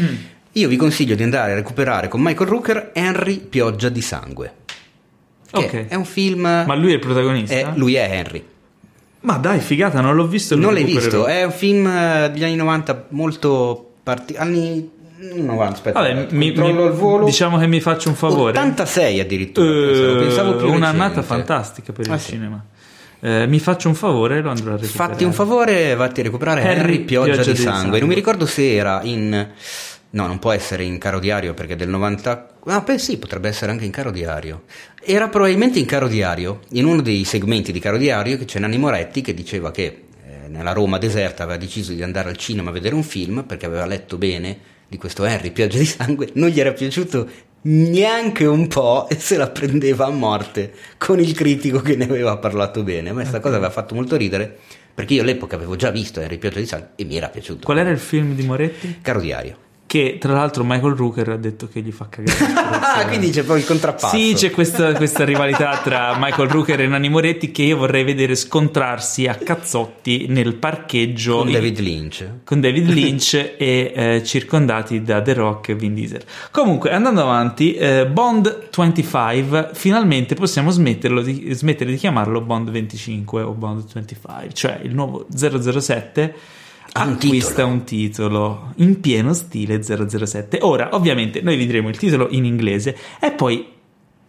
Mm. 0.00 0.14
Io 0.52 0.68
vi 0.68 0.76
consiglio 0.76 1.14
di 1.14 1.22
andare 1.22 1.52
a 1.52 1.54
recuperare 1.54 2.08
con 2.08 2.22
Michael 2.22 2.48
Rooker 2.48 2.90
Henry 2.94 3.38
Pioggia 3.40 3.90
di 3.90 4.00
Sangue. 4.00 4.54
Che 5.50 5.56
Ok. 5.58 5.86
È 5.88 5.94
un 5.94 6.06
film. 6.06 6.40
Ma 6.42 6.74
lui 6.74 6.92
è 6.92 6.94
il 6.94 6.98
protagonista? 7.00 7.54
è- 7.54 7.72
lui 7.74 7.94
è 7.94 8.08
Henry. 8.10 8.42
Ma 9.22 9.36
dai, 9.38 9.60
figata, 9.60 10.00
non 10.00 10.14
l'ho 10.16 10.26
visto. 10.26 10.56
Non 10.56 10.72
l'hai 10.72 10.84
visto? 10.84 11.26
È 11.26 11.44
un 11.44 11.52
film 11.52 11.86
eh, 11.86 12.30
degli 12.32 12.44
anni 12.44 12.56
90 12.56 13.06
molto 13.10 13.92
parti- 14.02 14.34
anni 14.36 14.90
90, 15.36 15.72
aspetta. 15.72 16.00
Vabbè, 16.00 16.26
mi- 16.30 16.52
controllo 16.52 16.82
mi- 16.82 16.88
al 16.88 16.92
volo. 16.94 17.24
diciamo 17.24 17.58
che 17.58 17.66
mi 17.68 17.80
faccio 17.80 18.08
un 18.08 18.16
favore. 18.16 18.50
86 18.58 19.20
addirittura. 19.20 19.66
Eh, 19.70 19.86
pensavo, 19.92 20.18
pensavo 20.18 20.56
più 20.56 20.72
un'annata 20.72 21.22
fantastica 21.22 21.92
per 21.92 22.10
Ah, 22.10 22.14
il 22.14 22.20
sì. 22.20 22.30
cinema. 22.32 22.64
Eh, 23.24 23.46
mi 23.46 23.60
faccio 23.60 23.86
un 23.86 23.94
favore 23.94 24.38
e 24.38 24.40
lo 24.40 24.50
andrò 24.50 24.72
a 24.72 24.76
recuperare. 24.76 25.10
Fatti 25.12 25.22
un 25.24 25.32
favore, 25.32 25.94
vatti 25.94 26.18
a 26.20 26.22
recuperare 26.24 26.62
Harry 26.62 26.80
Harry 26.80 26.98
Pioggia, 27.04 27.34
Pioggia 27.34 27.50
di 27.52 27.56
sangue. 27.56 27.80
sangue. 27.80 27.98
Non 28.00 28.08
mi 28.08 28.14
ricordo 28.16 28.46
se 28.46 28.74
era 28.74 29.00
in. 29.04 29.48
No, 30.14 30.26
non 30.26 30.38
può 30.40 30.50
essere 30.50 30.82
in 30.82 30.98
caro 30.98 31.20
diario 31.20 31.54
perché 31.54 31.74
è 31.74 31.76
del 31.76 31.88
90. 31.88 32.48
Ah, 32.66 32.80
beh, 32.80 32.98
sì, 32.98 33.16
potrebbe 33.18 33.48
essere 33.48 33.70
anche 33.70 33.84
in 33.84 33.92
caro 33.92 34.10
diario. 34.10 34.64
Era 35.04 35.28
probabilmente 35.28 35.80
in 35.80 35.84
caro 35.84 36.06
diario, 36.06 36.60
in 36.70 36.84
uno 36.84 37.02
dei 37.02 37.24
segmenti 37.24 37.72
di 37.72 37.80
caro 37.80 37.96
diario 37.96 38.38
che 38.38 38.44
c'è 38.44 38.60
Nanni 38.60 38.78
Moretti 38.78 39.20
che 39.20 39.34
diceva 39.34 39.72
che 39.72 40.04
eh, 40.24 40.46
nella 40.46 40.72
Roma 40.72 40.98
deserta 40.98 41.42
aveva 41.42 41.58
deciso 41.58 41.92
di 41.92 42.04
andare 42.04 42.28
al 42.28 42.36
cinema 42.36 42.70
a 42.70 42.72
vedere 42.72 42.94
un 42.94 43.02
film 43.02 43.42
perché 43.44 43.66
aveva 43.66 43.84
letto 43.84 44.16
bene 44.16 44.56
di 44.86 44.98
questo 44.98 45.24
Harry 45.24 45.50
Pioggia 45.50 45.78
di 45.78 45.86
sangue, 45.86 46.28
non 46.34 46.50
gli 46.50 46.60
era 46.60 46.72
piaciuto 46.72 47.28
neanche 47.62 48.44
un 48.44 48.68
po' 48.68 49.08
e 49.08 49.18
se 49.18 49.36
la 49.36 49.48
prendeva 49.48 50.06
a 50.06 50.10
morte 50.10 50.72
con 50.98 51.18
il 51.18 51.34
critico 51.34 51.80
che 51.80 51.96
ne 51.96 52.04
aveva 52.04 52.36
parlato 52.36 52.84
bene. 52.84 53.10
A 53.10 53.12
me 53.12 53.22
questa 53.22 53.40
cosa 53.40 53.56
aveva 53.56 53.72
fatto 53.72 53.96
molto 53.96 54.14
ridere 54.14 54.56
perché 54.94 55.14
io 55.14 55.22
all'epoca 55.22 55.56
avevo 55.56 55.74
già 55.74 55.90
visto 55.90 56.20
Harry 56.20 56.38
Pioggia 56.38 56.60
di 56.60 56.66
sangue 56.66 56.90
e 56.94 57.04
mi 57.04 57.16
era 57.16 57.28
piaciuto. 57.28 57.64
Qual 57.64 57.78
era 57.78 57.90
il 57.90 57.98
film 57.98 58.36
di 58.36 58.44
Moretti? 58.44 58.98
Caro 59.02 59.20
diario. 59.20 59.61
Che 59.92 60.16
tra 60.18 60.32
l'altro 60.32 60.64
Michael 60.64 60.94
Rooker 60.94 61.28
ha 61.28 61.36
detto 61.36 61.68
che 61.68 61.82
gli 61.82 61.92
fa 61.92 62.06
cagare. 62.08 63.04
Quindi 63.08 63.28
c'è 63.28 63.42
poi 63.42 63.58
il 63.58 63.66
contrappasso. 63.66 64.16
Sì, 64.16 64.32
c'è 64.32 64.50
questa, 64.50 64.94
questa 64.94 65.22
rivalità 65.22 65.82
tra 65.84 66.16
Michael 66.18 66.48
Rooker 66.48 66.80
e 66.80 66.86
Nanni 66.86 67.10
Moretti 67.10 67.50
che 67.50 67.64
io 67.64 67.76
vorrei 67.76 68.02
vedere 68.02 68.34
scontrarsi 68.34 69.26
a 69.26 69.34
cazzotti 69.34 70.28
nel 70.30 70.54
parcheggio 70.54 71.36
con 71.36 71.48
in- 71.48 71.52
David 71.52 71.78
Lynch. 71.80 72.26
con 72.42 72.62
David 72.62 72.88
Lynch 72.88 73.34
e 73.34 73.92
eh, 73.94 74.22
circondati 74.24 75.02
da 75.02 75.20
The 75.20 75.34
Rock 75.34 75.68
e 75.68 75.74
Vin 75.74 75.92
Diesel. 75.92 76.22
Comunque, 76.50 76.90
andando 76.90 77.20
avanti, 77.20 77.74
eh, 77.74 78.06
Bond 78.06 78.70
25, 78.74 79.72
finalmente 79.74 80.34
possiamo 80.34 80.70
smetterlo 80.70 81.20
di, 81.20 81.52
smettere 81.52 81.90
di 81.90 81.98
chiamarlo 81.98 82.40
Bond 82.40 82.70
25 82.70 83.42
o 83.42 83.52
Bond 83.52 83.84
25, 83.92 84.54
cioè 84.54 84.80
il 84.84 84.94
nuovo 84.94 85.26
007 85.30 86.60
Ha 86.94 87.04
un 87.04 87.12
acquista 87.12 87.48
titolo. 87.48 87.68
un 87.68 87.84
titolo 87.84 88.72
in 88.76 89.00
pieno 89.00 89.32
stile 89.32 89.82
007. 89.82 90.58
Ora, 90.60 90.90
ovviamente, 90.92 91.40
noi 91.40 91.56
vi 91.56 91.66
diremo 91.66 91.88
il 91.88 91.96
titolo 91.96 92.28
in 92.30 92.44
inglese 92.44 92.96
e 93.20 93.32
poi 93.32 93.66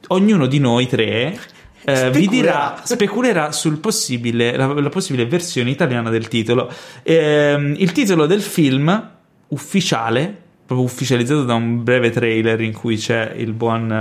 ognuno 0.08 0.48
di 0.48 0.60
noi 0.60 0.88
tre 0.88 1.38
eh, 1.86 2.10
vi 2.12 2.28
dirà, 2.28 2.80
speculerà 2.84 3.52
sul 3.52 3.78
possibile, 3.80 4.90
possibile 4.90 5.26
versione 5.26 5.70
italiana 5.70 6.10
del 6.10 6.28
titolo. 6.28 6.72
Ehm, 7.04 7.76
il 7.78 7.92
titolo 7.92 8.26
del 8.26 8.42
film 8.42 9.12
ufficiale, 9.50 10.42
proprio 10.66 10.88
ufficializzato 10.88 11.44
da 11.44 11.56
un 11.56 11.84
breve 11.84 12.10
trailer 12.10 12.62
in 12.62 12.74
cui 12.74 12.96
c'è 12.96 13.34
il 13.36 13.52
buon 13.52 13.92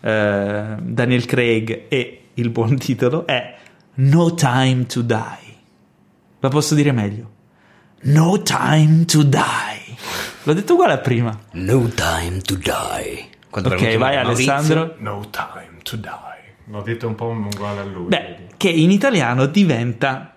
eh, 0.00 0.76
Daniel 0.80 1.24
Craig 1.24 1.84
e 1.88 2.20
il 2.34 2.50
buon 2.50 2.76
titolo, 2.76 3.26
è 3.26 3.56
No 3.94 4.34
Time 4.34 4.84
to 4.86 5.00
Die. 5.00 5.50
La 6.40 6.48
posso 6.48 6.74
dire 6.74 6.92
meglio? 6.92 7.40
No 8.04 8.42
Time 8.42 9.04
to 9.06 9.22
Die. 9.22 9.96
L'ho 10.44 10.52
detto 10.54 10.72
uguale 10.72 10.94
a 10.94 10.98
prima. 10.98 11.38
No 11.52 11.88
time 11.88 12.40
to 12.42 12.56
die. 12.56 13.28
Quando 13.48 13.68
Ok, 13.68 13.96
vai 13.96 14.16
Maurizio, 14.16 14.52
Alessandro. 14.52 14.94
No 14.98 15.28
time 15.30 15.78
to 15.84 15.96
die. 15.96 16.54
L'ho 16.66 16.82
detto 16.82 17.06
un 17.06 17.14
po' 17.14 17.26
uguale 17.28 17.80
a 17.80 17.84
lui. 17.84 18.06
Beh, 18.08 18.18
vedi. 18.18 18.54
che 18.56 18.68
in 18.70 18.90
italiano 18.90 19.46
diventa 19.46 20.34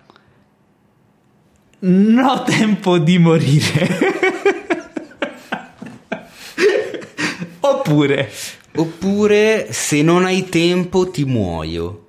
No 1.80 2.42
tempo 2.44 2.98
di 2.98 3.18
morire. 3.18 3.88
oppure, 7.60 8.30
Oppure 8.76 9.72
se 9.72 10.02
non 10.02 10.24
hai 10.24 10.48
tempo 10.48 11.10
ti 11.10 11.24
muoio. 11.24 12.06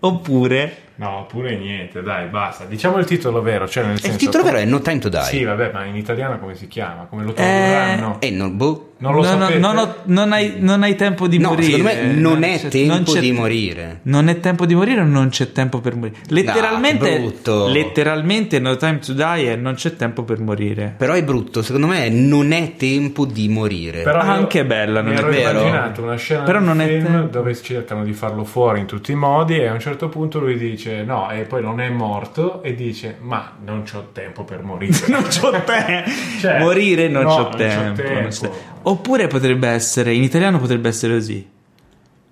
oppure 0.00 0.82
No, 0.96 1.26
pure 1.28 1.56
niente, 1.56 2.02
dai, 2.02 2.28
basta. 2.28 2.64
Diciamo 2.64 2.98
il 2.98 3.04
titolo 3.04 3.42
vero, 3.42 3.66
cioè 3.68 3.82
nel 3.84 3.94
E 3.96 3.98
senso... 3.98 4.16
il 4.16 4.22
titolo 4.22 4.44
vero 4.44 4.58
è 4.58 4.64
No 4.64 4.80
time 4.80 4.98
to 5.00 5.08
die. 5.08 5.22
Sì, 5.22 5.42
vabbè, 5.42 5.72
ma 5.72 5.84
in 5.84 5.96
italiano 5.96 6.38
come 6.38 6.54
si 6.54 6.68
chiama? 6.68 7.06
Come 7.10 7.24
lo 7.24 7.30
Eh, 7.30 7.34
tradurranno? 7.34 8.20
E 8.20 8.30
non, 8.30 8.56
boh. 8.56 8.93
Non 8.96 9.12
lo 9.14 9.22
no, 9.22 9.34
no, 9.34 9.40
sapete? 9.40 9.58
non, 9.58 9.76
ho- 9.76 9.94
non 10.04 10.32
hai, 10.32 10.54
non 10.58 10.82
hai 10.82 10.94
tempo 10.94 11.26
di 11.26 11.38
No, 11.38 11.48
morire. 11.50 11.70
secondo 11.76 11.88
me 11.92 12.12
non 12.14 12.42
è 12.44 12.60
tempo 12.68 12.92
non 12.94 13.02
c'è- 13.02 13.20
di 13.20 13.32
morire. 13.32 14.00
Non 14.04 14.28
è 14.28 14.40
tempo 14.40 14.64
di 14.66 14.74
morire 14.74 15.00
o 15.00 15.04
non 15.04 15.28
c'è 15.28 15.52
tempo 15.52 15.80
per 15.80 15.96
morire? 15.96 16.16
Letteralmente, 16.28 17.18
brutto. 17.18 17.66
letteralmente 17.68 18.58
No 18.60 18.76
Time 18.76 19.00
to 19.00 19.12
Die 19.12 19.52
è 19.52 19.56
non 19.56 19.74
c'è 19.74 19.96
tempo 19.96 20.22
per 20.22 20.38
morire. 20.40 20.94
Però 20.96 21.12
è 21.12 21.22
brutto, 21.24 21.60
secondo 21.62 21.86
me 21.88 22.08
non 22.08 22.52
è 22.52 22.76
tempo 22.76 23.26
di 23.26 23.48
morire. 23.48 24.02
Però 24.02 24.22
io 24.22 24.30
Anche 24.30 24.64
bella, 24.64 25.00
non 25.02 25.10
mi 25.10 25.16
è 25.16 25.20
ero 25.20 25.28
vero? 25.28 25.50
immaginato 25.60 26.02
una 26.02 26.16
scena 26.16 26.42
Però 26.44 26.60
non 26.60 26.80
è 26.80 26.86
film 26.86 27.04
tempo. 27.04 27.26
dove 27.26 27.54
cercano 27.60 28.04
di 28.04 28.12
farlo 28.12 28.44
fuori 28.44 28.80
in 28.80 28.86
tutti 28.86 29.12
i 29.12 29.16
modi 29.16 29.56
e 29.58 29.66
a 29.66 29.72
un 29.72 29.80
certo 29.80 30.08
punto 30.08 30.38
lui 30.38 30.56
dice 30.56 31.02
no 31.02 31.30
e 31.30 31.42
poi 31.42 31.60
non 31.62 31.80
è 31.80 31.88
morto 31.90 32.62
e 32.62 32.74
dice 32.74 33.16
ma 33.20 33.52
non 33.64 33.82
c'ho 33.82 34.08
tempo 34.12 34.44
per 34.44 34.62
morire. 34.62 34.96
non 35.08 35.22
c'ho 35.24 35.50
tempo. 35.50 36.10
Cioè, 36.40 36.60
morire 36.60 37.08
non 37.08 37.24
no, 37.24 37.28
c'ho 37.28 37.42
non 37.42 37.50
c'ho 37.50 37.56
tempo. 37.56 38.72
Oppure 38.86 39.28
potrebbe 39.28 39.68
essere, 39.68 40.14
in 40.14 40.22
italiano 40.22 40.58
potrebbe 40.58 40.88
essere 40.88 41.14
così. 41.14 41.48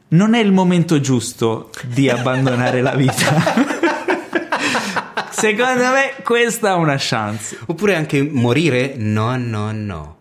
Non 0.09 0.35
è 0.35 0.41
il 0.41 0.53
momento 0.53 1.01
giusto 1.01 1.71
di 1.85 2.11
abbandonare 2.11 2.83
la 2.83 2.95
vita. 2.95 3.81
Secondo 5.31 5.83
me 5.91 6.15
questa 6.23 6.73
ha 6.73 6.77
una 6.77 6.97
chance. 6.99 7.59
Oppure 7.67 7.95
anche 7.95 8.23
morire? 8.23 8.95
No, 8.97 9.37
no, 9.37 9.73
no. 9.73 10.17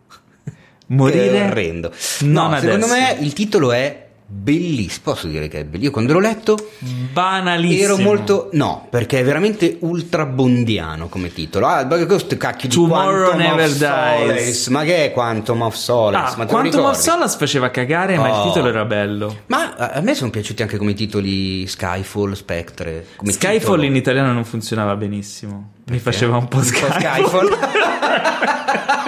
Morire 0.88 1.38
è 1.38 1.46
orrendo. 1.46 1.92
No, 2.22 2.58
secondo 2.60 2.86
adesso. 2.86 2.94
me 2.94 3.18
il 3.20 3.34
titolo 3.34 3.72
è 3.72 4.01
bellissimo. 4.34 5.02
Posso 5.04 5.28
dire 5.28 5.48
che 5.48 5.60
è 5.60 5.64
bellissimo. 5.64 5.84
Io 5.86 5.92
quando 5.92 6.14
l'ho 6.14 6.20
letto 6.20 6.58
banalissimo. 7.12 7.84
ero 7.84 7.98
molto. 7.98 8.50
No, 8.54 8.88
perché 8.90 9.20
è 9.20 9.24
veramente 9.24 9.78
ultra 9.82 10.26
bondiano 10.26 11.08
come 11.10 11.32
titolo. 11.34 11.68
Ah, 11.68 11.86
questo 11.86 12.38
cacchio 12.38 12.70
di 12.70 12.76
Tomorrow 12.76 13.32
Quantum 13.34 13.56
Never 13.56 13.70
Dies. 14.34 14.68
Ma 14.68 14.84
che 14.84 15.06
è 15.06 15.12
Quantum 15.12 15.62
of 15.62 15.76
Solace? 15.76 16.34
Ah, 16.34 16.38
ma 16.38 16.46
Quantum 16.46 16.86
of? 16.86 16.98
Solace 16.98 17.38
faceva 17.38 17.70
cagare, 17.70 18.18
ma 18.18 18.28
il 18.30 18.34
Oh. 18.34 18.48
titolo 18.48 18.70
era 18.70 18.86
bello. 18.86 19.42
Ma 19.48 19.74
a 19.76 20.00
me 20.02 20.16
sono 20.16 20.30
piaciuti 20.32 20.62
anche 20.62 20.78
come 20.78 20.94
titoli 20.94 21.68
Skyfall, 21.68 22.32
Spectre. 22.34 23.06
Come 23.18 23.32
Skyfall 23.34 23.58
titolo. 23.60 23.84
in 23.84 23.96
italiano 23.96 24.32
non 24.32 24.46
funzionava 24.46 24.96
benissimo. 24.96 25.72
Mi 25.88 26.00
faceva 26.00 26.38
un 26.38 26.48
po' 26.48 26.58
Un 26.58 26.64
po' 26.64 26.68
Skyfall. 26.68 27.58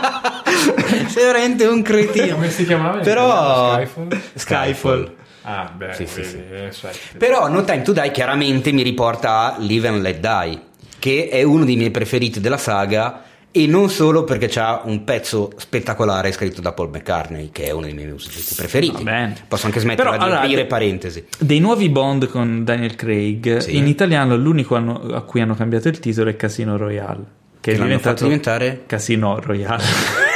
Sei 1.14 1.24
veramente 1.24 1.66
un 1.66 1.82
cretino. 1.82 2.36
Come 2.36 2.50
si 2.50 2.66
chiamava? 2.66 3.00
Però? 3.00 3.74
Skyfall? 3.76 4.22
Skyfall. 4.36 5.14
Ah, 5.44 5.72
beh, 5.76 5.94
Sì, 5.94 6.08
sì, 6.08 6.24
sì. 6.24 6.38
eh, 6.38 6.68
sai. 6.72 6.94
Però 7.18 7.48
No 7.50 7.64
Time 7.64 7.82
to 7.82 7.92
Die 7.92 8.12
chiaramente 8.12 8.72
mi 8.72 8.82
riporta 8.82 9.54
a 9.54 9.58
Live 9.60 9.88
and 9.88 10.02
Let 10.02 10.20
Die, 10.20 10.60
che 11.00 11.28
è 11.30 11.44
uno 11.44 11.66
dei 11.66 11.76
miei 11.76 11.92
preferiti 11.92 12.40
della 12.40 12.58
saga 12.58 13.24
e 13.52 13.68
non 13.68 13.90
solo 13.90 14.24
perché 14.24 14.48
c'ha 14.48 14.82
un 14.86 15.04
pezzo 15.04 15.52
spettacolare 15.58 16.32
scritto 16.32 16.60
da 16.62 16.72
Paul 16.72 16.90
McCartney, 16.90 17.50
che 17.52 17.66
è 17.66 17.72
uno 17.72 17.86
dei 17.86 17.94
miei 17.94 18.08
musicisti 18.08 18.56
preferiti. 18.56 19.04
Posso 19.48 19.66
anche 19.68 19.80
smetterla 19.80 20.12
Però, 20.12 20.18
di 20.24 20.24
allora, 20.24 20.40
aprire 20.40 20.66
parentesi. 20.66 21.26
Dei 21.38 21.60
nuovi 21.60 21.90
Bond 21.90 22.30
con 22.30 22.64
Daniel 22.64 22.96
Craig, 22.96 23.58
Sì. 23.58 23.76
in 23.78 23.86
italiano 23.88 24.36
l'unico 24.38 24.76
a 24.76 25.22
cui 25.22 25.42
hanno 25.42 25.54
cambiato 25.56 25.88
il 25.90 26.00
titolo 26.00 26.30
è 26.32 26.36
Casino 26.36 26.78
Royale. 26.78 27.42
Che 27.60 27.72
è 27.72 27.74
Che 27.74 27.80
l'hanno 27.80 27.84
diventato 27.86 28.16
fatto 28.16 28.24
diventare? 28.24 28.84
Casino 28.88 29.40
Royale. 29.40 29.84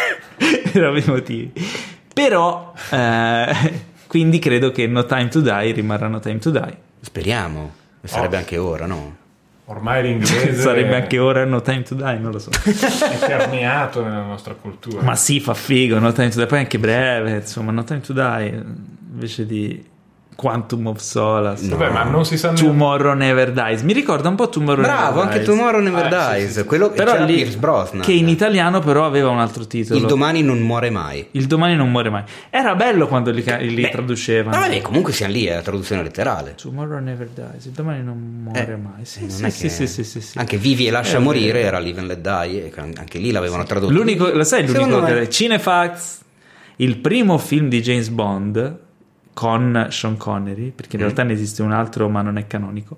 per 0.80 0.88
ovvi 0.88 1.03
motivi. 1.07 1.51
Però, 2.13 2.73
eh, 2.91 3.73
quindi 4.07 4.39
credo 4.39 4.71
che 4.71 4.88
No 4.88 5.05
Time 5.05 5.28
to 5.28 5.41
Die 5.41 5.71
rimarrà 5.71 6.07
No 6.07 6.19
Time 6.19 6.39
to 6.39 6.49
Die. 6.49 6.78
Speriamo. 7.01 7.73
E 8.01 8.07
Sarebbe 8.07 8.36
Oh. 8.36 8.39
anche 8.39 8.57
ora, 8.57 8.86
no? 8.86 9.15
Ormai 9.65 10.01
l'inglese 10.01 10.53
Sarebbe 10.61 10.95
anche 10.95 11.19
ora 11.19 11.43
No 11.45 11.61
Time 11.61 11.84
to 11.84 11.93
Die, 11.95 12.17
non 12.19 12.32
lo 12.32 12.39
so. 12.39 12.49
è 12.51 13.25
permeato 13.28 14.01
nella 14.03 14.21
nostra 14.23 14.53
cultura. 14.53 15.01
Ma 15.01 15.15
sì, 15.15 15.39
fa 15.39 15.53
figo, 15.53 15.99
No 15.99 16.11
Time 16.13 16.30
to 16.30 16.38
Die, 16.38 16.45
poi 16.45 16.57
è 16.59 16.61
anche 16.61 16.80
breve, 16.80 17.32
insomma, 17.36 17.71
No 17.71 17.84
Time 17.84 17.99
to 18.01 18.13
Die, 18.13 18.63
invece 19.11 19.45
di 19.45 19.84
Quantum 20.38 20.85
of 20.85 20.99
Solace. 20.99 21.67
Vabbè, 21.67 21.89
ma 21.89 22.03
non 22.03 22.23
si 22.23 22.38
sa 22.38 22.51
neanche- 22.51 22.63
Tomorrow 22.63 23.15
Never 23.15 23.51
Dies. 23.51 23.81
Mi 23.81 23.91
ricorda 23.93 24.29
un 24.29 24.35
po' 24.35 24.49
Tomorrow 24.49 24.83
Bravo, 24.83 25.05
Never 25.15 25.23
anche 25.23 25.38
Dies. 25.39 25.47
Tomorrow 25.49 25.81
Never 25.81 26.05
Ah, 26.13 26.29
sì, 26.33 26.35
Dies. 26.38 26.47
sì, 26.51 26.59
sì. 26.59 26.63
Quello 26.65 26.91
Però 26.91 27.11
c'era 27.13 27.23
lì- 27.25 27.33
Pierce 27.38 27.57
Brosnan. 27.57 28.01
che 28.03 28.11
in 28.11 28.27
italiano 28.27 28.79
però 28.79 29.03
aveva 29.07 29.29
un 29.29 29.39
altro 29.39 29.65
titolo. 29.65 29.99
Il 29.99 30.05
domani 30.05 30.43
non 30.43 30.59
muore 30.59 30.91
mai. 30.91 31.27
Il 31.31 31.47
domani 31.47 31.75
non 31.75 31.89
muore 31.89 32.11
mai. 32.11 32.21
Era 32.51 32.75
bello 32.75 33.07
quando 33.07 33.31
li, 33.31 33.43
li 33.43 33.81
Beh, 33.81 33.89
traducevano. 33.89 34.55
Ma 34.55 34.67
vabbè, 34.67 34.81
comunque 34.81 35.11
siamo 35.11 35.33
lì, 35.33 35.45
è 35.45 35.55
la 35.55 35.61
traduzione 35.63 36.03
letterale. 36.03 36.53
Tomorrow 36.55 36.99
Never 36.99 37.29
Dies. 37.33 37.65
Il 37.65 37.71
domani 37.71 38.03
non 38.03 38.41
muore 38.43 38.59
Eh, 38.73 38.75
mai. 38.75 39.05
Sì, 39.05 39.21
non 39.21 39.29
sì, 39.31 39.49
sì, 39.49 39.69
sì, 39.69 39.88
sì, 39.88 40.03
sì, 40.03 40.21
sì. 40.21 40.38
Anche 40.38 40.57
Vivi 40.57 40.85
e 40.85 40.91
lascia 40.91 41.17
È 41.17 41.19
morire 41.19 41.61
era 41.61 41.79
Live 41.79 41.99
and 41.99 42.07
Let 42.09 42.19
Die, 42.19 42.65
e 42.65 42.71
anche 42.95 43.17
lì 43.17 43.31
l'avevano 43.31 43.63
tradotto. 43.63 43.91
L'unico, 43.91 44.29
lo 44.29 44.43
sai 44.43 44.67
l'unico 44.67 45.01
me- 45.01 45.13
che- 45.21 45.29
Cinefax, 45.31 46.19
il 46.75 46.97
primo 46.97 47.39
film 47.39 47.69
di 47.69 47.81
James 47.81 48.09
Bond 48.09 48.85
con 49.38 49.85
Sean 49.91 50.17
Connery, 50.17 50.71
perché 50.71 50.95
in 50.95 51.01
Mm. 51.03 51.05
realtà 51.05 51.21
ne 51.21 51.33
esiste 51.33 51.61
un 51.61 51.71
altro 51.71 52.09
ma 52.09 52.23
non 52.23 52.38
è 52.39 52.47
canonico, 52.47 52.97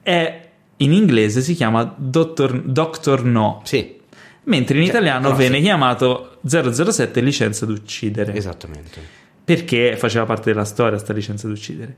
è 0.00 0.48
in 0.76 0.92
inglese 0.92 1.40
si 1.40 1.54
chiama 1.54 1.92
Doctor, 1.96 2.60
Doctor 2.62 3.24
No, 3.24 3.62
Sì, 3.64 3.98
mentre 4.44 4.76
in 4.78 4.82
Cioè, 4.84 4.90
italiano 4.92 5.30
no, 5.30 5.34
venne 5.34 5.56
sì. 5.56 5.62
chiamato 5.62 6.38
007 6.46 7.20
licenza 7.20 7.66
d'uccidere, 7.66 8.32
esattamente. 8.34 9.00
perché 9.44 9.96
faceva 9.96 10.24
parte 10.24 10.52
della 10.52 10.64
storia 10.64 10.98
sta 10.98 11.12
licenza 11.12 11.48
d'uccidere. 11.48 11.96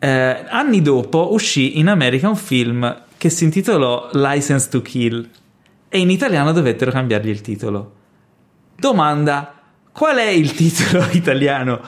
Eh, 0.00 0.44
anni 0.48 0.82
dopo 0.82 1.32
uscì 1.32 1.78
in 1.78 1.86
America 1.88 2.28
un 2.28 2.34
film 2.36 3.02
che 3.16 3.30
si 3.30 3.44
intitolò 3.44 4.08
License 4.14 4.68
to 4.70 4.82
Kill 4.82 5.28
e 5.88 5.98
in 6.00 6.10
italiano 6.10 6.50
dovettero 6.52 6.90
cambiargli 6.90 7.28
il 7.28 7.42
titolo. 7.42 7.94
Domanda: 8.76 9.54
qual 9.92 10.16
è 10.16 10.28
il 10.28 10.52
titolo 10.54 11.06
italiano 11.12 11.80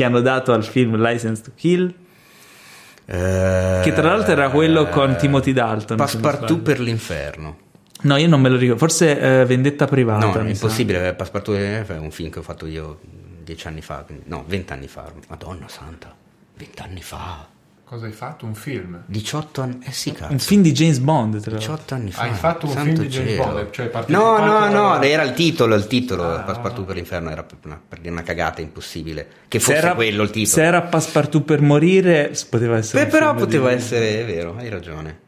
che 0.00 0.06
hanno 0.06 0.22
dato 0.22 0.54
al 0.54 0.64
film 0.64 0.96
License 0.96 1.42
to 1.42 1.50
Kill? 1.54 1.94
Eh, 3.04 3.80
Che 3.84 3.92
tra 3.92 4.02
l'altro 4.08 4.32
era 4.32 4.48
quello 4.48 4.88
con 4.88 5.14
Timothy 5.16 5.52
Dalton, 5.52 5.98
Passepartout 5.98 6.62
per 6.62 6.80
l'inferno. 6.80 7.58
No, 8.02 8.16
io 8.16 8.26
non 8.28 8.40
me 8.40 8.48
lo 8.48 8.56
ricordo. 8.56 8.78
Forse 8.78 9.40
eh, 9.40 9.44
Vendetta 9.44 9.84
privata. 9.86 10.24
No, 10.24 10.32
è 10.32 10.38
mi 10.42 10.54
sa. 10.54 10.64
impossibile. 10.64 11.08
eh, 11.08 11.12
Passepartout 11.12 11.58
è 11.58 11.98
un 11.98 12.10
film 12.10 12.30
che 12.30 12.38
ho 12.38 12.42
fatto 12.42 12.64
io 12.66 12.98
dieci 13.44 13.66
anni 13.66 13.82
fa, 13.82 14.06
no, 14.24 14.44
vent'anni 14.46 14.88
fa. 14.88 15.12
Madonna 15.28 15.68
santa, 15.68 16.14
vent'anni 16.56 17.02
fa. 17.02 17.46
Cosa 17.90 18.06
hai 18.06 18.12
fatto? 18.12 18.46
Un 18.46 18.54
film? 18.54 19.02
18 19.06 19.62
anni, 19.62 19.78
eh 19.84 19.90
sì, 19.90 20.12
cazzo. 20.12 20.30
Un 20.30 20.38
film 20.38 20.62
di 20.62 20.70
James 20.70 20.98
Bond. 20.98 21.40
Tra 21.40 21.50
l'altro. 21.50 21.72
18 21.74 21.94
anni 21.94 22.12
fa. 22.12 22.22
Hai 22.22 22.34
fatto 22.34 22.66
un 22.66 22.72
santo 22.72 22.88
film 22.90 23.02
di 23.02 23.08
James 23.08 23.30
cielo. 23.30 23.42
Bond, 23.52 23.70
cioè 23.72 23.90
No, 24.06 24.38
no, 24.38 24.68
no, 24.68 24.92
a- 24.92 25.04
era 25.04 25.24
il 25.24 25.32
titolo, 25.32 25.74
il 25.74 25.88
titolo, 25.88 26.22
Ah. 26.22 26.38
Passepartout 26.42 26.86
per 26.86 26.94
l'inferno 26.94 27.30
era 27.30 27.42
per 27.42 27.56
una, 27.64 27.80
per 27.88 27.98
dire 27.98 28.12
una 28.12 28.22
cagata 28.22 28.60
impossibile. 28.60 29.26
Che 29.48 29.58
fosse 29.58 29.72
Se 29.72 29.78
era, 29.84 29.94
quello 29.94 30.22
il 30.22 30.28
se 30.28 30.34
titolo. 30.34 30.62
era 30.66 30.82
Passepartout 30.82 31.44
per 31.44 31.60
morire, 31.62 32.32
poteva 32.48 32.76
essere. 32.76 33.04
Beh, 33.06 33.10
però 33.10 33.26
film 33.30 33.38
di- 33.38 33.44
poteva 33.44 33.70
essere, 33.72 34.20
è 34.20 34.24
vero, 34.24 34.54
hai 34.56 34.68
ragione. 34.68 35.18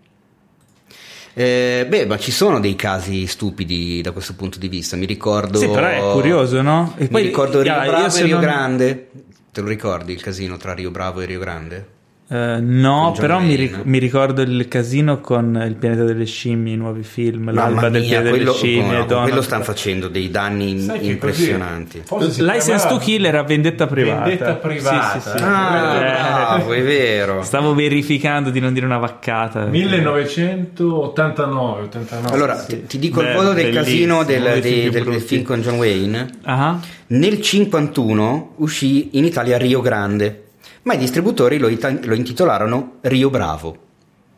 Eh, 1.34 1.84
beh, 1.88 2.06
ma 2.06 2.16
ci 2.16 2.30
sono 2.30 2.60
dei 2.60 2.76
casi 2.76 3.26
stupidi 3.26 4.00
da 4.02 4.12
questo 4.12 4.36
punto 4.36 4.60
di 4.60 4.68
vista. 4.68 4.94
Mi 4.94 5.06
ricordo. 5.06 5.58
Sì, 5.58 5.66
però 5.68 5.88
è 5.88 6.12
curioso, 6.12 6.62
no? 6.62 6.94
E 6.96 7.02
Mi 7.02 7.08
poi- 7.08 7.22
ricordo 7.24 7.60
Rio 7.60 7.72
ah, 7.74 7.84
io 7.84 7.90
Bravo 7.90 8.08
se 8.10 8.20
e 8.20 8.22
Rio 8.22 8.34
non- 8.34 8.40
Grande. 8.44 9.10
Te 9.50 9.60
lo 9.62 9.66
ricordi 9.66 10.12
il 10.12 10.22
casino 10.22 10.56
tra 10.58 10.74
Rio 10.74 10.92
Bravo 10.92 11.20
e 11.22 11.24
Rio 11.26 11.40
Grande? 11.40 11.86
Eh, 12.28 12.58
no, 12.60 13.14
però 13.18 13.40
mi, 13.40 13.54
ric- 13.56 13.82
mi 13.84 13.98
ricordo 13.98 14.40
il 14.40 14.66
casino 14.66 15.20
con 15.20 15.62
il 15.66 15.74
pianeta 15.74 16.04
delle 16.04 16.24
scimmie, 16.24 16.72
i 16.72 16.76
nuovi 16.78 17.02
film, 17.02 17.52
l'alba 17.52 17.74
Mamma 17.74 17.88
del 17.90 18.00
mia, 18.00 18.08
pianeta 18.22 18.30
quello, 18.30 18.44
delle 18.52 18.56
scimmie. 18.56 18.96
no, 18.98 19.04
Donald- 19.04 19.28
quello 19.28 19.42
stanno 19.42 19.64
facendo 19.64 20.08
dei 20.08 20.30
danni 20.30 20.80
Sai 20.80 21.00
che 21.00 21.06
impressionanti. 21.06 22.02
License 22.38 22.88
to 22.88 22.96
Kill 22.96 23.26
era 23.26 23.42
vendetta 23.42 23.86
privata. 23.86 24.24
Vendetta 24.24 24.54
privata. 24.54 25.20
Sì, 25.20 25.28
sì, 25.28 25.36
sì. 25.36 25.42
Ah, 25.44 25.94
Eh, 25.94 25.98
bravo, 25.98 26.72
è 26.72 26.82
vero. 26.82 27.42
Stavo 27.42 27.74
verificando 27.74 28.48
di 28.48 28.60
non 28.60 28.72
dire 28.72 28.86
una 28.86 28.96
vaccata. 28.98 29.66
1989 29.66 31.82
89. 31.82 32.34
Allora, 32.34 32.54
ti, 32.64 32.86
ti 32.86 32.98
dico 32.98 33.20
il 33.20 33.26
Beh, 33.26 33.34
volo 33.34 33.52
del 33.52 33.72
bellissimo, 33.72 34.18
casino 34.18 34.24
del, 34.24 34.60
dei 34.60 34.88
del- 34.90 35.04
del 35.04 35.20
film 35.20 35.42
con 35.42 35.60
John 35.60 35.76
Wayne. 35.76 36.30
Ah, 36.44 36.80
Nel 37.08 37.42
51 37.42 38.54
uscì 38.56 39.18
in 39.18 39.24
Italia 39.26 39.58
Rio 39.58 39.82
Grande, 39.82 40.41
ma 40.82 40.94
i 40.94 40.98
distributori 40.98 41.58
lo, 41.58 41.68
ita- 41.68 41.96
lo 42.02 42.14
intitolarono 42.14 42.94
Rio 43.02 43.30
Bravo. 43.30 43.76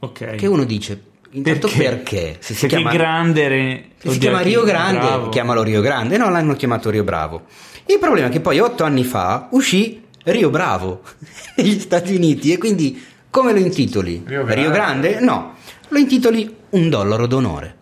ok. 0.01 0.35
Che 0.37 0.47
uno 0.47 0.65
dice, 0.65 1.01
intanto 1.31 1.69
perché? 1.77 2.37
Se 2.41 2.55
si 2.55 2.61
Perché 2.67 2.77
chiama, 2.77 2.93
grande 2.93 3.49
re- 3.49 3.85
se 3.99 4.11
si 4.11 4.19
chiama 4.19 4.39
chi- 4.39 4.49
Rio 4.49 4.63
Grande, 4.65 4.99
bravo. 5.01 5.29
chiamalo 5.31 5.63
Rio 5.63 5.81
Grande. 5.81 6.17
No, 6.19 6.29
l'hanno 6.31 6.55
chiamato 6.55 6.91
Rio 6.91 7.05
Bravo. 7.05 7.43
Il 7.87 7.99
problema 7.99 8.29
è 8.29 8.31
che 8.31 8.41
poi 8.41 8.59
otto 8.61 8.85
anni 8.85 9.05
fa 9.05 9.49
uscì 9.53 10.03
Rio 10.25 10.51
Bravo 10.51 11.03
negli 11.57 11.79
Stati 11.81 12.15
Uniti 12.15 12.53
e 12.53 12.59
quindi 12.59 13.03
come 13.31 13.53
lo 13.53 13.59
intitoli? 13.59 14.23
Rio 14.25 14.45
Grande? 14.45 14.71
Grande? 14.71 15.21
No, 15.21 15.55
lo 15.89 15.99
intitoli 15.99 16.55
Un 16.71 16.89
dollaro 16.89 17.27
d'onore. 17.27 17.77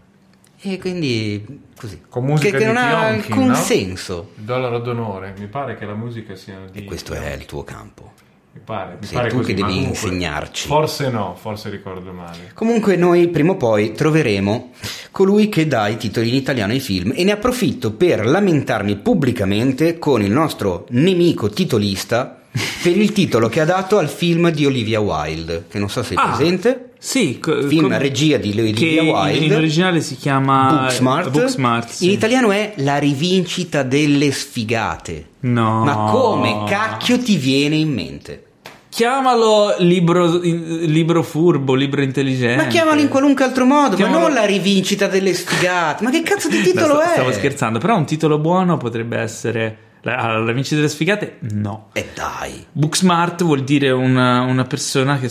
E 0.61 0.79
quindi 0.79 1.45
così. 1.77 2.01
Con 2.09 2.25
musica 2.25 2.51
che, 2.53 2.59
che 2.59 2.59
di 2.59 2.65
non 2.73 2.77
ha 2.77 3.01
alcun 3.07 3.47
no? 3.49 3.55
senso. 3.55 4.31
Il 4.39 4.45
dollaro 4.45 4.79
d'onore, 4.79 5.35
mi 5.39 5.47
pare 5.47 5.77
che 5.77 5.85
la 5.85 5.95
musica 5.95 6.37
sia 6.37 6.61
di 6.71 6.79
E 6.81 6.85
questo 6.85 7.15
è 7.15 7.33
il 7.33 7.45
tuo 7.47 7.65
campo. 7.65 8.13
Mi 8.55 8.61
pare, 8.65 8.99
mi 9.01 9.07
Sei 9.07 9.17
pare 9.17 9.29
tu 9.31 9.37
così, 9.37 9.49
che 9.49 9.55
devi 9.55 9.73
comunque- 9.73 9.91
insegnarci. 10.09 10.67
Forse 10.67 11.11
no, 11.11 11.35
forse 11.41 11.71
ricordo 11.71 12.13
male. 12.13 12.51
Comunque 12.53 12.97
noi 12.97 13.29
prima 13.29 13.53
o 13.53 13.57
poi 13.57 13.93
troveremo 13.93 14.73
colui 15.11 15.49
che 15.49 15.67
dà 15.67 15.89
i 15.89 15.97
titoli 15.97 16.29
in 16.29 16.35
italiano 16.35 16.73
ai 16.73 16.81
film 16.81 17.13
e 17.15 17.25
ne 17.25 17.33
approfitto 17.33 17.93
per 17.93 18.27
lamentarmi 18.27 18.97
pubblicamente 18.97 19.99
con 19.99 20.21
il 20.23 20.31
nostro 20.31 20.87
nemico 20.91 21.49
titolista 21.49 22.42
per 22.83 22.97
il 22.97 23.13
titolo 23.13 23.49
che 23.49 23.61
ha 23.61 23.65
dato 23.65 23.99
al 23.99 24.09
film 24.09 24.51
di 24.51 24.67
Olivia 24.67 25.01
Wilde, 25.01 25.65
che 25.71 25.79
non 25.79 25.89
so 25.89 26.03
se 26.03 26.15
è 26.15 26.17
Ah, 26.19 26.29
presente. 26.35 26.87
Sì, 26.99 27.39
co- 27.41 27.63
Film 27.63 27.83
come- 27.83 27.99
regia 27.99 28.37
di 28.37 28.51
Olivia 28.57 29.03
Wilde. 29.03 29.45
in 29.47 29.55
originale 29.55 30.01
si 30.01 30.17
chiama 30.17 30.69
Booksmart. 30.83 31.31
Booksmart, 31.31 31.89
sì. 31.91 32.05
In 32.07 32.11
italiano 32.13 32.53
è 32.53 32.75
La 32.77 32.99
rivincita 32.99 33.83
delle 33.83 34.31
sfigate. 34.31 35.27
No. 35.41 35.83
Ma 35.85 36.11
come 36.13 36.65
cacchio 36.69 37.19
ti 37.19 37.37
viene 37.37 37.75
in 37.77 37.93
mente? 37.93 38.45
Chiamalo 38.89 39.75
libro, 39.79 40.39
libro 40.39 41.23
furbo, 41.23 41.75
libro 41.75 42.03
intelligente. 42.03 42.63
Ma 42.63 42.69
chiamalo 42.69 43.01
in 43.01 43.09
qualunque 43.09 43.43
altro 43.45 43.65
modo, 43.65 43.97
Chiamalo- 43.97 44.19
ma 44.19 44.25
non 44.27 44.35
la 44.35 44.45
rivincita 44.45 45.07
delle 45.09 45.33
sfigate. 45.35 46.05
Ma 46.05 46.11
che 46.11 46.23
cazzo 46.23 46.49
di 46.49 46.59
No, 46.61 46.63
titolo 46.63 46.95
sta- 47.01 47.11
è? 47.11 47.13
Stavo 47.15 47.33
scherzando, 47.33 47.79
però 47.79 47.97
un 47.97 48.05
titolo 48.05 48.39
buono 48.39 48.77
potrebbe 48.77 49.17
essere 49.17 49.77
allora, 50.05 50.39
la 50.39 50.53
vincita 50.53 50.77
delle 50.77 50.89
sfigate? 50.89 51.39
No. 51.53 51.89
E 51.93 52.09
dai, 52.15 52.65
Booksmart 52.73 53.45
vuol 53.45 53.63
dire 53.63 53.91
una, 53.91 54.41
una 54.43 54.65
persona 54.65 55.19
che 55.19 55.29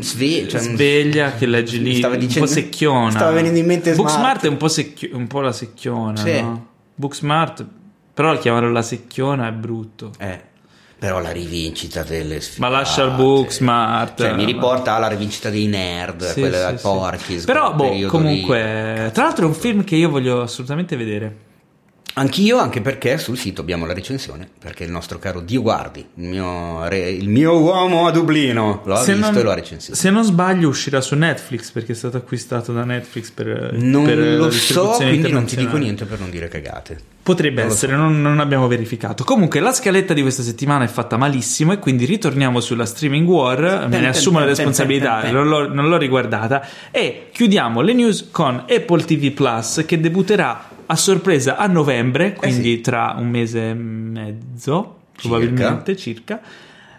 sve- 0.00 0.46
cioè, 0.48 0.60
sveglia, 0.60 1.32
che 1.34 1.46
legge 1.46 1.78
lì, 1.78 2.02
un 2.04 2.18
dicendo- 2.18 2.46
po' 2.46 2.52
secchiona. 2.52 3.10
stava 3.10 3.30
venendo 3.32 3.58
in 3.58 3.66
mente 3.66 3.94
Booksmart 3.94 4.20
Smart. 4.40 4.44
è 4.44 4.48
un 4.48 4.56
po', 4.56 4.68
secchio- 4.68 5.16
un 5.16 5.26
po' 5.26 5.40
la 5.40 5.52
secchiona, 5.52 6.16
Sì. 6.16 6.40
no? 6.40 6.66
Booksmart, 6.94 7.64
però 8.12 8.36
chiamarlo 8.38 8.70
la 8.70 8.82
secchiona 8.82 9.48
è 9.48 9.52
brutto. 9.52 10.12
Eh, 10.18 10.40
però 10.98 11.20
la 11.20 11.32
rivincita 11.32 12.02
delle 12.02 12.40
sfigate. 12.40 12.60
Ma 12.72 12.78
lascia 12.78 13.02
il 13.04 13.10
Booksmart. 13.12 14.20
Cioè, 14.20 14.34
mi 14.34 14.44
riporta 14.44 14.94
alla 14.94 15.08
rivincita 15.08 15.50
dei 15.50 15.66
nerd, 15.66 16.24
Sì, 16.30 16.40
quella 16.40 16.58
sì, 16.58 16.66
del 16.66 16.76
sì. 16.78 16.82
Porky's. 16.82 17.44
Però, 17.44 17.72
boh, 17.74 18.06
comunque, 18.06 19.04
lì. 19.06 19.12
tra 19.12 19.24
l'altro 19.24 19.44
è 19.44 19.48
un 19.48 19.54
film 19.54 19.82
che 19.84 19.96
io 19.96 20.08
voglio 20.08 20.42
assolutamente 20.42 20.96
vedere. 20.96 21.36
Anch'io, 22.16 22.58
anche 22.58 22.80
perché 22.80 23.18
sul 23.18 23.36
sito 23.36 23.60
abbiamo 23.60 23.86
la 23.86 23.92
recensione, 23.92 24.48
perché 24.60 24.84
il 24.84 24.90
nostro 24.92 25.18
caro 25.18 25.40
Dio 25.40 25.62
Guardi, 25.62 25.98
il 26.14 26.28
mio, 26.28 26.86
re- 26.86 27.10
il 27.10 27.28
mio 27.28 27.58
uomo 27.58 28.06
a 28.06 28.12
Dublino, 28.12 28.82
lo 28.84 28.94
ha 28.94 29.02
Se 29.02 29.14
visto 29.14 29.30
non- 29.32 29.40
e 29.40 29.42
lo 29.42 29.50
ha 29.50 29.54
recensito. 29.54 29.96
Se 29.96 30.10
non 30.10 30.22
sbaglio 30.22 30.68
uscirà 30.68 31.00
su 31.00 31.16
Netflix 31.16 31.72
perché 31.72 31.90
è 31.90 31.94
stato 31.96 32.16
acquistato 32.16 32.72
da 32.72 32.84
Netflix 32.84 33.30
per 33.32 33.72
Non 33.72 34.04
per 34.04 34.18
lo 34.18 34.48
so, 34.52 34.90
quindi 34.96 35.32
non 35.32 35.44
ti 35.44 35.56
dico 35.56 35.76
niente 35.76 36.04
per 36.04 36.20
non 36.20 36.30
dire 36.30 36.46
cagate. 36.46 36.98
Potrebbe 37.24 37.62
Non 37.62 37.70
essere, 37.72 37.96
non, 37.96 38.20
non 38.22 38.38
abbiamo 38.38 38.68
verificato. 38.68 39.24
Comunque, 39.24 39.58
la 39.58 39.72
scaletta 39.72 40.12
di 40.14 40.20
questa 40.22 40.42
settimana 40.42 40.84
è 40.84 40.88
fatta 40.88 41.16
malissimo 41.16 41.72
e 41.72 41.78
quindi 41.78 42.04
ritorniamo 42.04 42.60
sulla 42.60 42.84
streaming 42.86 43.26
war. 43.26 43.86
Me 43.88 43.98
ne 43.98 44.08
assumo 44.08 44.38
la 44.38 44.44
responsabilità. 44.44 45.28
Non, 45.32 45.48
l'ho, 45.48 45.66
non 45.72 45.88
l'ho 45.88 45.96
riguardata. 45.96 46.64
E 46.92 47.30
chiudiamo 47.32 47.80
le 47.80 47.92
news 47.94 48.28
con 48.30 48.66
Apple 48.68 49.04
TV 49.04 49.32
Plus 49.32 49.82
che 49.86 49.98
debutterà 49.98 50.68
a 50.86 50.96
sorpresa 50.96 51.56
a 51.56 51.66
novembre, 51.66 52.34
quindi 52.34 52.76
sì. 52.76 52.80
tra 52.80 53.14
un 53.16 53.28
mese 53.28 53.70
e 53.70 53.74
mezzo, 53.74 55.00
probabilmente 55.16 55.96
circa, 55.96 56.40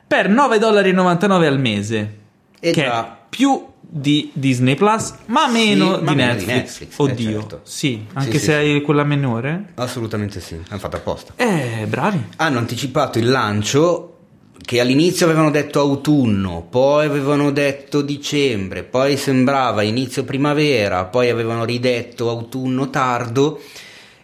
per 0.07 0.29
9,99 0.29 1.45
al 1.45 1.59
mese. 1.59 2.17
E 2.59 2.71
che 2.71 2.83
già. 2.83 3.05
è 3.05 3.17
più 3.29 3.65
di 3.81 4.31
Disney 4.33 4.75
Plus, 4.75 5.13
ma 5.27 5.47
meno, 5.47 5.99
ma 6.01 6.11
di, 6.11 6.15
meno 6.15 6.33
Netflix. 6.33 6.45
di 6.45 6.53
Netflix, 6.53 6.99
eh, 6.99 7.03
Oddio, 7.03 7.39
certo. 7.39 7.59
sì, 7.63 8.05
anche 8.13 8.39
sì, 8.39 8.45
se 8.45 8.45
sì. 8.45 8.51
hai 8.51 8.81
quella 8.81 9.03
minore. 9.03 9.71
Assolutamente 9.75 10.39
sì, 10.39 10.59
hanno 10.67 10.79
fatto 10.79 10.95
apposta. 10.97 11.33
Eh, 11.35 11.85
bravi. 11.87 12.23
Hanno 12.37 12.57
anticipato 12.57 13.19
il 13.19 13.29
lancio 13.29 14.14
che 14.64 14.80
all'inizio 14.80 15.26
avevano 15.26 15.52
detto 15.52 15.80
autunno, 15.80 16.65
poi 16.69 17.06
avevano 17.06 17.52
detto 17.52 18.02
dicembre, 18.02 18.84
poi 18.84 19.18
sembrava 19.18 19.82
inizio 19.82 20.23
primavera, 20.23 21.06
poi 21.06 21.30
avevano 21.30 21.65
ridetto 21.65 22.30
autunno 22.30 22.90
tardo 22.90 23.61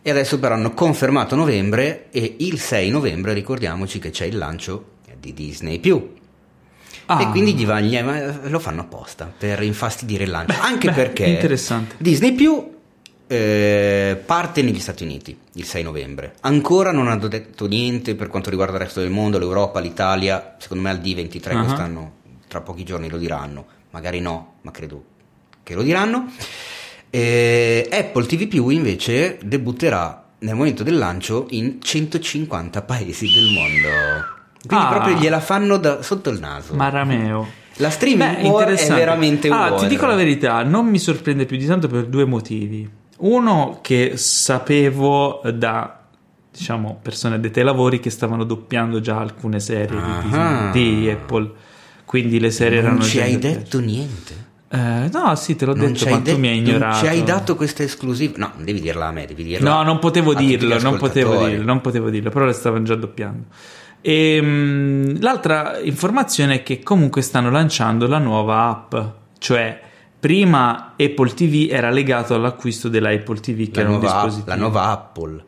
e 0.02 0.10
adesso 0.10 0.40
però 0.40 0.56
hanno 0.56 0.74
confermato 0.74 1.36
novembre 1.36 2.08
e 2.12 2.38
il 2.40 2.60
6 2.60 2.90
novembre 2.90 3.34
ricordiamoci 3.34 4.00
che 4.00 4.10
c'è 4.10 4.26
il 4.26 4.38
lancio 4.38 4.86
di 5.20 5.34
Disney+. 5.34 5.80
Ah. 7.06 7.22
E 7.22 7.30
quindi 7.30 7.54
gli 7.54 7.66
va, 7.66 7.80
gli- 7.80 8.00
lo 8.50 8.60
fanno 8.60 8.82
apposta 8.82 9.32
per 9.36 9.62
infastidire 9.62 10.24
il 10.24 10.32
lancio. 10.32 10.56
Anche 10.60 10.88
beh, 10.88 10.94
perché. 10.94 11.26
Disney 11.98 12.32
più 12.34 12.71
eh, 13.34 14.22
parte 14.26 14.62
negli 14.62 14.80
Stati 14.80 15.04
Uniti 15.04 15.38
il 15.54 15.64
6 15.64 15.84
novembre. 15.84 16.34
Ancora 16.42 16.92
non 16.92 17.08
hanno 17.08 17.28
detto 17.28 17.66
niente 17.66 18.16
per 18.16 18.28
quanto 18.28 18.50
riguarda 18.50 18.76
il 18.76 18.82
resto 18.84 19.00
del 19.00 19.10
mondo, 19.10 19.40
l'Europa, 19.40 19.80
l'Italia. 19.80 20.56
Secondo 20.60 20.84
me 20.84 20.90
al 20.90 21.00
D23 21.00 21.56
Ah. 21.56 21.64
quest'anno, 21.64 22.12
tra 22.50 22.60
pochi 22.60 22.84
giorni 22.84 23.08
lo 23.10 23.18
diranno. 23.18 23.66
Magari 23.92 24.20
no, 24.20 24.56
ma 24.64 24.72
credo 24.72 25.04
che 25.64 25.76
lo 25.76 25.82
diranno. 25.84 26.30
Eh, 27.10 27.88
Apple 27.92 28.26
TV 28.26 28.70
invece 28.72 29.38
debutterà 29.44 30.26
nel 30.40 30.56
momento 30.56 30.84
del 30.84 30.98
lancio 30.98 31.48
in 31.52 31.78
150 31.82 32.82
paesi 32.82 33.28
del 33.32 33.52
mondo. 33.54 33.88
Quindi 34.66 34.86
Ah. 34.86 34.90
proprio 34.90 35.16
gliela 35.16 35.40
fanno 35.40 35.78
da- 35.78 36.02
sotto 36.02 36.30
il 36.30 36.40
naso. 36.40 36.74
Marameo. 36.76 37.48
La 37.78 37.90
streaming 37.90 38.44
war 38.44 38.68
è 38.68 38.88
veramente 38.94 39.48
Ah, 39.50 39.70
war. 39.72 39.80
ti 39.80 39.88
dico 39.88 40.06
la 40.06 40.16
verità, 40.16 40.62
non 40.64 40.86
mi 40.88 41.00
sorprende 41.00 41.46
più 41.46 41.56
di 41.58 41.66
tanto 41.66 41.88
per 41.88 42.06
due 42.08 42.26
motivi. 42.26 43.00
Uno 43.24 43.80
che 43.82 44.14
sapevo 44.18 45.42
da 45.54 45.98
diciamo 46.52 47.00
persone 47.02 47.36
addette 47.36 47.60
ai 47.60 47.66
lavori 47.66 48.00
che 48.00 48.10
stavano 48.10 48.44
doppiando 48.44 49.00
già 49.00 49.18
alcune 49.20 49.60
serie 49.60 49.98
di, 50.00 50.04
Ah. 50.34 50.70
Disney- 50.72 51.02
di 51.02 51.10
Apple. 51.10 51.52
Quindi 52.06 52.40
le 52.40 52.52
serie 52.52 52.78
Non 52.82 52.86
erano 52.88 53.04
ci 53.04 53.18
già 53.20 53.24
hai 53.24 53.38
detto 53.40 53.80
niente. 53.80 54.50
Eh, 54.74 55.10
no, 55.12 55.36
sì, 55.36 55.56
te 55.56 55.66
l'ho 55.66 55.74
Non 55.76 55.88
detto, 55.94 56.06
ci, 56.06 56.12
tu 56.12 56.20
de- 56.22 56.38
mi 56.38 56.48
hai 56.50 56.60
non 56.62 56.70
ignorato. 56.70 56.98
ci 57.00 57.08
hai 57.08 57.24
dato 57.24 57.56
questa 57.56 57.84
esclusiva. 57.84 58.34
No, 58.38 58.52
non 58.56 58.66
devi 58.66 58.80
dirla 58.82 59.08
a 59.08 59.12
me, 59.12 59.26
devi 59.26 59.44
dirla 59.44 59.70
No, 59.76 59.84
non 59.84 60.00
potevo 60.00 60.34
dirlo, 60.34 60.80
non 60.80 60.98
potevo 60.98 61.46
dirlo, 61.46 61.64
non 61.66 61.82
potevo 61.82 62.10
dirlo, 62.10 62.30
però 62.32 62.46
le 62.46 62.54
stavano 62.54 62.84
già 62.84 62.96
doppiando. 62.96 63.44
E, 64.02 64.42
mh, 64.42 65.22
l'altra 65.22 65.80
informazione 65.82 66.56
è 66.56 66.64
che 66.64 66.82
comunque 66.84 67.22
stanno 67.22 67.50
lanciando 67.52 68.08
la 68.08 68.18
nuova 68.18 68.68
app, 68.70 68.96
cioè 69.38 69.80
prima 70.22 70.94
Apple 70.98 71.34
TV 71.34 71.68
era 71.72 71.90
legato 71.90 72.36
all'acquisto 72.36 72.88
della 72.90 73.10
Apple 73.10 73.40
TV 73.40 73.72
che 73.72 73.72
La 73.74 73.80
era 73.82 73.90
un 73.90 74.00
nuova, 74.00 74.14
dispositivo. 74.14 74.46
la 74.50 74.56
nuova 74.56 74.84
Apple, 74.92 75.44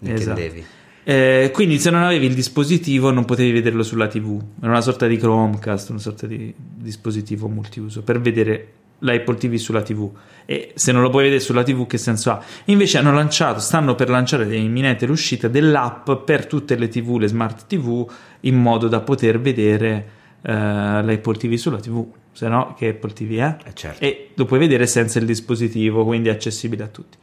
Esatto. 0.00 0.18
intendevi. 0.30 0.64
Eh, 1.08 1.50
quindi 1.54 1.78
se 1.78 1.90
non 1.90 2.02
avevi 2.02 2.26
il 2.26 2.34
dispositivo 2.34 3.12
non 3.12 3.24
potevi 3.24 3.52
vederlo 3.52 3.84
sulla 3.84 4.08
TV, 4.08 4.42
era 4.60 4.70
una 4.72 4.80
sorta 4.80 5.06
di 5.06 5.16
Chromecast, 5.16 5.90
una 5.90 6.00
sorta 6.00 6.26
di 6.26 6.52
dispositivo 6.58 7.46
multiuso 7.46 8.02
per 8.02 8.20
vedere 8.20 8.72
l'Apple 9.00 9.36
TV 9.36 9.54
sulla 9.54 9.82
TV 9.82 10.10
e 10.46 10.72
se 10.74 10.90
non 10.90 11.02
lo 11.02 11.10
puoi 11.10 11.24
vedere 11.24 11.40
sulla 11.40 11.62
TV 11.62 11.86
che 11.86 11.96
senso 11.98 12.30
ha? 12.32 12.42
Invece 12.64 12.98
hanno 12.98 13.12
lanciato, 13.12 13.60
stanno 13.60 13.94
per 13.94 14.08
lanciare 14.08 14.48
è 14.48 14.54
imminente 14.56 15.06
l'uscita 15.06 15.46
dell'app 15.46 16.10
per 16.24 16.46
tutte 16.46 16.74
le 16.76 16.88
TV, 16.88 17.18
le 17.18 17.28
smart 17.28 17.66
TV 17.68 18.04
in 18.40 18.56
modo 18.56 18.88
da 18.88 18.98
poter 19.00 19.38
vedere 19.40 20.08
eh, 20.42 20.52
l'Apple 20.52 21.36
TV 21.36 21.54
sulla 21.54 21.78
TV, 21.78 22.04
se 22.36 22.48
no 22.48 22.74
che 22.78 22.88
Apple 22.88 23.14
TV 23.14 23.38
è? 23.38 23.56
Eh, 23.64 23.72
certo. 23.72 24.04
E 24.04 24.28
lo 24.34 24.44
puoi 24.44 24.58
vedere 24.58 24.86
senza 24.86 25.18
il 25.18 25.24
dispositivo, 25.24 26.04
quindi 26.04 26.28
è 26.28 26.32
accessibile 26.32 26.84
a 26.84 26.88
tutti. 26.88 27.16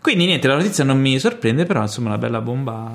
Quindi 0.00 0.26
niente, 0.26 0.46
la 0.46 0.54
notizia 0.54 0.84
non 0.84 1.00
mi 1.00 1.18
sorprende, 1.18 1.64
però 1.64 1.82
insomma 1.82 2.10
una 2.10 2.18
bella 2.18 2.40
bomba 2.40 2.92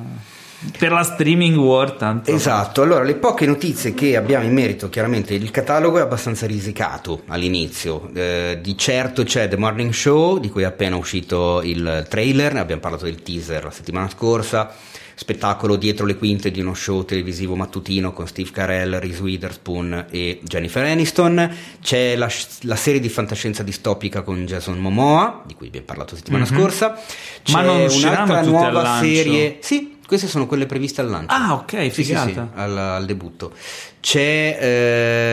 per 0.77 0.91
la 0.91 1.03
streaming 1.03 1.57
war 1.57 1.91
tanto. 1.93 2.31
Esatto, 2.31 2.81
allora 2.81 3.03
le 3.03 3.15
poche 3.15 3.45
notizie 3.45 3.93
che 3.93 4.15
abbiamo 4.15 4.45
in 4.45 4.53
merito, 4.53 4.87
chiaramente 4.87 5.33
il 5.33 5.51
catalogo 5.51 5.97
è 5.97 6.01
abbastanza 6.01 6.45
risicato 6.45 7.23
all'inizio, 7.27 8.09
Eh, 8.13 8.59
di 8.61 8.77
certo 8.77 9.23
c'è 9.23 9.49
The 9.49 9.57
Morning 9.57 9.91
Show 9.91 10.37
di 10.37 10.49
cui 10.49 10.61
è 10.61 10.65
appena 10.65 10.95
uscito 10.95 11.61
il 11.61 12.05
trailer, 12.07 12.53
ne 12.53 12.59
abbiamo 12.61 12.81
parlato 12.81 13.03
del 13.03 13.21
teaser 13.21 13.65
la 13.65 13.71
settimana 13.71 14.09
scorsa, 14.09 14.73
spettacolo 15.19 15.75
dietro 15.75 16.05
le 16.05 16.15
quinte 16.15 16.49
di 16.49 16.61
uno 16.61 16.73
show 16.73 17.03
televisivo 17.03 17.53
mattutino 17.57 18.13
con 18.13 18.25
Steve 18.25 18.51
Carell, 18.51 18.99
Reese 18.99 19.21
Witherspoon 19.21 20.05
e 20.09 20.39
Jennifer 20.43 20.85
Aniston, 20.85 21.51
c'è 21.81 22.15
la, 22.15 22.31
la 22.61 22.75
serie 22.77 23.01
di 23.01 23.09
fantascienza 23.09 23.61
distopica 23.61 24.21
con 24.21 24.45
Jason 24.45 24.79
Momoa, 24.79 25.43
di 25.45 25.55
cui 25.55 25.67
abbiamo 25.67 25.85
parlato 25.87 26.11
la 26.13 26.17
settimana 26.19 26.45
scorsa, 26.45 26.97
c'è. 27.43 27.51
Ma 27.51 27.61
non 27.63 27.81
un'altra 27.89 28.41
nuova 28.43 28.99
serie... 29.01 29.57
Sì, 29.59 29.97
queste 30.07 30.27
sono 30.27 30.47
quelle 30.47 30.65
previste 30.65 31.01
al 31.01 31.09
lancio. 31.09 31.35
Ah, 31.35 31.53
ok, 31.53 31.71
Sì, 31.83 31.89
sì, 31.91 32.03
figata. 32.05 32.29
sì, 32.53 32.59
al, 32.59 32.77
al 32.77 33.05
debutto. 33.05 33.51
C'è 33.99 34.57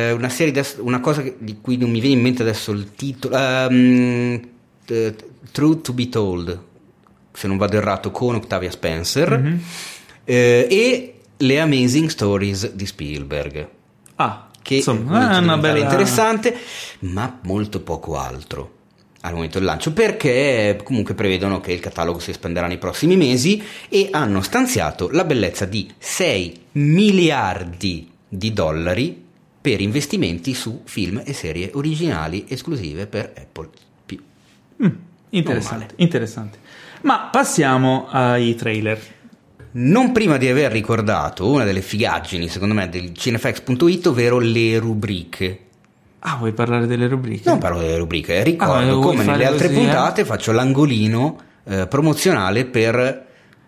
eh, 0.08 0.12
una 0.12 0.28
serie, 0.28 0.50
adesso- 0.50 0.78
una 0.84 0.98
cosa 0.98 1.22
che- 1.22 1.36
di 1.38 1.58
cui 1.60 1.76
non 1.76 1.90
mi 1.90 2.00
viene 2.00 2.16
in 2.16 2.22
mente 2.22 2.42
adesso 2.42 2.72
il 2.72 2.90
titolo. 2.96 3.36
eh, 3.36 4.40
Truth 5.52 5.80
to 5.82 5.92
be 5.92 6.08
Told, 6.08 6.58
se 7.36 7.46
non 7.46 7.58
vado 7.58 7.76
errato, 7.76 8.10
con 8.10 8.34
Octavia 8.34 8.70
Spencer. 8.70 9.38
Mhm. 9.38 9.60
eh, 10.24 10.66
e 10.68 11.14
Le 11.36 11.60
Amazing 11.60 12.08
Stories 12.08 12.72
di 12.72 12.86
Spielberg. 12.86 13.68
Ah, 14.16 14.48
Che 14.62 14.74
insomma, 14.76 15.32
è 15.32 15.36
è 15.36 15.38
una 15.38 15.58
bella 15.58 15.78
interessante, 15.78 16.56
ma 17.00 17.38
molto 17.42 17.80
poco 17.80 18.16
altro 18.16 18.72
al 19.20 19.34
momento 19.34 19.58
del 19.58 19.66
lancio 19.66 19.92
perché 19.92 20.78
comunque 20.84 21.14
prevedono 21.14 21.60
che 21.60 21.72
il 21.72 21.80
catalogo 21.80 22.20
si 22.20 22.30
espanderà 22.30 22.68
nei 22.68 22.78
prossimi 22.78 23.16
mesi 23.16 23.62
e 23.88 24.08
hanno 24.12 24.40
stanziato 24.40 25.10
la 25.10 25.24
bellezza 25.24 25.64
di 25.64 25.92
6 25.98 26.60
miliardi 26.72 28.08
di 28.28 28.52
dollari 28.52 29.24
per 29.60 29.80
investimenti 29.80 30.54
su 30.54 30.82
film 30.84 31.22
e 31.24 31.32
serie 31.32 31.70
originali 31.74 32.44
esclusive 32.48 33.06
per 33.08 33.32
Apple. 33.36 33.68
Mm, 34.82 34.88
interessante, 35.30 35.94
interessante. 35.96 36.58
Ma 37.06 37.28
passiamo 37.30 38.08
ai 38.10 38.56
trailer. 38.56 39.00
Non 39.72 40.10
prima 40.10 40.38
di 40.38 40.48
aver 40.48 40.72
ricordato 40.72 41.48
una 41.48 41.62
delle 41.62 41.80
figaggini, 41.80 42.48
secondo 42.48 42.74
me, 42.74 42.88
del 42.88 43.14
cinefax.it, 43.14 44.06
ovvero 44.06 44.40
le 44.40 44.76
rubriche. 44.80 45.60
Ah, 46.20 46.34
vuoi 46.34 46.50
parlare 46.50 46.88
delle 46.88 47.06
rubriche? 47.06 47.48
Non 47.48 47.58
parlo 47.58 47.78
delle 47.78 47.96
rubriche, 47.96 48.40
Ah, 48.40 48.42
ricordo 48.42 48.98
vuoi 48.98 49.06
come 49.06 49.22
nelle 49.24 49.44
altre 49.44 49.68
così, 49.68 49.78
eh? 49.78 49.82
puntate 49.84 50.24
faccio 50.24 50.50
l'angolino 50.50 51.38
eh, 51.62 51.86
promozionale 51.86 52.64
per 52.64 53.25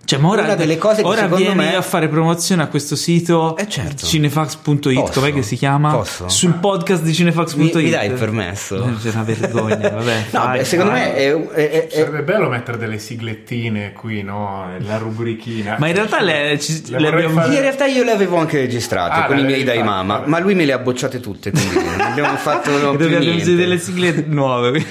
Cioè, 0.08 0.18
ma 0.20 0.28
ora, 0.30 0.42
una 0.44 0.54
delle 0.54 0.78
cose 0.78 1.02
che 1.02 1.06
ora 1.06 1.16
secondo 1.24 1.36
vieni 1.36 1.54
me- 1.54 1.74
a 1.76 1.82
fare 1.82 2.08
promozione 2.08 2.62
a 2.62 2.68
questo 2.68 2.96
sito 2.96 3.54
Eh, 3.58 3.68
certo. 3.68 4.06
cinefax.it, 4.06 4.94
Posso? 4.94 5.20
com'è 5.20 5.34
che 5.34 5.42
si 5.42 5.54
chiama? 5.54 5.90
Posso? 5.92 6.30
Sul 6.30 6.54
podcast 6.54 7.02
di 7.02 7.12
cinefax.it. 7.12 7.74
Mi- 7.74 7.82
mi 7.82 7.90
dai 7.90 8.06
il 8.06 8.14
permesso? 8.14 8.76
C'è 9.02 9.10
una 9.10 9.22
vergogna, 9.22 9.76
vabbè. 9.90 10.24
No, 10.30 10.40
fai, 10.40 10.64
secondo 10.64 10.92
fai. 10.92 11.00
me 11.02 11.14
è, 11.14 11.34
è- 11.50 11.70
è- 11.70 11.88
Sarebbe 11.90 12.22
bello 12.22 12.48
mettere 12.48 12.78
delle 12.78 12.98
siglettine 12.98 13.92
qui, 13.92 14.22
no? 14.22 14.70
La 14.78 14.96
rubrichina. 14.96 15.76
Ma 15.78 15.88
in 15.88 15.94
realtà 15.94 16.22
le, 16.22 16.58
ci- 16.58 16.84
Le 16.86 17.00
le 17.00 17.08
abbiamo... 17.08 17.40
fare- 17.42 17.54
in 17.54 17.60
realtà 17.60 17.84
io 17.84 18.02
le 18.02 18.10
avevo 18.12 18.36
anche 18.38 18.58
registrate 18.60 19.20
Ah, 19.20 19.26
con 19.26 19.36
i 19.36 19.44
miei 19.44 19.62
dai 19.62 19.82
vabbè. 19.82 20.26
ma 20.26 20.38
lui 20.38 20.54
me 20.54 20.64
le 20.64 20.72
ha 20.72 20.78
bocciate 20.78 21.20
tutte, 21.20 21.50
quindi 21.50 21.74
non 21.84 22.00
abbiamo 22.00 22.34
fatto 22.38 22.70
più 22.70 22.96
Dobbiamo 23.10 23.44
delle 23.44 23.78
sigle 23.78 24.24
nuove. 24.26 24.86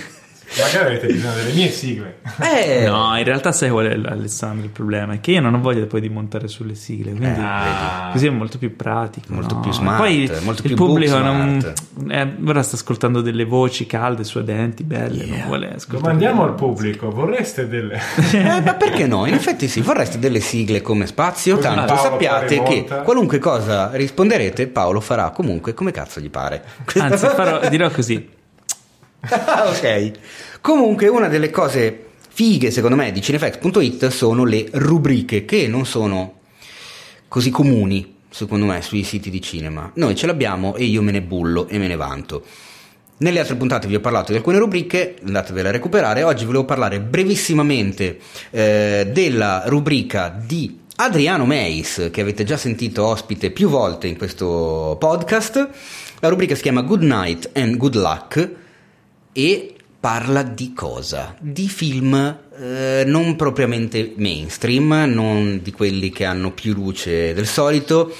Magari 0.55 0.85
avete 0.95 1.07
bisogno 1.07 1.33
delle 1.35 1.51
mie 1.53 1.69
sigle. 1.69 2.19
Eh, 2.41 2.85
No, 2.87 3.17
in 3.17 3.23
realtà 3.25 3.51
sai 3.51 3.69
qual 3.69 3.85
è 3.87 3.93
Alessandro 4.09 4.63
il 4.65 4.71
problema? 4.71 5.13
È 5.13 5.19
che 5.19 5.31
io 5.31 5.41
non 5.41 5.53
ho 5.53 5.59
voglia 5.59 5.85
poi 5.85 5.99
di 6.01 6.09
montare 6.09 6.47
sulle 6.47 6.73
sigle, 6.73 7.11
quindi 7.11 7.39
Ah. 7.39 8.09
così 8.11 8.27
è 8.27 8.29
molto 8.29 8.57
più 8.57 8.75
pratico. 8.75 9.33
Molto 9.33 9.55
no? 9.55 9.59
più 9.61 9.71
smart, 9.73 9.97
Poi 9.97 10.31
molto 10.43 10.61
il 10.61 10.67
più 10.67 10.75
pubblico 10.75 11.17
non, 11.17 11.73
eh, 12.09 12.33
ora 12.45 12.63
sta 12.63 12.75
ascoltando 12.75 13.21
delle 13.21 13.43
voci 13.43 13.85
calde, 13.85 14.23
suadenti, 14.23 14.83
belle, 14.83 15.25
non 15.25 15.43
vuole 15.47 15.67
ascoltare. 15.75 16.01
Domandiamo 16.01 16.43
al 16.43 16.53
pubblico, 16.55 17.09
vorreste 17.11 17.67
delle... 17.67 17.99
Eh, 18.37 18.61
ma 18.61 18.73
perché 18.75 19.05
no? 19.07 19.25
In 19.25 19.33
effetti 19.33 19.67
sì, 19.67 19.81
vorreste 19.81 20.17
delle 20.19 20.39
sigle 20.39 20.81
come 20.81 21.05
spazio, 21.07 21.55
Così 21.55 21.67
tanto 21.67 21.93
Paolo 21.93 22.01
sappiate 22.09 22.63
che 22.63 22.85
qualunque 23.03 23.39
cosa 23.39 23.89
risponderete, 23.93 24.67
Paolo 24.67 25.01
farà 25.01 25.29
comunque 25.31 25.73
come 25.73 25.91
cazzo 25.91 26.19
gli 26.19 26.29
pare. 26.29 26.63
Anzi, 26.99 27.25
farò- 27.27 27.67
dirò 27.69 27.89
così. 27.89 28.35
Ah, 29.21 29.69
ok. 29.69 30.11
Comunque, 30.61 31.07
una 31.07 31.27
delle 31.27 31.49
cose 31.49 32.05
fighe, 32.29 32.71
secondo 32.71 32.95
me, 32.95 33.11
di 33.11 33.21
cinefax.it 33.21 34.07
sono 34.07 34.43
le 34.43 34.67
rubriche 34.71 35.45
che 35.45 35.67
non 35.67 35.85
sono 35.85 36.39
così 37.27 37.49
comuni, 37.49 38.15
secondo 38.29 38.65
me, 38.65 38.81
sui 38.81 39.03
siti 39.03 39.29
di 39.29 39.41
cinema. 39.41 39.91
Noi 39.95 40.15
ce 40.15 40.27
l'abbiamo 40.27 40.75
e 40.75 40.83
io 40.85 41.01
me 41.01 41.11
ne 41.11 41.21
bullo 41.21 41.67
e 41.67 41.77
me 41.77 41.87
ne 41.87 41.95
vanto. 41.95 42.43
Nelle 43.19 43.39
altre 43.39 43.55
puntate 43.55 43.87
vi 43.87 43.95
ho 43.95 43.99
parlato 43.99 44.31
di 44.31 44.37
alcune 44.37 44.59
rubriche, 44.59 45.15
andatevele 45.25 45.69
a 45.69 45.71
recuperare. 45.71 46.21
Oggi 46.21 46.45
volevo 46.45 46.65
parlare 46.65 46.99
brevissimamente 46.99 48.19
eh, 48.51 49.09
della 49.11 49.63
rubrica 49.65 50.29
di 50.29 50.81
Adriano 50.97 51.45
Meis, 51.47 52.09
che 52.11 52.21
avete 52.21 52.43
già 52.43 52.57
sentito 52.57 53.03
ospite 53.03 53.49
più 53.49 53.69
volte 53.69 54.05
in 54.05 54.17
questo 54.17 54.95
podcast. 54.99 55.69
La 56.19 56.29
rubrica 56.29 56.53
si 56.53 56.61
chiama 56.61 56.81
Good 56.81 57.01
Night 57.01 57.49
and 57.53 57.77
Good 57.77 57.95
Luck 57.95 58.65
e 59.31 59.75
parla 59.99 60.43
di 60.43 60.73
cosa? 60.73 61.35
Di 61.39 61.67
film 61.67 62.39
eh, 62.59 63.03
non 63.05 63.35
propriamente 63.35 64.13
mainstream, 64.17 65.05
non 65.07 65.59
di 65.61 65.71
quelli 65.71 66.09
che 66.09 66.25
hanno 66.25 66.51
più 66.51 66.73
luce 66.73 67.33
del 67.33 67.47
solito, 67.47 68.13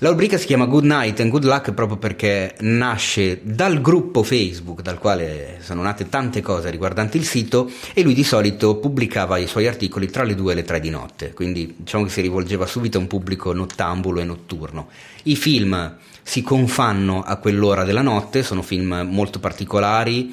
La 0.00 0.10
rubrica 0.10 0.38
si 0.38 0.46
chiama 0.46 0.66
Good 0.66 0.84
Night 0.84 1.18
and 1.18 1.28
Good 1.28 1.42
Luck 1.42 1.72
proprio 1.72 1.96
perché 1.96 2.54
nasce 2.60 3.40
dal 3.42 3.80
gruppo 3.80 4.22
Facebook 4.22 4.80
dal 4.80 4.96
quale 4.96 5.58
sono 5.60 5.82
nate 5.82 6.08
tante 6.08 6.40
cose 6.40 6.70
riguardanti 6.70 7.16
il 7.16 7.24
sito 7.24 7.68
e 7.92 8.04
lui 8.04 8.14
di 8.14 8.22
solito 8.22 8.76
pubblicava 8.76 9.38
i 9.38 9.48
suoi 9.48 9.66
articoli 9.66 10.08
tra 10.08 10.22
le 10.22 10.36
due 10.36 10.52
e 10.52 10.54
le 10.54 10.62
tre 10.62 10.78
di 10.78 10.88
notte, 10.88 11.32
quindi 11.32 11.74
diciamo 11.78 12.04
che 12.04 12.10
si 12.10 12.20
rivolgeva 12.20 12.64
subito 12.64 12.98
a 12.98 13.00
un 13.00 13.08
pubblico 13.08 13.52
nottambulo 13.52 14.20
e 14.20 14.24
notturno. 14.24 14.86
I 15.24 15.34
film 15.34 15.96
si 16.22 16.42
confanno 16.42 17.22
a 17.22 17.34
quell'ora 17.34 17.82
della 17.82 18.02
notte, 18.02 18.44
sono 18.44 18.62
film 18.62 19.04
molto 19.10 19.40
particolari, 19.40 20.32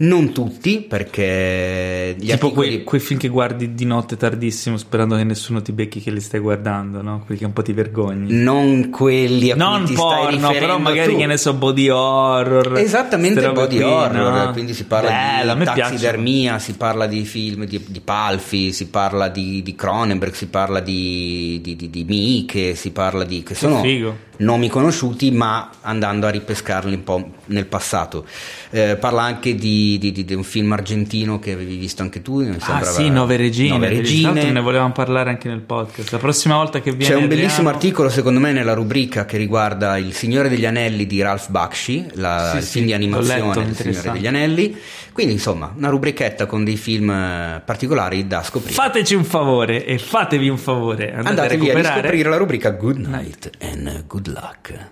non 0.00 0.32
tutti, 0.32 0.80
perché 0.80 2.14
gli 2.16 2.30
Tipo 2.30 2.46
articoli... 2.46 2.68
quei, 2.68 2.84
quei 2.84 3.00
film 3.00 3.18
che 3.18 3.28
guardi 3.28 3.74
di 3.74 3.84
notte 3.84 4.16
tardissimo 4.16 4.76
sperando 4.76 5.16
che 5.16 5.24
nessuno 5.24 5.60
ti 5.60 5.72
becchi 5.72 6.00
che 6.00 6.10
li 6.12 6.20
stai 6.20 6.38
guardando, 6.40 7.02
no? 7.02 7.22
Quelli 7.24 7.40
che 7.40 7.46
un 7.46 7.52
po' 7.52 7.62
ti 7.62 7.72
vergogni. 7.72 8.32
Non 8.32 8.90
quelli 8.90 9.50
a 9.50 9.54
cui 9.54 9.64
Non 9.64 9.84
ti 9.84 9.94
stai 9.94 10.32
porno, 10.32 10.50
però 10.52 10.78
magari 10.78 11.12
tu. 11.12 11.18
che 11.18 11.26
ne 11.26 11.36
so, 11.36 11.54
body 11.54 11.88
horror. 11.88 12.78
Esattamente 12.78 13.50
body 13.50 13.80
horror, 13.82 14.46
no? 14.46 14.52
quindi 14.52 14.72
si 14.74 14.84
parla 14.84 15.10
Bello, 15.10 15.52
a 15.52 15.54
me 15.54 15.64
di 15.64 15.70
piace. 15.72 15.80
taxidermia, 15.90 16.58
si 16.60 16.74
parla 16.74 17.06
di 17.06 17.24
film 17.24 17.64
di, 17.64 17.84
di 17.88 18.00
Palfi, 18.00 18.72
si 18.72 18.86
parla 18.88 19.28
di, 19.28 19.62
di 19.62 19.74
Cronenberg, 19.74 20.32
si 20.32 20.46
parla 20.46 20.80
di, 20.80 21.58
di, 21.62 21.74
di, 21.74 21.90
di 21.90 22.04
Miche, 22.04 22.74
si 22.76 22.90
parla 22.92 23.24
di... 23.24 23.42
che 23.42 23.54
sono 23.56 23.80
figo. 23.80 24.16
nomi 24.38 24.68
conosciuti 24.68 25.30
ma 25.32 25.70
andando 25.80 26.26
a 26.26 26.30
ripescarli 26.30 26.94
un 26.94 27.02
po' 27.02 27.30
nel 27.46 27.66
passato. 27.66 28.24
Eh, 28.70 28.96
parla 28.96 29.22
anche 29.22 29.54
di, 29.54 29.87
di- 29.96 30.12
di- 30.12 30.24
di 30.26 30.34
un 30.34 30.42
film 30.42 30.72
argentino 30.72 31.38
che 31.38 31.52
avevi 31.52 31.76
visto 31.76 32.02
anche 32.02 32.20
tu, 32.20 32.42
mi 32.44 32.56
Ah 32.60 32.82
sì, 32.84 33.08
Nove 33.08 33.36
Regine. 33.36 33.70
Nove 33.70 33.88
Regine. 33.88 34.50
ne 34.50 34.60
volevamo 34.60 34.92
parlare 34.92 35.30
anche 35.30 35.48
nel 35.48 35.60
podcast. 35.60 36.10
La 36.12 36.18
prossima 36.18 36.56
volta 36.56 36.80
che 36.80 36.90
viene 36.90 37.14
C'è 37.14 37.18
un 37.18 37.28
bellissimo 37.28 37.46
Adriano- 37.52 37.68
articolo, 37.70 38.08
secondo 38.10 38.40
me, 38.40 38.52
nella 38.52 38.74
rubrica 38.74 39.24
che 39.24 39.38
riguarda 39.38 39.96
Il 39.96 40.12
Signore 40.12 40.50
degli 40.50 40.66
Anelli 40.66 41.06
di 41.06 41.22
Ralph 41.22 41.48
Bakshi, 41.48 42.08
la- 42.14 42.50
Sì, 42.50 42.56
il 42.58 42.62
sì, 42.64 42.70
film 42.72 42.84
di 42.84 42.90
l'ho 42.90 42.96
animazione 42.96 43.46
letto, 43.46 43.60
del 43.60 43.74
Signore 43.94 44.10
degli 44.18 44.26
Anelli. 44.26 44.76
Quindi, 45.12 45.32
insomma, 45.32 45.72
una 45.76 45.88
rubrichetta 45.88 46.46
con 46.46 46.64
dei 46.64 46.76
film 46.76 47.10
eh, 47.10 47.62
particolari 47.64 48.26
da 48.26 48.42
scoprire. 48.42 48.74
Fateci 48.74 49.14
un 49.14 49.24
favore 49.24 49.84
e 49.86 49.98
fatevi 49.98 50.48
un 50.48 50.58
favore. 50.58 51.12
Andate 51.12 51.28
Andate 51.28 51.40
a 51.54 51.56
via 51.56 51.72
a 51.72 51.74
recuperare 51.74 51.94
riscoprire 52.00 52.28
la 52.28 52.36
rubrica 52.36 52.70
Good 52.70 52.98
Night 52.98 53.50
and 53.60 54.04
Good 54.06 54.26
Luck. 54.28 54.86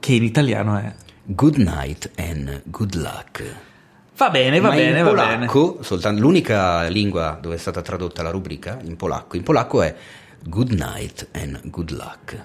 che 0.00 0.12
in 0.12 0.22
italiano 0.22 0.76
è. 0.78 0.92
Good 1.24 1.56
Night 1.56 2.10
and 2.16 2.62
Good 2.64 2.94
Luck. 2.94 3.42
Va 4.18 4.30
bene, 4.30 4.58
va 4.58 4.68
Ma 4.70 4.74
bene, 4.74 4.98
in 4.98 5.04
va 5.04 5.12
bene. 5.12 5.46
polacco, 5.46 5.78
soltanto 5.80 6.20
l'unica 6.20 6.82
lingua 6.88 7.38
dove 7.40 7.54
è 7.54 7.58
stata 7.58 7.82
tradotta 7.82 8.20
la 8.24 8.30
rubrica, 8.30 8.78
in 8.82 8.96
polacco, 8.96 9.36
in 9.36 9.44
polacco 9.44 9.80
è 9.80 9.94
Good 10.44 10.72
Night 10.72 11.28
and 11.32 11.60
Good 11.70 11.90
Luck. 11.92 12.44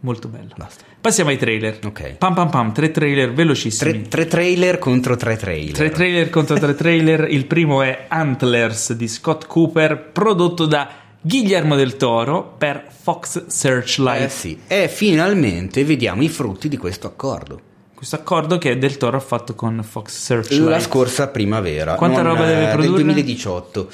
Molto 0.00 0.28
bello. 0.28 0.52
Basta. 0.54 0.84
Passiamo 1.00 1.30
ai 1.30 1.38
trailer. 1.38 1.78
Ok. 1.82 2.16
Pam 2.18 2.34
pam 2.34 2.50
pam, 2.50 2.72
tre 2.72 2.90
trailer 2.90 3.32
velocissimi. 3.32 3.90
Tre, 3.90 4.02
tre 4.08 4.26
trailer 4.26 4.78
contro 4.78 5.16
tre 5.16 5.36
trailer. 5.36 5.72
Tre 5.72 5.90
trailer 5.90 6.28
contro 6.28 6.58
tre 6.58 6.74
trailer. 6.74 7.26
Il 7.30 7.46
primo 7.46 7.80
è 7.80 8.04
Antlers 8.08 8.92
di 8.92 9.08
Scott 9.08 9.46
Cooper, 9.46 10.10
prodotto 10.12 10.66
da 10.66 10.88
Guillermo 11.20 11.74
del 11.74 11.96
Toro 11.96 12.54
per 12.58 12.84
Fox 12.86 13.46
Searchlight. 13.46 14.24
Eh 14.24 14.28
sì, 14.28 14.60
e 14.68 14.88
finalmente 14.88 15.82
vediamo 15.84 16.22
i 16.22 16.28
frutti 16.28 16.68
di 16.68 16.76
questo 16.76 17.06
accordo. 17.06 17.60
Questo 17.98 18.14
accordo 18.14 18.58
che 18.58 18.78
Del 18.78 18.96
Toro 18.96 19.16
ha 19.16 19.20
fatto 19.20 19.56
con 19.56 19.82
Fox 19.82 20.12
Searchlight. 20.12 20.68
La 20.68 20.78
scorsa 20.78 21.26
primavera. 21.26 21.96
Quanta 21.96 22.22
non, 22.22 22.34
roba 22.34 22.46
deve 22.46 22.68
eh, 22.68 22.72
produrre? 22.72 23.02
Del 23.02 23.04
2018. 23.06 23.88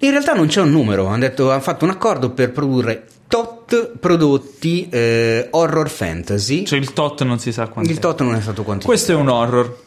In 0.00 0.10
realtà 0.10 0.34
non 0.34 0.46
c'è 0.46 0.60
un 0.60 0.70
numero, 0.70 1.06
hanno, 1.06 1.20
detto, 1.20 1.50
hanno 1.50 1.62
fatto 1.62 1.86
un 1.86 1.92
accordo 1.92 2.32
per 2.32 2.52
produrre 2.52 3.06
tot 3.26 3.96
prodotti 3.98 4.90
eh, 4.90 5.48
horror 5.52 5.88
fantasy. 5.88 6.66
Cioè 6.66 6.78
il 6.78 6.92
tot 6.92 7.24
non 7.24 7.38
si 7.38 7.50
sa 7.50 7.66
quanto. 7.68 7.90
Il 7.90 7.98
tot 7.98 8.20
non 8.20 8.34
è 8.34 8.42
stato 8.42 8.62
quantificato. 8.62 8.86
Questo 8.88 9.12
è 9.12 9.14
un 9.14 9.28
horror. 9.30 9.82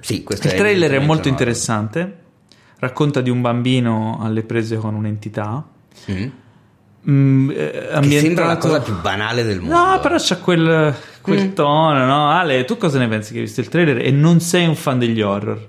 Sì, 0.00 0.22
questo 0.22 0.46
Il 0.46 0.54
trailer 0.54 0.92
è 0.92 1.00
molto 1.00 1.28
interessante. 1.28 2.16
Racconta 2.78 3.20
di 3.20 3.28
un 3.28 3.42
bambino 3.42 4.20
alle 4.22 4.42
prese 4.42 4.76
con 4.76 4.94
un'entità. 4.94 5.62
Mm. 6.10 6.28
Mm, 7.10 7.50
eh, 7.50 7.54
Che 7.54 7.88
ambientato- 7.90 8.20
sembra 8.24 8.46
la 8.46 8.56
cosa 8.56 8.80
più 8.80 8.98
banale 8.98 9.42
del 9.42 9.60
mondo. 9.60 9.76
No, 9.76 10.00
però 10.00 10.16
c'ha 10.18 10.38
quel, 10.38 10.94
quel 11.20 11.46
Mm. 11.48 11.52
tono, 11.52 12.04
no? 12.06 12.30
Ale, 12.30 12.64
tu 12.64 12.76
cosa 12.76 12.98
ne 12.98 13.08
pensi 13.08 13.32
che 13.32 13.38
hai 13.38 13.44
visto 13.44 13.60
il 13.60 13.68
trailer 13.68 13.98
e 13.98 14.10
non 14.10 14.40
sei 14.40 14.66
un 14.66 14.74
fan 14.76 14.98
degli 14.98 15.20
horror? 15.20 15.68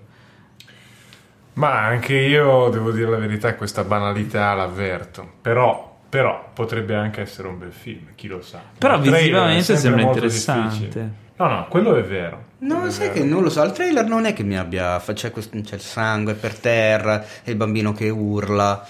Ma 1.54 1.86
anche 1.86 2.16
io 2.16 2.70
devo 2.70 2.92
dire 2.92 3.10
la 3.10 3.18
verità, 3.18 3.56
questa 3.56 3.84
banalità 3.84 4.54
l'avverto. 4.54 5.30
Però, 5.42 5.98
però 6.08 6.50
potrebbe 6.54 6.96
anche 6.96 7.22
essere 7.22 7.48
un 7.50 7.60
bel 7.60 7.74
film, 7.74 8.08
chi 8.16 8.28
lo 8.28 8.42
sa. 8.42 8.62
Però 8.78 8.98
visivamente 9.00 9.76
sembra 9.76 10.04
molto 10.04 10.20
interessante. 10.20 10.78
difficile. 10.78 11.12
No, 11.36 11.48
no, 11.48 11.66
quello 11.70 11.96
è 11.96 12.04
vero. 12.04 12.44
No, 12.60 12.86
è 12.86 12.92
sai 12.92 13.08
vero. 13.10 13.20
che 13.20 13.26
non 13.28 13.44
lo 13.44 13.50
so, 13.50 13.64
il 13.64 13.72
trailer 13.72 14.06
non 14.06 14.26
è 14.26 14.34
che 14.34 14.44
mi 14.44 14.58
abbia... 14.58 15.00
C'è, 15.14 15.32
questo- 15.32 15.60
c'è 15.62 15.76
il 15.76 15.82
sangue 15.82 16.36
per 16.36 16.58
terra, 16.58 17.24
e 17.44 17.52
il 17.52 17.58
bambino 17.58 17.92
che 17.94 18.10
urla. 18.10 18.86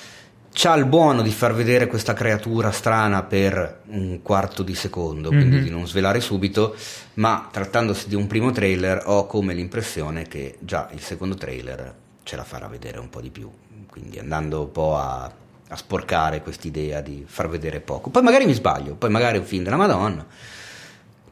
C'ha 0.53 0.75
il 0.75 0.85
buono 0.85 1.21
di 1.21 1.31
far 1.31 1.53
vedere 1.53 1.87
questa 1.87 2.13
creatura 2.13 2.71
strana 2.71 3.23
per 3.23 3.83
un 3.87 4.21
quarto 4.21 4.63
di 4.63 4.75
secondo, 4.75 5.29
quindi 5.29 5.57
Mhm. 5.57 5.63
di 5.63 5.69
non 5.69 5.87
svelare 5.87 6.19
subito, 6.19 6.75
ma 7.15 7.47
trattandosi 7.49 8.09
di 8.09 8.15
un 8.15 8.27
primo 8.27 8.51
trailer 8.51 9.01
ho 9.05 9.25
come 9.27 9.53
l'impressione 9.53 10.27
che 10.27 10.57
già 10.59 10.89
il 10.91 10.99
secondo 11.01 11.35
trailer 11.35 11.93
ce 12.23 12.35
la 12.35 12.43
farà 12.43 12.67
vedere 12.67 12.99
un 12.99 13.09
po' 13.09 13.21
di 13.21 13.29
più, 13.29 13.49
quindi 13.89 14.19
andando 14.19 14.61
un 14.63 14.71
po' 14.71 14.97
a, 14.97 15.23
a 15.69 15.75
sporcare 15.77 16.41
quest'idea 16.41 16.99
di 16.99 17.23
far 17.25 17.47
vedere 17.47 17.79
poco. 17.79 18.09
Poi 18.09 18.21
magari 18.21 18.45
mi 18.45 18.53
sbaglio, 18.53 18.95
poi 18.95 19.09
magari 19.09 19.37
è 19.37 19.39
un 19.39 19.45
film 19.45 19.63
della 19.63 19.77
Madonna. 19.77 20.25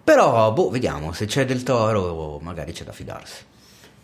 Però, 0.01 0.51
boh, 0.53 0.69
vediamo, 0.69 1.11
se 1.11 1.25
c'è 1.25 1.45
del 1.45 1.63
toro 1.63 2.39
magari 2.41 2.71
c'è 2.71 2.83
da 2.85 2.93
fidarsi. 2.93 3.43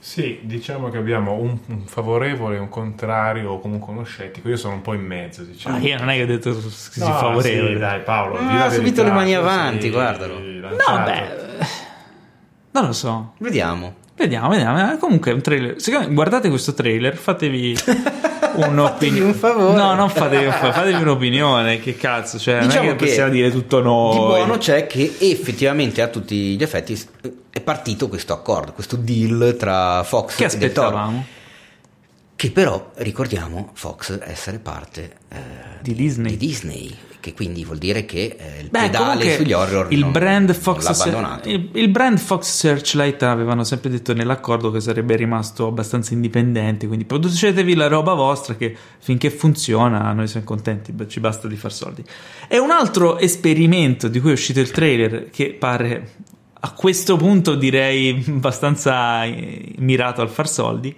Sì, 0.06 0.42
diciamo 0.44 0.90
che 0.90 0.98
abbiamo 0.98 1.34
un, 1.34 1.58
un 1.66 1.82
favorevole, 1.88 2.60
un 2.60 2.70
contrario 2.70 3.50
o 3.54 3.60
comunque 3.60 3.92
uno 3.92 4.04
scettico. 4.04 4.48
Io 4.50 4.56
sono 4.56 4.76
un 4.76 4.82
po' 4.84 4.94
in 4.94 5.02
mezzo, 5.02 5.42
diciamo. 5.42 5.78
Ah, 5.78 5.80
io 5.80 5.98
non 5.98 6.10
è 6.10 6.16
che 6.16 6.22
ho 6.22 6.26
detto 6.28 6.54
che 6.54 6.60
si 6.70 7.00
No, 7.00 7.12
favorevole. 7.12 7.74
sì, 7.74 7.80
dai 7.80 8.02
Paolo, 8.02 8.38
Ah, 8.38 8.66
ha 8.66 8.70
subito 8.70 9.02
le 9.02 9.10
mani 9.10 9.34
avanti, 9.34 9.90
guardalo. 9.90 10.38
No, 10.38 11.04
beh, 11.04 11.66
non 12.70 12.86
lo 12.86 12.94
so. 12.94 13.34
Vediamo. 13.40 13.96
Vediamo, 14.16 14.50
vediamo. 14.50 14.94
Eh, 14.94 14.98
Comunque 14.98 15.32
è 15.32 15.34
un 15.34 15.42
trailer. 15.42 15.82
Secondo 15.82 16.08
me, 16.08 16.14
guardate 16.14 16.50
questo 16.50 16.74
trailer, 16.74 17.16
fatevi 17.18 17.76
un'opinione. 18.56 19.26
un 19.26 19.34
favore. 19.34 19.76
No, 19.76 19.94
non 19.94 20.10
fatevi 20.10 20.46
un 20.46 20.52
favore, 20.54 20.72
fatevi 20.74 21.02
un'opinione. 21.02 21.80
Che 21.80 21.96
cazzo, 21.98 22.40
cioè, 22.40 22.60
non 22.60 22.68
Diciamo 22.68 22.86
è 22.90 22.92
che, 22.92 22.98
che 22.98 23.06
possiamo 23.06 23.30
dire 23.32 23.52
tutto 23.52 23.82
noi. 23.82 24.14
Di 24.14 24.20
buono 24.20 24.58
c'è 24.58 24.88
che 24.88 25.16
effettivamente 25.20 26.02
a 26.02 26.08
tutti 26.08 26.56
gli 26.56 26.64
effetti 26.64 26.98
è 27.50 27.60
partito 27.60 28.08
questo 28.08 28.34
accordo, 28.34 28.72
questo 28.72 28.96
deal 28.96 29.56
tra 29.60 30.04
Fox 30.04 30.36
Che 30.36 30.44
e 30.44 30.46
aspettavamo? 30.46 31.26
Che 32.38 32.52
però 32.52 32.92
ricordiamo 32.96 33.72
Fox 33.74 34.20
essere 34.24 34.60
parte 34.60 35.12
eh, 35.30 35.38
Di 35.82 35.94
Disney. 35.94 36.32
di 36.32 36.38
Disney, 36.48 36.98
che 37.26 37.34
quindi 37.34 37.66
vuol 37.66 37.80
dire 37.80 38.06
che 38.06 38.36
eh, 38.38 38.60
il 38.62 38.70
Beh, 38.70 38.82
pedale 38.82 39.36
sugli 39.36 39.52
horror 39.52 39.88
il 39.92 40.02
non, 40.02 40.12
brand 40.12 40.54
Fox 40.54 40.86
abbandonato. 40.86 41.50
il, 41.50 41.70
il 41.74 41.90
brand 41.90 42.20
Fox 42.20 42.52
Searchlight 42.52 43.24
avevano 43.24 43.64
sempre 43.64 43.90
detto 43.90 44.14
nell'accordo 44.14 44.70
che 44.70 44.80
sarebbe 44.80 45.16
rimasto 45.16 45.66
abbastanza 45.66 46.14
indipendente 46.14 46.86
quindi 46.86 47.06
producetevi 47.06 47.74
la 47.74 47.88
roba 47.88 48.14
vostra 48.14 48.54
che 48.54 48.76
finché 49.00 49.32
funziona 49.32 50.14
noi 50.14 50.28
siamo 50.28 50.46
contenti 50.46 50.94
ci 51.08 51.20
basta 51.20 51.48
di 51.48 51.56
far 51.56 51.74
soldi 51.74 52.04
e 52.48 52.60
un 52.60 52.70
altro 52.70 53.18
esperimento 53.18 54.08
di 54.08 54.20
cui 54.20 54.30
è 54.30 54.34
uscito 54.34 54.60
il 54.60 54.70
trailer 54.70 55.32
che 55.32 55.56
pare 55.58 56.12
a 56.60 56.72
questo 56.74 57.18
punto 57.18 57.56
direi 57.56 58.24
abbastanza 58.30 59.24
mirato 59.78 60.22
al 60.22 60.30
far 60.30 60.48
soldi 60.48 60.96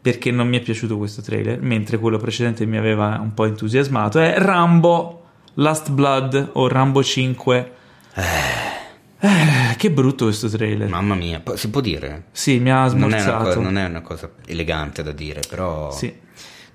perché 0.00 0.32
non 0.32 0.48
mi 0.48 0.58
è 0.58 0.60
piaciuto 0.60 0.98
questo 0.98 1.22
trailer 1.22 1.60
mentre 1.62 1.98
quello 1.98 2.18
precedente 2.18 2.66
mi 2.66 2.76
aveva 2.76 3.20
un 3.22 3.32
po' 3.34 3.44
entusiasmato 3.44 4.18
è 4.18 4.34
Rambo 4.36 5.20
Last 5.54 5.90
Blood 5.90 6.50
o 6.54 6.68
Rambo 6.68 7.02
5 7.02 7.72
Eh, 8.14 9.76
che 9.76 9.90
brutto 9.90 10.24
questo 10.26 10.48
trailer 10.48 10.88
Mamma 10.88 11.14
mia, 11.14 11.42
si 11.54 11.70
può 11.70 11.80
dire? 11.80 12.24
sì 12.32 12.58
mi 12.58 12.70
ha 12.70 12.86
Non 12.88 13.02
è, 13.02 13.04
una 13.06 13.18
smorzato 13.18 13.44
cosa, 13.44 13.60
non 13.60 13.78
è 13.78 13.84
una 13.86 14.00
cosa 14.02 14.30
elegante 14.46 15.02
da 15.02 15.12
dire, 15.12 15.40
però 15.48 15.90
Sì. 15.90 16.12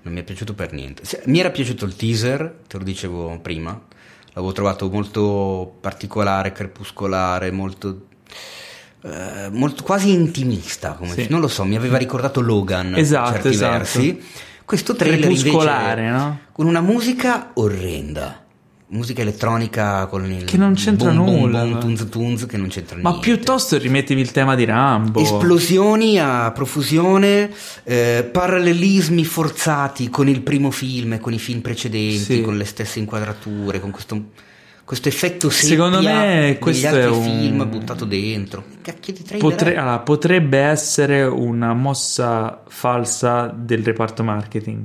non 0.02 0.12
mi 0.14 0.20
è 0.20 0.22
piaciuto 0.24 0.54
per 0.54 0.72
niente. 0.72 1.02
Mi 1.26 1.38
era 1.40 1.50
piaciuto 1.50 1.84
il 1.84 1.94
teaser, 1.94 2.60
te 2.66 2.78
lo 2.78 2.84
dicevo 2.84 3.38
prima, 3.40 3.80
l'avevo 4.32 4.52
trovato 4.52 4.88
molto 4.90 5.76
particolare, 5.80 6.50
crepuscolare, 6.52 7.50
molto, 7.52 8.06
eh, 9.02 9.48
molto 9.50 9.82
quasi 9.84 10.10
intimista, 10.12 10.98
Sì. 11.12 11.26
non 11.28 11.40
lo 11.40 11.48
so, 11.48 11.64
mi 11.64 11.76
aveva 11.76 11.98
ricordato 11.98 12.40
Logan 12.40 12.96
Esatto, 12.96 13.32
certi 13.32 13.48
esatto. 13.48 13.76
versi. 13.78 14.22
Questo 14.64 14.94
trailer 14.96 15.30
invece 15.30 15.50
no? 16.10 16.40
con 16.52 16.66
una 16.66 16.80
musica 16.80 17.50
orrenda. 17.54 18.44
Musica 18.92 19.22
elettronica 19.22 20.06
con 20.06 20.28
il 20.28 20.42
Che 20.42 20.56
non 20.56 20.74
c'entra 20.74 21.12
boom, 21.12 21.24
boom, 21.24 21.38
nulla, 21.42 21.60
boom, 21.60 21.72
ma- 21.74 21.78
tunz, 21.78 22.08
tunz, 22.08 22.46
che 22.46 22.56
non 22.56 22.66
c'entra 22.66 22.96
ma 23.00 23.10
niente. 23.10 23.24
piuttosto 23.28 23.78
rimettevi 23.78 24.20
il 24.20 24.32
tema 24.32 24.56
di 24.56 24.64
Rambo 24.64 25.20
Esplosioni 25.20 26.18
a 26.18 26.50
profusione, 26.50 27.50
eh, 27.84 28.28
parallelismi 28.32 29.24
forzati 29.24 30.10
con 30.10 30.28
il 30.28 30.40
primo 30.42 30.72
film 30.72 31.12
e 31.12 31.18
con 31.20 31.32
i 31.32 31.38
film 31.38 31.60
precedenti, 31.60 32.18
Sì. 32.18 32.40
con 32.40 32.56
le 32.56 32.64
stesse 32.64 32.98
inquadrature, 32.98 33.78
con 33.78 33.92
questo, 33.92 34.24
questo 34.84 35.06
effetto 35.08 35.50
seppia 35.50 35.68
Secondo 35.76 36.02
me 36.02 36.56
questo 36.58 36.86
altri 36.88 37.02
è 37.02 37.06
un- 37.08 37.22
film 37.22 37.68
buttato 37.70 38.04
dentro. 38.04 38.64
Cacchio 38.82 39.12
di 39.12 39.22
trailer 39.22 39.48
Potre- 39.48 39.74
è? 39.74 39.76
allora, 39.76 40.00
potrebbe 40.00 40.58
essere 40.58 41.22
una 41.22 41.74
mossa 41.74 42.64
falsa 42.66 43.54
del 43.56 43.84
reparto 43.84 44.24
marketing. 44.24 44.84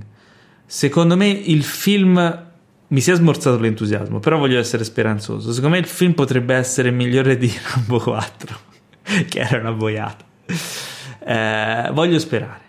Secondo 0.64 1.18
me 1.18 1.28
il 1.28 1.64
film 1.64 2.44
mi 2.88 3.02
si 3.02 3.12
è 3.12 3.16
smorzato 3.16 3.58
l'entusiasmo, 3.60 4.20
però 4.20 4.38
voglio 4.38 4.60
essere 4.60 4.84
speranzoso. 4.84 5.52
Secondo 5.52 5.76
me 5.76 5.82
il 5.82 5.88
film 5.88 6.14
potrebbe 6.14 6.54
essere 6.56 6.92
migliore 6.92 7.38
di 7.38 7.52
Rambo 7.74 8.00
4, 8.00 8.58
che 9.30 9.40
era 9.40 9.60
una 9.60 9.72
boiata. 9.72 10.24
Eh, 11.20 11.90
voglio 11.94 12.20
sperare. 12.20 12.64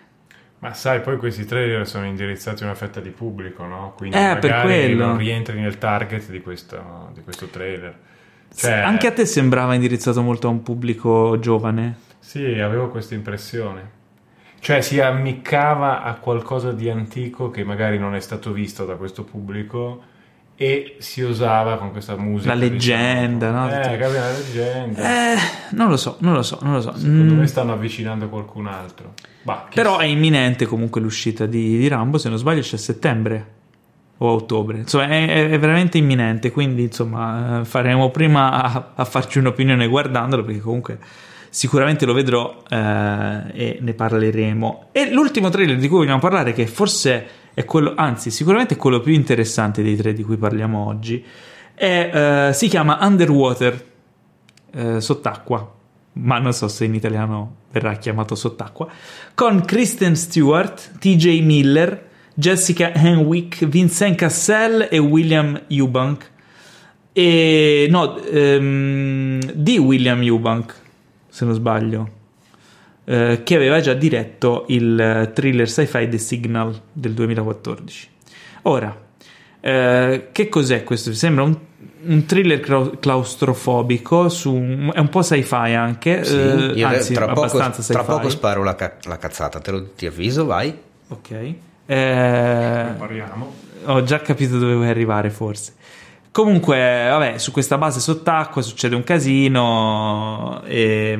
Ma 0.59 0.73
sai, 0.73 1.01
poi 1.01 1.17
questi 1.17 1.45
trailer 1.45 1.87
sono 1.87 2.05
indirizzati 2.05 2.63
a 2.63 2.65
una 2.65 2.75
fetta 2.75 2.99
di 2.99 3.11
pubblico, 3.11 3.65
no? 3.65 3.93
Quindi 3.95 4.17
Eh, 4.17 4.37
per 4.39 4.61
quello. 4.61 5.05
non 5.05 5.17
rientri 5.17 5.59
nel 5.59 5.77
target 5.77 6.29
di 6.31 6.41
questo, 6.41 7.11
di 7.13 7.21
questo 7.21 7.45
trailer. 7.45 7.95
Cioè, 8.55 8.71
Anche 8.71 9.05
a 9.07 9.11
te 9.11 9.25
sembrava 9.27 9.75
indirizzato 9.75 10.21
molto 10.23 10.47
a 10.47 10.49
un 10.49 10.63
pubblico 10.63 11.37
giovane. 11.39 11.95
Sì, 12.17 12.43
avevo 12.59 12.89
questa 12.89 13.13
impressione. 13.13 13.91
Cioè 14.67 14.81
si 14.81 14.99
ammiccava 14.99 16.03
a 16.03 16.15
qualcosa 16.15 16.73
di 16.73 16.89
antico 16.89 17.49
che 17.49 17.63
magari 17.63 17.97
non 17.97 18.15
è 18.15 18.19
stato 18.19 18.51
visto 18.51 18.83
da 18.83 18.95
questo 18.95 19.23
pubblico 19.23 20.01
e 20.57 20.97
si 20.99 21.21
usava 21.21 21.77
con 21.77 21.91
questa 21.91 22.17
musica. 22.17 22.53
La 22.53 22.59
leggenda, 22.59 23.47
diciamo. 23.47 23.65
no? 23.65 23.71
Eh, 23.71 23.81
Tutto- 23.81 23.97
capi 23.97 24.13
la 24.15 24.29
leggenda. 24.31 25.01
Eh, 25.33 25.35
non 25.71 25.87
lo 25.87 25.95
so, 25.95 26.17
non 26.19 26.33
lo 26.33 26.41
so, 26.41 26.59
non 26.63 26.73
lo 26.73 26.81
so. 26.81 26.97
Secondo 26.97 27.33
Mm, 27.33 27.39
me 27.39 27.47
stanno 27.47 27.71
avvicinando 27.71 28.27
qualcun 28.27 28.67
altro. 28.67 29.13
Bah. 29.43 29.67
Però 29.73 29.99
è 29.99 30.05
imminente 30.05 30.65
comunque 30.65 30.99
l'uscita 30.99 31.45
di, 31.45 31.77
di 31.77 31.87
Rambo, 31.87 32.17
se 32.17 32.27
non 32.27 32.37
sbaglio 32.37 32.59
c'è 32.59 32.75
a 32.75 32.79
settembre 32.79 33.47
o 34.17 34.27
a 34.27 34.31
ottobre. 34.33 34.79
Insomma, 34.79 35.07
è, 35.07 35.27
è- 35.29 35.49
è 35.49 35.59
veramente 35.59 35.97
imminente, 35.97 36.51
quindi 36.51 36.81
insomma 36.81 37.61
eh, 37.61 37.63
faremo 37.63 38.09
prima 38.11 38.51
a, 38.51 38.91
a 38.95 39.05
farci 39.05 39.37
un'opinione 39.37 39.87
guardandolo, 39.87 40.43
perché 40.43 40.59
comunque 40.59 40.99
sicuramente 41.49 42.05
lo 42.05 42.13
vedrò 42.13 42.63
eh, 42.69 42.75
e 43.53 43.77
ne 43.81 43.93
parleremo. 43.93 44.89
E 44.91 45.11
l'ultimo 45.11 45.49
trailer 45.49 45.77
di 45.77 45.87
cui 45.87 45.97
vogliamo 45.97 46.19
parlare, 46.19 46.53
che 46.53 46.67
forse 46.67 47.27
è 47.53 47.65
quello, 47.65 47.93
anzi 47.95 48.31
sicuramente 48.31 48.75
è 48.75 48.77
quello 48.77 48.99
più 48.99 49.13
interessante 49.13 49.81
dei 49.81 49.95
tre 49.95 50.13
di 50.13 50.23
cui 50.23 50.37
parliamo 50.37 50.85
oggi, 50.85 51.23
è, 51.73 52.47
eh, 52.49 52.53
si 52.53 52.67
chiama 52.67 52.99
Underwater, 53.01 53.85
eh, 54.73 55.01
sott'acqua, 55.01 55.73
ma 56.13 56.39
non 56.39 56.53
so 56.53 56.67
se 56.67 56.85
in 56.85 56.93
italiano 56.93 57.55
verrà 57.71 57.93
chiamato 57.93 58.35
sott'acqua, 58.35 58.87
con 59.33 59.63
Kristen 59.65 60.15
Stewart, 60.15 60.97
TJ 60.99 61.41
Miller, 61.41 62.05
Jessica 62.33 62.93
Henwick, 62.93 63.65
Vincent 63.65 64.15
Cassell 64.15 64.87
e 64.91 64.99
William 64.99 65.59
Eubank. 65.67 66.31
E 67.11 67.87
no, 67.89 68.21
ehm, 68.21 69.39
di 69.53 69.79
William 69.79 70.21
Eubank, 70.21 70.75
se 71.37 71.45
non 71.45 71.53
sbaglio, 71.53 72.09
eh, 73.05 73.41
che 73.43 73.55
aveva 73.55 73.79
già 73.79 73.93
diretto 73.93 74.65
il 74.69 74.99
eh, 74.99 75.31
thriller 75.33 75.69
sci-fi 75.69 76.09
The 76.09 76.17
Signal 76.17 76.81
del 76.91 77.13
2014. 77.13 78.07
Ora, 78.63 78.99
eh, 79.59 80.29
che 80.31 80.49
cos'è 80.49 80.83
questo? 80.83 81.13
Sembra 81.13 81.43
un, 81.43 81.55
un 82.05 82.25
thriller 82.25 82.59
clau- 82.59 82.97
claustrofobico, 82.97 84.29
su 84.29 84.51
un- 84.51 84.91
è 84.95 84.97
un 84.99 85.09
po' 85.09 85.21
sci-fi 85.21 85.53
anche, 85.75 86.23
Sì, 86.23 86.35
eh, 86.35 86.71
io 86.73 86.87
anzi 86.87 87.13
tra, 87.13 87.27
poco, 87.27 87.55
tra 87.87 88.03
poco 88.03 88.29
sparo 88.29 88.63
la, 88.63 88.73
ca- 88.73 88.95
la 89.03 89.17
cazzata, 89.19 89.59
te 89.59 89.69
lo 89.71 89.83
ti 89.95 90.07
avviso, 90.07 90.45
vai. 90.45 90.75
Ok. 91.09 91.31
Eh, 91.31 91.55
Parliamo. 92.97 93.53
ho 93.85 94.03
già 94.03 94.19
capito 94.21 94.57
dove 94.57 94.73
vuoi 94.73 94.89
arrivare, 94.89 95.29
forse. 95.29 95.73
Comunque, 96.37 97.07
vabbè, 97.09 97.39
su 97.39 97.51
questa 97.51 97.79
base 97.79 97.99
sott'acqua 97.99 98.61
succede 98.61 98.93
un 98.93 99.03
casino. 99.03 100.61
E... 100.65 101.17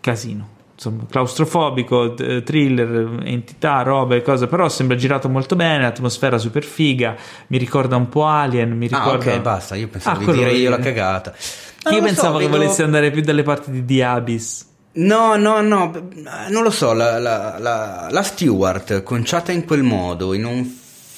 Casino. 0.00 0.48
Insomma, 0.74 1.02
claustrofobico, 1.10 2.14
thriller, 2.14 3.22
entità, 3.24 3.82
robe, 3.82 4.22
cose. 4.22 4.46
Però 4.46 4.68
sembra 4.68 4.96
girato 4.96 5.28
molto 5.28 5.56
bene. 5.56 5.84
Atmosfera 5.84 6.38
super 6.38 6.62
figa. 6.62 7.16
Mi 7.48 7.58
ricorda 7.58 7.96
un 7.96 8.08
po' 8.08 8.24
Alien. 8.24 8.70
Mi 8.76 8.86
Ah, 8.92 8.98
ricorda. 8.98 9.32
ok, 9.34 9.40
basta, 9.40 9.74
io 9.74 9.88
pensavo 9.88 10.20
Ah, 10.22 10.24
di 10.26 10.38
dire 10.38 10.52
io 10.52 10.70
la 10.70 10.78
cagata. 10.78 11.34
Io 11.36 11.90
non 11.90 11.98
lo 11.98 12.04
pensavo 12.06 12.32
so, 12.34 12.38
che 12.38 12.44
vedo- 12.46 12.56
volessi 12.58 12.82
andare 12.84 13.10
più 13.10 13.22
dalle 13.22 13.42
parti 13.42 13.72
di 13.72 13.84
The 13.84 14.04
Abyss. 14.04 14.66
No, 14.92 15.34
no, 15.34 15.60
no, 15.60 15.90
non 16.50 16.62
lo 16.62 16.70
so, 16.70 16.92
la, 16.92 17.18
la, 17.18 17.56
la, 17.58 18.06
la 18.10 18.22
Stewart 18.22 19.02
conciata 19.02 19.50
in 19.50 19.64
quel 19.64 19.82
modo, 19.82 20.34
in 20.34 20.44
un 20.44 20.64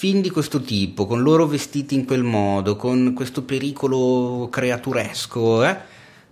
film 0.01 0.23
di 0.23 0.31
questo 0.31 0.63
tipo, 0.63 1.05
con 1.05 1.21
loro 1.21 1.47
vestiti 1.47 1.95
in 1.95 2.07
quel 2.07 2.23
modo, 2.23 2.75
con 2.75 3.13
questo 3.15 3.43
pericolo 3.43 4.49
creaturesco, 4.51 5.63
eh, 5.63 5.77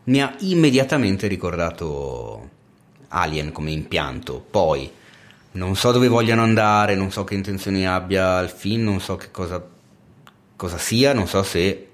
mi 0.04 0.22
ha 0.22 0.34
immediatamente 0.38 1.26
ricordato 1.26 2.48
Alien 3.08 3.52
come 3.52 3.70
impianto. 3.70 4.42
Poi 4.50 4.90
non 5.52 5.76
so 5.76 5.92
dove 5.92 6.08
vogliano 6.08 6.40
andare, 6.42 6.94
non 6.94 7.10
so 7.10 7.24
che 7.24 7.34
intenzioni 7.34 7.86
abbia 7.86 8.40
il 8.40 8.48
film, 8.48 8.84
non 8.84 9.00
so 9.00 9.16
che 9.16 9.30
cosa, 9.30 9.62
cosa 10.56 10.78
sia, 10.78 11.12
non 11.12 11.26
so 11.26 11.42
se 11.42 11.88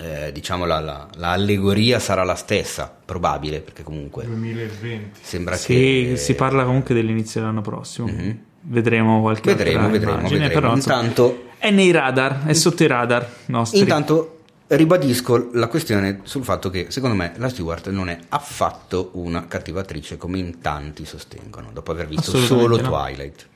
eh, 0.00 0.32
diciamo 0.32 0.66
la, 0.66 0.80
la- 0.80 1.08
la 1.16 1.30
allegoria 1.30 1.98
sarà 1.98 2.24
la 2.24 2.34
stessa, 2.34 2.94
probabile, 3.06 3.60
perché 3.60 3.82
comunque 3.82 4.26
2020. 4.26 5.18
sembra 5.22 5.56
Sì, 5.56 6.08
che 6.08 6.16
si 6.18 6.34
parla 6.34 6.64
comunque 6.66 6.94
dell'inizio 6.94 7.40
dell'anno 7.40 7.62
prossimo. 7.62 8.08
Mhm. 8.08 8.38
Vedremo 8.66 9.20
qualche 9.20 9.54
Vedremo, 9.54 9.88
vedremo, 9.90 10.18
immagine, 10.18 10.40
vedremo. 10.48 10.60
però, 10.60 10.74
Intanto- 10.74 11.44
è 11.58 11.70
nei 11.70 11.90
radar, 11.90 12.44
è 12.46 12.52
sotto 12.54 12.82
i 12.82 12.86
radar 12.86 13.28
nostri. 13.46 13.80
Intanto 13.80 14.38
ribadisco 14.68 15.50
la 15.52 15.66
questione 15.68 16.20
sul 16.22 16.42
fatto 16.44 16.70
che 16.70 16.86
secondo 16.88 17.14
me 17.14 17.34
la 17.36 17.48
Stewart 17.50 17.90
non 17.90 18.08
è 18.08 18.18
affatto 18.30 19.10
una 19.14 19.46
cattiva 19.46 19.80
attrice 19.80 20.16
come 20.16 20.38
in 20.38 20.60
tanti 20.60 21.04
sostengono, 21.04 21.68
dopo 21.74 21.90
aver 21.90 22.06
visto 22.08 22.36
solo 22.38 22.76
no. 22.80 22.82
Twilight. 22.88 23.46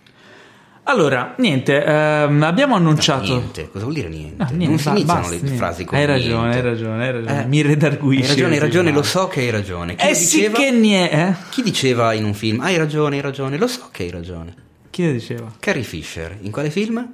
Allora, 0.84 1.34
niente, 1.38 1.84
ehm, 1.84 2.42
abbiamo 2.42 2.74
annunciato. 2.74 3.24
Niente, 3.24 3.68
cosa 3.70 3.84
vuol 3.84 3.94
dire 3.94 4.08
niente? 4.08 4.42
No, 4.42 4.48
niente, 4.50 4.66
non 4.68 4.78
si 4.78 4.88
iniziano 4.88 5.20
basta, 5.20 5.34
le 5.34 5.40
niente. 5.42 5.58
frasi 5.58 5.84
con 5.84 5.98
Hai 5.98 6.06
ragione, 6.06 6.54
hai 6.54 6.60
ragione, 6.62 7.04
hai 7.06 7.12
ragione. 7.12 7.42
Eh, 7.42 7.46
Mi 7.46 7.60
redarguisci. 7.62 8.22
Hai 8.22 8.28
ragione, 8.28 8.54
hai 8.54 8.60
ragione, 8.60 8.90
lo 8.92 9.02
so 9.02 9.28
che 9.28 9.40
hai 9.40 9.50
ragione. 9.50 9.96
Chi 9.96 10.04
Eh 10.06 10.08
lo 10.10 10.14
sì 10.14 10.36
diceva? 10.36 10.56
che 10.58 10.70
niente. 10.70 11.14
Eh? 11.14 11.34
Chi 11.50 11.62
diceva 11.62 12.12
in 12.14 12.24
un 12.24 12.32
film? 12.34 12.60
Hai 12.60 12.76
ragione, 12.78 13.16
hai 13.16 13.22
ragione, 13.22 13.58
lo 13.58 13.66
so 13.66 13.88
che 13.90 14.04
hai 14.04 14.10
ragione. 14.10 14.54
Chi 14.98 15.06
lo 15.06 15.12
diceva? 15.12 15.52
Carrie 15.60 15.84
Fisher, 15.84 16.36
in 16.40 16.50
quale 16.50 16.70
film? 16.70 17.08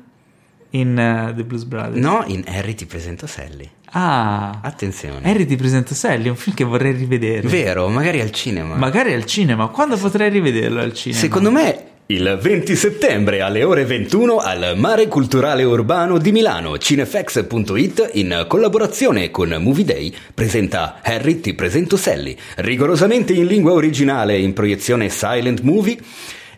In 0.71 0.99
eh, 0.99 1.35
The 1.37 1.45
Blues 1.45 1.65
Brothers. 1.65 2.03
No, 2.03 2.25
in 2.29 2.43
Harry 2.47 2.75
ti 2.75 2.87
presento 2.87 3.27
Sally. 3.27 3.69
Ah, 3.91 4.61
Attenzione. 4.63 5.29
Harry 5.29 5.45
ti 5.45 5.55
presenta 5.57 5.95
Sally, 5.95 6.25
è 6.25 6.31
un 6.31 6.37
film 6.37 6.57
che 6.57 6.65
vorrei 6.65 6.93
rivedere. 6.93 7.47
Vero, 7.47 7.87
magari 7.91 8.23
al 8.23 8.31
cinema. 8.31 8.77
Magari 8.77 9.13
al 9.13 9.27
cinema. 9.27 9.67
Quando 9.67 9.99
potrei 9.99 10.31
rivederlo 10.31 10.81
al 10.81 10.95
cinema? 10.95 11.21
Secondo 11.21 11.51
me 11.51 11.85
il 12.07 12.39
20 12.41 12.75
settembre 12.75 13.43
alle 13.43 13.63
ore 13.65 13.85
21 13.85 14.39
al 14.39 14.73
Mare 14.79 15.07
Culturale 15.07 15.63
Urbano 15.63 16.17
di 16.17 16.33
Milano, 16.33 16.79
cinefx.it 16.79 18.13
in 18.15 18.47
collaborazione 18.49 19.31
con 19.31 19.55
Movie 19.61 19.85
Day 19.85 20.15
presenta 20.33 21.01
Harry 21.03 21.41
ti 21.41 21.53
presento 21.53 21.99
Sally, 21.99 22.35
rigorosamente 22.57 23.35
in 23.35 23.45
lingua 23.45 23.73
originale 23.73 24.39
in 24.39 24.55
proiezione 24.55 25.11
silent 25.11 25.61
movie. 25.61 25.99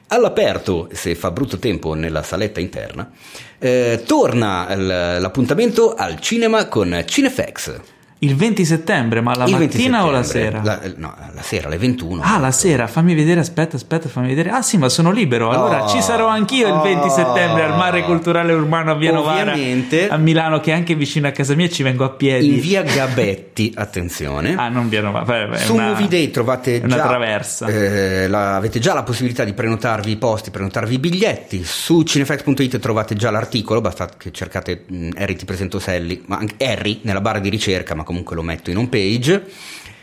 All'aperto, 0.08 0.88
se 0.92 1.16
fa 1.16 1.32
brutto 1.32 1.58
tempo 1.58 1.94
nella 1.94 2.22
saletta 2.22 2.60
interna, 2.60 3.10
eh, 3.58 4.04
torna 4.06 4.72
l'appuntamento 5.18 5.94
al 5.94 6.20
cinema 6.20 6.68
con 6.68 7.02
Cinefx. 7.04 7.80
Il 8.20 8.34
20 8.34 8.64
settembre, 8.64 9.20
ma 9.20 9.34
la 9.34 9.44
Il 9.44 9.56
20 9.56 9.76
mattina 9.76 10.06
o 10.06 10.10
la 10.10 10.22
sera? 10.22 10.60
La- 10.64 10.80
no, 10.96 11.14
la 11.34 11.42
sera, 11.42 11.66
alle 11.66 11.76
21. 11.76 12.22
Ah, 12.24 12.38
la 12.38 12.50
sera, 12.50 12.86
fammi 12.86 13.14
vedere, 13.14 13.40
aspetta, 13.40 13.76
aspetta, 13.76 14.08
fammi 14.08 14.28
vedere. 14.28 14.48
Ah 14.50 14.62
sì, 14.62 14.78
ma 14.78 14.88
sono 14.88 15.10
libero. 15.10 15.50
Allora 15.50 15.84
Oh, 15.84 15.88
ci 15.88 16.00
sarò 16.00 16.26
anch'io 16.28 16.66
il 16.66 16.80
20 16.80 17.06
oh. 17.06 17.10
settembre 17.10 17.64
al 17.64 17.76
Mare 17.76 18.02
Culturale 18.04 18.54
Urbano 18.54 18.92
a 18.92 18.94
Via 18.94 19.12
Novara, 19.12 19.52
a 19.52 20.16
Milano, 20.16 20.60
che 20.60 20.70
è 20.70 20.74
anche 20.74 20.94
vicino 20.94 21.28
a 21.28 21.30
casa 21.30 21.54
mia, 21.54 21.68
ci 21.68 21.82
vengo 21.82 22.04
a 22.04 22.08
piedi. 22.10 22.54
In 22.54 22.60
via 22.60 22.80
Gabetti, 22.82 23.72
attenzione. 23.76 24.54
Ah, 24.56 24.70
non 24.70 24.88
Via 24.88 25.02
Novara, 25.02 25.46
beh, 25.48 25.58
Su 25.58 25.74
una- 25.74 25.88
Movie 25.88 26.08
Day 26.08 26.30
trovate 26.30 26.80
una 26.82 26.96
già, 26.96 27.02
traversa. 27.06 27.66
eh, 27.66 28.28
la- 28.28 28.56
avete 28.56 28.78
già 28.78 28.94
la 28.94 29.02
possibilità 29.02 29.44
di 29.44 29.52
prenotarvi 29.52 30.10
i 30.12 30.16
posti, 30.16 30.50
prenotarvi 30.50 30.94
i 30.94 30.98
biglietti. 30.98 31.62
Su 31.64 32.00
cinefx.it 32.02 32.78
trovate 32.78 33.14
già 33.14 33.30
l'articolo, 33.30 33.82
basta 33.82 34.08
che 34.16 34.32
cercate 34.32 34.84
mh, 34.86 35.10
Harry 35.18 35.36
ti 35.36 35.44
presento 35.44 35.78
Sally, 35.78 36.22
ma 36.28 36.38
anche 36.38 36.64
Harry 36.64 37.00
nella 37.02 37.20
barra 37.20 37.40
di 37.40 37.50
ricerca, 37.50 37.94
ma 37.94 38.04
comunque 38.06 38.36
lo 38.36 38.42
metto 38.42 38.70
in 38.70 38.78
home 38.78 38.88
page. 38.88 39.44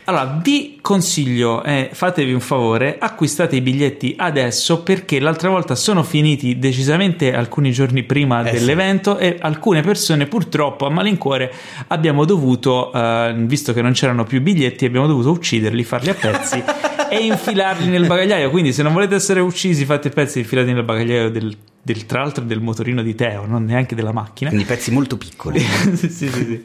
Allora, 0.06 0.38
vi 0.42 0.80
consiglio, 0.82 1.62
eh, 1.64 1.88
fatevi 1.90 2.34
un 2.34 2.40
favore, 2.40 2.98
acquistate 2.98 3.56
i 3.56 3.62
biglietti 3.62 4.14
adesso 4.18 4.82
perché 4.82 5.18
l'altra 5.18 5.48
volta 5.48 5.74
sono 5.74 6.02
finiti 6.02 6.58
decisamente 6.58 7.34
alcuni 7.34 7.72
giorni 7.72 8.02
prima 8.02 8.46
Eh 8.46 8.52
dell'evento 8.52 9.16
e 9.16 9.38
alcune 9.40 9.80
persone 9.80 10.26
purtroppo 10.26 10.84
a 10.84 10.90
malincuore 10.90 11.50
abbiamo 11.86 12.26
dovuto, 12.26 12.92
eh, 12.92 13.32
visto 13.34 13.72
che 13.72 13.80
non 13.80 13.92
c'erano 13.92 14.24
più 14.24 14.42
biglietti, 14.42 14.84
abbiamo 14.84 15.06
dovuto 15.06 15.30
ucciderli, 15.30 15.82
farli 15.84 16.10
a 16.10 16.14
pezzi 16.14 16.62
e 17.08 17.24
infilarli 17.24 17.88
nel 17.88 18.06
bagagliaio. 18.06 18.50
Quindi 18.50 18.74
se 18.74 18.82
non 18.82 18.92
volete 18.92 19.14
essere 19.14 19.40
uccisi 19.40 19.86
fate 19.86 20.10
pezzi 20.10 20.36
e 20.36 20.42
infilati 20.42 20.74
nel 20.74 20.84
bagagliaio 20.84 21.30
del, 21.30 21.56
del- 21.84 22.06
tra 22.06 22.20
l'altro 22.22 22.42
del 22.44 22.60
motorino 22.60 23.02
di 23.02 23.14
Teo, 23.14 23.44
non 23.46 23.64
neanche 23.64 23.94
della 23.94 24.10
macchina. 24.12 24.48
Quindi 24.50 24.66
pezzi 24.66 24.90
molto 24.90 25.18
piccoli. 25.18 25.60
sì, 25.94 26.08
sì, 26.08 26.28
sì, 26.28 26.30
sì. 26.30 26.62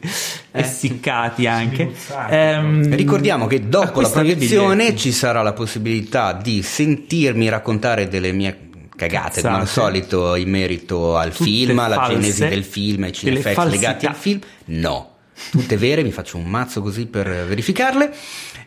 essiccati 0.50 1.46
anche. 1.46 1.90
Sminuzzati, 1.94 2.34
Ehm, 2.34 2.94
Ricordiamo 2.94 3.46
che 3.46 3.68
dopo 3.68 4.00
la 4.00 4.08
proiezione 4.08 4.96
ci 4.96 5.12
sarà 5.12 5.42
la 5.42 5.52
possibilità 5.52 6.32
di 6.32 6.62
sentirmi 6.62 7.48
raccontare 7.48 8.08
delle 8.08 8.32
mie 8.32 8.68
cagate, 8.96 9.42
come 9.42 9.56
al 9.58 9.68
solito, 9.68 10.34
in 10.36 10.48
merito 10.50 11.16
al 11.16 11.32
Tutte 11.32 11.44
film, 11.44 11.78
alla 11.78 12.06
genesi 12.08 12.48
del 12.48 12.64
film, 12.64 13.02
ai 13.04 13.12
cinefx 13.12 13.64
legati 13.66 14.06
al 14.06 14.14
film. 14.14 14.40
No, 14.66 15.16
tutte 15.50 15.76
vere, 15.76 16.02
mi 16.02 16.12
faccio 16.12 16.38
un 16.38 16.44
mazzo 16.44 16.80
così 16.80 17.06
per 17.06 17.26
verificarle. 17.28 18.10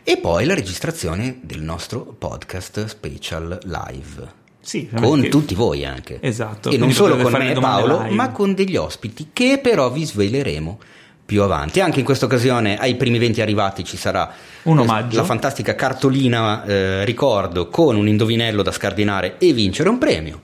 E 0.03 0.17
poi 0.17 0.45
la 0.45 0.53
registrazione 0.53 1.39
del 1.41 1.61
nostro 1.61 2.01
podcast 2.03 2.85
special 2.85 3.57
live. 3.63 4.41
Sì, 4.63 4.89
Con 4.95 5.27
tutti 5.29 5.55
voi 5.55 5.85
anche. 5.85 6.19
Esatto, 6.21 6.69
E 6.69 6.77
non 6.77 6.91
solo 6.91 7.17
con 7.17 7.31
me 7.33 7.51
e 7.51 7.59
Paolo, 7.59 8.01
live. 8.03 8.15
ma 8.15 8.31
con 8.31 8.53
degli 8.53 8.75
ospiti 8.77 9.27
che 9.33 9.59
però 9.61 9.91
vi 9.91 10.05
sveleremo 10.05 10.79
più 11.25 11.41
avanti. 11.41 11.79
Anche 11.81 11.99
in 11.99 12.05
questa 12.05 12.25
occasione 12.25 12.77
ai 12.77 12.95
primi 12.95 13.17
20 13.17 13.41
arrivati 13.41 13.83
ci 13.83 13.97
sarà 13.97 14.31
Un 14.63 14.79
omaggio. 14.79 15.17
la 15.17 15.23
fantastica 15.23 15.75
cartolina 15.75 16.63
eh, 16.65 17.05
ricordo 17.05 17.67
con 17.69 17.95
un 17.95 18.07
indovinello 18.07 18.61
da 18.61 18.71
scardinare 18.71 19.35
e 19.37 19.51
vincere 19.53 19.89
un 19.89 19.97
premio. 19.97 20.41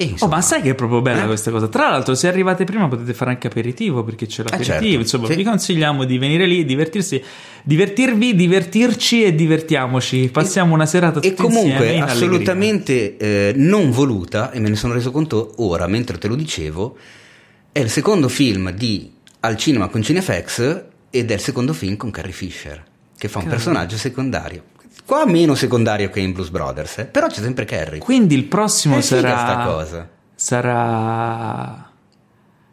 E 0.00 0.04
Oh, 0.04 0.08
insomma, 0.08 0.36
ma 0.36 0.40
sai 0.40 0.62
che 0.62 0.70
è 0.70 0.74
proprio 0.74 1.02
bella 1.02 1.24
Eh? 1.24 1.26
questa 1.26 1.50
cosa? 1.50 1.68
Tra 1.68 1.90
l'altro, 1.90 2.14
se 2.14 2.26
arrivate 2.26 2.64
prima 2.64 2.88
potete 2.88 3.12
fare 3.12 3.32
anche 3.32 3.48
aperitivo 3.48 4.02
perché 4.02 4.24
c'è 4.24 4.42
l'aperitivo. 4.44 4.78
certo, 4.80 4.98
Insomma, 4.98 5.26
sì. 5.26 5.34
vi 5.34 5.42
consigliamo 5.44 6.04
di 6.04 6.16
venire 6.16 6.46
lì, 6.46 6.64
divertirsi, 6.64 7.22
divertirvi, 7.62 8.34
divertirci 8.34 9.24
e 9.24 9.34
divertiamoci. 9.34 10.30
Passiamo 10.32 10.72
una 10.72 10.86
serata 10.86 11.20
tutti 11.20 11.28
E 11.28 11.34
comunque 11.34 11.98
assolutamente 12.00 13.18
eh, 13.18 13.52
non 13.56 13.90
voluta, 13.90 14.52
e 14.52 14.60
me 14.60 14.70
ne 14.70 14.76
sono 14.76 14.94
reso 14.94 15.10
conto 15.10 15.52
ora 15.58 15.86
mentre 15.86 16.16
te 16.16 16.28
lo 16.28 16.34
dicevo, 16.34 16.96
è 17.70 17.80
il 17.80 17.90
secondo 17.90 18.28
film 18.30 18.70
di 18.72 19.12
Al 19.40 19.58
cinema 19.58 19.88
con 19.88 20.02
Cinefx 20.02 20.82
ed 21.10 21.30
è 21.30 21.34
il 21.34 21.40
secondo 21.40 21.74
film 21.74 21.96
con 21.96 22.10
Carrie 22.10 22.32
Fisher, 22.32 22.82
che 23.18 23.28
fa 23.28 23.38
un 23.40 23.44
Cavolo. 23.44 23.62
personaggio 23.62 23.96
secondario. 23.98 24.62
Qua 25.10 25.26
meno 25.26 25.56
secondario 25.56 26.08
che 26.08 26.20
in 26.20 26.30
Blues 26.32 26.50
Brothers, 26.50 26.98
eh, 26.98 27.04
però 27.04 27.26
c'è 27.26 27.40
sempre 27.40 27.64
Carrie. 27.64 27.98
Quindi 27.98 28.36
il 28.36 28.44
prossimo 28.44 29.00
figa 29.00 29.20
sarà 29.20 29.38
sta 29.38 29.56
cosa. 29.64 30.08
sarà 30.36 31.90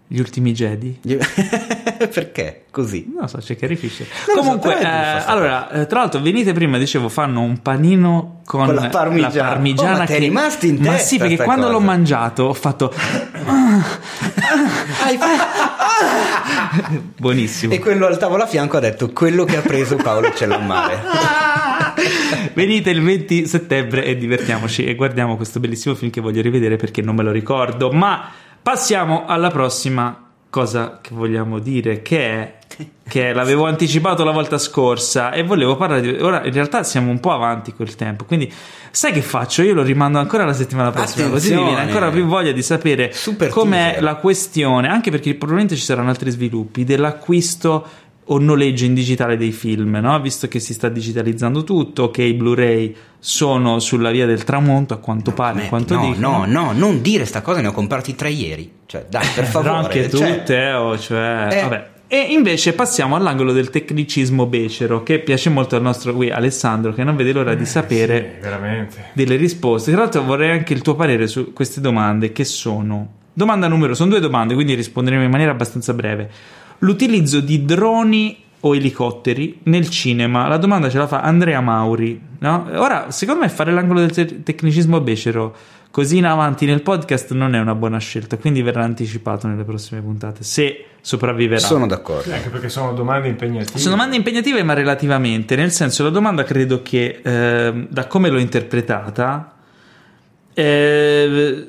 Gli 0.05 0.19
ultimi 0.19 0.51
Jedi. 0.53 0.99
Perché? 2.13 2.65
Così. 2.69 3.09
Non 3.11 3.21
lo 3.21 3.27
so, 3.27 3.39
c'è 3.39 3.55
Carrie 3.55 3.75
Fisher. 3.75 4.05
Non 4.27 4.35
so, 4.35 4.41
Comunque, 4.43 4.75
buffa 4.75 5.17
eh, 5.17 5.23
allora, 5.25 5.69
eh, 5.71 5.87
tra 5.87 6.01
l'altro, 6.01 6.21
venite 6.21 6.53
prima, 6.53 6.77
dicevo, 6.77 7.09
fanno 7.09 7.41
un 7.41 7.59
panino 7.63 8.41
con, 8.45 8.65
Con 8.67 8.75
la 8.75 8.87
parmigiana. 8.89 9.49
parmigiana 9.49 9.95
Oh, 9.95 9.97
ma 9.97 10.05
ti 10.05 10.11
è 10.11 10.15
che- 10.17 10.21
rimasto 10.21 10.65
in 10.67 10.75
Ma 10.75 10.91
testa 10.91 11.07
sì, 11.07 11.17
perché 11.17 11.37
quando 11.37 11.63
cosa. 11.65 11.73
l'ho 11.79 11.83
mangiato 11.83 12.43
ho 12.43 12.53
fatto 12.53 12.93
buonissimo. 17.17 17.73
e 17.73 17.79
quello 17.79 18.05
al 18.05 18.17
tavolo 18.17 18.43
a 18.43 18.47
fianco 18.47 18.77
ha 18.77 18.79
detto 18.81 19.11
quello 19.11 19.43
che 19.43 19.57
ha 19.57 19.61
preso 19.61 19.95
Paolo 19.95 20.31
Cellammare. 20.33 21.01
Venite 22.57 22.89
il 22.89 23.03
20 23.03 23.45
settembre 23.45 24.03
e 24.03 24.17
divertiamoci 24.17 24.83
e 24.83 24.95
guardiamo 24.95 25.35
questo 25.35 25.59
bellissimo 25.59 25.93
film 25.93 26.09
che 26.09 26.21
voglio 26.21 26.41
rivedere 26.41 26.75
perché 26.75 27.03
non 27.03 27.13
me 27.13 27.21
lo 27.21 27.29
ricordo. 27.29 27.91
Ma 27.91 28.31
passiamo 28.59 29.27
alla 29.27 29.51
prossima 29.51 30.29
cosa 30.49 30.97
che 30.99 31.13
vogliamo 31.13 31.59
dire, 31.59 32.01
che 32.01 32.19
è 32.19 32.55
che 33.07 33.31
l'avevo 33.31 33.67
anticipato 33.67 34.23
la 34.23 34.31
volta 34.31 34.57
scorsa 34.57 35.31
e 35.31 35.43
volevo 35.43 35.77
parlare 35.77 36.01
di 36.01 36.09
ora 36.19 36.43
in 36.45 36.51
realtà 36.51 36.81
siamo 36.83 37.11
un 37.11 37.19
po' 37.19 37.31
avanti 37.31 37.73
col 37.73 37.95
tempo 37.95 38.25
quindi 38.25 38.51
sai 38.91 39.13
che 39.13 39.21
faccio 39.21 39.63
io 39.63 39.73
lo 39.73 39.83
rimando 39.83 40.19
ancora 40.19 40.43
la 40.45 40.53
settimana 40.53 40.91
prossima 40.91 41.29
così 41.29 41.51
mi 41.51 41.55
viene 41.55 41.71
Attenzione. 41.71 41.93
ancora 41.93 42.11
più 42.11 42.25
voglia 42.25 42.51
di 42.51 42.61
sapere 42.61 43.13
Super 43.13 43.49
com'è 43.49 43.83
teaser. 43.83 44.03
la 44.03 44.15
questione 44.15 44.89
anche 44.89 45.09
perché 45.09 45.33
probabilmente 45.35 45.75
ci 45.75 45.81
saranno 45.83 46.09
altri 46.09 46.29
sviluppi 46.29 46.83
dell'acquisto 46.83 47.87
o 48.29 48.39
noleggio 48.39 48.85
in 48.85 48.93
digitale 48.93 49.37
dei 49.37 49.51
film, 49.51 49.97
no? 50.01 50.19
visto 50.19 50.47
che 50.47 50.59
si 50.59 50.73
sta 50.73 50.89
digitalizzando 50.89 51.63
tutto, 51.63 52.11
che 52.11 52.23
i 52.23 52.33
Blu-ray 52.33 52.95
sono 53.19 53.79
sulla 53.79 54.11
via 54.11 54.25
del 54.25 54.43
tramonto, 54.43 54.93
a 54.93 54.97
quanto 54.97 55.31
pare, 55.31 55.59
a 55.59 55.61
Me- 55.63 55.69
quanto 55.69 55.95
no, 55.95 56.05
dicono. 56.13 56.45
no, 56.45 56.63
no, 56.63 56.71
non 56.73 57.01
dire 57.01 57.25
sta 57.25 57.41
cosa, 57.41 57.61
ne 57.61 57.67
ho 57.67 57.71
comprati 57.71 58.15
tre 58.15 58.29
ieri. 58.29 58.71
Cioè, 58.85 59.05
dai, 59.09 59.25
per 59.33 59.45
favore. 59.47 59.69
Però 59.71 59.75
anche 59.83 60.09
cioè, 60.09 60.37
tutte, 60.39 60.57
eh, 60.57 60.73
oh, 60.73 60.97
cioè, 60.97 61.47
Eh. 61.51 61.61
vabbè. 61.61 61.89
E 62.09 62.19
invece 62.29 62.71
passiamo 62.71 63.17
all'angolo 63.17 63.51
del 63.51 63.69
tecnicismo 63.69 64.45
becero, 64.45 65.03
che 65.03 65.19
piace 65.19 65.49
molto 65.49 65.75
al 65.75 65.81
nostro 65.81 66.13
qui 66.13 66.29
Alessandro, 66.29 66.93
che 66.93 67.03
non 67.03 67.17
vede 67.17 67.33
l'ora 67.33 67.53
di 67.53 67.65
sapere 67.65 68.35
Sì, 68.35 68.41
veramente. 68.41 69.05
delle 69.11 69.35
risposte. 69.35 69.91
Tra 69.91 70.01
l'altro 70.01 70.23
vorrei 70.23 70.51
anche 70.51 70.71
il 70.73 70.81
tuo 70.81 70.95
parere 70.95 71.27
su 71.27 71.51
queste 71.51 71.81
domande 71.81 72.31
che 72.31 72.45
sono... 72.45 73.09
Domanda 73.33 73.67
numero, 73.67 73.93
sono 73.93 74.09
due 74.11 74.19
domande, 74.21 74.53
quindi 74.53 74.73
risponderemo 74.73 75.21
in 75.23 75.29
maniera 75.29 75.51
abbastanza 75.51 75.93
breve. 75.93 76.29
L'utilizzo 76.79 77.39
di 77.39 77.65
droni 77.65 78.43
o 78.59 78.75
elicotteri 78.75 79.59
nel 79.63 79.89
cinema, 79.89 80.47
la 80.47 80.57
domanda 80.57 80.89
ce 80.89 80.97
la 80.97 81.07
fa 81.07 81.21
Andrea 81.21 81.61
Mauri. 81.61 82.19
no? 82.39 82.67
Ora, 82.73 83.11
secondo 83.11 83.41
me 83.41 83.49
fare 83.49 83.71
l'angolo 83.71 83.99
del 83.99 84.11
te- 84.11 84.43
tecnicismo 84.43 84.99
becero 84.99 85.55
così 85.91 86.17
in 86.17 86.25
avanti 86.25 86.65
nel 86.65 86.81
podcast 86.83 87.31
non 87.31 87.55
è 87.55 87.59
una 87.59 87.73
buona 87.73 87.97
scelta, 87.97 88.37
quindi 88.37 88.61
verrà 88.61 88.83
anticipato 88.83 89.47
nelle 89.47 89.63
prossime 89.63 90.01
puntate, 90.01 90.43
se 90.43 90.85
sopravviverà. 91.01 91.59
Sono 91.59 91.87
d'accordo. 91.87 92.31
Anche 92.31 92.49
perché 92.49 92.69
sono 92.69 92.93
domande 92.93 93.29
impegnative. 93.29 93.79
Sono 93.79 93.95
domande 93.95 94.15
impegnative, 94.15 94.61
ma 94.63 94.73
relativamente, 94.73 95.55
nel 95.55 95.71
senso, 95.71 96.03
la 96.03 96.09
domanda 96.09 96.43
credo 96.43 96.83
che 96.83 97.21
ehm, 97.23 97.87
da 97.89 98.05
come 98.05 98.29
l'ho 98.29 98.37
interpretata, 98.37 99.55
eh, 100.53 101.67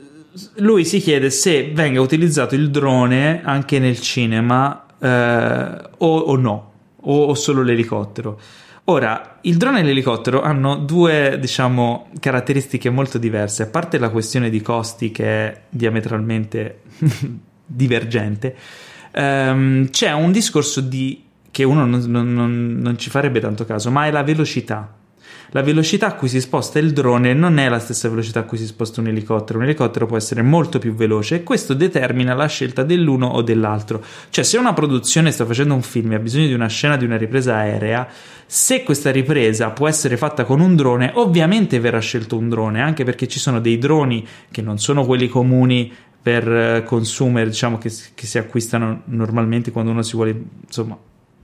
lui 0.57 0.85
si 0.85 1.01
chiede 1.01 1.31
se 1.31 1.71
venga 1.73 2.01
utilizzato 2.01 2.55
il 2.55 2.71
drone 2.71 3.41
anche 3.43 3.79
nel 3.79 4.01
cinema 4.01 4.85
eh, 4.99 5.81
o, 5.99 6.19
o 6.19 6.37
no, 6.37 6.73
o, 7.01 7.25
o 7.25 7.35
solo 7.35 7.62
l'elicottero. 7.62 8.39
Ora, 8.85 9.39
il 9.43 9.59
drone 9.59 9.81
e 9.81 9.83
l'elicottero 9.83 10.41
hanno 10.41 10.77
due, 10.77 11.37
diciamo, 11.39 12.09
caratteristiche 12.20 12.89
molto 12.89 13.19
diverse, 13.19 13.65
a 13.65 13.66
parte 13.66 13.99
la 13.99 14.09
questione 14.09 14.49
di 14.49 14.62
costi 14.62 15.11
che 15.11 15.25
è 15.27 15.61
diametralmente 15.69 16.81
divergente, 17.66 18.57
ehm, 19.11 19.91
c'è 19.91 20.12
un 20.12 20.33
discorso 20.33 20.81
di, 20.81 21.23
che 21.51 21.65
uno 21.65 21.85
non, 21.85 22.01
non- 22.07 22.33
non- 22.33 22.77
non 22.81 22.99
ci 22.99 23.11
farebbe 23.11 23.41
tanto 23.41 23.66
caso, 23.66 23.91
ma 23.91 24.07
è 24.07 24.11
la 24.11 24.23
velocità. 24.23 24.97
La 25.53 25.62
velocità 25.62 26.09
a 26.09 26.15
cui 26.15 26.29
si 26.29 26.43
sposta 26.43 26.79
il 26.79 26.93
drone 26.93 27.33
non 27.33 27.59
è 27.59 27.70
la 27.70 27.79
stessa 27.79 28.11
velocità 28.11 28.41
a 28.41 28.43
cui 28.43 28.59
si 28.59 28.66
sposta 28.66 29.01
un 29.01 29.07
elicottero. 29.07 29.59
Un 29.59 29.65
elicottero 29.65 30.05
può 30.05 30.19
essere 30.19 30.43
molto 30.43 30.79
più 30.79 30.95
veloce 30.95 31.37
e 31.37 31.43
questo 31.43 31.73
determina 31.73 32.35
la 32.35 32.47
scelta 32.47 32.83
dell'uno 32.83 33.29
o 33.29 33.41
dell'altro. 33.41 34.05
Cioè, 34.29 34.45
se 34.45 34.59
una 34.59 34.75
produzione 34.75 35.31
sta 35.31 35.47
facendo 35.47 35.73
un 35.73 35.81
film 35.81 36.12
e 36.12 36.16
ha 36.16 36.19
bisogno 36.19 36.49
di 36.49 36.53
una 36.53 36.66
scena 36.66 36.99
di 36.99 37.07
una 37.07 37.16
ripresa 37.16 37.57
aerea, 37.57 38.07
se 38.45 38.83
questa 38.83 39.11
ripresa 39.11 39.70
può 39.70 39.89
essere 39.89 40.19
fatta 40.19 40.45
con 40.45 40.61
un 40.61 40.77
drone, 40.77 41.12
ovviamente 41.15 41.81
verrà 41.81 41.99
scelto 41.99 42.37
un 42.37 42.51
drone, 42.51 42.83
anche 42.83 43.05
perché 43.05 43.27
ci 43.27 43.39
sono 43.39 43.59
dei 43.59 43.79
droni 43.79 44.27
che 44.51 44.61
non 44.61 44.77
sono 44.79 45.07
quelli 45.07 45.29
comuni 45.29 45.91
per 46.20 46.47
eh, 46.47 46.83
consumer, 46.85 47.47
diciamo 47.47 47.79
che, 47.79 47.91
che 48.15 48.27
si 48.27 48.37
acquistano 48.37 49.03
normalmente 49.07 49.70
quando 49.70 49.93
uno 49.93 50.03
si 50.03 50.15
vuole, 50.15 50.39
insomma, 50.66 50.99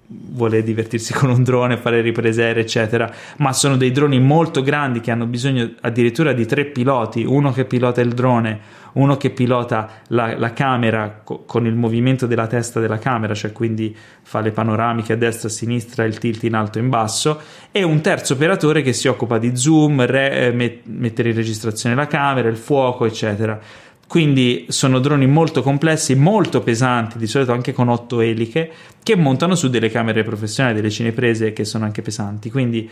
vuole 0.07 0.63
divertirsi 0.63 1.13
con 1.15 1.31
un 1.31 1.43
drone, 1.43 1.77
fare 1.77 2.01
riprese 2.01 2.43
aeree, 2.45 2.63
eccetera, 2.63 3.13
ma 3.39 3.53
sono 3.53 3.77
dei 3.77 3.91
droni 3.91 4.21
molto 4.21 4.63
grandi 4.63 5.01
che 5.01 5.11
hanno 5.11 5.27
bisogno 5.27 5.75
addirittura 5.81 6.33
di 6.33 6.47
tre 6.47 6.65
piloti, 6.67 7.25
uno 7.25 7.53
che 7.53 7.65
pilota 7.65 8.01
il 8.01 8.13
drone, 8.13 8.83
uno 8.95 9.17
che 9.17 9.31
pilota 9.31 10.03
la, 10.09 10.37
la 10.37 10.53
camera 10.53 11.21
co- 11.25 11.45
con 11.47 11.67
il 11.67 11.75
movimento 11.75 12.27
della 12.27 12.47
testa 12.47 12.81
della 12.81 12.99
camera, 12.99 13.35
cioè 13.35 13.53
quindi 13.53 13.97
fa 14.23 14.41
le 14.41 14.53
panoramiche 14.53 15.15
a 15.15 15.17
destra, 15.17 15.49
a 15.49 15.53
sinistra, 15.53 16.05
il 16.05 16.19
tilt 16.19 16.43
in 16.45 16.55
alto 16.55 16.79
e 16.79 16.83
in 16.83 16.89
basso, 16.89 17.41
e 17.71 17.83
un 17.83 18.01
terzo 18.01 18.35
operatore 18.35 18.83
che 18.83 18.93
si 18.93 19.09
occupa 19.09 19.39
di 19.39 19.57
zoom, 19.57 20.05
re- 20.07 20.47
eh, 20.47 20.53
met- 20.53 20.87
mettere 20.87 21.31
in 21.31 21.35
registrazione 21.35 21.95
la 21.95 22.07
camera, 22.07 22.49
il 22.49 22.57
fuoco, 22.57 23.05
eccetera. 23.05 23.61
Quindi 24.07 24.67
sono 24.69 24.99
droni 25.01 25.27
molto 25.27 25.63
complessi, 25.63 26.15
molto 26.15 26.61
pesanti, 26.61 27.19
di 27.19 27.27
solito 27.27 27.53
anche 27.53 27.73
con 27.73 27.89
otto 27.89 28.21
eliche, 28.21 28.71
che 29.03 29.17
montano 29.17 29.55
su 29.55 29.69
delle 29.69 29.91
camere 29.91 30.23
professionali, 30.23 30.75
delle 30.75 30.91
cineprese 30.91 31.53
che 31.53 31.65
sono 31.65 31.85
anche 31.85 32.03
pesanti. 32.03 32.51
Quindi 32.51 32.89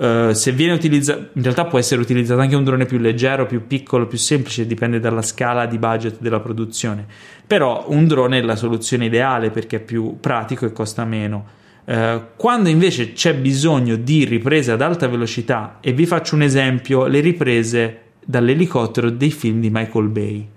eh, 0.00 0.30
se 0.32 0.52
viene 0.52 0.72
utilizzato, 0.74 1.30
in 1.32 1.42
realtà 1.42 1.64
può 1.64 1.78
essere 1.78 2.00
utilizzato 2.00 2.40
anche 2.40 2.54
un 2.54 2.64
drone 2.64 2.86
più 2.86 2.98
leggero, 2.98 3.46
più 3.46 3.66
piccolo, 3.66 4.06
più 4.06 4.18
semplice, 4.18 4.66
dipende 4.66 5.00
dalla 5.00 5.22
scala 5.22 5.66
di 5.66 5.78
budget 5.78 6.16
della 6.20 6.40
produzione. 6.40 7.06
Però 7.46 7.86
un 7.88 8.06
drone 8.06 8.38
è 8.38 8.42
la 8.42 8.56
soluzione 8.56 9.06
ideale 9.06 9.50
perché 9.50 9.76
è 9.76 9.80
più 9.80 10.18
pratico 10.20 10.66
e 10.66 10.72
costa 10.72 11.04
meno. 11.04 11.46
Eh, 11.84 12.20
quando 12.36 12.68
invece 12.68 13.12
c'è 13.12 13.34
bisogno 13.34 13.96
di 13.96 14.24
riprese 14.24 14.72
ad 14.72 14.82
alta 14.82 15.08
velocità, 15.08 15.78
e 15.80 15.92
vi 15.92 16.06
faccio 16.06 16.34
un 16.34 16.42
esempio, 16.42 17.06
le 17.06 17.20
riprese 17.20 18.02
dall'elicottero 18.38 19.08
dei 19.08 19.30
film 19.30 19.60
di 19.60 19.70
Michael 19.70 20.08
Bay. 20.08 20.48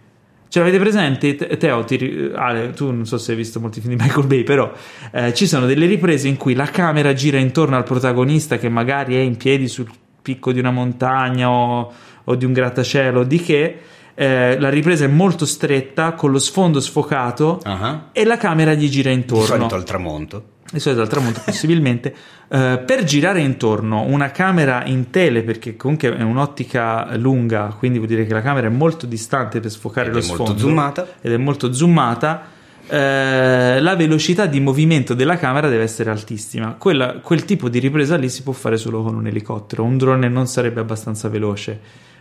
Ce 0.50 0.60
l'avete 0.60 0.80
presente? 0.80 1.36
Te- 1.36 1.56
Teo, 1.56 1.86
ti 1.86 2.30
Ale, 2.36 2.72
tu 2.72 2.92
non 2.92 3.06
so 3.06 3.18
se 3.18 3.32
hai 3.32 3.38
visto 3.38 3.62
molti 3.62 3.80
film 3.80 3.96
di 3.96 4.04
Michael 4.04 4.28
Bay, 4.28 4.44
però 4.44 4.70
eh, 5.14 5.34
ci 5.34 5.48
sono 5.48 5.66
delle 5.66 5.86
riprese 5.86 6.28
in 6.28 6.36
cui 6.36 6.54
la 6.54 6.66
camera 6.66 7.14
gira 7.14 7.38
intorno 7.38 7.78
al 7.78 7.84
protagonista 7.84 8.58
che 8.58 8.68
magari 8.68 9.16
è 9.16 9.20
in 9.20 9.38
piedi 9.38 9.70
sul 9.70 9.90
picco 10.22 10.52
di 10.52 10.60
una 10.60 10.72
montagna 10.72 11.50
o, 11.50 11.94
o 12.26 12.36
di 12.36 12.44
un 12.44 12.52
grattacielo, 12.52 13.24
di 13.24 13.40
che 13.40 13.78
eh, 14.14 14.60
la 14.60 14.70
ripresa 14.70 15.06
è 15.06 15.08
molto 15.08 15.46
stretta 15.46 16.12
con 16.16 16.32
lo 16.32 16.40
sfondo 16.40 16.82
sfocato 16.82 17.62
Ah, 17.64 18.10
e 18.12 18.26
la 18.26 18.36
camera 18.36 18.74
gli 18.74 18.90
gira 18.90 19.10
Di 19.10 19.16
intorno. 19.16 19.46
solito 19.46 19.76
al 19.76 19.86
tramonto. 19.86 20.44
Il 20.72 20.82
sole 20.82 20.96
dal 20.96 21.08
tramonto 21.08 21.42
possibilmente, 21.46 22.14
eh, 22.50 22.82
per 22.86 23.04
girare 23.04 23.42
intorno 23.42 24.04
una 24.04 24.32
camera 24.32 24.86
in 24.86 25.10
tele, 25.10 25.44
perché 25.44 25.76
comunque 25.76 26.16
è 26.16 26.22
un'ottica 26.22 27.16
lunga, 27.18 27.76
quindi 27.78 27.98
vuol 27.98 28.10
dire 28.10 28.26
che 28.26 28.34
la 28.34 28.42
camera 28.42 28.68
è 28.68 28.70
molto 28.70 29.06
distante 29.06 29.60
per 29.60 29.72
sfocare 29.72 30.08
Ed 30.08 30.16
lo 30.16 30.22
sfondo 30.22 30.58
zoomata. 30.58 31.08
ed 31.22 31.32
è 31.32 31.38
molto 31.38 31.74
zoomata, 31.74 32.44
eh, 32.88 33.80
la 33.80 33.96
velocità 33.96 34.46
di 34.48 34.60
movimento 34.60 35.14
della 35.14 35.38
camera 35.38 35.70
deve 35.70 35.84
essere 35.84 36.10
altissima. 36.10 36.76
Quella- 36.78 37.20
quel 37.22 37.46
tipo 37.46 37.70
di 37.70 37.80
ripresa 37.80 38.18
lì 38.18 38.30
si 38.30 38.44
può 38.44 38.54
fare 38.54 38.78
solo 38.78 39.02
con 39.04 39.16
un 39.16 39.28
elicottero, 39.28 39.84
un 39.84 39.98
drone 39.98 40.28
non 40.28 40.48
sarebbe 40.48 40.80
abbastanza 40.82 41.30
veloce, 41.30 41.80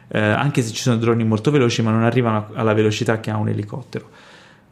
eh, 0.09 0.20
anche 0.20 0.62
se 0.62 0.72
ci 0.72 0.82
sono 0.82 0.97
droni 0.97 1.24
molto 1.24 1.51
veloci, 1.51 1.82
ma 1.82 1.90
non 1.90 2.02
arrivano 2.02 2.48
alla 2.55 2.72
velocità 2.72 3.20
che 3.20 3.31
ha 3.31 3.36
un 3.36 3.48
elicottero. 3.48 4.09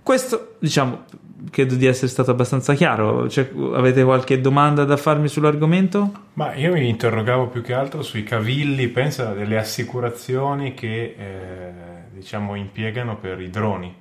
Questo, 0.08 0.54
diciamo, 0.58 1.04
credo 1.50 1.74
di 1.74 1.84
essere 1.84 2.06
stato 2.06 2.30
abbastanza 2.30 2.72
chiaro. 2.72 3.28
Cioè, 3.28 3.50
avete 3.74 4.02
qualche 4.04 4.40
domanda 4.40 4.84
da 4.84 4.96
farmi 4.96 5.28
sull'argomento? 5.28 6.12
Ma 6.32 6.54
io 6.54 6.72
mi 6.72 6.88
interrogavo 6.88 7.48
più 7.48 7.60
che 7.60 7.74
altro 7.74 8.00
sui 8.00 8.22
cavilli, 8.22 8.88
pensa 8.88 9.34
delle 9.34 9.58
assicurazioni 9.58 10.72
che 10.72 11.14
eh, 11.18 11.72
diciamo 12.10 12.54
impiegano 12.54 13.18
per 13.18 13.38
i 13.42 13.50
droni. 13.50 13.94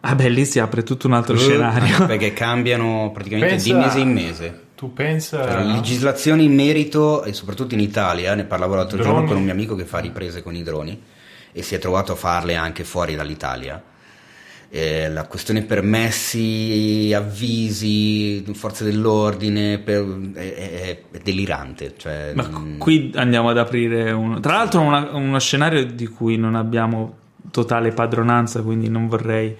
Ah, 0.00 0.14
beh, 0.14 0.28
lì 0.28 0.44
si 0.44 0.58
apre 0.58 0.82
tutto 0.82 1.06
un 1.06 1.14
altro 1.14 1.36
Eh, 1.36 1.38
scenario. 1.38 2.04
Perché 2.04 2.34
cambiano 2.34 3.10
praticamente 3.10 3.54
Pensa- 3.54 3.72
di 3.72 3.78
mese 3.78 3.98
in 4.00 4.12
mese. 4.12 4.60
Tu 4.74 4.92
pensa 4.92 5.42
Cioè, 5.42 5.54
la 5.54 5.72
legislazione 5.72 6.42
in 6.42 6.54
merito, 6.54 7.22
e 7.22 7.32
soprattutto 7.32 7.72
in 7.72 7.80
Italia, 7.80 8.34
ne 8.34 8.44
parlavo 8.44 8.74
l'altro 8.74 8.98
Droni. 8.98 9.10
giorno 9.10 9.26
con 9.26 9.36
un 9.38 9.44
mio 9.44 9.52
amico 9.52 9.74
che 9.74 9.86
fa 9.86 10.00
riprese 10.00 10.42
con 10.42 10.54
i 10.54 10.62
droni 10.62 11.02
e 11.50 11.62
si 11.62 11.74
è 11.74 11.78
trovato 11.78 12.12
a 12.12 12.14
farle 12.14 12.56
anche 12.56 12.84
fuori 12.84 13.14
dall'Italia. 13.14 13.82
Eh, 14.72 15.08
la 15.10 15.26
questione 15.26 15.62
permessi, 15.62 17.12
avvisi, 17.14 18.44
forze 18.54 18.84
dell'ordine 18.84 19.78
per- 19.78 20.30
è, 20.34 20.54
è- 20.54 21.00
è 21.10 21.18
delirante. 21.22 21.94
Cioè, 21.96 22.32
Ma 22.34 22.46
mm, 22.48 22.78
qui 22.78 23.10
andiamo 23.16 23.48
ad 23.50 23.58
aprire 23.58 24.12
un... 24.12 24.40
Tra 24.40 24.54
l'altro 24.54 24.80
una- 24.82 25.10
uno 25.12 25.38
scenario 25.40 25.84
di 25.84 26.06
cui 26.06 26.36
non 26.36 26.54
abbiamo 26.54 27.16
totale 27.50 27.90
padronanza, 27.90 28.62
quindi 28.62 28.88
non 28.88 29.08
vorrei 29.08 29.56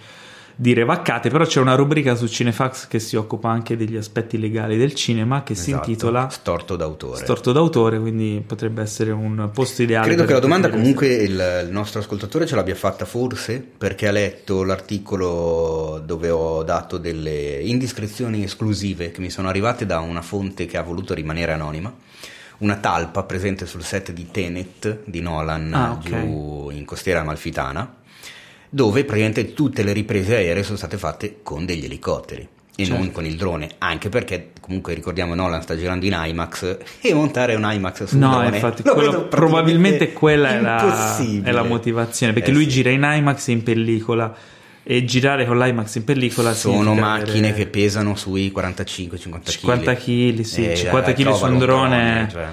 dire 0.61 0.85
vaccate, 0.85 1.31
però 1.31 1.47
c'è 1.47 1.59
una 1.59 1.75
rubrica 1.75 2.15
su 2.15 2.27
Cinefax 2.27 2.87
che 2.87 2.99
si 2.99 3.17
occupa 3.17 3.49
anche 3.49 3.79
degli 3.79 3.97
aspetti 3.97 4.39
legali 4.39 4.77
del 4.77 4.95
cinema 4.95 5.43
che 5.43 5.55
si 5.55 5.71
esatto, 5.71 5.89
intitola 5.89 6.29
Storto 6.29 6.77
d'autore. 6.77 7.23
Storto 7.23 7.53
d'autore, 7.53 7.99
quindi 7.99 8.43
potrebbe 8.47 8.83
essere 8.83 9.11
un 9.11 9.49
posto 9.55 9.81
ideale. 9.83 10.07
Credo 10.09 10.27
che 10.27 10.35
la 10.35 10.39
domanda 10.39 10.69
comunque 10.69 11.07
il, 11.07 11.63
il 11.65 11.69
nostro 11.71 12.01
ascoltatore 12.01 12.45
ce 12.47 12.57
l'abbia 12.57 12.75
fatta 12.75 13.07
forse 13.07 13.59
perché 13.79 14.07
ha 14.07 14.11
letto 14.11 14.63
l'articolo 14.63 16.03
dove 16.05 16.29
ho 16.29 16.63
dato 16.63 16.99
delle 16.99 17.61
indiscrezioni 17.63 18.43
esclusive 18.43 19.13
che 19.13 19.23
mi 19.23 19.31
sono 19.31 19.49
arrivate 19.49 19.87
da 19.87 20.01
una 20.01 20.21
fonte 20.21 20.67
che 20.67 20.77
ha 20.77 20.83
voluto 20.83 21.15
rimanere 21.15 21.53
anonima. 21.53 21.91
Una 22.59 22.77
talpa 22.77 23.23
presente 23.23 23.65
sul 23.65 23.83
set 23.83 24.13
di 24.13 24.31
Tenet 24.31 24.99
di 25.07 25.23
Nolan 25.23 25.73
Ah, 25.73 25.93
ok. 25.93 26.01
giù 26.03 26.69
in 26.71 26.85
costiera 26.85 27.21
amalfitana, 27.21 27.95
dove 28.71 29.05
praticamente 29.05 29.53
tutte 29.53 29.83
le 29.83 29.93
riprese 29.93 30.37
aeree 30.37 30.63
sono 30.63 30.77
state 30.77 30.97
fatte 30.97 31.39
con 31.43 31.65
degli 31.67 31.85
elicotteri 31.85 32.47
e 32.77 32.85
Certo. 32.85 32.99
non 33.03 33.11
con 33.13 33.27
il 33.27 33.37
drone, 33.37 33.69
anche 33.79 34.09
perché 34.09 34.53
comunque 34.61 34.95
ricordiamo 34.95 35.35
Nolan 35.35 35.61
sta 35.61 35.77
girando 35.77 36.07
in 36.07 36.17
IMAX 36.17 36.79
e 37.03 37.13
montare 37.13 37.55
un 37.57 37.69
IMAX 37.71 38.05
su 38.05 38.15
un 38.15 38.21
No, 38.21 38.31
drone 38.31 38.55
infatti, 38.57 38.83
lo 38.85 38.95
quello- 38.95 39.25
probabilmente 39.29 40.13
quella 40.13 40.51
è 40.57 40.61
la, 40.61 41.17
è 41.43 41.51
la 41.51 41.63
motivazione, 41.65 42.33
perché 42.33 42.51
Eh 42.51 42.55
lui 42.55 42.63
sì. 42.65 42.69
gira 42.71 42.91
in 42.91 43.03
IMAX 43.05 43.49
e 43.49 43.53
in 43.53 43.63
pellicola 43.65 44.35
e 44.83 45.05
girare 45.05 45.45
con 45.45 45.59
l'IMAX 45.59 45.97
in 45.97 46.05
pellicola 46.05 46.55
sono 46.55 46.95
macchine 46.95 47.49
avere 47.51 47.65
che 47.65 47.67
pesano 47.67 48.15
sui 48.17 48.51
45-50 48.57 48.85
kg 48.85 49.43
50 49.45 49.95
kg, 49.95 50.41
sì, 50.41 50.71
Eh, 50.71 50.77
50 50.77 51.13
kg 51.13 51.17
su 51.17 51.23
trovalo 51.25 51.45
un 51.47 51.53
un 51.53 51.59
drone. 51.59 51.97
drone, 51.99 52.29
cioè. 52.31 52.47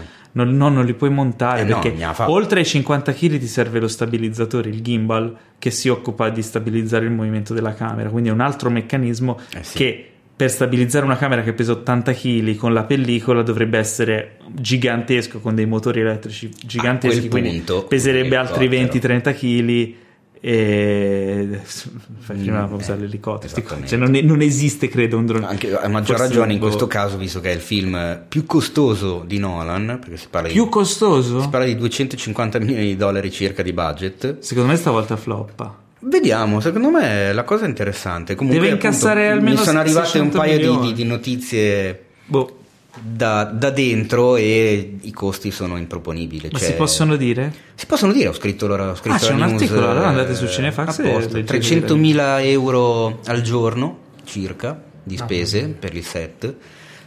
Non, 0.43 0.55
no, 0.55 0.69
non 0.69 0.85
li 0.85 0.93
puoi 0.93 1.09
montare 1.09 1.61
Eh 1.61 1.65
no, 1.65 1.79
perché 1.79 2.03
ha 2.03 2.13
fatto. 2.13 2.31
oltre 2.31 2.59
ai 2.59 2.65
50 2.65 3.11
kg 3.13 3.37
ti 3.39 3.47
serve 3.47 3.79
lo 3.79 3.87
stabilizzatore, 3.87 4.69
il 4.69 4.81
gimbal, 4.81 5.35
che 5.57 5.71
si 5.71 5.89
occupa 5.89 6.29
di 6.29 6.41
stabilizzare 6.41 7.05
il 7.05 7.11
movimento 7.11 7.53
della 7.53 7.73
camera. 7.73 8.09
Quindi 8.09 8.29
è 8.29 8.31
un 8.31 8.41
altro 8.41 8.69
meccanismo 8.69 9.39
Eh 9.53 9.63
sì. 9.63 9.77
che 9.77 10.09
per 10.37 10.51
stabilizzare 10.51 11.03
una 11.03 11.17
camera 11.17 11.41
che 11.41 11.53
pesa 11.53 11.71
80 11.71 12.13
kg 12.13 12.55
con 12.55 12.71
la 12.71 12.83
pellicola 12.83 13.41
dovrebbe 13.41 13.79
essere 13.79 14.37
gigantesco 14.51 15.39
con 15.39 15.55
dei 15.55 15.65
motori 15.65 16.01
elettrici 16.01 16.51
giganteschi. 16.63 17.27
quindi 17.27 17.49
punto, 17.55 17.85
peserebbe 17.85 18.35
altri 18.35 18.67
l'elicottero. 18.69 19.15
20-30 19.15 19.33
kg. 19.35 19.93
E 20.39 21.59
fai 21.63 22.37
prima 22.37 22.63
a 22.63 22.73
usare 22.73 22.99
eh, 22.99 23.01
l'elicottero. 23.01 23.85
Cioè, 23.85 23.97
non, 23.97 24.11
non 24.11 24.41
esiste, 24.41 24.87
credo, 24.87 25.17
un 25.17 25.25
drone. 25.25 25.45
anche 25.45 25.75
a 25.75 25.87
maggior 25.87 26.17
ragione 26.17 26.53
in 26.53 26.59
questo 26.59 26.87
caso 26.87 27.17
visto 27.17 27.39
che 27.39 27.51
è 27.51 27.53
il 27.53 27.61
film 27.61 28.23
più 28.27 28.45
costoso 28.45 29.23
di 29.25 29.37
Nolan 29.39 29.97
perché 29.99 30.17
si 30.17 30.27
parla, 30.29 30.49
più 30.49 30.65
di, 30.65 30.69
costoso? 30.69 31.41
si 31.41 31.49
parla 31.49 31.65
di 31.65 31.75
250 31.75 32.59
milioni 32.59 32.85
di 32.85 32.95
dollari 32.95 33.31
circa 33.31 33.61
di 33.63 33.73
budget 33.73 34.39
Secondo 34.39 34.71
me 34.71 34.77
stavolta 34.77 35.15
floppa. 35.15 35.85
Vediamo, 35.99 36.59
secondo 36.59 36.89
me 36.91 37.33
la 37.33 37.43
cosa 37.43 37.65
è 37.65 37.67
interessante. 37.67 38.35
Comunque, 38.35 38.61
Deve 38.61 38.73
appunto, 38.73 38.87
incassare 38.87 39.29
almeno 39.29 39.59
mi 39.59 39.65
sono 39.65 39.79
arrivate 39.79 40.19
un 40.19 40.31
600 40.31 40.37
paio 40.37 40.57
di, 40.57 40.87
di- 40.87 40.93
di 40.93 41.03
notizie 41.03 42.05
Boh, 42.27 42.57
da, 43.01 43.43
da 43.45 43.69
dentro 43.69 44.35
e 44.35 44.97
i 45.01 45.11
costi 45.11 45.51
sono 45.51 45.77
improponibili. 45.77 46.49
ma 46.51 46.59
cioè- 46.59 46.69
si 46.69 46.73
possono 46.75 47.15
dire? 47.15 47.53
Si 47.75 47.85
possono 47.85 48.11
dire, 48.13 48.27
ho 48.29 48.33
scritto, 48.33 48.67
l'ora- 48.67 48.89
ho 48.91 48.95
scritto 48.95 49.15
Ah, 49.15 49.19
c'è 49.19 49.33
un 49.33 49.41
articolo, 49.41 49.89
allora 49.89 50.07
andate 50.07 50.31
eh, 50.31 50.35
su 50.35 50.47
Cinefax 50.47 50.99
e 50.99 51.09
apposta. 51.09 51.33
leggete 51.37 51.57
300.000 51.87 52.43
euro 52.45 53.19
al 53.25 53.41
giorno 53.41 53.99
circa 54.25 54.81
di 55.03 55.15
spese 55.17 55.67
per 55.79 55.95
il 55.95 56.03
set, 56.03 56.53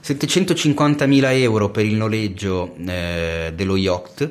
750.000 0.03 1.33
euro 1.41 1.71
per 1.71 1.85
il 1.85 1.95
noleggio 1.95 2.75
eh, 2.87 3.53
dello 3.55 3.77
yacht 3.77 4.31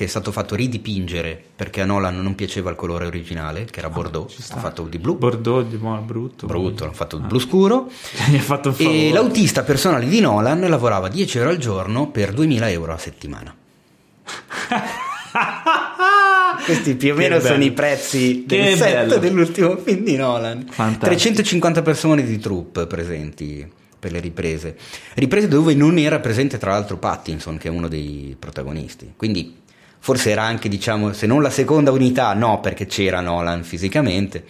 che 0.00 0.06
è 0.06 0.08
stato 0.08 0.32
fatto 0.32 0.54
ridipingere 0.54 1.38
perché 1.54 1.82
a 1.82 1.84
Nolan 1.84 2.22
non 2.22 2.34
piaceva 2.34 2.70
il 2.70 2.76
colore 2.76 3.04
originale 3.04 3.66
che 3.66 3.80
era 3.80 3.90
Bordeaux, 3.90 4.32
ci 4.32 4.40
sta. 4.40 4.54
ha 4.54 4.58
fatto 4.58 4.84
di 4.84 4.96
blu, 4.98 5.18
Bordeaux 5.18 5.68
di 5.68 5.76
mo- 5.76 6.00
brutto. 6.00 6.46
brutto, 6.46 6.84
l'hanno 6.84 6.96
fatto 6.96 7.18
di 7.18 7.26
blu 7.26 7.38
scuro 7.38 7.90
e 8.78 9.10
l'autista 9.12 9.62
personale 9.62 10.08
di 10.08 10.20
Nolan 10.20 10.60
lavorava 10.70 11.08
10 11.08 11.38
ore 11.40 11.50
al 11.50 11.58
giorno 11.58 12.08
per 12.08 12.32
2.000 12.32 12.62
euro 12.70 12.94
a 12.94 12.96
settimana. 12.96 13.54
Questi 16.64 16.94
più 16.94 17.12
o 17.12 17.16
Che 17.16 17.20
meno 17.20 17.36
bello. 17.36 17.48
sono 17.48 17.62
i 17.64 17.72
prezzi 17.72 18.44
Che 18.48 18.56
del 18.56 18.76
set 18.78 18.92
bello. 18.94 19.18
dell'ultimo 19.18 19.76
film 19.76 20.02
di 20.02 20.16
Nolan. 20.16 20.64
Fantastico. 20.70 21.04
350 21.06 21.82
persone 21.82 22.24
di 22.24 22.38
troupe 22.38 22.86
presenti 22.86 23.70
per 23.98 24.12
le 24.12 24.20
riprese. 24.20 24.78
Riprese 25.14 25.46
dove 25.46 25.74
non 25.74 25.98
era 25.98 26.20
presente 26.20 26.56
tra 26.56 26.70
l'altro 26.70 26.96
Pattinson, 26.96 27.58
che 27.58 27.68
è 27.68 27.70
uno 27.70 27.86
dei 27.86 28.34
protagonisti. 28.38 29.12
Quindi 29.14 29.58
forse 30.00 30.30
era 30.30 30.42
anche, 30.42 30.68
diciamo, 30.68 31.12
se 31.12 31.26
non 31.26 31.42
la 31.42 31.50
seconda 31.50 31.92
unità, 31.92 32.34
no, 32.34 32.60
perché 32.60 32.86
c'era 32.86 33.20
Nolan 33.20 33.62
fisicamente, 33.62 34.44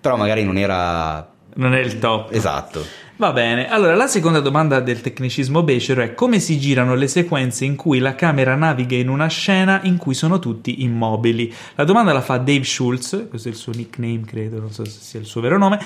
però 0.00 0.16
magari 0.16 0.44
non 0.44 0.56
era 0.56 1.28
Non 1.56 1.74
è 1.74 1.80
il 1.80 1.98
top. 1.98 2.32
esatto. 2.32 2.84
Va 3.16 3.30
bene, 3.32 3.68
allora 3.68 3.94
la 3.94 4.08
seconda 4.08 4.40
domanda 4.40 4.80
del 4.80 5.00
tecnicismo 5.00 5.62
becero 5.62 6.00
è 6.02 6.14
come 6.14 6.40
si 6.40 6.58
girano 6.58 6.94
le 6.96 7.06
sequenze 7.06 7.64
in 7.64 7.76
cui 7.76 7.98
la 8.00 8.16
camera 8.16 8.56
naviga 8.56 8.96
in 8.96 9.08
una 9.08 9.28
scena 9.28 9.80
in 9.84 9.96
cui 9.96 10.14
sono 10.14 10.40
tutti 10.40 10.82
immobili. 10.82 11.52
La 11.76 11.84
domanda 11.84 12.12
la 12.12 12.22
fa 12.22 12.38
Dave 12.38 12.64
Schultz, 12.64 13.26
questo 13.28 13.46
è 13.48 13.50
il 13.52 13.56
suo 13.58 13.72
nickname 13.76 14.22
credo, 14.26 14.58
non 14.58 14.72
so 14.72 14.84
se 14.84 14.98
sia 15.00 15.20
il 15.20 15.26
suo 15.26 15.40
vero 15.40 15.58
nome, 15.58 15.78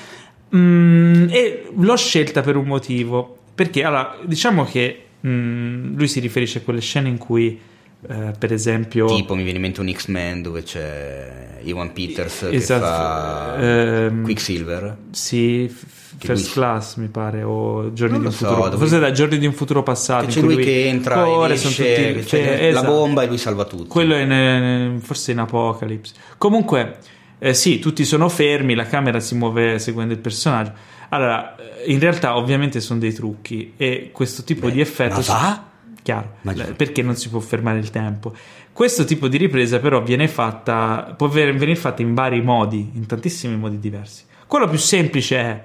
Mm, 0.55 1.27
e 1.31 1.71
l'ho 1.77 1.97
scelta 1.97 2.41
per 2.41 2.55
un 2.57 2.67
motivo, 2.67 3.37
perché 3.53 3.83
allora 3.83 4.17
diciamo 4.23 4.65
che 4.65 5.07
mm, 5.27 5.97
lui 5.97 6.07
si 6.07 6.21
riferisce 6.21 6.59
a 6.59 6.61
quelle 6.61 6.81
scene 6.81 7.09
in 7.09 7.19
cui 7.19 7.59
eh, 8.09 8.33
per 8.39 8.53
esempio... 8.53 9.07
Tipo 9.07 9.35
mi 9.35 9.43
viene 9.43 9.57
in 9.59 9.63
mente 9.65 9.81
un 9.81 9.93
X-Men 9.93 10.43
dove 10.43 10.63
c'è 10.63 11.59
Iwan 11.63 11.93
Peters 11.93 12.47
che 12.51 12.57
Esatto, 12.57 12.85
fa 12.85 13.57
ehm, 13.59 14.23
Quicksilver. 14.23 14.97
Sì, 15.11 15.75
Che 16.19 16.27
First 16.29 16.45
lui- 16.45 16.53
Class 16.55 16.97
mi 16.97 17.09
pare, 17.09 17.43
o 17.43 17.93
Giorni 17.93 18.19
di 18.19 18.27
un 18.27 18.33
so, 18.33 18.47
futuro. 18.47 18.65
dove- 18.69 18.77
Forse 18.79 18.99
da 18.99 19.11
Giorni 19.11 19.39
di 19.39 19.47
un 19.47 19.53
futuro 19.53 19.83
passato. 19.83 20.27
Che 20.27 20.33
c'è 20.33 20.41
cui 20.41 20.55
lui 20.55 20.65
che 20.65 20.87
entra 20.89 21.23
e 21.23 21.27
sono 21.27 21.47
esce, 21.53 22.13
tutti- 22.13 22.25
c'è 22.27 22.43
che- 22.43 22.71
la 22.73 22.81
esatto. 22.81 22.87
bomba 22.87 23.23
e 23.23 23.27
lui 23.27 23.39
salva 23.39 23.65
tutti. 23.65 23.89
Quello 23.89 24.15
è 24.15 24.21
in- 24.23 25.01
forse 25.03 25.33
in 25.33 25.39
Apocalypse. 25.39 26.15
Comunque, 26.39 26.99
eh, 27.39 27.53
sì, 27.53 27.79
tutti 27.81 28.05
sono 28.05 28.29
fermi, 28.29 28.75
la 28.75 28.87
camera 28.87 29.21
si 29.21 29.35
muove 29.35 29.79
seguendo 29.79 30.15
il 30.15 30.21
personaggio. 30.21 30.73
Allora, 31.11 31.55
eh, 31.57 31.93
in 31.93 31.99
realtà, 32.01 32.37
ovviamente, 32.37 32.81
sono 32.81 32.99
dei 32.99 33.13
trucchi 33.13 33.75
e 33.77 34.09
questo 34.13 34.43
tipo 34.43 34.67
Beh, 34.67 34.73
di 34.73 34.81
effetto. 34.81 35.17
ma 35.17 35.21
va? 35.27 35.65
Chiaro, 36.07 36.35
Ma- 36.43 36.53
l- 36.53 36.75
perché 36.77 37.03
non 37.03 37.17
si 37.17 37.29
può 37.29 37.41
fermare 37.41 37.81
il 37.81 37.91
tempo. 37.91 38.33
Questo 38.73 39.05
tipo 39.05 39.27
di 39.27 39.39
ripresa, 39.39 39.81
però, 39.81 40.01
viene 40.05 40.29
fatta, 40.29 41.15
può 41.17 41.27
venire 41.27 41.75
fatta 41.75 42.01
in 42.01 42.15
vari 42.15 42.41
modi, 42.43 42.93
in 42.95 43.07
tantissimi 43.07 43.57
modi 43.57 43.81
diversi. 43.81 44.23
Quello 44.47 44.69
più 44.69 44.79
semplice 44.79 45.37
è 45.37 45.63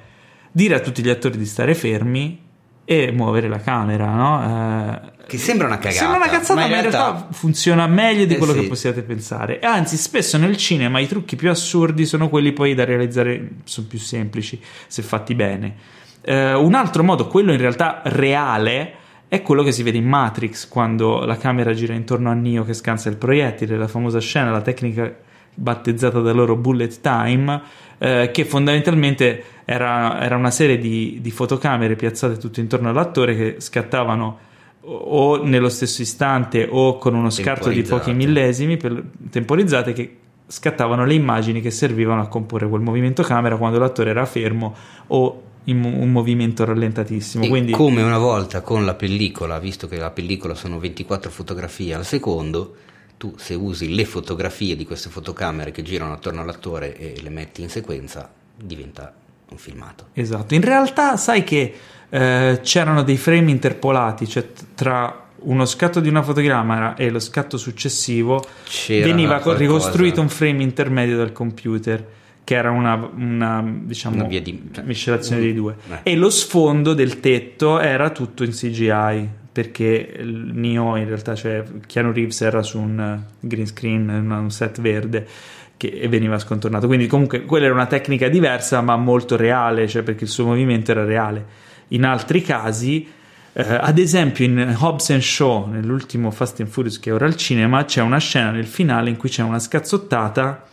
dire 0.52 0.74
a 0.74 0.80
tutti 0.80 1.04
gli 1.04 1.10
attori 1.10 1.38
di 1.38 1.46
stare 1.46 1.76
fermi 1.76 2.42
e 2.84 3.12
muovere 3.12 3.48
la 3.50 3.60
camera, 3.60 4.08
no? 4.16 4.96
Eh, 5.22 5.28
Che 5.28 5.38
sembra 5.38 5.68
una 5.68 5.78
cagata. 5.78 5.96
Sembra 6.00 6.18
una 6.18 6.28
cazzata, 6.30 6.60
ma 6.60 6.66
in 6.66 6.72
realtà, 6.82 7.28
funziona 7.32 7.86
meglio 7.86 8.26
di 8.26 8.34
Eh 8.34 8.38
quello 8.38 8.54
sì. 8.54 8.62
che 8.62 8.68
possiate 8.68 9.04
pensare. 9.04 9.60
E 9.60 9.66
Anzi, 9.68 9.96
spesso 9.96 10.40
nel 10.40 10.58
cinema 10.58 10.98
i 11.00 11.08
trucchi 11.08 11.36
più 11.36 11.52
assurdi 11.52 12.08
sono 12.08 12.30
quelli 12.30 12.52
poi 12.52 12.74
da 12.74 12.84
realizzare, 12.84 13.48
sono 13.66 13.86
più 13.88 14.00
semplici 14.00 14.60
se 14.88 15.04
fatti 15.04 15.36
bene. 15.36 15.76
Eh, 16.24 16.56
un 16.56 16.74
altro 16.74 17.04
modo, 17.04 17.28
quello 17.28 17.52
in 17.52 17.60
realtà 17.60 18.02
reale, 18.06 18.94
è 19.32 19.42
quello 19.44 19.64
che 19.64 19.72
si 19.72 19.82
vede 19.82 19.98
in 19.98 20.04
Matrix 20.04 20.68
quando 20.68 21.24
la 21.24 21.38
camera 21.38 21.72
gira 21.72 21.94
intorno 21.94 22.30
a 22.30 22.34
Neo 22.34 22.66
che 22.66 22.74
scansa 22.74 23.08
il 23.08 23.16
proiettile, 23.16 23.78
la 23.78 23.88
famosa 23.88 24.20
scena, 24.20 24.52
la 24.52 24.60
tecnica 24.60 25.10
battezzata 25.56 26.20
da 26.20 26.34
loro 26.34 26.58
bullet 26.58 27.00
time, 27.00 27.62
eh, 27.98 28.30
che 28.34 28.44
fondamentalmente 28.44 29.42
era, 29.64 30.22
era 30.22 30.36
una 30.36 30.52
serie 30.52 30.78
di, 30.78 31.20
di, 31.22 31.32
fotocamere 31.32 31.96
piazzate 31.96 32.38
tutto 32.38 32.60
intorno 32.60 32.90
all'attore 32.90 33.34
che 33.38 33.56
scattavano 33.60 34.38
o 34.82 35.42
nello 35.42 35.70
stesso 35.70 36.02
istante 36.02 36.68
o 36.70 36.98
con 36.98 37.16
uno 37.16 37.30
scarto 37.30 37.70
di 37.70 37.84
pochi 37.84 38.12
millesimi 38.12 38.76
per, 38.76 39.02
temporizzate 39.30 39.94
che 39.94 40.18
scattavano 40.46 41.06
le 41.06 41.14
immagini 41.14 41.62
che 41.62 41.72
servivano 41.72 42.20
a 42.20 42.28
comporre 42.28 42.68
quel 42.68 42.82
movimento 42.82 43.24
camera 43.24 43.56
quando 43.56 43.80
l'attore 43.80 44.10
era 44.10 44.26
fermo 44.26 44.76
o 45.08 45.44
in 45.66 45.84
un 45.84 46.12
movimento 46.12 46.66
rallentatissimo. 46.66 47.48
Quindi... 47.48 47.72
Come 47.72 48.02
una 48.02 48.18
volta 48.18 48.62
con 48.62 48.86
la 48.86 48.96
pellicola, 48.96 49.60
visto 49.60 49.88
che 49.88 49.98
la 49.98 50.10
pellicola 50.10 50.56
sono 50.56 50.80
24 50.80 51.30
fotografie 51.30 51.94
al 51.94 52.06
secondo, 52.06 52.76
tu 53.18 53.36
se 53.38 53.54
usi 53.54 53.94
le 53.94 54.06
fotografie 54.06 54.76
di 54.76 54.86
queste 54.86 55.10
fotocamere 55.10 55.72
che 55.72 55.84
girano 55.84 56.14
attorno 56.14 56.42
all'attore 56.42 56.98
e 56.98 57.22
le 57.22 57.30
metti 57.30 57.62
in 57.62 57.70
sequenza, 57.70 58.30
diventa 58.56 59.14
un 59.50 59.58
filmato. 59.58 60.08
Esatto, 60.14 60.56
in 60.56 60.62
realtà 60.62 61.18
sai 61.18 61.44
che 61.44 61.74
eh, 62.10 62.60
c'erano 62.64 63.04
dei 63.04 63.18
frame 63.18 63.52
interpolati, 63.52 64.28
cioè 64.28 64.48
tra 64.74 65.28
uno 65.44 65.66
scatto 65.66 66.00
di 66.00 66.10
una 66.10 66.22
fotogramma 66.22 66.96
e 66.96 67.10
lo 67.10 67.20
scatto 67.20 67.58
successivo 67.58 68.46
C'era 68.64 69.08
veniva 69.08 69.42
ricostruito 69.44 70.22
un 70.22 70.30
frame 70.30 70.62
intermedio 70.62 71.18
dal 71.18 71.32
computer 71.32 72.06
che 72.44 72.56
era 72.56 72.72
una, 72.72 73.10
una, 73.16 73.64
diciamo, 73.84 74.16
una 74.16 74.26
via 74.26 74.42
di 74.42 74.70
cioè, 74.72 74.84
miscelazione 74.84 75.42
dei 75.42 75.54
due. 75.54 75.76
eh. 75.90 76.12
e 76.12 76.16
lo 76.16 76.30
sfondo 76.30 76.94
del 76.94 77.20
tetto 77.20 77.80
era 77.80 78.10
tutto 78.10 78.44
in 78.44 78.52
CGI 78.52 79.30
perché 79.52 80.22
Neo 80.24 80.96
in 80.96 81.06
realtà 81.06 81.36
cioè 81.36 81.64
Keanu 81.86 82.12
Reeves 82.12 82.42
era 82.42 82.64
su 82.64 82.80
un 82.80 83.22
green 83.40 83.68
screen 83.68 84.10
un 84.10 84.50
set 84.50 84.80
verde 84.80 85.28
che 85.76 86.08
veniva 86.08 86.38
scontornato. 86.38 86.88
Quindi 86.88 87.08
comunque 87.08 87.44
quella 87.44 87.66
era 87.66 87.74
una 87.74 87.88
tecnica 87.88 88.30
diversa 88.30 88.82
ma 88.82 88.96
molto 88.96 89.36
reale 89.36 89.88
cioè 89.88 90.04
perché 90.04 90.24
il 90.24 90.30
suo 90.30 90.46
movimento 90.46 90.92
era 90.92 91.04
reale. 91.04 91.46
In 91.90 92.06
altri 92.06 92.42
casi 92.42 93.08
eh, 93.54 93.64
ad 93.64 93.98
esempio 93.98 94.46
in 94.46 94.76
Hobbs 94.80 95.10
and 95.10 95.22
Shaw 95.22 95.68
nell'ultimo 95.68 96.32
Fast 96.32 96.62
and 96.62 96.70
Furious 96.70 97.00
che 97.00 97.10
è 97.10 97.14
ora 97.14 97.26
al 97.26 97.36
cinema 97.36 97.84
c'è 97.84 98.02
una 98.02 98.20
scena 98.20 98.52
nel 98.52 98.68
finale 98.68 99.10
in 99.10 99.18
cui 99.18 99.28
c'è 99.28 99.44
una 99.44 99.60
scazzottata 99.60 100.68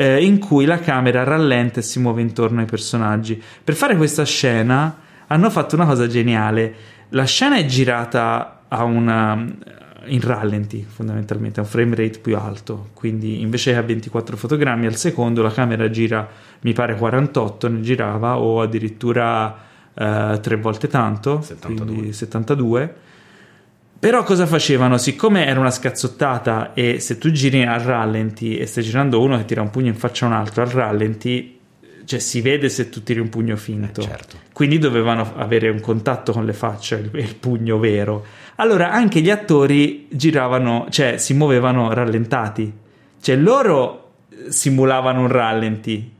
eh, 0.00 0.24
in 0.24 0.38
cui 0.38 0.64
la 0.64 0.78
camera 0.78 1.24
rallenta 1.24 1.80
e 1.80 1.82
si 1.82 1.98
muove 1.98 2.20
intorno 2.20 2.60
ai 2.60 2.66
personaggi 2.66 3.42
per 3.64 3.74
fare 3.74 3.96
questa 3.96 4.24
scena 4.24 4.96
hanno 5.26 5.50
fatto 5.50 5.74
una 5.74 5.86
cosa 5.86 6.06
geniale 6.06 6.74
la 7.10 7.24
scena 7.24 7.56
è 7.56 7.64
girata 7.64 8.64
a 8.68 8.84
una, 8.84 9.32
in 10.04 10.20
rallenti 10.20 10.84
fondamentalmente, 10.86 11.60
a 11.60 11.62
un 11.62 11.68
frame 11.68 11.94
rate 11.94 12.18
più 12.18 12.36
alto, 12.36 12.90
quindi 12.92 13.40
invece 13.40 13.74
a 13.74 13.82
24 13.82 14.36
fotogrammi 14.36 14.86
al 14.86 14.96
secondo 14.96 15.42
la 15.42 15.50
camera 15.50 15.88
gira, 15.90 16.28
mi 16.60 16.72
pare 16.72 16.96
48 16.96 17.68
ne 17.68 17.80
girava 17.80 18.38
o 18.38 18.60
addirittura 18.60 19.56
eh, 19.94 20.38
tre 20.40 20.56
volte 20.56 20.88
tanto, 20.88 21.40
72. 21.40 22.12
72. 22.12 22.96
Però 23.98 24.22
cosa 24.22 24.46
facevano? 24.46 24.96
Siccome 24.96 25.46
era 25.46 25.58
una 25.58 25.70
scazzottata 25.70 26.72
e 26.72 27.00
se 27.00 27.18
tu 27.18 27.30
giri 27.30 27.64
a 27.64 27.76
rallenti 27.78 28.56
e 28.56 28.66
stai 28.66 28.84
girando 28.84 29.20
uno 29.20 29.36
che 29.38 29.44
tira 29.44 29.60
un 29.60 29.70
pugno 29.70 29.88
in 29.88 29.96
faccia 29.96 30.24
a 30.24 30.28
un 30.28 30.34
altro 30.34 30.62
al 30.62 30.68
rallenti 30.68 31.58
cioè 32.08 32.20
si 32.20 32.40
vede 32.40 32.70
se 32.70 32.88
tu 32.88 33.02
tiri 33.02 33.20
un 33.20 33.28
pugno 33.28 33.54
finto. 33.56 34.00
Eh, 34.00 34.04
certo. 34.04 34.36
Quindi 34.54 34.78
dovevano 34.78 35.34
avere 35.36 35.68
un 35.68 35.80
contatto 35.80 36.32
con 36.32 36.46
le 36.46 36.54
facce, 36.54 36.94
il, 36.94 37.10
il, 37.20 37.34
pugno 37.34 37.78
vero. 37.78 38.24
Allora 38.56 38.90
anche 38.90 39.20
gli 39.20 39.28
attori 39.28 40.06
giravano, 40.10 40.86
cioè 40.88 41.18
si 41.18 41.34
muovevano 41.34 41.92
rallentati. 41.92 42.72
Cioè 43.20 43.36
loro 43.36 44.12
simulavano 44.48 45.20
un 45.20 45.28
rallenti 45.28 46.12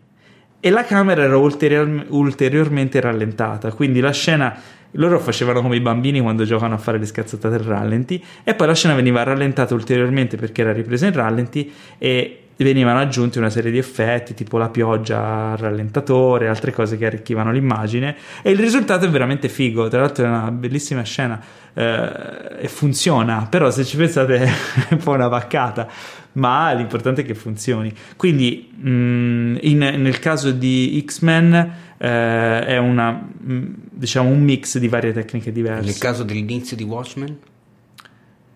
e 0.60 0.70
la 0.70 0.84
camera 0.84 1.22
era 1.22 1.38
ulterior- 1.38 2.04
ulteriormente 2.08 3.00
rallentata. 3.00 3.72
Quindi 3.72 4.00
la 4.00 4.12
scena 4.12 4.60
loro 4.92 5.18
facevano 5.18 5.60
come 5.60 5.76
i 5.76 5.80
bambini 5.80 6.20
quando 6.20 6.44
giocano 6.44 6.74
a 6.74 6.78
fare 6.78 6.98
le 6.98 7.06
scazzate 7.06 7.46
al 7.46 7.58
rallenti 7.58 8.22
e 8.42 8.54
poi 8.54 8.66
la 8.66 8.74
scena 8.74 8.94
veniva 8.94 9.22
rallentata 9.22 9.74
ulteriormente 9.74 10.36
perché 10.36 10.62
era 10.62 10.72
ripresa 10.72 11.06
in 11.06 11.12
rallenti 11.12 11.72
e 11.98 12.42
venivano 12.64 12.98
aggiunti 12.98 13.38
una 13.38 13.50
serie 13.50 13.70
di 13.70 13.78
effetti 13.78 14.34
tipo 14.34 14.58
la 14.58 14.68
pioggia 14.68 15.52
al 15.52 15.58
rallentatore, 15.58 16.48
altre 16.48 16.72
cose 16.72 16.96
che 16.96 17.06
arricchivano 17.06 17.52
l'immagine. 17.52 18.16
E 18.42 18.50
il 18.50 18.58
risultato 18.58 19.04
è 19.04 19.08
veramente 19.08 19.48
figo, 19.48 19.88
tra 19.88 20.00
l'altro 20.00 20.24
è 20.24 20.28
una 20.28 20.50
bellissima 20.50 21.02
scena 21.02 21.40
eh, 21.72 22.58
e 22.60 22.68
funziona, 22.68 23.46
però 23.48 23.70
se 23.70 23.84
ci 23.84 23.96
pensate 23.96 24.38
è 24.42 24.50
un 24.90 24.98
po' 24.98 25.12
una 25.12 25.28
vaccata, 25.28 25.86
ma 26.32 26.72
l'importante 26.72 27.22
è 27.22 27.24
che 27.24 27.34
funzioni. 27.34 27.92
Quindi 28.16 28.70
mh, 28.74 28.90
mm, 28.90 29.56
in, 29.60 29.78
nel 29.78 30.18
caso 30.18 30.50
di 30.50 31.02
X-Men 31.06 31.72
eh, 31.98 32.64
è 32.64 32.78
una, 32.78 33.12
mm, 33.12 33.74
diciamo 33.90 34.30
un 34.30 34.40
mix 34.40 34.78
di 34.78 34.88
varie 34.88 35.12
tecniche 35.12 35.52
diverse. 35.52 35.84
Nel 35.84 35.98
caso 35.98 36.22
dell'inizio 36.22 36.76
di 36.76 36.84
Watchmen? 36.84 37.38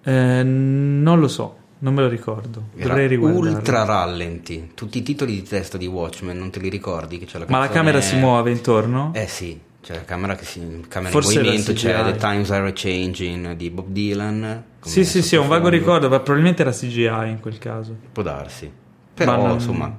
Eh, 0.05 0.43
non 0.43 1.21
lo 1.21 1.29
so. 1.29 1.57
Non 1.79 1.95
me 1.95 2.03
lo 2.03 2.09
ricordo. 2.09 2.69
Dovrei 2.75 3.09
riguardarlo. 3.09 3.51
Ultra 3.51 3.85
rallenti. 3.85 4.71
Tutti 4.75 4.99
i 4.99 5.03
titoli 5.03 5.33
di 5.33 5.43
testa 5.43 5.77
di 5.77 5.87
Watchmen, 5.87 6.39
non 6.39 6.51
te 6.51 6.61
li 6.61 6.69
ricordi? 6.69 7.19
Che 7.19 7.25
c'è 7.25 7.39
la 7.39 7.47
Ma 7.49 7.59
la 7.59 7.69
camera 7.69 8.01
si 8.01 8.17
muove 8.17 8.53
intorno? 8.53 9.11
Eh 9.15 9.27
sì, 9.27 9.59
c'è 9.83 9.95
la 9.95 10.05
camera 10.05 10.37
che 10.37 10.45
si 10.45 10.85
camera 10.87 11.11
Forse 11.11 11.41
in 11.41 11.45
movimento, 11.45 11.73
c'è 11.73 12.05
The 12.05 12.17
Times 12.17 12.51
Are 12.53 12.71
Changing 12.73 13.57
di 13.57 13.71
Bob 13.71 13.89
Dylan. 13.89 14.65
Sì, 14.81 15.05
sì, 15.05 15.23
sì, 15.23 15.35
ho 15.35 15.43
un 15.43 15.49
vago 15.49 15.69
ricordo, 15.69 16.09
ma 16.09 16.21
probabilmente 16.21 16.63
era 16.63 16.71
CGI 16.71 17.29
in 17.29 17.39
quel 17.41 17.59
caso. 17.59 17.97
Può 18.13 18.23
darsi. 18.23 18.71
Però, 19.15 19.37
non... 19.37 19.55
insomma, 19.55 19.93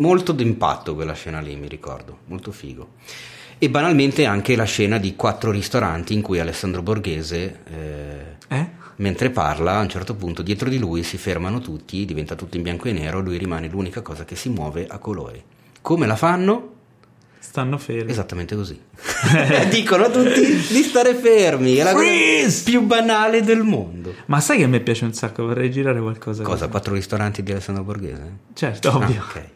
molto 0.00 0.32
d'impatto 0.32 0.94
quella 0.94 1.14
scena 1.14 1.40
lì, 1.40 1.56
mi 1.56 1.68
ricordo. 1.68 2.18
Molto 2.26 2.52
figo. 2.52 2.94
E 3.58 3.70
banalmente 3.70 4.24
anche 4.24 4.56
la 4.56 4.64
scena 4.64 4.98
di 4.98 5.14
quattro 5.16 5.50
ristoranti 5.50 6.14
in 6.14 6.22
cui 6.22 6.38
Alessandro 6.38 6.82
Borghese... 6.82 7.60
Eh? 8.48 8.56
eh? 8.56 8.78
Mentre 8.96 9.30
parla, 9.30 9.78
a 9.78 9.80
un 9.80 9.88
certo 9.88 10.14
punto 10.14 10.42
dietro 10.42 10.68
di 10.68 10.78
lui 10.78 11.02
si 11.02 11.16
fermano 11.16 11.60
tutti, 11.60 12.04
diventa 12.04 12.34
tutto 12.34 12.58
in 12.58 12.62
bianco 12.62 12.88
e 12.88 12.92
nero, 12.92 13.20
lui 13.20 13.38
rimane 13.38 13.66
l'unica 13.68 14.02
cosa 14.02 14.26
che 14.26 14.36
si 14.36 14.50
muove 14.50 14.86
a 14.86 14.98
colori. 14.98 15.42
Come 15.80 16.06
la 16.06 16.16
fanno? 16.16 16.74
Stanno 17.38 17.78
fermi. 17.78 18.10
Esattamente 18.10 18.54
così. 18.54 18.78
Dicono 19.70 20.10
tutti 20.10 20.40
di 20.42 20.82
stare 20.82 21.14
fermi. 21.14 21.76
È 21.76 21.82
la 21.82 21.92
Freeze! 21.92 22.44
cosa 22.44 22.70
più 22.70 22.82
banale 22.82 23.42
del 23.42 23.62
mondo. 23.62 24.14
Ma 24.26 24.40
sai 24.40 24.58
che 24.58 24.64
a 24.64 24.68
me 24.68 24.80
piace 24.80 25.06
un 25.06 25.14
sacco? 25.14 25.46
Vorrei 25.46 25.70
girare 25.70 26.00
qualcosa. 26.00 26.42
Cosa? 26.42 26.68
Quattro 26.68 26.92
ristoranti 26.92 27.42
di 27.42 27.52
Alessandro 27.52 27.82
Borghese? 27.84 28.36
Certo, 28.52 28.94
ovvio. 28.94 29.20
Ah, 29.20 29.24
okay. 29.24 29.48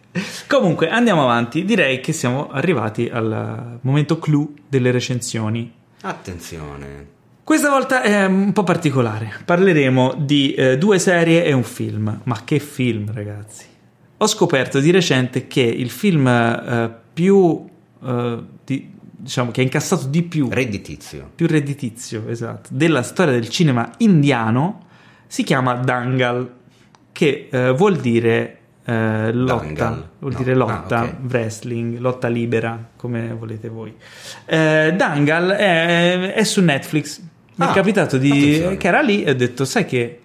Comunque, 0.46 0.88
andiamo 0.88 1.22
avanti. 1.22 1.64
Direi 1.64 2.00
che 2.00 2.12
siamo 2.12 2.50
arrivati 2.50 3.08
al 3.08 3.78
momento 3.80 4.18
clou 4.18 4.54
delle 4.68 4.90
recensioni. 4.90 5.72
Attenzione. 6.02 7.12
Questa 7.42 7.68
volta 7.68 8.02
è 8.02 8.24
un 8.24 8.52
po' 8.52 8.64
particolare. 8.64 9.32
Parleremo 9.44 10.14
di 10.18 10.54
eh, 10.54 10.78
due 10.78 10.98
serie 10.98 11.44
e 11.44 11.52
un 11.52 11.62
film. 11.62 12.20
Ma 12.24 12.42
che 12.44 12.58
film, 12.58 13.12
ragazzi! 13.12 13.66
Ho 14.18 14.26
scoperto 14.26 14.80
di 14.80 14.90
recente 14.90 15.46
che 15.46 15.60
il 15.60 15.90
film 15.90 16.26
eh, 16.26 16.90
più 17.12 17.68
eh, 18.02 18.42
di, 18.64 18.92
diciamo 19.24 19.50
che 19.50 19.60
ha 19.60 19.64
incassato 19.64 20.06
di 20.06 20.22
più 20.22 20.48
redditizio. 20.50 21.30
Più 21.34 21.46
redditizio, 21.46 22.28
esatto, 22.28 22.68
della 22.72 23.02
storia 23.02 23.32
del 23.32 23.48
cinema 23.48 23.90
indiano 23.98 24.86
si 25.26 25.42
chiama 25.42 25.74
Dangal, 25.74 26.50
che 27.12 27.48
eh, 27.50 27.72
vuol 27.72 27.96
dire 27.96 28.58
eh, 28.86 29.32
lotta, 29.32 29.64
Dangal. 29.64 30.08
vuol 30.18 30.32
no. 30.32 30.38
dire 30.38 30.54
lotta, 30.54 30.98
ah, 30.98 31.02
okay. 31.04 31.16
wrestling, 31.28 31.98
lotta 31.98 32.28
libera, 32.28 32.90
come 32.96 33.32
volete 33.32 33.68
voi. 33.68 33.94
Eh, 34.44 34.92
Dangal 34.94 35.50
è, 35.50 36.32
è, 36.32 36.44
su 36.44 36.60
Netflix 36.60 37.20
mi 37.56 37.64
ah, 37.64 37.70
è 37.70 37.74
capitato 37.74 38.18
di, 38.18 38.30
attenzione. 38.30 38.76
che 38.76 38.88
era 38.88 39.00
lì 39.00 39.22
e 39.22 39.30
ho 39.30 39.34
detto, 39.34 39.64
sai 39.64 39.84
che... 39.84 40.20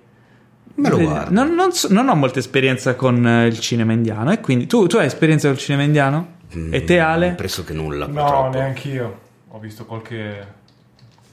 Me 0.75 0.89
lo 0.89 0.97
guardo. 0.97 1.33
Non, 1.33 1.53
non, 1.53 1.69
non, 1.89 2.09
ho 2.09 2.15
molta 2.15 2.39
esperienza 2.39 2.95
con 2.95 3.25
eh, 3.25 3.47
il 3.47 3.59
cinema 3.59 3.91
indiano 3.93 4.31
e 4.31 4.39
quindi... 4.39 4.65
Tu, 4.65 4.87
tu 4.87 4.97
hai 4.97 5.05
esperienza 5.05 5.47
con 5.47 5.57
il 5.57 5.61
cinema 5.61 5.83
indiano? 5.83 6.37
Mm, 6.55 6.73
e 6.73 6.83
te 6.83 6.99
Ale? 6.99 7.31
Pressoché 7.31 7.73
nulla. 7.73 8.07
No, 8.07 8.13
purtroppo. 8.13 8.57
neanche 8.57 8.89
io. 8.89 9.19
Ho 9.49 9.59
visto 9.59 9.85
qualche 9.85 10.47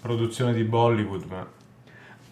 produzione 0.01 0.53
di 0.53 0.65
Bollywood, 0.65 1.25
ma 1.29 1.47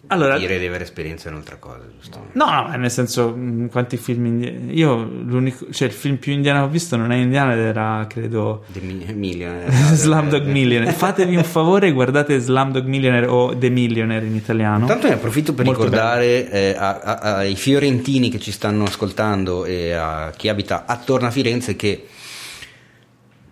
allora, 0.07 0.37
dire 0.37 0.59
di 0.59 0.65
avere 0.67 0.83
esperienza 0.83 1.29
è 1.29 1.31
un'altra 1.31 1.55
cosa, 1.57 1.81
giusto? 1.99 2.27
No, 2.33 2.45
no, 2.45 2.75
nel 2.77 2.91
senso, 2.91 3.35
quanti 3.71 3.97
film 3.97 4.25
indiani. 4.27 4.73
Io 4.77 4.95
l'unico, 5.03 5.71
cioè 5.71 5.87
il 5.87 5.93
film 5.93 6.17
più 6.17 6.31
indiano 6.31 6.59
che 6.59 6.65
ho 6.65 6.69
visto 6.69 6.95
non 6.95 7.11
è 7.11 7.15
indiano 7.15 7.53
ed 7.53 7.59
era, 7.59 8.05
credo. 8.07 8.65
The 8.71 8.81
Millionaire. 8.81 9.71
Slumdog 9.95 10.45
Millionaire. 10.45 10.93
Fatevi 10.93 11.35
un 11.35 11.43
favore, 11.43 11.91
guardate 11.91 12.37
Slumdog 12.39 12.85
Millionaire 12.85 13.25
o 13.25 13.57
The 13.57 13.69
Millionaire 13.69 14.25
in 14.25 14.35
italiano. 14.35 14.85
Tanto 14.85 15.07
ne 15.07 15.13
approfitto 15.13 15.53
per 15.53 15.65
Molto 15.65 15.83
ricordare 15.83 16.49
eh, 16.51 16.75
a, 16.77 16.99
a, 16.99 17.35
ai 17.37 17.55
fiorentini 17.55 18.29
che 18.29 18.39
ci 18.39 18.51
stanno 18.51 18.83
ascoltando 18.83 19.65
e 19.65 19.93
a 19.93 20.31
chi 20.35 20.49
abita 20.49 20.85
attorno 20.85 21.27
a 21.27 21.31
Firenze 21.31 21.75
che 21.75 22.05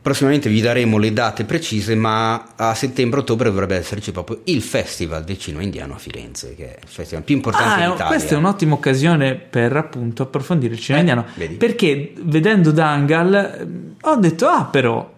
prossimamente 0.04 0.50
vi 0.50 0.60
daremo 0.62 0.98
le 0.98 1.14
date 1.14 1.46
precise, 1.46 1.96
ma 1.96 2.50
a 2.58 2.76
settembre-ottobre 2.76 3.50
dovrebbe 3.50 3.78
esserci 3.78 4.12
proprio 4.12 4.42
il 4.44 4.62
Festival 4.62 5.24
del 5.24 5.40
Cinema 5.40 5.64
Indiano 5.64 5.94
a 5.94 5.98
Firenze, 5.98 6.54
che 6.56 6.76
è 6.76 6.78
il 6.82 6.88
festival 6.90 7.24
più 7.24 7.36
importante 7.36 7.82
Ah, 7.84 7.88
d'Italia. 7.90 8.06
questa 8.06 8.36
è 8.36 8.38
un'ottima 8.38 8.74
occasione 8.76 9.36
per 9.36 9.76
appunto 9.78 10.24
approfondire 10.24 10.74
il 10.74 10.80
cinema 10.80 11.04
Eh, 11.04 11.08
indiano. 11.10 11.30
vedi? 11.38 11.56
Perché 11.56 12.14
vedendo 12.22 12.72
Dangal 12.72 13.34
ehm, 13.60 13.96
ho 14.02 14.16
detto, 14.18 14.48
ah, 14.48 14.66
però. 14.66 15.10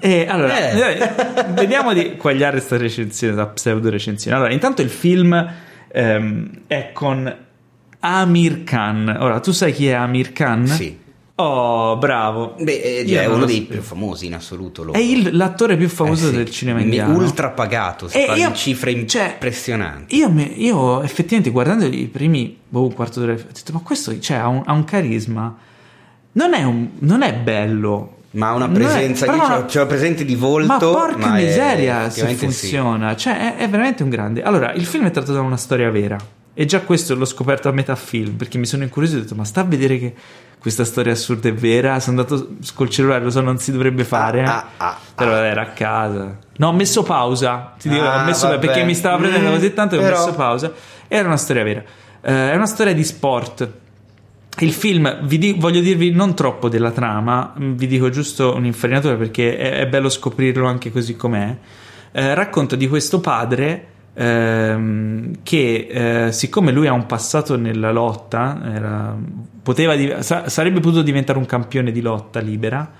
E 0.00 0.26
allora, 0.28 0.58
Eh. 0.72 0.98
eh, 0.98 1.12
vediamo 1.50 1.92
di 1.92 2.16
quagliare 2.16 2.56
questa 2.56 2.76
recensione, 2.76 3.34
questa 3.34 3.52
pseudo 3.52 3.88
recensione. 3.88 4.36
Allora, 4.36 4.52
intanto 4.52 4.82
il 4.82 4.90
film 4.90 5.52
ehm, 5.92 6.50
è 6.66 6.90
con 6.92 7.32
Amir 8.00 8.64
Khan. 8.64 9.16
Ora, 9.20 9.38
tu 9.40 9.52
sai 9.52 9.72
chi 9.72 9.86
è 9.86 9.92
Amir 9.92 10.32
Khan? 10.32 10.66
Sì. 10.66 10.98
Oh, 11.42 11.96
bravo. 11.96 12.54
Beh, 12.60 12.80
eh, 13.00 13.04
è 13.04 13.26
uno 13.26 13.44
dei 13.46 13.62
più 13.62 13.80
famosi 13.80 14.26
in 14.26 14.34
assoluto. 14.34 14.82
lo- 14.84 14.92
È 14.92 14.98
il- 14.98 15.30
l'attore 15.36 15.76
più 15.76 15.88
famoso 15.88 16.26
Eh 16.26 16.30
sì, 16.30 16.36
del 16.36 16.50
cinema 16.50 16.80
indiano. 16.80 17.16
Ultra 17.16 17.50
pagato, 17.50 18.08
si 18.08 18.18
E 18.18 18.26
parla 18.26 18.48
io- 18.48 18.52
cifre 18.54 19.06
cioè, 19.06 19.30
impressionanti. 19.32 20.16
Io, 20.16 20.30
mi- 20.30 20.62
io 20.62 21.02
effettivamente 21.02 21.50
guardando 21.50 21.86
i 21.86 22.06
primi 22.12 22.56
boh, 22.68 22.84
un 22.84 22.92
quarto 22.94 23.20
d'ora 23.20 23.32
ho 23.32 23.36
detto 23.36 23.72
ma 23.72 23.80
questo 23.80 24.18
cioè, 24.20 24.36
ha, 24.36 24.48
un, 24.48 24.62
ha 24.66 24.72
un 24.72 24.84
carisma 24.84 25.56
non 26.32 26.54
è, 26.54 26.62
un- 26.62 26.90
non 27.00 27.22
è 27.22 27.34
bello 27.34 28.16
Ma 28.32 28.50
ha 28.50 28.54
una 28.54 28.66
Non 28.66 28.76
è- 28.76 28.84
presenza, 28.84 29.26
però 29.26 29.44
una- 29.44 29.56
c'ho, 29.56 29.64
c'ho 29.64 29.78
la 29.80 29.86
presente 29.86 30.24
di 30.24 30.34
volto. 30.36 30.66
ma 30.68 30.78
porca 30.78 31.26
ma 31.26 31.38
è- 31.38 31.42
miseria 31.44 32.08
se 32.10 32.20
effettivamente 32.20 32.52
sì. 32.52 32.60
funziona 32.68 33.16
cioè 33.16 33.56
è, 33.56 33.62
è 33.64 33.68
veramente 33.68 34.02
un 34.04 34.08
grande 34.10 34.42
allora 34.42 34.72
il 34.72 34.84
film 34.86 35.06
è 35.06 35.10
tratto 35.10 35.32
da 35.32 35.40
una 35.40 35.56
storia 35.56 35.90
vera 35.90 36.16
e 36.54 36.64
già 36.66 36.80
questo 36.82 37.14
l'ho 37.16 37.24
scoperto 37.24 37.68
a 37.68 37.72
metà 37.72 37.96
film 37.96 38.34
perché 38.34 38.58
mi 38.58 38.66
sono 38.66 38.84
incuriosito 38.84 39.18
e 39.18 39.22
ho 39.22 39.24
detto 39.24 39.36
ma 39.36 39.44
sta 39.44 39.62
a 39.62 39.64
vedere 39.64 39.98
che 39.98 40.14
questa 40.60 40.84
storia 40.84 41.12
assurda 41.12 41.48
è 41.48 41.54
vera 41.54 41.98
sono 42.00 42.20
andato 42.20 42.50
col 42.74 42.90
cellulare 42.90 43.24
lo 43.24 43.30
so 43.30 43.40
non 43.40 43.58
si 43.58 43.72
dovrebbe 43.72 44.04
fare 44.04 44.42
Ah, 44.42 44.66
ah, 44.76 44.86
ah, 44.88 44.98
però 45.14 45.32
era 45.36 45.62
a 45.62 45.66
casa. 45.68 46.36
No 46.58 46.68
ho 46.68 46.72
messo 46.72 47.02
pausa 47.02 47.74
ti 47.78 47.88
dico 47.88 48.02
Ah, 48.04 48.22
ho 48.22 48.24
messo 48.26 48.46
vabbè. 48.48 48.58
perché 48.66 48.84
mi 48.84 48.94
stava 48.94 49.16
prendendo 49.16 49.48
Mm, 49.48 49.52
così 49.54 49.72
tanto 49.72 49.96
che 49.96 50.02
ho 50.02 50.04
però- 50.06 50.18
messo 50.24 50.34
pausa. 50.36 50.72
Era 51.08 51.26
una 51.26 51.36
storia 51.38 51.64
vera. 51.64 51.82
Eh, 52.22 52.52
è 52.52 52.54
una 52.54 52.66
storia 52.66 52.92
di 52.92 53.02
sport. 53.04 53.70
Il 54.58 54.72
film, 54.74 55.24
vi 55.26 55.38
di- 55.38 55.54
voglio 55.58 55.80
dirvi 55.80 56.10
non 56.10 56.34
troppo 56.34 56.68
della 56.68 56.90
trama, 56.90 57.54
vi 57.56 57.86
dico 57.86 58.10
giusto 58.10 58.54
un'infarinatura 58.54 59.14
perché 59.14 59.56
è, 59.56 59.78
è 59.78 59.86
bello 59.86 60.10
scoprirlo 60.10 60.66
anche 60.66 60.92
così 60.92 61.16
com'è. 61.16 61.56
Eh, 62.12 62.34
racconta 62.34 62.76
di 62.76 62.86
questo 62.88 63.20
padre 63.20 63.86
ehm, 64.12 65.36
che, 65.42 66.26
eh, 66.26 66.32
siccome 66.32 66.72
lui 66.72 66.86
ha 66.86 66.92
un 66.92 67.06
passato 67.06 67.56
nella 67.56 67.90
lotta, 67.92 68.60
era- 68.74 69.16
poteva 69.62 70.22
sa- 70.22 70.48
sarebbe 70.48 70.80
potuto 70.80 71.02
diventare 71.02 71.38
un 71.38 71.46
campione 71.46 71.92
di 71.92 72.00
lotta 72.00 72.40
libera. 72.40 72.90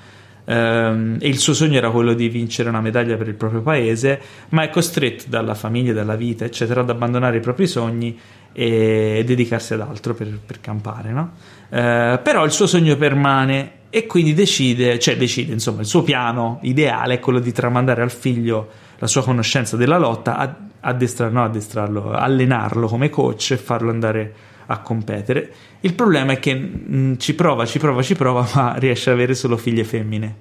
ehm, 0.44 1.18
e 1.20 1.28
il 1.28 1.38
suo 1.38 1.54
sogno 1.54 1.76
era 1.76 1.90
quello 1.90 2.12
di 2.14 2.28
vincere 2.28 2.68
una 2.68 2.80
medaglia 2.80 3.16
per 3.16 3.28
il 3.28 3.34
proprio 3.34 3.60
paese, 3.62 4.20
ma 4.50 4.62
è 4.62 4.70
costretto 4.70 5.24
dalla 5.28 5.54
famiglia, 5.54 5.92
dalla 5.92 6.16
vita, 6.16 6.44
eccetera, 6.44 6.80
ad 6.80 6.90
abbandonare 6.90 7.36
i 7.36 7.40
propri 7.40 7.66
sogni 7.66 8.18
e 8.52 9.22
dedicarsi 9.24 9.74
ad 9.74 9.80
altro 9.80 10.14
per, 10.14 10.38
per 10.44 10.60
campare, 10.60 11.12
no? 11.12 11.32
Eh, 11.68 12.18
però 12.22 12.44
il 12.44 12.50
suo 12.50 12.66
sogno 12.66 12.96
permane 12.96 13.72
e 13.90 14.06
quindi 14.06 14.34
decide, 14.34 14.98
cioè 14.98 15.16
decide, 15.16 15.52
insomma, 15.52 15.80
il 15.80 15.86
suo 15.86 16.02
piano 16.02 16.58
ideale 16.62 17.14
è 17.14 17.18
quello 17.20 17.38
di 17.38 17.52
tramandare 17.52 18.02
al 18.02 18.10
figlio 18.10 18.68
la 18.98 19.06
sua 19.06 19.22
conoscenza 19.22 19.76
della 19.76 19.98
lotta, 19.98 20.36
ad- 20.36 20.54
addestra- 20.80 21.28
no, 21.28 21.44
addestrarlo, 21.44 22.10
allenarlo 22.12 22.86
come 22.88 23.08
coach 23.08 23.52
e 23.52 23.56
farlo 23.56 23.90
andare 23.90 24.34
a 24.72 24.78
competere. 24.78 25.52
Il 25.80 25.94
problema 25.94 26.32
è 26.32 26.38
che 26.38 26.54
mh, 26.54 27.16
ci 27.18 27.34
prova, 27.34 27.66
ci 27.66 27.78
prova, 27.78 28.02
ci 28.02 28.14
prova, 28.14 28.48
ma 28.54 28.74
riesce 28.76 29.10
ad 29.10 29.16
avere 29.16 29.34
solo 29.34 29.56
figlie 29.56 29.84
femmine. 29.84 30.34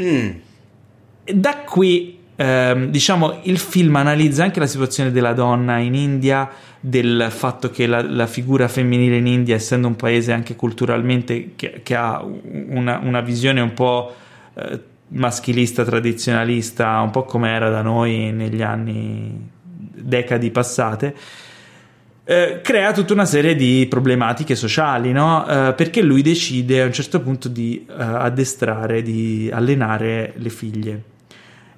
Mm. 0.00 0.30
Da 1.32 1.58
qui, 1.58 2.18
ehm, 2.36 2.86
diciamo, 2.86 3.40
il 3.42 3.58
film 3.58 3.96
analizza 3.96 4.44
anche 4.44 4.60
la 4.60 4.66
situazione 4.66 5.10
della 5.10 5.32
donna 5.32 5.78
in 5.78 5.94
India, 5.94 6.48
del 6.78 7.26
fatto 7.30 7.70
che 7.70 7.86
la, 7.86 8.00
la 8.02 8.26
figura 8.26 8.68
femminile 8.68 9.16
in 9.16 9.26
India, 9.26 9.56
essendo 9.56 9.88
un 9.88 9.96
paese 9.96 10.32
anche 10.32 10.54
culturalmente 10.54 11.52
che, 11.56 11.80
che 11.82 11.94
ha 11.96 12.22
una, 12.22 13.00
una 13.02 13.20
visione 13.22 13.60
un 13.60 13.74
po' 13.74 14.14
eh, 14.54 14.80
maschilista, 15.08 15.84
tradizionalista, 15.84 17.00
un 17.00 17.10
po' 17.10 17.24
come 17.24 17.50
era 17.50 17.70
da 17.70 17.82
noi 17.82 18.30
negli 18.30 18.62
anni, 18.62 19.50
decadi 19.66 20.50
passate. 20.50 21.14
Eh, 22.24 22.60
crea 22.62 22.92
tutta 22.92 23.12
una 23.12 23.26
serie 23.26 23.54
di 23.54 23.86
problematiche 23.88 24.54
sociali, 24.54 25.12
no? 25.12 25.46
Eh, 25.46 25.74
perché 25.74 26.02
lui 26.02 26.22
decide 26.22 26.80
a 26.80 26.86
un 26.86 26.92
certo 26.92 27.20
punto 27.20 27.48
di 27.48 27.86
eh, 27.86 27.94
addestrare, 27.96 29.02
di 29.02 29.50
allenare 29.52 30.32
le 30.36 30.48
figlie. 30.48 31.02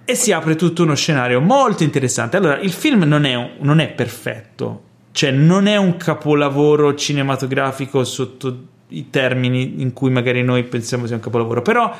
E 0.04 0.14
si 0.14 0.30
apre 0.30 0.54
tutto 0.54 0.84
uno 0.84 0.94
scenario 0.94 1.40
molto 1.40 1.82
interessante. 1.82 2.36
Allora, 2.36 2.58
il 2.60 2.70
film 2.70 3.02
non 3.02 3.24
è, 3.24 3.54
non 3.58 3.80
è 3.80 3.88
perfetto, 3.88 4.82
cioè 5.10 5.32
non 5.32 5.66
è 5.66 5.76
un 5.76 5.96
capolavoro 5.96 6.94
cinematografico 6.94 8.04
sotto 8.04 8.74
i 8.88 9.10
termini 9.10 9.82
in 9.82 9.92
cui 9.92 10.10
magari 10.10 10.44
noi 10.44 10.62
pensiamo 10.62 11.06
sia 11.06 11.16
un 11.16 11.22
capolavoro, 11.22 11.60
però 11.60 11.92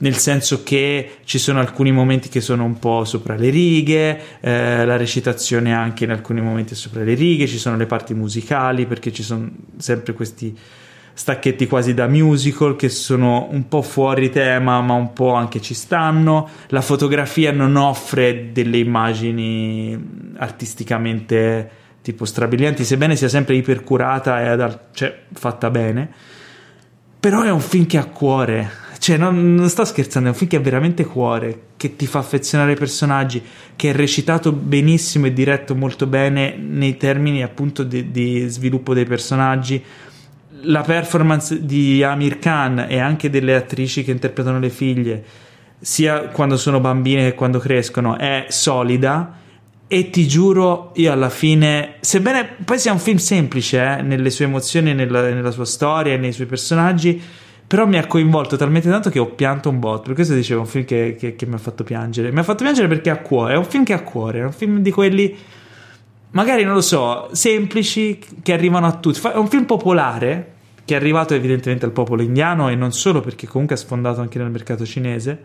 nel 0.00 0.16
senso 0.16 0.62
che 0.62 1.18
ci 1.24 1.38
sono 1.38 1.60
alcuni 1.60 1.92
momenti 1.92 2.28
che 2.28 2.40
sono 2.40 2.64
un 2.64 2.78
po' 2.78 3.04
sopra 3.04 3.36
le 3.36 3.50
righe, 3.50 4.20
eh, 4.40 4.84
la 4.84 4.96
recitazione 4.96 5.74
anche 5.74 6.04
in 6.04 6.10
alcuni 6.10 6.40
momenti 6.40 6.72
è 6.72 6.76
sopra 6.76 7.02
le 7.02 7.14
righe, 7.14 7.46
ci 7.46 7.58
sono 7.58 7.76
le 7.76 7.86
parti 7.86 8.14
musicali 8.14 8.86
perché 8.86 9.12
ci 9.12 9.22
sono 9.22 9.50
sempre 9.76 10.12
questi 10.12 10.56
stacchetti 11.12 11.66
quasi 11.66 11.92
da 11.92 12.06
musical 12.06 12.76
che 12.76 12.88
sono 12.88 13.48
un 13.50 13.68
po' 13.68 13.82
fuori 13.82 14.30
tema 14.30 14.80
ma 14.80 14.94
un 14.94 15.12
po' 15.12 15.34
anche 15.34 15.60
ci 15.60 15.74
stanno, 15.74 16.48
la 16.68 16.80
fotografia 16.80 17.52
non 17.52 17.76
offre 17.76 18.52
delle 18.52 18.78
immagini 18.78 20.32
artisticamente 20.38 21.70
tipo 22.00 22.24
strabilianti, 22.24 22.84
sebbene 22.84 23.16
sia 23.16 23.28
sempre 23.28 23.54
ipercurata 23.56 24.40
e 24.40 24.48
ad- 24.48 24.78
cioè, 24.92 25.14
fatta 25.32 25.68
bene, 25.68 26.08
però 27.20 27.42
è 27.42 27.50
un 27.50 27.60
film 27.60 27.84
che 27.84 27.98
ha 27.98 28.06
cuore, 28.06 28.70
cioè 29.00 29.16
non, 29.16 29.54
non 29.54 29.70
sto 29.70 29.82
scherzando, 29.86 30.28
è 30.28 30.32
un 30.32 30.36
film 30.36 30.50
che 30.50 30.56
ha 30.56 30.60
veramente 30.60 31.06
cuore, 31.06 31.60
che 31.78 31.96
ti 31.96 32.06
fa 32.06 32.18
affezionare 32.18 32.72
ai 32.72 32.76
personaggi, 32.76 33.42
che 33.74 33.88
è 33.88 33.92
recitato 33.94 34.52
benissimo 34.52 35.24
e 35.24 35.32
diretto 35.32 35.74
molto 35.74 36.06
bene 36.06 36.54
nei 36.58 36.98
termini 36.98 37.42
appunto 37.42 37.82
di, 37.82 38.10
di 38.10 38.46
sviluppo 38.48 38.92
dei 38.92 39.06
personaggi. 39.06 39.82
La 40.64 40.82
performance 40.82 41.64
di 41.64 42.02
Amir 42.02 42.38
Khan 42.38 42.84
e 42.90 42.98
anche 42.98 43.30
delle 43.30 43.54
attrici 43.54 44.04
che 44.04 44.10
interpretano 44.10 44.58
le 44.58 44.68
figlie, 44.68 45.24
sia 45.80 46.28
quando 46.28 46.58
sono 46.58 46.78
bambine 46.78 47.30
che 47.30 47.34
quando 47.34 47.58
crescono, 47.58 48.18
è 48.18 48.48
solida. 48.50 49.38
E 49.88 50.10
ti 50.10 50.28
giuro, 50.28 50.92
io 50.96 51.10
alla 51.10 51.30
fine, 51.30 51.94
sebbene 52.00 52.56
poi 52.66 52.78
sia 52.78 52.92
un 52.92 52.98
film 52.98 53.16
semplice 53.16 53.80
eh, 53.80 54.02
nelle 54.02 54.28
sue 54.28 54.44
emozioni, 54.44 54.92
nella, 54.92 55.22
nella 55.22 55.50
sua 55.50 55.64
storia 55.64 56.18
nei 56.18 56.32
suoi 56.32 56.46
personaggi, 56.46 57.20
però 57.70 57.86
mi 57.86 57.98
ha 57.98 58.06
coinvolto 58.08 58.56
talmente 58.56 58.90
tanto 58.90 59.10
che 59.10 59.20
ho 59.20 59.26
pianto 59.26 59.68
un 59.68 59.78
botto. 59.78 60.02
Per 60.02 60.14
questo 60.14 60.34
dicevo, 60.34 60.58
è 60.58 60.62
un 60.64 60.68
film 60.68 60.84
che, 60.84 61.14
che- 61.16 61.36
che 61.36 61.46
mi 61.46 61.54
ha 61.54 61.58
fatto 61.58 61.84
piangere. 61.84 62.32
Mi 62.32 62.40
ha 62.40 62.42
fatto 62.42 62.64
piangere 62.64 62.88
perché 62.88 63.10
ha 63.10 63.18
cuore, 63.18 63.54
è 63.54 63.56
un 63.56 63.64
film 63.64 63.84
che 63.84 63.92
ha 63.92 64.02
cuore, 64.02 64.40
è 64.40 64.42
un 64.42 64.50
film 64.50 64.80
di 64.80 64.90
quelli, 64.90 65.36
magari 66.32 66.64
non 66.64 66.74
lo 66.74 66.80
so, 66.80 67.28
semplici, 67.30 68.18
che 68.42 68.52
arrivano 68.52 68.88
a 68.88 68.96
tutti. 68.96 69.20
È 69.20 69.36
un 69.36 69.46
film 69.46 69.66
popolare, 69.66 70.52
che 70.84 70.94
è 70.94 70.96
arrivato 70.96 71.32
evidentemente 71.34 71.84
al 71.84 71.92
popolo 71.92 72.22
indiano 72.22 72.68
e 72.70 72.74
non 72.74 72.90
solo 72.90 73.20
perché 73.20 73.46
comunque 73.46 73.76
ha 73.76 73.78
sfondato 73.78 74.20
anche 74.20 74.38
nel 74.40 74.50
mercato 74.50 74.84
cinese. 74.84 75.38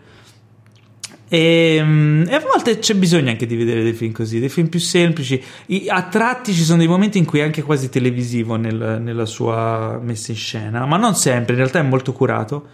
E, 1.28 1.80
mm, 1.82 2.22
e 2.28 2.34
a 2.34 2.40
volte 2.40 2.78
c'è 2.78 2.94
bisogno 2.94 3.30
anche 3.30 3.46
di 3.46 3.56
vedere 3.56 3.82
dei 3.82 3.92
film 3.94 4.12
così, 4.12 4.38
dei 4.38 4.48
film 4.48 4.68
più 4.68 4.78
semplici. 4.78 5.42
I- 5.66 5.88
a 5.88 6.02
tratti 6.02 6.52
ci 6.52 6.62
sono 6.62 6.78
dei 6.78 6.86
momenti 6.86 7.18
in 7.18 7.24
cui 7.24 7.40
è 7.40 7.42
anche 7.42 7.62
quasi 7.62 7.88
televisivo 7.88 8.56
nel- 8.56 9.00
nella 9.02 9.26
sua 9.26 9.98
messa 10.02 10.30
in 10.30 10.38
scena, 10.38 10.86
ma 10.86 10.96
non 10.96 11.14
sempre, 11.14 11.52
in 11.54 11.58
realtà 11.60 11.80
è 11.80 11.82
molto 11.82 12.12
curato. 12.12 12.66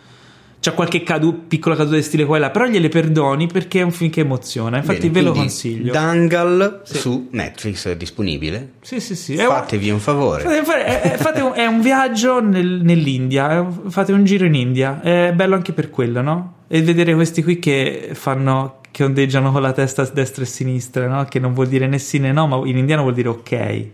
C'è 0.63 0.75
qualche 0.75 1.03
cadu- 1.03 1.49
piccola 1.49 1.75
caduta 1.75 1.97
di 1.97 2.03
stile 2.03 2.25
qua 2.25 2.37
e 2.37 2.39
là, 2.39 2.51
però 2.51 2.67
gliele 2.67 2.89
perdoni 2.89 3.49
perché 3.49 3.81
è 3.81 3.83
un 3.83 3.91
film 3.91 4.11
che 4.11 4.21
emoziona. 4.21 4.77
Infatti, 4.77 5.09
Bene, 5.11 5.13
ve 5.13 5.21
lo 5.23 5.33
consiglio. 5.33 5.91
Dangal 5.91 6.83
Sì. 6.85 6.99
su 6.99 7.27
Netflix 7.33 7.89
è 7.89 7.97
disponibile. 7.97 8.75
Sì, 8.81 9.01
sì, 9.01 9.17
sì. 9.17 9.35
Fatevi 9.35 9.91
un 9.91 9.99
favore. 9.99 10.45
Fate, 10.45 11.17
fate- 11.19 11.41
un, 11.41 11.51
è 11.57 11.67
un 11.67 11.81
viaggio 11.81 12.41
nel- 12.41 12.79
nell'India, 12.85 13.67
fate 13.89 14.13
un 14.13 14.23
giro 14.23 14.45
in 14.45 14.55
India, 14.55 15.01
è 15.01 15.33
bello 15.35 15.57
anche 15.57 15.73
per 15.73 15.91
quello, 15.91 16.23
no? 16.23 16.55
E 16.69 16.81
vedere 16.81 17.13
questi 17.15 17.43
qui 17.43 17.59
che 17.59 18.11
fanno, 18.13 18.77
che 18.93 19.03
ondeggiano 19.03 19.51
con 19.51 19.63
la 19.63 19.73
testa 19.73 20.03
a 20.03 20.11
destra 20.15 20.45
e 20.45 20.47
a 20.47 20.49
sinistra, 20.49 21.09
no? 21.09 21.25
Che 21.25 21.41
non 21.41 21.55
vuol 21.55 21.67
dire 21.67 21.89
né 21.89 21.99
sì 21.99 22.21
né 22.21 22.31
no, 22.31 22.47
ma 22.47 22.61
in 22.69 22.77
indiano 22.77 23.03
vuol 23.03 23.15
dire 23.15 23.29
ok. 23.31 23.87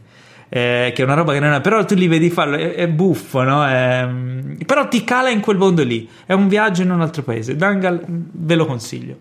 Eh, 0.50 0.92
che 0.94 1.02
è 1.02 1.04
una 1.04 1.14
roba 1.14 1.32
che 1.34 1.40
non 1.40 1.52
è, 1.52 1.60
però 1.60 1.84
tu 1.84 1.94
li 1.94 2.08
vedi 2.08 2.30
farlo, 2.30 2.56
è, 2.56 2.74
è 2.74 2.88
buffo, 2.88 3.42
no? 3.42 3.66
È- 3.66 4.08
però 4.64 4.88
ti 4.88 5.04
cala 5.04 5.28
in 5.30 5.40
quel 5.40 5.58
mondo 5.58 5.82
lì. 5.84 6.08
È 6.24 6.32
un 6.32 6.48
viaggio 6.48 6.82
in 6.82 6.90
un 6.90 7.00
altro 7.02 7.22
paese. 7.22 7.54
Dangal, 7.56 8.02
ve 8.06 8.54
lo 8.54 8.64
consiglio. 8.64 9.16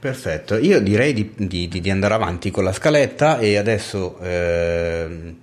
Perfetto, 0.00 0.56
io 0.56 0.80
direi 0.80 1.12
di, 1.12 1.32
di- 1.36 1.68
di- 1.68 1.90
andare 1.90 2.14
avanti 2.14 2.50
con 2.52 2.62
la 2.62 2.72
scaletta 2.72 3.38
e 3.38 3.56
adesso 3.56 4.16
ehm, 4.22 5.34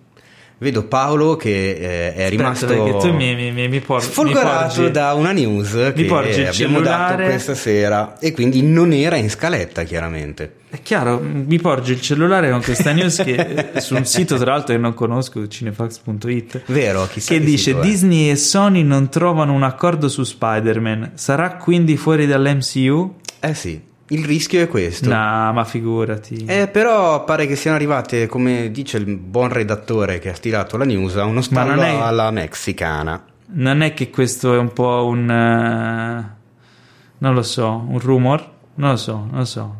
Vedo 0.57 0.86
Paolo 0.86 1.36
che 1.36 1.72
eh, 1.72 2.14
è 2.15 2.30
rimasto 2.30 2.65
Aspetta, 2.65 2.98
tu 2.99 3.14
mi, 3.14 3.36
mi, 3.36 3.52
mi, 3.52 3.68
mi 3.68 3.80
por- 3.82 3.98
mi 3.99 4.06
sfolgorato 4.07 4.76
porgi- 4.76 4.91
da 4.91 5.11
una 5.14 5.34
news 5.34 5.91
che 5.94 6.06
abbiamo 6.48 6.48
dato 6.48 6.53
cellulare- 6.53 7.26
questa 7.26 7.53
sera 7.53 8.18
e 8.19 8.32
quindi 8.32 8.61
non 8.64 8.94
era 8.94 9.18
in 9.18 9.30
scaletta 9.30 9.84
chiaramente. 9.84 10.53
È 10.76 10.81
chiaro, 10.81 11.22
mi 11.22 11.57
porge 11.57 11.93
il 11.93 12.02
cellulare 12.02 12.52
con 12.52 12.61
questa 12.61 12.91
news 12.91 13.22
che 13.23 13.72
eh, 13.76 13.80
su 13.80 13.95
un 13.95 14.03
sito 14.06 14.35
tra 14.35 14.52
l'altro 14.52 14.76
che 14.76 14.81
non 14.81 14.93
conosco, 14.93 15.47
cinefax.it, 15.47 16.64
Vero, 16.65 17.07
chissà 17.07 17.31
che 17.34 17.39
che 17.39 17.45
dice 17.45 17.72
sito 17.72 17.80
è. 17.80 17.81
Disney 17.81 18.30
e 18.30 18.35
Sony 18.35 18.84
non 18.84 19.07
trovano 19.07 19.53
un 19.53 19.64
accordo 19.64 20.10
su 20.10 20.23
Spider-Man, 20.23 21.11
sarà 21.14 21.56
quindi 21.56 21.95
fuori 21.95 22.26
dall'MCU? 22.27 23.15
Eh 23.39 23.53
sì, 23.53 23.81
il 24.10 24.26
rischio 24.26 24.61
è 24.64 24.68
questo. 24.68 25.07
No, 25.07 25.53
ma 25.53 25.64
figurati. 25.64 26.43
Eh, 26.45 26.68
però 26.68 27.23
pare 27.23 27.47
che 27.47 27.56
siano 27.56 27.77
arrivate, 27.77 28.27
come 28.27 28.69
dice 28.69 28.97
il 28.97 29.06
buon 29.15 29.53
redattore 29.53 30.19
che 30.19 30.31
ha 30.31 30.35
stilato 30.35 30.76
la 30.76 30.84
news, 30.84 31.15
a 31.15 31.23
uno 31.23 31.41
stallo 31.41 31.81
è- 31.81 31.88
alla 32.02 32.31
mexicana. 32.31 33.23
Non 33.47 33.81
è 33.81 33.93
che 33.93 34.10
questo 34.10 34.53
è 34.53 34.57
un 34.57 34.73
po' 34.73 35.06
un... 35.06 35.30
eh, 35.30 36.35
non 37.19 37.34
lo 37.34 37.43
so, 37.43 37.85
un 37.88 37.97
rumor? 37.99 38.52
Non 38.76 38.89
lo 38.89 38.97
so, 38.97 39.14
non 39.30 39.38
lo 39.39 39.45
so. 39.45 39.76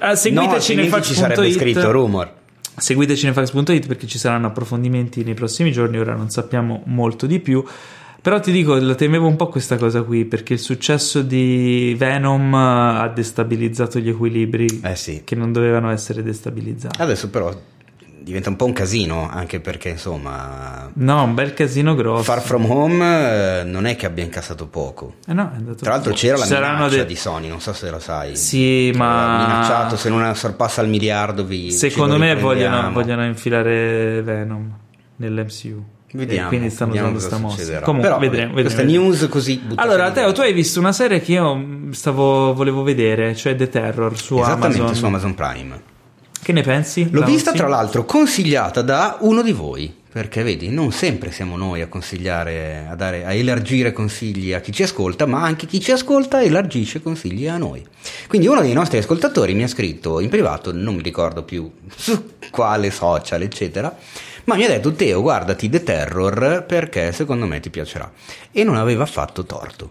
Ah, 0.00 0.14
seguite 0.14 0.46
no, 0.46 0.52
altrimenti 0.52 1.02
ci 1.02 1.14
sarebbe 1.14 1.50
scritto 1.50 1.90
rumor. 1.90 2.32
Seguite 2.76 3.16
cinefax.it 3.16 3.86
perché 3.86 4.06
ci 4.06 4.18
saranno 4.18 4.48
approfondimenti 4.48 5.24
nei 5.24 5.34
prossimi 5.34 5.72
giorni, 5.72 5.98
ora 5.98 6.14
non 6.14 6.28
sappiamo 6.30 6.82
molto 6.86 7.26
di 7.26 7.40
più. 7.40 7.64
Però 8.20 8.40
ti 8.40 8.50
dico, 8.50 8.74
lo 8.74 8.96
temevo 8.96 9.26
un 9.26 9.36
po' 9.36 9.46
questa 9.46 9.76
cosa 9.76 10.02
qui, 10.02 10.24
perché 10.24 10.54
il 10.54 10.58
successo 10.58 11.22
di 11.22 11.94
Venom 11.96 12.52
eh, 12.52 13.02
ha 13.02 13.12
destabilizzato 13.14 14.00
gli 14.00 14.08
equilibri 14.08 14.80
Eh 14.82 14.96
sì. 14.96 15.22
che 15.24 15.36
non 15.36 15.52
dovevano 15.52 15.90
essere 15.90 16.24
destabilizzati. 16.24 17.00
Adesso 17.00 17.30
però 17.30 17.56
diventa 18.26 18.48
un 18.48 18.56
po' 18.56 18.64
un 18.64 18.72
casino, 18.72 19.28
anche 19.30 19.60
perché 19.60 19.90
insomma 19.90 20.90
No, 20.94 21.22
un 21.22 21.34
bel 21.34 21.54
casino 21.54 21.94
grosso. 21.94 22.24
Far 22.24 22.40
From 22.42 22.68
Home 22.68 23.60
eh, 23.60 23.62
non 23.62 23.86
è 23.86 23.94
che 23.94 24.04
abbia 24.06 24.24
incassato 24.24 24.66
poco. 24.66 25.14
Eh 25.28 25.32
no, 25.32 25.52
è 25.52 25.56
andato 25.56 25.76
Tra 25.84 25.92
l'altro 25.92 26.12
c'era 26.12 26.36
la 26.36 26.44
saranno 26.44 26.74
minaccia 26.78 26.96
dei- 26.96 27.06
di 27.06 27.14
Sony, 27.14 27.46
non 27.48 27.60
so 27.60 27.72
se 27.72 27.88
lo 27.88 28.00
sai. 28.00 28.34
Sì, 28.34 28.88
Che 28.90 28.98
ma- 28.98 29.34
aveva 29.36 29.46
minacciato 29.54 29.96
se 29.96 30.08
non 30.08 30.34
sorpassa 30.34 30.82
il 30.82 30.88
miliardo 30.88 31.44
vi 31.44 31.70
Secondo 31.70 32.18
me 32.18 32.34
vogliono, 32.34 32.90
vogliono 32.90 33.24
infilare 33.24 34.20
Venom 34.22 34.76
nell'MCU. 35.16 35.84
Vediamo, 36.12 36.46
E 36.46 36.48
quindi 36.48 36.70
stanno 36.70 36.92
usando 36.94 37.18
sta 37.20 37.36
mossa. 37.38 37.80
Comunque, 37.80 38.08
Però, 38.08 38.18
vedremo, 38.20 38.54
vedremo. 38.54 38.60
questa 38.62 38.82
news 38.82 39.28
così 39.28 39.60
Allora. 39.76 40.10
Teo, 40.10 40.32
tu 40.32 40.40
hai 40.40 40.52
visto 40.52 40.80
una 40.80 40.92
serie 40.92 41.20
che 41.20 41.32
io 41.32 41.64
stavo, 41.90 42.54
volevo 42.54 42.82
vedere, 42.82 43.36
cioè 43.36 43.54
The 43.54 43.68
Terror 43.68 44.18
su 44.18 44.36
Esattamente 44.38 44.78
Amazon. 44.78 44.94
su 44.96 45.04
Amazon 45.04 45.34
Prime. 45.34 45.80
Che 46.46 46.52
ne 46.52 46.62
pensi? 46.62 47.08
L'ho 47.10 47.24
vista 47.24 47.50
tra 47.50 47.66
l'altro 47.66 48.04
consigliata 48.04 48.80
da 48.80 49.16
uno 49.22 49.42
di 49.42 49.50
voi, 49.50 49.92
perché 50.12 50.44
vedi, 50.44 50.68
non 50.68 50.92
sempre 50.92 51.32
siamo 51.32 51.56
noi 51.56 51.80
a 51.80 51.88
consigliare, 51.88 52.86
a, 52.88 52.94
dare, 52.94 53.24
a 53.24 53.32
elargire 53.32 53.92
consigli 53.92 54.52
a 54.52 54.60
chi 54.60 54.70
ci 54.70 54.84
ascolta, 54.84 55.26
ma 55.26 55.42
anche 55.42 55.66
chi 55.66 55.80
ci 55.80 55.90
ascolta 55.90 56.40
elargisce 56.40 57.02
consigli 57.02 57.48
a 57.48 57.56
noi. 57.56 57.84
Quindi 58.28 58.46
uno 58.46 58.60
dei 58.60 58.74
nostri 58.74 58.98
ascoltatori 58.98 59.54
mi 59.54 59.64
ha 59.64 59.66
scritto 59.66 60.20
in 60.20 60.28
privato, 60.28 60.72
non 60.72 60.94
mi 60.94 61.02
ricordo 61.02 61.42
più 61.42 61.68
su 61.92 62.34
quale 62.52 62.92
social, 62.92 63.42
eccetera, 63.42 63.92
ma 64.44 64.54
mi 64.54 64.66
ha 64.66 64.68
detto 64.68 64.92
Teo, 64.92 65.22
guardati 65.22 65.68
The 65.68 65.82
Terror 65.82 66.64
perché 66.64 67.10
secondo 67.10 67.46
me 67.46 67.58
ti 67.58 67.70
piacerà. 67.70 68.08
E 68.52 68.62
non 68.62 68.76
aveva 68.76 69.02
affatto 69.02 69.44
torto. 69.44 69.90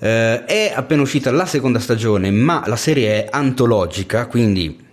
Eh, 0.00 0.44
è 0.46 0.72
appena 0.74 1.02
uscita 1.02 1.30
la 1.30 1.46
seconda 1.46 1.78
stagione, 1.78 2.32
ma 2.32 2.64
la 2.66 2.74
serie 2.74 3.22
è 3.22 3.28
antologica, 3.30 4.26
quindi 4.26 4.86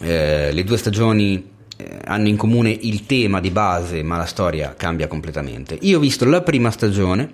eh, 0.00 0.50
le 0.52 0.64
due 0.64 0.76
stagioni 0.76 1.48
eh, 1.76 1.98
hanno 2.04 2.28
in 2.28 2.36
comune 2.36 2.70
il 2.70 3.06
tema 3.06 3.40
di 3.40 3.50
base, 3.50 4.02
ma 4.02 4.16
la 4.16 4.24
storia 4.26 4.74
cambia 4.76 5.06
completamente. 5.06 5.76
Io 5.80 5.98
ho 5.98 6.00
visto 6.00 6.24
la 6.24 6.40
prima 6.42 6.70
stagione 6.70 7.32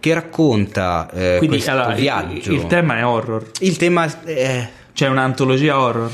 che 0.00 0.12
racconta 0.14 1.08
eh, 1.12 1.34
Quindi 1.38 1.56
questo 1.56 1.70
allora, 1.72 1.94
il- 1.94 2.00
viaggio. 2.00 2.52
il 2.52 2.66
tema 2.66 2.98
è 2.98 3.06
horror, 3.06 3.50
Il 3.60 3.76
tema 3.76 4.06
è, 4.24 4.68
cioè 4.92 5.08
un'antologia 5.08 5.78
horror. 5.80 6.10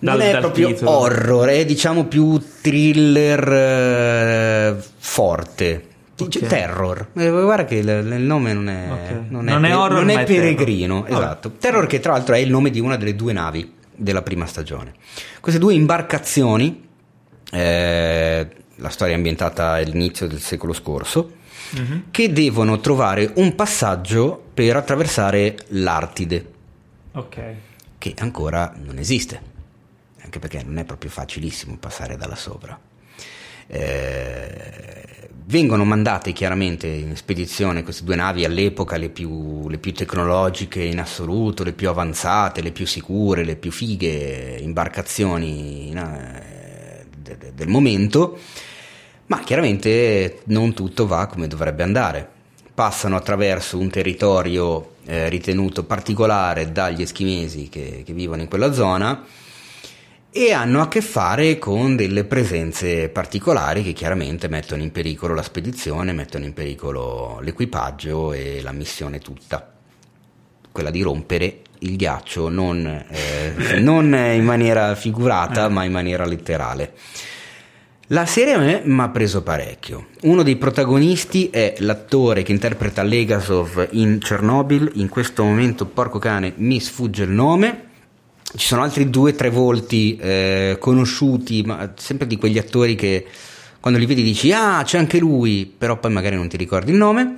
non 0.00 0.16
Dal- 0.16 0.20
è 0.20 0.30
dal 0.32 0.40
proprio 0.40 0.68
titolo. 0.72 0.90
horror, 0.90 1.48
è 1.48 1.64
diciamo 1.64 2.06
più 2.06 2.40
thriller 2.60 3.52
eh, 3.52 4.76
forte. 4.98 5.86
Dice 6.16 6.40
Ok. 6.40 6.46
Terror, 6.46 7.06
Eh, 7.14 7.30
guarda 7.30 7.64
che 7.64 7.76
il, 7.76 7.88
il 7.88 8.20
nome 8.22 8.52
non 8.52 8.68
è, 8.68 8.86
Ok. 8.90 9.30
non 9.30 9.44
Non 9.44 9.64
è 9.64 9.76
horror, 9.76 9.98
non 10.00 10.10
è 10.10 10.18
è 10.20 10.24
peregrino. 10.24 11.02
terror. 11.02 11.18
Esatto. 11.22 11.52
Terror, 11.58 11.86
che 11.86 12.00
tra 12.00 12.12
l'altro 12.12 12.34
è 12.34 12.38
il 12.38 12.50
nome 12.50 12.70
di 12.70 12.78
una 12.80 12.96
delle 12.96 13.14
due 13.16 13.32
navi 13.32 13.72
della 13.94 14.22
prima 14.22 14.46
stagione. 14.46 14.94
Queste 15.40 15.60
due 15.60 15.74
imbarcazioni, 15.74 16.88
eh, 17.50 18.48
la 18.76 18.88
storia 18.88 19.14
è 19.14 19.16
ambientata 19.16 19.72
all'inizio 19.72 20.26
del 20.26 20.40
secolo 20.40 20.72
scorso, 20.72 21.40
Mhm. 21.72 22.04
che 22.10 22.32
devono 22.32 22.80
trovare 22.80 23.32
un 23.36 23.54
passaggio 23.54 24.42
per 24.52 24.76
attraversare 24.76 25.56
l'Artide 25.68 26.50
Ok. 27.12 27.40
che 27.98 28.14
ancora 28.18 28.74
non 28.82 28.98
esiste, 28.98 29.40
anche 30.22 30.38
perché 30.38 30.62
non 30.64 30.76
è 30.78 30.84
proprio 30.84 31.10
facilissimo 31.10 31.76
passare 31.78 32.16
da 32.16 32.26
là 32.26 32.34
sopra. 32.36 32.78
Eh, 33.68 35.11
vengono 35.52 35.84
mandate 35.84 36.32
chiaramente 36.32 36.86
in 36.86 37.14
spedizione 37.14 37.82
queste 37.82 38.04
due 38.04 38.16
navi 38.16 38.46
all'epoca 38.46 38.96
le 38.96 39.10
più, 39.10 39.68
le 39.68 39.76
più 39.76 39.92
tecnologiche 39.92 40.80
in 40.80 40.98
assoluto, 40.98 41.62
le 41.62 41.74
più 41.74 41.90
avanzate, 41.90 42.62
le 42.62 42.72
più 42.72 42.86
sicure, 42.86 43.44
le 43.44 43.56
più 43.56 43.70
fighe 43.70 44.56
imbarcazioni 44.62 45.92
eh, 45.94 47.04
de- 47.14 47.36
de- 47.36 47.52
del 47.54 47.68
momento, 47.68 48.38
ma 49.26 49.40
chiaramente 49.40 50.40
non 50.44 50.72
tutto 50.72 51.06
va 51.06 51.26
come 51.26 51.48
dovrebbe 51.48 51.82
andare. 51.82 52.26
Passano 52.72 53.16
attraverso 53.16 53.76
un 53.76 53.90
territorio 53.90 54.94
eh, 55.04 55.28
ritenuto 55.28 55.84
particolare 55.84 56.72
dagli 56.72 57.02
eschimesi 57.02 57.68
che, 57.68 58.02
che 58.06 58.14
vivono 58.14 58.40
in 58.40 58.48
quella 58.48 58.72
zona 58.72 59.22
e 60.34 60.52
hanno 60.52 60.80
a 60.80 60.88
che 60.88 61.02
fare 61.02 61.58
con 61.58 61.94
delle 61.94 62.24
presenze 62.24 63.10
particolari 63.10 63.82
che 63.82 63.92
chiaramente 63.92 64.48
mettono 64.48 64.82
in 64.82 64.90
pericolo 64.90 65.34
la 65.34 65.42
spedizione, 65.42 66.14
mettono 66.14 66.46
in 66.46 66.54
pericolo 66.54 67.38
l'equipaggio 67.42 68.32
e 68.32 68.62
la 68.62 68.72
missione 68.72 69.18
tutta. 69.18 69.74
Quella 70.72 70.90
di 70.90 71.02
rompere 71.02 71.60
il 71.80 71.96
ghiaccio 71.96 72.48
non, 72.48 72.86
eh, 72.86 73.76
non 73.80 74.06
in 74.14 74.44
maniera 74.44 74.94
figurata 74.94 75.68
ma 75.68 75.84
in 75.84 75.92
maniera 75.92 76.24
letterale. 76.24 76.94
La 78.06 78.24
serie 78.24 78.54
a 78.54 78.58
me 78.58 78.80
mi 78.84 79.00
ha 79.00 79.10
preso 79.10 79.42
parecchio. 79.42 80.08
Uno 80.22 80.42
dei 80.42 80.56
protagonisti 80.56 81.50
è 81.50 81.74
l'attore 81.78 82.42
che 82.42 82.52
interpreta 82.52 83.02
Legasov 83.02 83.88
in 83.92 84.18
Chernobyl. 84.18 84.92
In 84.94 85.08
questo 85.08 85.44
momento, 85.44 85.86
porco 85.86 86.18
cane, 86.18 86.52
mi 86.56 86.78
sfugge 86.80 87.22
il 87.22 87.30
nome. 87.30 87.91
Ci 88.54 88.66
sono 88.66 88.82
altri 88.82 89.08
due 89.08 89.30
o 89.30 89.34
tre 89.34 89.50
volti 89.50 90.16
eh, 90.16 90.76
conosciuti, 90.78 91.62
ma 91.62 91.92
sempre 91.96 92.26
di 92.26 92.36
quegli 92.36 92.58
attori 92.58 92.94
che 92.94 93.26
quando 93.80 93.98
li 93.98 94.06
vedi 94.06 94.22
dici 94.22 94.52
ah 94.52 94.82
c'è 94.84 94.98
anche 94.98 95.18
lui, 95.18 95.72
però 95.76 95.98
poi 95.98 96.12
magari 96.12 96.36
non 96.36 96.48
ti 96.48 96.56
ricordi 96.56 96.90
il 96.90 96.96
nome. 96.96 97.36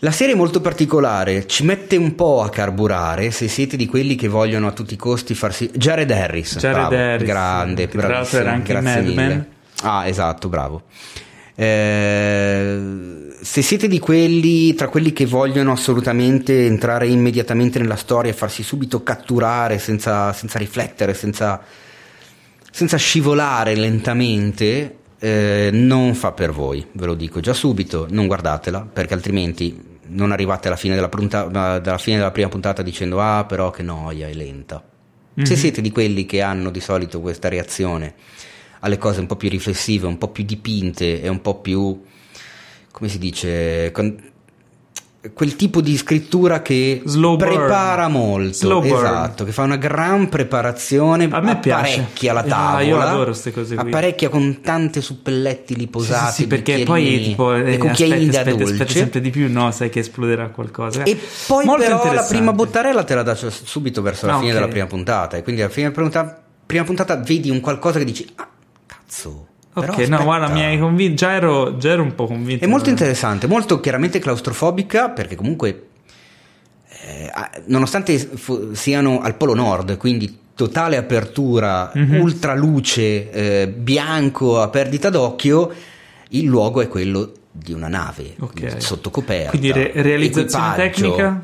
La 0.00 0.10
serie 0.10 0.34
è 0.34 0.36
molto 0.36 0.60
particolare, 0.60 1.46
ci 1.46 1.64
mette 1.64 1.96
un 1.96 2.14
po' 2.14 2.42
a 2.42 2.50
carburare 2.50 3.30
se 3.30 3.48
siete 3.48 3.76
di 3.76 3.86
quelli 3.86 4.16
che 4.16 4.28
vogliono 4.28 4.66
a 4.66 4.72
tutti 4.72 4.92
i 4.92 4.98
costi 4.98 5.34
farsi... 5.34 5.70
Jared 5.72 6.10
Harris, 6.10 6.58
Jared 6.58 6.88
bravo, 6.88 6.94
Harris, 6.94 7.26
grande, 7.26 7.86
bravissimo, 7.86 8.40
era 8.42 8.52
anche 8.52 8.72
grazie 8.74 8.90
Mad 8.90 9.04
mille. 9.04 9.14
Men. 9.14 9.46
Ah, 9.82 10.06
esatto, 10.06 10.48
bravo. 10.50 10.82
Eh, 11.56 13.24
se 13.40 13.62
siete 13.62 13.86
di 13.86 13.98
quelli, 13.98 14.74
tra 14.74 14.88
quelli 14.88 15.12
che 15.12 15.26
vogliono 15.26 15.72
assolutamente 15.72 16.66
entrare 16.66 17.06
immediatamente 17.06 17.78
nella 17.78 17.96
storia 17.96 18.30
e 18.30 18.34
farsi 18.34 18.62
subito 18.62 19.02
catturare 19.02 19.78
senza, 19.78 20.32
senza 20.32 20.58
riflettere, 20.58 21.14
senza, 21.14 21.62
senza 22.70 22.96
scivolare 22.96 23.76
lentamente, 23.76 24.96
eh, 25.18 25.70
non 25.72 26.14
fa 26.14 26.32
per 26.32 26.52
voi, 26.52 26.84
ve 26.92 27.06
lo 27.06 27.14
dico 27.14 27.40
già 27.40 27.52
subito, 27.52 28.06
non 28.10 28.26
guardatela 28.26 28.80
perché 28.90 29.14
altrimenti 29.14 29.92
non 30.06 30.32
arrivate 30.32 30.68
alla 30.68 30.76
fine 30.76 30.94
della, 30.94 31.08
punta- 31.08 31.44
dalla 31.44 31.98
fine 31.98 32.16
della 32.16 32.30
prima 32.30 32.48
puntata 32.48 32.82
dicendo 32.82 33.20
ah 33.20 33.44
però 33.44 33.70
che 33.70 33.82
noia, 33.82 34.28
è 34.28 34.34
lenta. 34.34 34.82
Se 35.42 35.56
siete 35.56 35.80
di 35.80 35.90
quelli 35.90 36.26
che 36.26 36.42
hanno 36.42 36.70
di 36.70 36.78
solito 36.78 37.20
questa 37.20 37.48
reazione 37.48 38.14
alle 38.84 38.98
cose 38.98 39.20
un 39.20 39.26
po' 39.26 39.36
più 39.36 39.48
riflessive, 39.48 40.06
un 40.06 40.18
po' 40.18 40.28
più 40.28 40.44
dipinte 40.44 41.22
e 41.22 41.28
un 41.28 41.40
po' 41.40 41.56
più, 41.60 42.02
come 42.90 43.08
si 43.08 43.18
dice, 43.18 43.90
con- 43.92 44.32
quel 45.32 45.56
tipo 45.56 45.80
di 45.80 45.96
scrittura 45.96 46.60
che 46.60 47.00
Slow 47.06 47.36
burn. 47.36 47.54
prepara 47.54 48.08
molto, 48.08 48.52
Slow 48.52 48.82
burn. 48.82 48.94
esatto, 48.94 49.44
che 49.46 49.52
fa 49.52 49.62
una 49.62 49.76
gran 49.78 50.28
preparazione, 50.28 51.28
A 51.30 51.40
me 51.40 51.56
piace. 51.60 51.92
apparecchia 52.00 52.32
la 52.34 52.40
Ah, 52.40 52.44
tavola, 52.44 52.82
io 52.82 53.00
adoro 53.00 53.24
queste 53.30 53.50
cose 53.50 53.74
qui. 53.74 53.86
apparecchia 53.88 54.28
con 54.28 54.60
tante 54.60 55.00
suppellettili 55.00 55.86
posate, 55.86 56.26
Sì, 56.26 56.32
sì, 56.34 56.42
sì, 56.42 56.46
perché 56.46 56.82
poi 56.84 57.22
tipo 57.22 57.52
le 57.52 57.72
eh, 57.72 57.78
cucchiaini 57.78 58.26
da 58.26 58.40
aspetti, 58.40 58.56
dolce. 58.58 58.72
aspetti 58.74 58.92
sempre 58.92 59.20
di 59.22 59.30
più, 59.30 59.50
no, 59.50 59.70
sai 59.70 59.88
che 59.88 60.00
esploderà 60.00 60.48
qualcosa. 60.48 61.04
E 61.04 61.18
poi 61.46 61.64
Molto 61.64 61.82
però 61.84 62.12
la 62.12 62.24
prima 62.24 62.52
bottarella 62.52 63.02
te 63.02 63.14
la 63.14 63.22
dà 63.22 63.34
subito 63.34 64.02
verso 64.02 64.26
la 64.26 64.34
Ah, 64.34 64.38
fine 64.40 64.50
ok. 64.50 64.54
della 64.56 64.68
prima 64.68 64.86
puntata 64.86 65.38
e 65.38 65.42
quindi 65.42 65.62
alla 65.62 65.70
fine 65.70 65.88
della 65.90 65.94
prima 66.02 66.10
puntata, 66.20 66.42
prima 66.66 66.84
puntata 66.84 67.16
vedi 67.16 67.48
un 67.48 67.60
qualcosa 67.60 67.98
che 67.98 68.04
dici 68.04 68.26
ah 68.34 68.48
cazzo 69.06 69.46
Però 69.72 69.92
Ok, 69.92 69.98
no, 70.06 70.22
guarda, 70.22 70.48
mi 70.48 70.62
hai 70.62 70.78
convinto. 70.78 71.14
Già 71.16 71.32
ero, 71.32 71.76
già 71.78 71.90
ero 71.90 72.02
un 72.02 72.14
po' 72.14 72.26
convinto. 72.26 72.64
È 72.64 72.68
molto 72.68 72.90
interessante, 72.90 73.48
molto 73.48 73.80
chiaramente 73.80 74.20
claustrofobica 74.20 75.10
perché 75.10 75.34
comunque, 75.34 75.86
eh, 77.06 77.30
nonostante 77.66 78.16
fu- 78.18 78.72
siano 78.72 79.20
al 79.20 79.34
polo 79.36 79.54
nord, 79.54 79.96
quindi 79.96 80.38
totale 80.54 80.96
apertura, 80.96 81.90
Mhm. 81.92 82.20
ultraluce, 82.20 83.30
eh, 83.32 83.68
bianco 83.68 84.60
a 84.60 84.68
perdita 84.68 85.10
d'occhio, 85.10 85.72
il 86.28 86.44
luogo 86.44 86.80
è 86.80 86.86
quello 86.86 87.32
di 87.50 87.72
una 87.72 87.88
nave 87.88 88.36
Ok. 88.38 88.80
sotto 88.80 89.10
coperta. 89.10 89.50
Quindi 89.50 89.72
re- 89.72 89.90
realizzazione 89.94 90.74
tecnica? 90.76 91.42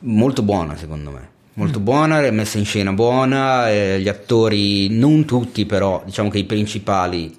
Molto 0.00 0.42
buona 0.42 0.76
secondo 0.76 1.10
me. 1.12 1.28
Molto 1.58 1.80
buona, 1.80 2.22
è 2.22 2.30
messa 2.30 2.56
in 2.56 2.64
scena 2.64 2.92
buona, 2.92 3.68
eh, 3.68 3.98
gli 4.00 4.08
attori, 4.08 4.88
non 4.90 5.24
tutti 5.24 5.66
però, 5.66 6.02
diciamo 6.04 6.30
che 6.30 6.38
i 6.38 6.44
principali 6.44 7.36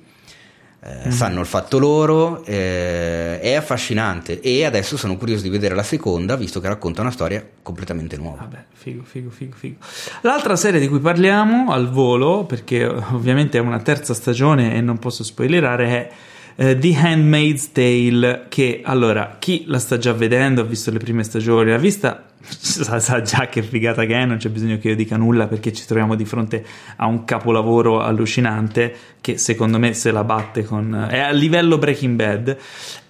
eh, 0.82 1.08
Mm. 1.08 1.12
sanno 1.12 1.40
il 1.40 1.46
fatto 1.46 1.78
loro, 1.78 2.44
eh, 2.44 3.40
è 3.40 3.54
affascinante 3.54 4.42
e 4.42 4.66
adesso 4.66 4.98
sono 4.98 5.18
curioso 5.18 5.44
di 5.44 5.50
vedere 5.50 5.76
la 5.76 5.84
seconda 5.84 6.36
visto 6.36 6.60
che 6.60 6.68
racconta 6.68 7.02
una 7.02 7.12
storia 7.12 7.46
completamente 7.62 8.18
nuova. 8.18 8.40
Vabbè, 8.42 8.66
figo, 8.74 9.04
figo, 9.04 9.30
figo, 9.30 9.56
figo. 9.56 9.76
L'altra 10.22 10.56
serie 10.56 10.80
di 10.80 10.88
cui 10.88 11.00
parliamo 11.00 11.72
al 11.72 11.90
volo, 11.90 12.44
perché 12.44 12.82
eh, 12.82 12.88
ovviamente 12.88 13.58
è 13.58 13.62
una 13.62 13.80
terza 13.80 14.14
stagione 14.14 14.76
e 14.76 14.82
non 14.82 15.00
posso 15.00 15.24
spoilerare, 15.24 15.88
è 15.88 16.12
eh, 16.56 16.78
The 16.78 16.96
Handmaid's 16.96 17.72
Tale, 17.72 18.46
che 18.50 18.82
allora, 18.84 19.38
chi 19.40 19.64
la 19.68 19.80
sta 19.80 19.98
già 19.98 20.12
vedendo, 20.12 20.62
ha 20.62 20.66
visto 20.66 20.92
le 20.92 21.00
prime 21.00 21.24
stagioni, 21.24 21.72
l'ha 21.72 21.78
vista, 21.78 22.29
sa, 22.42 23.00
sa 23.00 23.22
già 23.22 23.48
che 23.48 23.62
figata 23.62 24.06
che 24.06 24.14
è, 24.14 24.26
non 24.26 24.38
c'è 24.38 24.50
bisogno 24.50 24.78
che 24.78 24.90
io 24.90 24.96
dica 24.96 25.18
nulla 25.18 25.48
perché 25.48 25.74
ci 25.74 25.86
troviamo 25.86 26.16
di 26.16 26.26
fronte 26.26 26.64
a 26.98 27.06
un 27.06 27.26
capolavoro 27.26 28.02
allucinante 28.02 28.96
che 29.22 29.38
secondo 29.38 29.78
me 29.78 29.94
se 29.94 30.12
la 30.12 30.24
batte 30.24 30.64
con... 30.64 31.08
è 31.10 31.20
a 31.20 31.32
livello 31.32 31.78
Breaking 31.78 32.16
Bad 32.16 32.58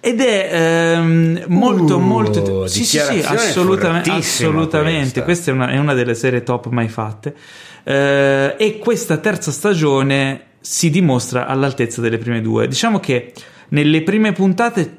ed 0.00 0.20
è 0.20 0.94
ehm, 0.96 1.44
molto 1.48 1.96
Uh, 1.96 1.98
molto... 1.98 2.66
Sì, 2.66 2.84
sì, 2.84 2.98
sì, 2.98 3.22
assolutamente, 3.24 4.10
assolutamente. 4.10 5.22
questa. 5.22 5.22
Questa 5.22 5.50
è 5.50 5.54
una, 5.54 5.70
è 5.70 5.78
una 5.78 5.94
delle 5.94 6.14
serie 6.14 6.42
top 6.42 6.68
mai 6.68 6.88
fatte. 6.88 7.34
Eh, 7.82 8.54
e 8.58 8.78
questa 8.78 9.16
terza 9.18 9.50
stagione 9.50 10.42
si 10.60 10.90
dimostra 10.90 11.46
all'altezza 11.46 12.00
delle 12.00 12.18
prime 12.18 12.40
due. 12.40 12.68
Diciamo 12.68 13.00
che 13.00 13.32
nelle 13.68 14.02
prime 14.02 14.32
puntate 14.32 14.98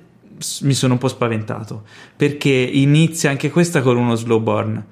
mi 0.62 0.74
sono 0.74 0.94
un 0.94 1.00
po' 1.00 1.08
spaventato 1.08 1.84
perché 2.16 2.50
inizia 2.50 3.30
anche 3.30 3.50
questa 3.50 3.82
con 3.82 3.98
uno 3.98 4.16
slow 4.16 4.40
burn. 4.40 4.84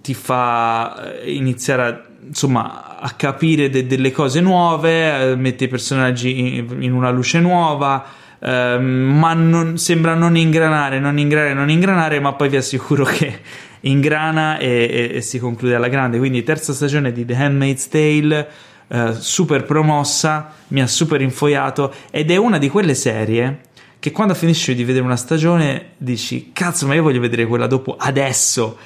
Ti 0.00 0.14
fa 0.14 1.20
eh, 1.20 1.32
iniziare 1.34 1.82
a, 1.82 2.02
insomma, 2.26 2.98
a 2.98 3.10
capire 3.10 3.68
de- 3.70 3.86
delle 3.86 4.12
cose 4.12 4.40
nuove, 4.40 5.32
eh, 5.32 5.36
mette 5.36 5.64
i 5.64 5.68
personaggi 5.68 6.56
in, 6.56 6.76
in 6.82 6.92
una 6.92 7.10
luce 7.10 7.40
nuova. 7.40 8.04
ehm, 8.38 8.82
ma 9.18 9.34
non, 9.34 9.78
sembra 9.78 10.14
non 10.14 10.36
ingranare, 10.36 10.98
non 11.00 11.18
ingranare, 11.18 11.54
non 11.54 11.70
ingranare, 11.70 12.20
ma 12.20 12.32
poi 12.34 12.48
vi 12.48 12.56
assicuro 12.56 13.04
che 13.04 13.40
ingrana 13.82 14.58
e, 14.58 15.10
e- 15.12 15.16
e 15.16 15.20
si 15.20 15.38
conclude 15.38 15.74
alla 15.74 15.88
grande. 15.88 16.18
Quindi, 16.18 16.42
terza 16.42 16.72
stagione 16.72 17.12
di 17.12 17.24
The 17.24 17.34
Handmaid's 17.34 17.88
Tale, 17.88 18.48
eh, 18.92 19.12
super 19.14 19.64
promossa, 19.64 20.52
mi 20.68 20.80
ha 20.80 20.86
super 20.86 21.20
infoiato 21.20 21.92
ed 22.10 22.30
è 22.30 22.36
una 22.36 22.58
di 22.58 22.68
quelle 22.68 22.94
serie 22.94 23.60
che 24.00 24.10
quando 24.12 24.34
finisci 24.34 24.74
di 24.74 24.82
vedere 24.82 25.04
una 25.04 25.16
stagione 25.16 25.90
dici 25.98 26.50
cazzo, 26.52 26.86
ma 26.86 26.94
io 26.94 27.02
voglio 27.02 27.20
vedere 27.20 27.46
quella 27.46 27.66
dopo 27.66 27.96
adesso. 27.98 28.78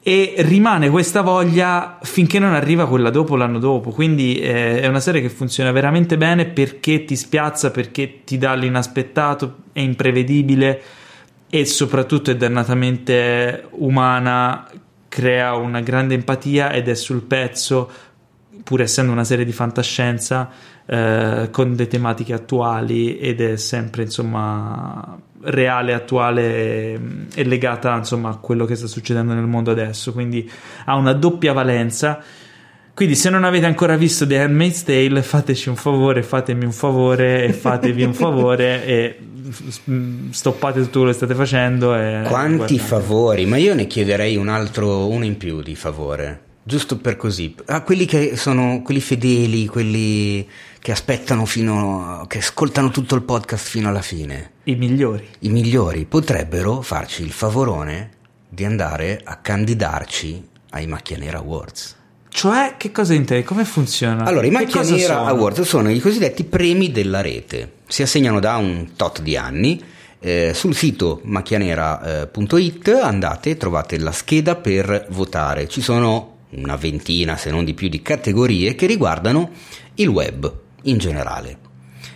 E 0.00 0.34
rimane 0.38 0.88
questa 0.88 1.20
voglia 1.20 1.98
finché 2.00 2.38
non 2.38 2.54
arriva 2.54 2.86
quella 2.86 3.10
dopo 3.10 3.34
l'anno 3.34 3.58
dopo. 3.58 3.90
Quindi 3.90 4.38
eh, 4.38 4.80
è 4.80 4.86
una 4.86 5.00
serie 5.00 5.20
che 5.20 5.28
funziona 5.28 5.72
veramente 5.72 6.16
bene 6.16 6.46
perché 6.46 7.04
ti 7.04 7.16
spiazza, 7.16 7.72
perché 7.72 8.20
ti 8.22 8.38
dà 8.38 8.54
l'inaspettato, 8.54 9.56
è 9.72 9.80
imprevedibile 9.80 10.80
e 11.50 11.64
soprattutto 11.64 12.30
è 12.30 12.36
dannatamente 12.36 13.66
umana, 13.72 14.70
crea 15.08 15.56
una 15.56 15.80
grande 15.80 16.14
empatia 16.14 16.70
ed 16.70 16.88
è 16.88 16.94
sul 16.94 17.22
pezzo, 17.22 17.90
pur 18.62 18.82
essendo 18.82 19.10
una 19.10 19.24
serie 19.24 19.44
di 19.44 19.52
fantascienza, 19.52 20.50
eh, 20.86 21.48
con 21.50 21.74
delle 21.74 21.88
tematiche 21.88 22.32
attuali 22.32 23.18
ed 23.18 23.40
è 23.40 23.56
sempre 23.56 24.04
insomma 24.04 25.18
reale, 25.42 25.92
attuale 25.92 26.98
e, 27.34 27.44
legata 27.44 27.96
insomma 27.96 28.30
a 28.30 28.36
quello 28.36 28.64
che 28.64 28.74
sta 28.74 28.86
succedendo 28.86 29.34
nel 29.34 29.46
mondo 29.46 29.70
adesso. 29.70 30.12
Quindi 30.12 30.48
ha 30.84 30.94
una 30.96 31.12
doppia 31.12 31.52
valenza. 31.52 32.22
Quindi, 32.94 33.14
se 33.14 33.28
non 33.28 33.44
avete 33.44 33.66
ancora 33.66 33.94
visto 33.96 34.26
The 34.26 34.40
Handmaid's 34.40 34.82
Tale, 34.82 35.20
fateci 35.22 35.68
un 35.68 35.76
favore, 35.76 36.22
fatemi 36.22 36.64
un 36.64 36.72
favore 36.72 37.44
e 37.44 37.52
fatevi 37.52 38.02
un 38.02 38.14
favore 38.14 38.86
e 38.86 39.18
stoppate 40.30 40.80
tutto 40.80 41.00
quello 41.00 41.10
che 41.10 41.16
state 41.16 41.34
facendo. 41.34 41.94
E 41.94 42.22
Quanti 42.26 42.56
guardate. 42.56 42.78
favori, 42.78 43.44
ma 43.44 43.58
io 43.58 43.74
ne 43.74 43.86
chiederei 43.86 44.36
un 44.36 44.48
altro, 44.48 45.08
uno 45.08 45.26
in 45.26 45.36
più 45.36 45.60
di 45.60 45.74
favore, 45.74 46.40
giusto 46.62 46.96
per 46.96 47.16
così. 47.16 47.54
A 47.66 47.82
quelli 47.82 48.06
che 48.06 48.34
sono 48.34 48.80
quelli 48.82 49.00
fedeli, 49.00 49.66
quelli 49.66 50.48
che 50.86 50.92
aspettano 50.92 51.46
fino, 51.46 52.26
che 52.28 52.38
ascoltano 52.38 52.90
tutto 52.90 53.16
il 53.16 53.22
podcast 53.22 53.66
fino 53.66 53.88
alla 53.88 54.02
fine. 54.02 54.52
I 54.62 54.76
migliori. 54.76 55.26
I 55.40 55.48
migliori 55.48 56.04
potrebbero 56.04 56.80
farci 56.80 57.24
il 57.24 57.32
favorone 57.32 58.10
di 58.48 58.64
andare 58.64 59.20
a 59.24 59.34
candidarci 59.38 60.46
ai 60.70 60.86
Macchia 60.86 61.16
Nera 61.16 61.38
Awards. 61.38 61.96
Cioè, 62.28 62.74
che 62.76 62.92
cosa 62.92 63.14
intendi? 63.14 63.44
Come 63.44 63.64
funziona? 63.64 64.22
Allora, 64.22 64.46
i 64.46 64.50
Macchia 64.52 64.82
Nera 64.82 65.14
sono? 65.14 65.26
Awards 65.26 65.62
sono 65.62 65.90
i 65.90 65.98
cosiddetti 65.98 66.44
premi 66.44 66.92
della 66.92 67.20
rete. 67.20 67.78
Si 67.88 68.02
assegnano 68.02 68.38
da 68.38 68.54
un 68.54 68.90
tot 68.94 69.22
di 69.22 69.36
anni. 69.36 69.82
Eh, 70.20 70.52
sul 70.54 70.76
sito 70.76 71.20
macchianera.it 71.24 72.88
andate 73.02 73.50
e 73.50 73.56
trovate 73.56 73.98
la 73.98 74.12
scheda 74.12 74.54
per 74.54 75.08
votare. 75.10 75.66
Ci 75.66 75.80
sono 75.80 76.36
una 76.50 76.76
ventina, 76.76 77.36
se 77.36 77.50
non 77.50 77.64
di 77.64 77.74
più, 77.74 77.88
di 77.88 78.02
categorie 78.02 78.76
che 78.76 78.86
riguardano 78.86 79.50
il 79.96 80.06
web 80.06 80.64
in 80.86 80.98
generale. 80.98 81.58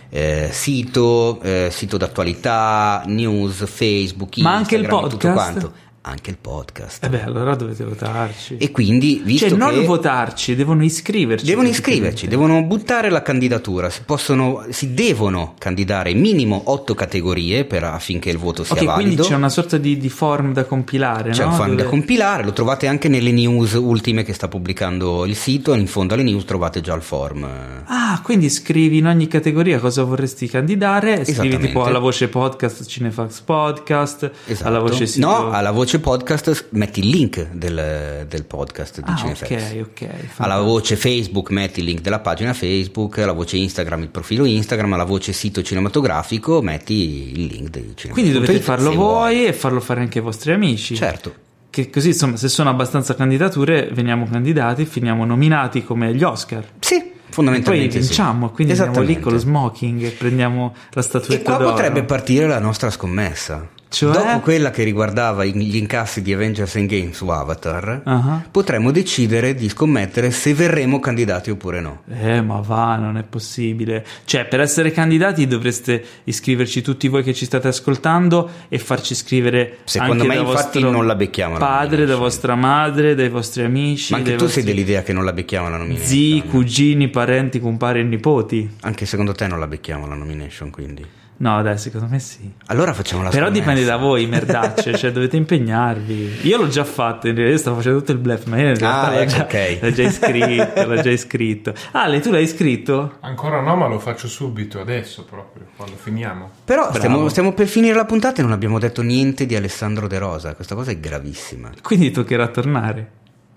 Eh, 0.09 0.49
sito, 0.51 1.39
eh, 1.41 1.69
sito 1.71 1.95
d'attualità, 1.97 3.03
news, 3.05 3.65
Facebook, 3.65 4.37
Ma 4.39 4.55
anche 4.55 4.75
il 4.75 4.81
Instagram, 4.81 5.09
tutto 5.09 5.27
podcast? 5.29 5.51
quanto. 5.59 5.73
Anche 6.03 6.31
il 6.31 6.37
podcast. 6.41 7.03
Eh 7.03 7.09
beh, 7.09 7.21
allora 7.23 7.53
dovete 7.53 7.83
votarci. 7.83 8.57
E 8.57 8.71
quindi, 8.71 9.21
visto 9.23 9.47
cioè, 9.47 9.55
non 9.55 9.85
votarci, 9.85 10.55
devono 10.55 10.83
iscriverci. 10.83 11.45
Devono 11.45 11.67
iscriverci, 11.67 12.27
devono 12.27 12.63
buttare 12.63 13.11
la 13.11 13.21
candidatura, 13.21 13.87
si, 13.91 14.01
possono, 14.03 14.65
si 14.71 14.95
devono 14.95 15.53
candidare 15.59 16.15
minimo 16.15 16.59
otto 16.65 16.95
categorie 16.95 17.65
per- 17.65 17.83
affinché 17.83 18.31
il 18.31 18.39
voto 18.39 18.63
sia 18.63 18.73
Ok, 18.73 18.79
quindi 18.85 19.03
valido. 19.15 19.23
c'è 19.23 19.35
una 19.35 19.49
sorta 19.49 19.77
di, 19.77 19.97
di 19.99 20.09
form 20.09 20.53
da 20.53 20.63
compilare, 20.63 21.29
C'è 21.29 21.43
no? 21.43 21.49
un 21.49 21.55
form 21.55 21.69
da 21.69 21.75
Dove- 21.83 21.89
compilare, 21.89 22.43
lo 22.45 22.53
trovate 22.53 22.87
anche 22.87 23.07
nelle 23.07 23.31
news 23.31 23.73
ultime 23.73 24.23
che 24.23 24.33
sta 24.33 24.47
pubblicando 24.47 25.25
il 25.25 25.35
sito, 25.35 25.75
in 25.75 25.85
fondo 25.85 26.15
alle 26.15 26.23
news 26.23 26.45
trovate 26.45 26.81
già 26.81 26.95
il 26.95 27.03
form. 27.03 27.47
Ah, 27.85 28.19
quindi 28.23 28.49
scrivi 28.49 28.97
in 28.97 29.05
ogni 29.05 29.27
categoria 29.27 29.77
cosa 29.77 30.01
vorresti 30.03 30.47
candidare, 30.47 31.23
scrivi 31.25 31.59
tipo 31.59 31.83
alla 31.83 31.99
voce 31.99 32.27
podcast 32.27 32.87
Cinefax 32.87 33.41
Podcast, 33.41 34.31
Esatto. 34.47 34.67
alla 34.67 34.79
voce 34.79 35.05
sito... 35.05 35.27
No, 35.27 35.51
alla 35.51 35.69
voce 35.69 35.89
podcast 35.99 36.67
metti 36.71 36.99
il 36.99 37.09
link 37.09 37.49
del, 37.51 38.25
del 38.27 38.45
podcast 38.45 39.01
di 39.01 39.11
Ah, 39.11 39.15
Cinefax. 39.15 39.51
ok, 39.51 39.81
ok. 39.81 40.07
Alla 40.37 40.59
voce 40.61 40.95
Facebook 40.95 41.49
metti 41.49 41.79
il 41.79 41.85
link 41.85 42.01
della 42.01 42.19
pagina 42.19 42.53
Facebook, 42.53 43.17
alla 43.19 43.31
voce 43.33 43.57
Instagram 43.57 44.01
il 44.03 44.09
profilo 44.09 44.45
Instagram, 44.45 44.93
alla 44.93 45.03
voce 45.03 45.33
sito 45.33 45.61
cinematografico 45.61 46.61
metti 46.61 46.93
il 46.93 47.45
link 47.45 47.69
dei 47.69 47.93
cinematografici. 47.95 48.09
Quindi 48.09 48.31
dovete 48.31 48.59
farlo 48.59 48.89
voi 48.89 48.95
vuoi. 48.95 49.45
e 49.45 49.53
farlo 49.53 49.79
fare 49.79 50.01
anche 50.01 50.19
ai 50.19 50.23
vostri 50.23 50.51
amici. 50.51 50.95
Certo. 50.95 51.33
Che 51.69 51.89
così, 51.89 52.09
insomma, 52.09 52.35
se 52.35 52.49
sono 52.49 52.69
abbastanza 52.69 53.15
candidature, 53.15 53.89
veniamo 53.93 54.27
candidati, 54.29 54.85
finiamo 54.85 55.23
nominati 55.25 55.83
come 55.83 56.13
gli 56.13 56.21
Oscar. 56.23 56.65
Sì, 56.79 56.95
E 56.95 56.99
poi 57.01 57.11
fondamentalmente 57.29 58.01
sì. 58.01 58.07
vinciamo, 58.07 58.49
quindi 58.49 58.73
andiamo 58.73 59.01
lì 59.05 59.19
con 59.19 59.31
lo 59.31 59.37
smoking 59.37 60.03
e 60.03 60.09
prendiamo 60.09 60.75
la 60.91 60.99
E 60.99 61.03
statuetta 61.03 61.43
qua 61.43 61.57
d'oro. 61.57 61.71
potrebbe 61.71 62.03
partire 62.03 62.45
la 62.47 62.59
nostra 62.59 62.89
scommessa. 62.89 63.69
Cioè? 63.91 64.13
Dopo 64.13 64.39
quella 64.39 64.71
che 64.71 64.83
riguardava 64.85 65.43
gli 65.43 65.75
incassi 65.75 66.21
di 66.21 66.31
Avengers 66.31 66.73
Endgame 66.77 67.11
su 67.11 67.27
Avatar, 67.27 68.01
Ah. 68.05 68.41
potremmo 68.49 68.89
decidere 68.89 69.53
di 69.53 69.67
scommettere 69.67 70.31
se 70.31 70.53
verremo 70.53 71.01
candidati 71.01 71.49
oppure 71.51 71.81
no. 71.81 72.03
Eh, 72.09 72.39
ma 72.41 72.61
va, 72.61 72.95
non 72.95 73.17
è 73.17 73.23
possibile. 73.23 74.05
Cioè, 74.23 74.45
per 74.45 74.61
essere 74.61 74.91
candidati 74.91 75.45
dovreste 75.45 76.01
iscriverci 76.23 76.81
tutti 76.81 77.09
voi 77.09 77.21
che 77.21 77.33
ci 77.33 77.43
state 77.43 77.67
ascoltando 77.67 78.49
e 78.69 78.77
farci 78.79 79.13
scrivere 79.13 79.79
Secondo 79.83 80.23
me, 80.23 80.35
infatti, 80.37 80.79
non 80.81 81.05
la 81.05 81.15
becchiamo 81.15 81.53
la 81.57 81.59
Padre, 81.59 82.05
da 82.05 82.15
vostra 82.15 82.55
madre, 82.55 83.13
dai 83.13 83.27
vostri 83.27 83.63
amici, 83.63 84.13
Ma 84.13 84.19
anche 84.19 84.35
tu 84.35 84.47
sei 84.47 84.63
dell'idea 84.63 85.03
che 85.03 85.11
non 85.11 85.25
la 85.25 85.33
becchiamo 85.33 85.67
la 85.67 85.75
nomination. 85.75 86.07
zii, 86.07 86.43
cugini, 86.45 87.09
parenti, 87.09 87.59
compari 87.59 87.99
e 87.99 88.03
nipoti. 88.03 88.69
Anche 88.83 89.05
secondo 89.05 89.33
te 89.33 89.47
non 89.47 89.59
la 89.59 89.67
becchiamo 89.67 90.07
la 90.07 90.15
nomination, 90.15 90.69
quindi. 90.69 91.05
No, 91.41 91.59
dai, 91.63 91.75
secondo 91.79 92.05
me 92.07 92.19
sì. 92.19 92.51
Allora 92.67 92.93
facciamo 92.93 93.23
la 93.23 93.29
Però 93.29 93.45
scommessa. 93.45 93.59
dipende 93.65 93.83
da 93.83 93.97
voi, 93.97 94.27
merdacce, 94.27 94.93
cioè 94.97 95.11
dovete 95.11 95.37
impegnarvi. 95.37 96.41
Io 96.43 96.57
l'ho 96.57 96.67
già 96.67 96.83
fatto, 96.83 97.27
in 97.27 97.33
realtà 97.35 97.57
stavo 97.57 97.77
facendo 97.77 97.97
tutto 97.97 98.11
il 98.11 98.19
bluff, 98.19 98.45
ma 98.45 98.57
io 98.57 98.67
in 98.69 98.77
realtà 98.77 99.01
Ah, 99.07 99.11
l'ho, 99.11 99.19
ecco, 99.21 99.31
già, 99.31 99.41
ok. 99.43 99.77
l'ho 99.81 99.91
già 99.91 100.03
iscritto, 100.03 100.85
l'ho 100.85 101.01
già 101.01 101.09
iscritto. 101.09 101.73
Ale, 101.93 102.19
tu 102.19 102.29
l'hai 102.29 102.43
iscritto? 102.43 103.17
Ancora 103.21 103.59
no, 103.59 103.75
ma 103.75 103.87
lo 103.87 103.97
faccio 103.97 104.27
subito, 104.27 104.79
adesso 104.79 105.25
proprio, 105.25 105.65
quando 105.75 105.95
finiamo. 105.95 106.49
Però 106.63 106.93
stiamo, 106.93 107.27
stiamo 107.29 107.53
per 107.53 107.65
finire 107.65 107.95
la 107.95 108.05
puntata 108.05 108.41
e 108.41 108.43
non 108.43 108.51
abbiamo 108.51 108.77
detto 108.77 109.01
niente 109.01 109.47
di 109.47 109.55
Alessandro 109.55 110.07
De 110.07 110.19
Rosa. 110.19 110.53
Questa 110.53 110.75
cosa 110.75 110.91
è 110.91 110.99
gravissima. 110.99 111.71
Quindi 111.81 112.11
toccherà 112.11 112.47
tornare. 112.49 113.11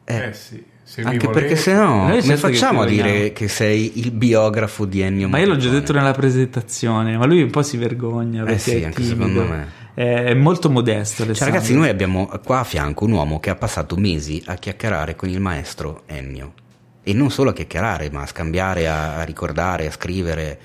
Eh, 0.05 0.29
Eh, 0.29 0.33
sì, 0.33 0.65
se 0.85 1.01
Anche 1.03 1.27
volete- 1.27 1.41
perché 1.41 1.57
se 1.57 1.73
no, 1.73 2.07
Noi 2.07 2.21
come 2.21 2.23
certo 2.23 2.47
facciamo 2.49 2.83
a 2.83 2.87
dire 2.87 3.11
vogliamo. 3.11 3.33
che 3.33 3.49
sei 3.49 3.99
il 3.99 4.11
biografo 4.11 4.85
di 4.85 5.01
Ennio 5.01 5.29
Ma 5.29 5.39
io 5.39 5.47
l'ho 5.47 5.57
già 5.57 5.71
detto 5.71 5.93
nella 5.93 6.13
presentazione, 6.13 7.17
ma 7.17 7.25
lui 7.25 7.43
un 7.43 7.51
po' 7.51 7.63
si 7.63 7.77
vergogna 7.79 8.43
Eh 8.43 8.45
perché 8.45 8.59
sì, 8.61 8.77
è 8.81 8.85
anche 8.85 9.03
timido. 9.03 9.15
secondo 9.25 9.45
me. 9.45 9.83
È, 9.95 10.35
molto 10.35 10.71
modesto. 10.71 11.19
Cioè, 11.23 11.27
Alessandro. 11.27 11.55
ragazzi, 11.55 11.75
noi 11.75 11.89
abbiamo 11.89 12.29
qua 12.45 12.59
a 12.61 12.65
fianco 12.65 13.05
un 13.05 13.13
uomo 13.13 13.41
che 13.41 13.51
ha 13.51 13.55
passato 13.55 13.97
mesi 13.97 14.43
a 14.47 14.57
chiacchierare 14.57 15.17
con 15.17 15.29
il 15.29 15.41
maestro 15.41 16.03
Ennio. 16.07 16.53
E 17.03 17.13
non 17.13 17.31
solo 17.31 17.51
a 17.51 17.53
chiacchierare, 17.53 18.11
ma 18.11 18.23
a 18.23 18.27
scambiare, 18.27 18.89
a 18.89 19.23
ricordare, 19.23 19.87
a 19.87 19.91
scrivere, 19.91 20.59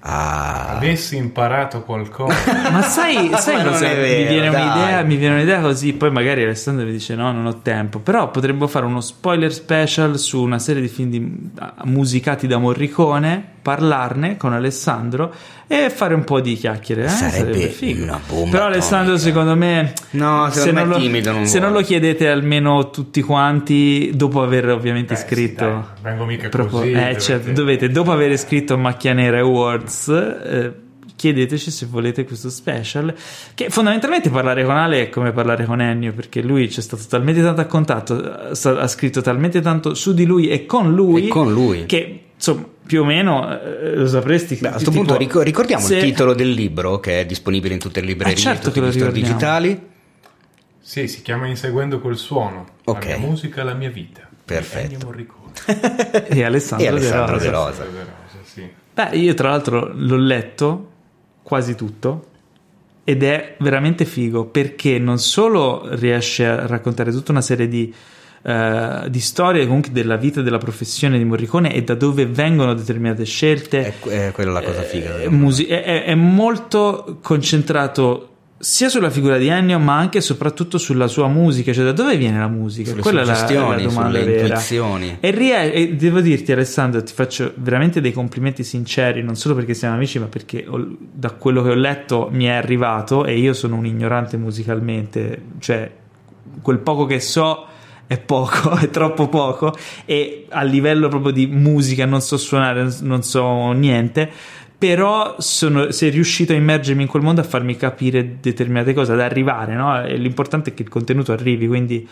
a... 0.00 0.76
Avessi 0.76 1.16
imparato 1.16 1.82
qualcosa. 1.82 2.34
Ma 2.70 2.82
sai, 2.82 3.30
sai 3.36 3.56
Ma 3.56 3.70
cosa? 3.70 3.86
è 3.86 3.94
mi, 3.94 4.00
vero, 4.00 4.28
viene 4.30 4.48
un'idea, 4.48 5.02
mi 5.02 5.16
viene 5.16 5.34
un'idea 5.36 5.60
così, 5.60 5.92
poi 5.94 6.10
magari 6.10 6.42
Alessandro 6.42 6.84
mi 6.84 6.92
dice 6.92 7.14
no, 7.14 7.32
non 7.32 7.46
ho 7.46 7.60
tempo, 7.60 7.98
però 7.98 8.30
potremmo 8.30 8.66
fare 8.66 8.86
uno 8.86 9.00
spoiler 9.00 9.52
special 9.52 10.18
su 10.18 10.40
una 10.42 10.58
serie 10.58 10.82
di 10.82 10.88
film 10.88 11.10
di- 11.10 11.50
ah, 11.58 11.74
musicati 11.84 12.46
da 12.46 12.58
Morricone, 12.58 13.56
parlarne 13.60 14.36
con 14.36 14.52
Alessandro 14.52 15.32
e 15.66 15.90
fare 15.90 16.14
un 16.14 16.24
po' 16.24 16.40
di 16.40 16.54
chiacchiere. 16.54 17.04
eh? 17.04 17.08
Sarebbe 17.08 17.68
figo. 17.68 18.02
una 18.04 18.20
bomba 18.26 18.50
Però 18.50 18.64
Alessandro 18.66 19.14
atomica. 19.14 19.18
secondo 19.40 19.56
me... 19.56 19.92
No, 20.10 20.48
se 20.50 20.60
secondo 20.60 20.80
non 20.80 20.88
lo- 20.88 20.98
timido, 20.98 21.32
non 21.32 21.46
se 21.46 21.58
non 21.58 21.72
lo 21.72 21.80
chiedete 21.82 22.28
almeno 22.28 22.90
tutti 22.90 23.20
quanti 23.22 24.10
dopo 24.14 24.42
aver 24.42 24.68
ovviamente 24.70 25.14
Eh, 25.14 25.16
sì, 25.16 25.24
scritto 25.26 25.64
dai, 25.64 25.82
vengo 26.02 26.24
mica 26.24 26.48
Proprio- 26.48 26.78
così, 26.80 26.90
eh, 26.92 26.94
dovete- 26.94 27.20
cioè, 27.20 27.38
dovete, 27.40 27.90
dopo 27.90 28.12
aver 28.12 28.36
scritto 28.38 28.78
Macchia 28.78 29.12
Nera 29.12 29.40
Awards, 29.40 30.08
eh, 30.08 30.72
chiedeteci 31.16 31.70
se 31.72 31.86
volete 31.86 32.24
questo 32.24 32.48
special. 32.48 33.12
Che 33.52 33.70
fondamentalmente 33.70 34.30
parlare 34.30 34.64
con 34.64 34.76
Ale 34.76 35.02
è 35.02 35.08
come 35.10 35.32
parlare 35.32 35.64
con 35.64 35.80
Ennio, 35.80 36.12
perché 36.12 36.40
lui 36.42 36.68
c'è 36.68 36.80
stato 36.80 37.02
talmente 37.08 37.42
tanto 37.42 37.60
a 37.60 37.64
contatto, 37.64 38.50
eh, 38.52 38.68
ha 38.68 38.86
scritto 38.86 39.20
talmente 39.20 39.60
tanto 39.60 39.94
su 39.94 40.14
di 40.14 40.24
lui 40.24 40.48
e 40.48 40.64
con 40.64 40.94
lui, 40.94 41.26
E 41.26 41.28
con 41.28 41.52
lui. 41.52 41.86
che 41.86 42.20
insomma 42.36 42.64
più 42.88 43.02
o 43.02 43.04
meno 43.04 43.60
eh, 43.60 43.94
lo 43.96 44.06
sapresti. 44.08 44.56
Beh, 44.56 44.68
a 44.68 44.70
questo 44.72 44.90
punto 44.90 45.16
ric- 45.16 45.36
ricordiamo 45.42 45.84
se- 45.84 45.96
il 45.98 46.02
titolo 46.02 46.32
del 46.34 46.50
libro 46.50 46.98
che 46.98 47.20
è 47.20 47.26
disponibile 47.26 47.74
in 47.74 47.80
tutte 47.80 48.00
le 48.00 48.06
librerie, 48.06 48.34
Eh, 48.34 48.38
certo 48.38 48.68
tutti 48.68 48.80
che 48.80 48.86
lo 48.86 48.86
gli 48.88 48.94
store 48.96 49.12
digitali. 49.12 49.80
Sì, 50.80 51.06
si 51.06 51.20
chiama 51.20 51.46
Inseguendo 51.46 52.00
quel 52.00 52.16
suono. 52.16 52.66
Ok. 52.84 53.04
La 53.08 53.16
mia 53.18 53.26
musica, 53.28 53.62
la 53.62 53.74
mia 53.74 53.90
vita. 53.90 54.26
Perfetto. 54.44 55.14
E 56.28 56.42
Alessandro, 56.44 56.86
E 56.86 56.88
Alessandro 56.88 57.36
De 57.36 57.44
De 57.44 57.50
Rosa. 57.50 57.84
Rosa. 57.84 58.04
sì. 58.42 58.66
Beh, 58.94 59.16
io 59.16 59.34
tra 59.34 59.50
l'altro 59.50 59.90
l'ho 59.94 60.16
letto 60.16 60.90
quasi 61.42 61.74
tutto 61.74 62.24
ed 63.04 63.22
è 63.22 63.56
veramente 63.58 64.04
figo 64.04 64.46
perché 64.46 64.98
non 64.98 65.18
solo 65.18 65.86
riesce 65.94 66.46
a 66.46 66.66
raccontare 66.66 67.10
tutta 67.10 67.32
una 67.32 67.40
serie 67.42 67.68
di, 67.68 67.92
eh, 68.42 69.06
di 69.08 69.20
storie 69.20 69.66
comunque 69.66 69.92
della 69.92 70.16
vita 70.16 70.40
e 70.40 70.42
della 70.42 70.58
professione 70.58 71.18
di 71.18 71.24
Morricone 71.24 71.74
e 71.74 71.82
da 71.82 71.94
dove 71.94 72.26
vengono 72.26 72.74
determinate 72.74 73.24
scelte. 73.24 73.94
È, 74.00 74.08
è 74.08 74.32
quella 74.32 74.52
la 74.52 74.62
cosa 74.62 74.82
figa. 74.82 75.18
Eh, 75.18 75.28
è, 75.66 75.82
è- 75.82 76.04
è 76.04 76.14
molto 76.14 77.18
concentrato 77.22 78.24
sia 78.60 78.88
sulla 78.88 79.08
figura 79.10 79.38
di 79.38 79.46
Ennio 79.46 79.78
ma 79.78 79.96
anche 79.96 80.18
e 80.18 80.20
soprattutto 80.20 80.78
sulla 80.78 81.06
sua 81.06 81.28
musica, 81.28 81.72
cioè 81.72 81.84
da 81.84 81.92
dove 81.92 82.16
viene 82.16 82.40
la 82.40 82.48
musica? 82.48 82.90
Sulle 82.90 83.02
Quella 83.02 83.22
è 83.22 83.24
la, 83.24 83.32
la 83.40 83.76
domanda 83.76 83.88
sulle 84.18 84.24
vera. 84.24 84.46
intuizioni. 84.48 85.16
E, 85.20 85.30
rie- 85.30 85.72
e 85.72 85.94
devo 85.94 86.20
dirti, 86.20 86.50
Alessandro, 86.50 87.00
ti 87.04 87.12
faccio 87.12 87.52
veramente 87.54 88.00
dei 88.00 88.10
complimenti 88.12 88.64
sinceri, 88.64 89.22
non 89.22 89.36
solo 89.36 89.54
perché 89.54 89.74
siamo 89.74 89.94
amici, 89.94 90.18
ma 90.18 90.26
perché 90.26 90.64
ho- 90.68 90.96
da 90.98 91.30
quello 91.30 91.62
che 91.62 91.70
ho 91.70 91.74
letto 91.74 92.28
mi 92.32 92.46
è 92.46 92.50
arrivato 92.50 93.24
e 93.26 93.38
io 93.38 93.52
sono 93.52 93.76
un 93.76 93.86
ignorante 93.86 94.36
musicalmente, 94.36 95.40
cioè 95.60 95.88
quel 96.60 96.78
poco 96.78 97.06
che 97.06 97.20
so 97.20 97.64
è 98.08 98.18
poco, 98.18 98.74
è 98.80 98.90
troppo 98.90 99.28
poco 99.28 99.72
e 100.04 100.46
a 100.48 100.62
livello 100.62 101.08
proprio 101.08 101.30
di 101.30 101.46
musica 101.46 102.06
non 102.06 102.20
so 102.20 102.36
suonare, 102.36 102.88
non 103.02 103.22
so 103.22 103.70
niente. 103.72 104.28
Però 104.78 105.36
sono, 105.38 105.90
sei 105.90 106.10
riuscito 106.10 106.52
a 106.52 106.56
immergermi 106.56 107.02
in 107.02 107.08
quel 107.08 107.22
mondo 107.22 107.40
a 107.40 107.44
farmi 107.44 107.76
capire 107.76 108.38
determinate 108.40 108.94
cose, 108.94 109.12
ad 109.12 109.20
arrivare, 109.20 109.74
no? 109.74 110.04
E 110.04 110.16
l'importante 110.16 110.70
è 110.70 110.74
che 110.74 110.82
il 110.82 110.88
contenuto 110.88 111.32
arrivi, 111.32 111.66
quindi 111.66 112.08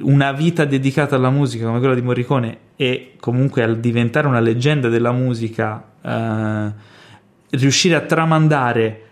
una 0.00 0.32
vita 0.32 0.64
dedicata 0.64 1.14
alla 1.14 1.30
musica 1.30 1.66
come 1.66 1.78
quella 1.78 1.94
di 1.94 2.02
Morricone 2.02 2.58
e 2.76 3.12
comunque 3.20 3.62
al 3.62 3.78
diventare 3.78 4.26
una 4.26 4.40
leggenda 4.40 4.88
della 4.88 5.12
musica, 5.12 5.82
eh, 6.02 6.72
riuscire 7.50 7.94
a 7.94 8.00
tramandare 8.00 9.07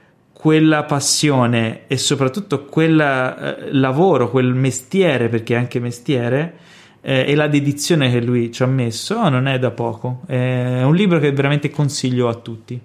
quella 0.47 0.85
passione 0.85 1.89
e 1.89 1.97
soprattutto 1.97 2.67
quel 2.67 3.01
eh, 3.01 3.73
lavoro, 3.73 4.31
quel 4.31 4.55
mestiere, 4.55 5.29
perché 5.29 5.55
è 5.55 5.57
anche 5.57 5.81
mestiere, 5.81 6.55
eh, 7.01 7.25
e 7.27 7.35
la 7.35 7.49
dedizione 7.49 8.13
che 8.13 8.21
lui 8.21 8.53
ci 8.53 8.63
ha 8.63 8.67
messo 8.67 9.29
non 9.29 9.49
è 9.49 9.59
da 9.59 9.73
poco. 9.73 10.21
È 10.25 10.83
un 10.85 10.95
libro 10.95 11.19
che 11.19 11.33
veramente 11.33 11.69
consiglio 11.71 12.29
a 12.29 12.35
tutti. 12.35 12.81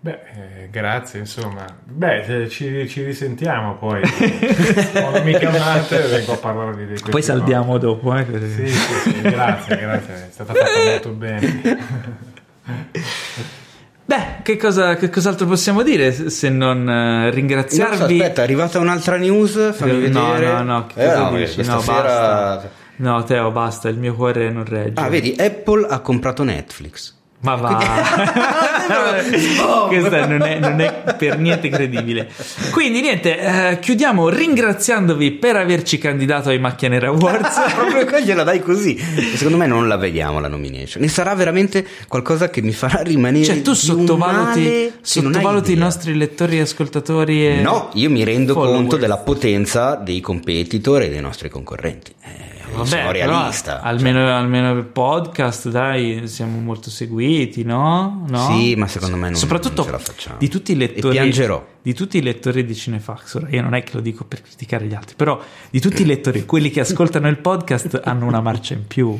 Beh, 0.00 0.18
eh, 0.34 0.68
grazie, 0.70 1.20
insomma. 1.20 1.64
Beh, 1.82 2.42
eh, 2.42 2.48
ci, 2.50 2.86
ci 2.90 3.02
risentiamo 3.02 3.76
poi. 3.76 4.02
Ho 5.00 5.22
mica 5.22 5.48
un'altra 5.48 5.96
e 5.96 6.08
vengo 6.08 6.34
a 6.34 6.36
parlare 6.36 6.76
di 6.76 6.84
questo. 6.88 7.08
Poi 7.08 7.22
saldiamo 7.22 7.78
dopo. 7.78 8.14
Eh, 8.14 8.26
Sì, 8.54 8.68
sì, 8.68 8.98
sì, 9.00 9.20
grazie, 9.22 9.78
grazie. 9.78 10.14
È 10.14 10.28
stata 10.30 10.52
fatta 10.52 10.90
molto 10.90 11.08
bene. 11.08 12.34
Beh, 14.08 14.42
che, 14.42 14.56
cosa, 14.56 14.94
che 14.94 15.10
cos'altro 15.10 15.46
possiamo 15.46 15.82
dire 15.82 16.12
se 16.30 16.48
non 16.48 16.84
No, 16.84 17.28
so, 17.28 17.34
ringraziarvi? 17.34 18.20
aspetta, 18.20 18.40
è 18.42 18.44
arrivata 18.44 18.78
un'altra 18.78 19.16
news, 19.16 19.74
fammi 19.74 20.08
No, 20.08 20.30
vedere. 20.32 20.52
no, 20.52 20.62
no, 20.62 20.86
che 20.86 21.02
Eh, 21.02 21.06
cosa 21.08 21.28
no, 21.30 21.36
dici? 21.36 21.62
No, 21.64 21.80
sera- 21.80 22.02
basta. 22.02 22.70
No, 22.98 23.24
Teo, 23.24 23.50
basta, 23.50 23.88
il 23.88 23.98
mio 23.98 24.14
cuore 24.14 24.48
non 24.50 24.64
regge. 24.64 25.00
Ah, 25.00 25.08
vedi, 25.08 25.34
Apple 25.36 25.86
ha 25.90 25.98
comprato 25.98 26.44
Netflix. 26.44 27.14
Ma 27.46 27.54
va, 27.54 27.78
questa 29.86 30.26
non 30.26 30.42
è, 30.42 30.58
non 30.58 30.80
è 30.80 31.14
per 31.16 31.38
niente 31.38 31.68
credibile. 31.68 32.28
Quindi, 32.72 33.00
niente, 33.00 33.38
eh, 33.38 33.78
chiudiamo 33.78 34.28
ringraziandovi 34.28 35.30
per 35.30 35.54
averci 35.54 35.98
candidato 35.98 36.48
ai 36.48 36.58
Macchia 36.58 36.88
Nera 36.88 37.06
Awards. 37.06 37.54
Proprio 37.72 38.04
qua 38.04 38.18
gliela 38.18 38.42
dai 38.42 38.60
così. 38.60 38.98
Secondo 39.36 39.58
me 39.58 39.68
non 39.68 39.86
la 39.86 39.96
vediamo 39.96 40.40
la 40.40 40.48
nomination. 40.48 41.04
E 41.04 41.08
sarà 41.08 41.36
veramente 41.36 41.86
qualcosa 42.08 42.50
che 42.50 42.62
mi 42.62 42.72
farà 42.72 43.02
rimanere. 43.02 43.44
Cioè, 43.44 43.62
tu 43.62 43.74
sottovaluti, 43.74 44.92
sottovaluti 45.00 45.70
i 45.70 45.76
nostri 45.76 46.16
lettori 46.16 46.58
e 46.58 46.62
ascoltatori. 46.62 47.46
E... 47.46 47.60
No, 47.60 47.90
io 47.92 48.10
mi 48.10 48.24
rendo 48.24 48.54
followers. 48.54 48.76
conto 48.76 48.96
della 48.96 49.18
potenza 49.18 49.94
dei 49.94 50.20
competitor 50.20 51.02
e 51.02 51.10
dei 51.10 51.20
nostri 51.20 51.48
concorrenti. 51.48 52.12
Eh, 52.24 52.55
Vabbè, 52.76 52.88
sono 52.88 53.10
realista. 53.12 53.80
almeno, 53.80 54.34
almeno 54.36 54.74
per 54.74 54.86
podcast, 54.86 55.68
dai, 55.68 56.26
siamo 56.28 56.58
molto 56.60 56.90
seguiti, 56.90 57.62
no? 57.64 58.24
No? 58.28 58.46
Sì, 58.56 58.74
ma 58.76 58.86
secondo 58.86 59.16
me 59.16 59.28
non- 59.30 59.38
Soprattutto 59.38 59.82
non 59.82 59.84
ce 59.86 59.90
la 59.92 59.98
facciamo. 59.98 60.36
di 60.38 60.48
tutti 60.48 60.72
i 60.72 60.76
lettori 60.76 61.14
piangerò. 61.16 61.66
di 61.82 61.94
tutti 61.94 62.18
i 62.18 62.22
lettori 62.22 62.64
di 62.64 62.74
Cinefax. 62.74 63.34
Ora, 63.34 63.48
io 63.50 63.62
non 63.62 63.74
è 63.74 63.82
che 63.82 63.90
lo 63.94 64.00
dico 64.00 64.24
per 64.24 64.42
criticare 64.42 64.86
gli 64.86 64.94
altri, 64.94 65.14
però 65.16 65.40
di 65.70 65.80
tutti 65.80 66.02
i 66.02 66.06
lettori, 66.06 66.44
quelli 66.44 66.70
che 66.70 66.80
ascoltano 66.80 67.28
il 67.28 67.38
podcast 67.38 68.00
hanno 68.04 68.26
una 68.26 68.40
marcia 68.40 68.74
in 68.74 68.86
più. 68.86 69.18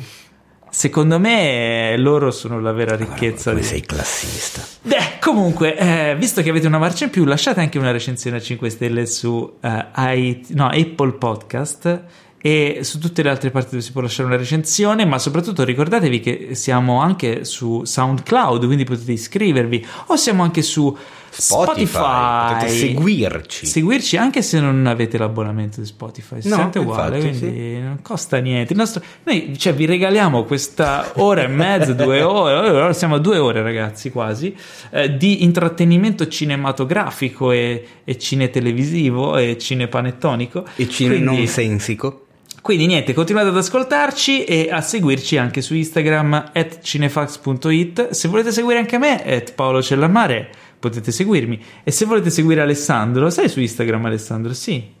Secondo 0.69 1.17
me 1.17 1.95
loro 1.97 2.29
sono 2.29 2.59
la 2.59 2.73
vera 2.73 2.95
ricchezza 2.95 3.51
Come 3.51 3.61
di... 3.61 3.67
sei 3.67 3.81
classista. 3.81 4.61
Beh, 4.81 5.17
comunque, 5.21 5.75
eh, 5.77 6.15
visto 6.17 6.41
che 6.43 6.49
avete 6.49 6.67
una 6.67 6.77
marcia 6.77 7.05
in 7.05 7.09
più, 7.09 7.23
lasciate 7.23 7.61
anche 7.61 7.79
una 7.79 7.91
recensione 7.91 8.37
a 8.37 8.41
5 8.41 8.69
stelle 8.69 9.05
su 9.07 9.57
eh, 9.61 10.13
i- 10.15 10.45
no, 10.49 10.67
Apple 10.67 11.13
Podcast 11.13 12.03
e 12.39 12.79
su 12.83 12.99
tutte 12.99 13.23
le 13.23 13.29
altre 13.29 13.49
parti 13.49 13.71
dove 13.71 13.81
si 13.81 13.91
può 13.91 14.01
lasciare 14.01 14.27
una 14.27 14.37
recensione, 14.37 15.05
ma 15.05 15.17
soprattutto 15.17 15.63
ricordatevi 15.63 16.19
che 16.19 16.49
siamo 16.55 17.01
anche 17.01 17.43
su 17.45 17.83
SoundCloud, 17.83 18.65
quindi 18.65 18.83
potete 18.83 19.11
iscrivervi, 19.11 19.85
o 20.07 20.15
siamo 20.15 20.43
anche 20.43 20.61
su 20.61 20.95
Spotify, 21.29 21.85
Spotify. 21.85 22.53
potete 22.53 22.71
seguirci. 22.71 23.65
Seguirci 23.65 24.17
anche 24.17 24.41
se 24.41 24.59
non 24.59 24.85
avete 24.87 25.17
l'abbonamento 25.17 25.79
di 25.81 25.85
Spotify, 25.85 26.41
si 26.41 26.47
No, 26.47 26.55
sente 26.55 26.79
uguale, 26.79 27.17
infatti, 27.19 27.37
quindi 27.39 27.79
non 27.79 27.99
costa 28.01 28.37
niente. 28.37 28.73
Il 28.73 28.79
nostro- 28.79 29.03
noi 29.23 29.55
cioè, 29.57 29.73
vi 29.73 29.85
regaliamo 29.85 30.43
questa 30.45 31.11
ora 31.15 31.43
e 31.43 31.47
mezza, 31.47 31.93
due 31.93 32.21
ore, 32.23 32.69
ora 32.69 32.93
siamo 32.93 33.15
a 33.15 33.19
due 33.19 33.37
ore 33.37 33.61
ragazzi 33.61 34.09
quasi, 34.09 34.55
eh, 34.91 35.15
di 35.17 35.43
intrattenimento 35.43 36.27
cinematografico 36.27 37.51
e, 37.51 37.85
e 38.03 38.17
cinetelevisivo 38.17 39.37
e 39.37 39.57
cinepanettonico. 39.59 40.65
E 40.75 40.87
cine 40.89 41.15
Quindi- 41.15 41.35
nonsensico. 41.37 42.21
Quindi 42.61 42.85
niente, 42.85 43.13
continuate 43.13 43.49
ad 43.49 43.57
ascoltarci 43.57 44.43
e 44.43 44.69
a 44.71 44.81
seguirci 44.81 45.37
anche 45.37 45.61
su 45.61 45.73
Instagram 45.73 46.51
at 46.53 46.79
cinefax.it. 46.81 48.09
Se 48.09 48.27
volete 48.27 48.51
seguire 48.51 48.79
anche 48.79 48.97
me, 48.97 49.23
at 49.23 49.53
Paolo 49.53 49.81
Cellamare, 49.81 50.49
potete 50.79 51.11
seguirmi. 51.11 51.63
E 51.83 51.91
se 51.91 52.05
volete 52.05 52.29
seguire 52.29 52.61
Alessandro, 52.61 53.29
sei 53.29 53.47
su 53.49 53.59
Instagram 53.59 54.05
Alessandro? 54.05 54.53
Sì. 54.53 54.95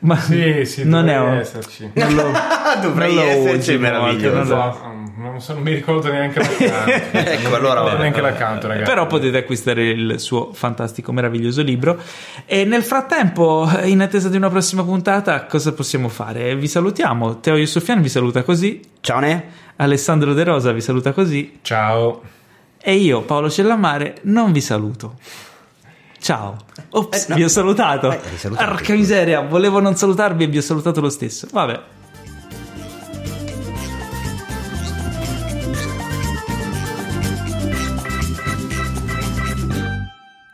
Ma 0.00 0.18
Sì, 0.18 0.64
sì, 0.64 0.84
non 0.84 1.08
è 1.08 1.14
dovrei 1.14 1.34
un... 1.34 1.38
esserci. 1.38 1.90
Non 1.94 2.14
lo, 2.14 2.30
Dovrei 2.82 3.14
non 3.14 3.24
lo 3.24 3.30
esserci, 3.30 3.78
meraviglioso. 3.78 4.91
Non 5.16 5.40
so, 5.40 5.54
non 5.54 5.62
mi 5.62 5.72
ricordo 5.74 6.10
neanche 6.10 6.38
l'account. 6.38 7.10
Ecco, 7.14 7.54
allora 7.54 7.96
neanche 7.96 8.20
l'account, 8.20 8.64
ragazzi. 8.64 8.90
Però 8.90 9.06
potete 9.06 9.36
acquistare 9.38 9.88
il 9.90 10.18
suo 10.20 10.52
fantastico, 10.52 11.12
meraviglioso 11.12 11.62
libro. 11.62 11.98
E 12.46 12.64
nel 12.64 12.82
frattempo, 12.82 13.68
in 13.84 14.00
attesa 14.00 14.28
di 14.28 14.36
una 14.36 14.48
prossima 14.50 14.82
puntata, 14.84 15.44
cosa 15.46 15.72
possiamo 15.72 16.08
fare? 16.08 16.54
Vi 16.56 16.68
salutiamo. 16.68 17.40
Teo 17.40 17.56
Yusufian 17.56 18.00
vi 18.00 18.08
saluta 18.08 18.42
così. 18.42 18.80
Ciao 19.00 19.18
Ne. 19.20 19.44
Alessandro 19.76 20.32
De 20.34 20.44
Rosa 20.44 20.72
vi 20.72 20.80
saluta 20.80 21.12
così. 21.12 21.58
Ciao. 21.62 22.22
E 22.80 22.94
io, 22.94 23.22
Paolo 23.22 23.48
Cellammare, 23.50 24.16
non 24.22 24.52
vi 24.52 24.60
saluto. 24.60 25.16
Ciao. 26.20 26.56
Ops, 26.90 27.24
Eh, 27.24 27.26
no. 27.30 27.34
vi 27.36 27.44
ho 27.44 27.48
salutato. 27.48 28.10
Eh. 28.12 28.20
Porca 28.48 28.92
miseria, 28.94 29.40
volevo 29.40 29.80
non 29.80 29.96
salutarvi 29.96 30.44
e 30.44 30.46
vi 30.46 30.58
ho 30.58 30.62
salutato 30.62 31.00
lo 31.00 31.08
stesso. 31.10 31.48
Vabbè. 31.50 31.80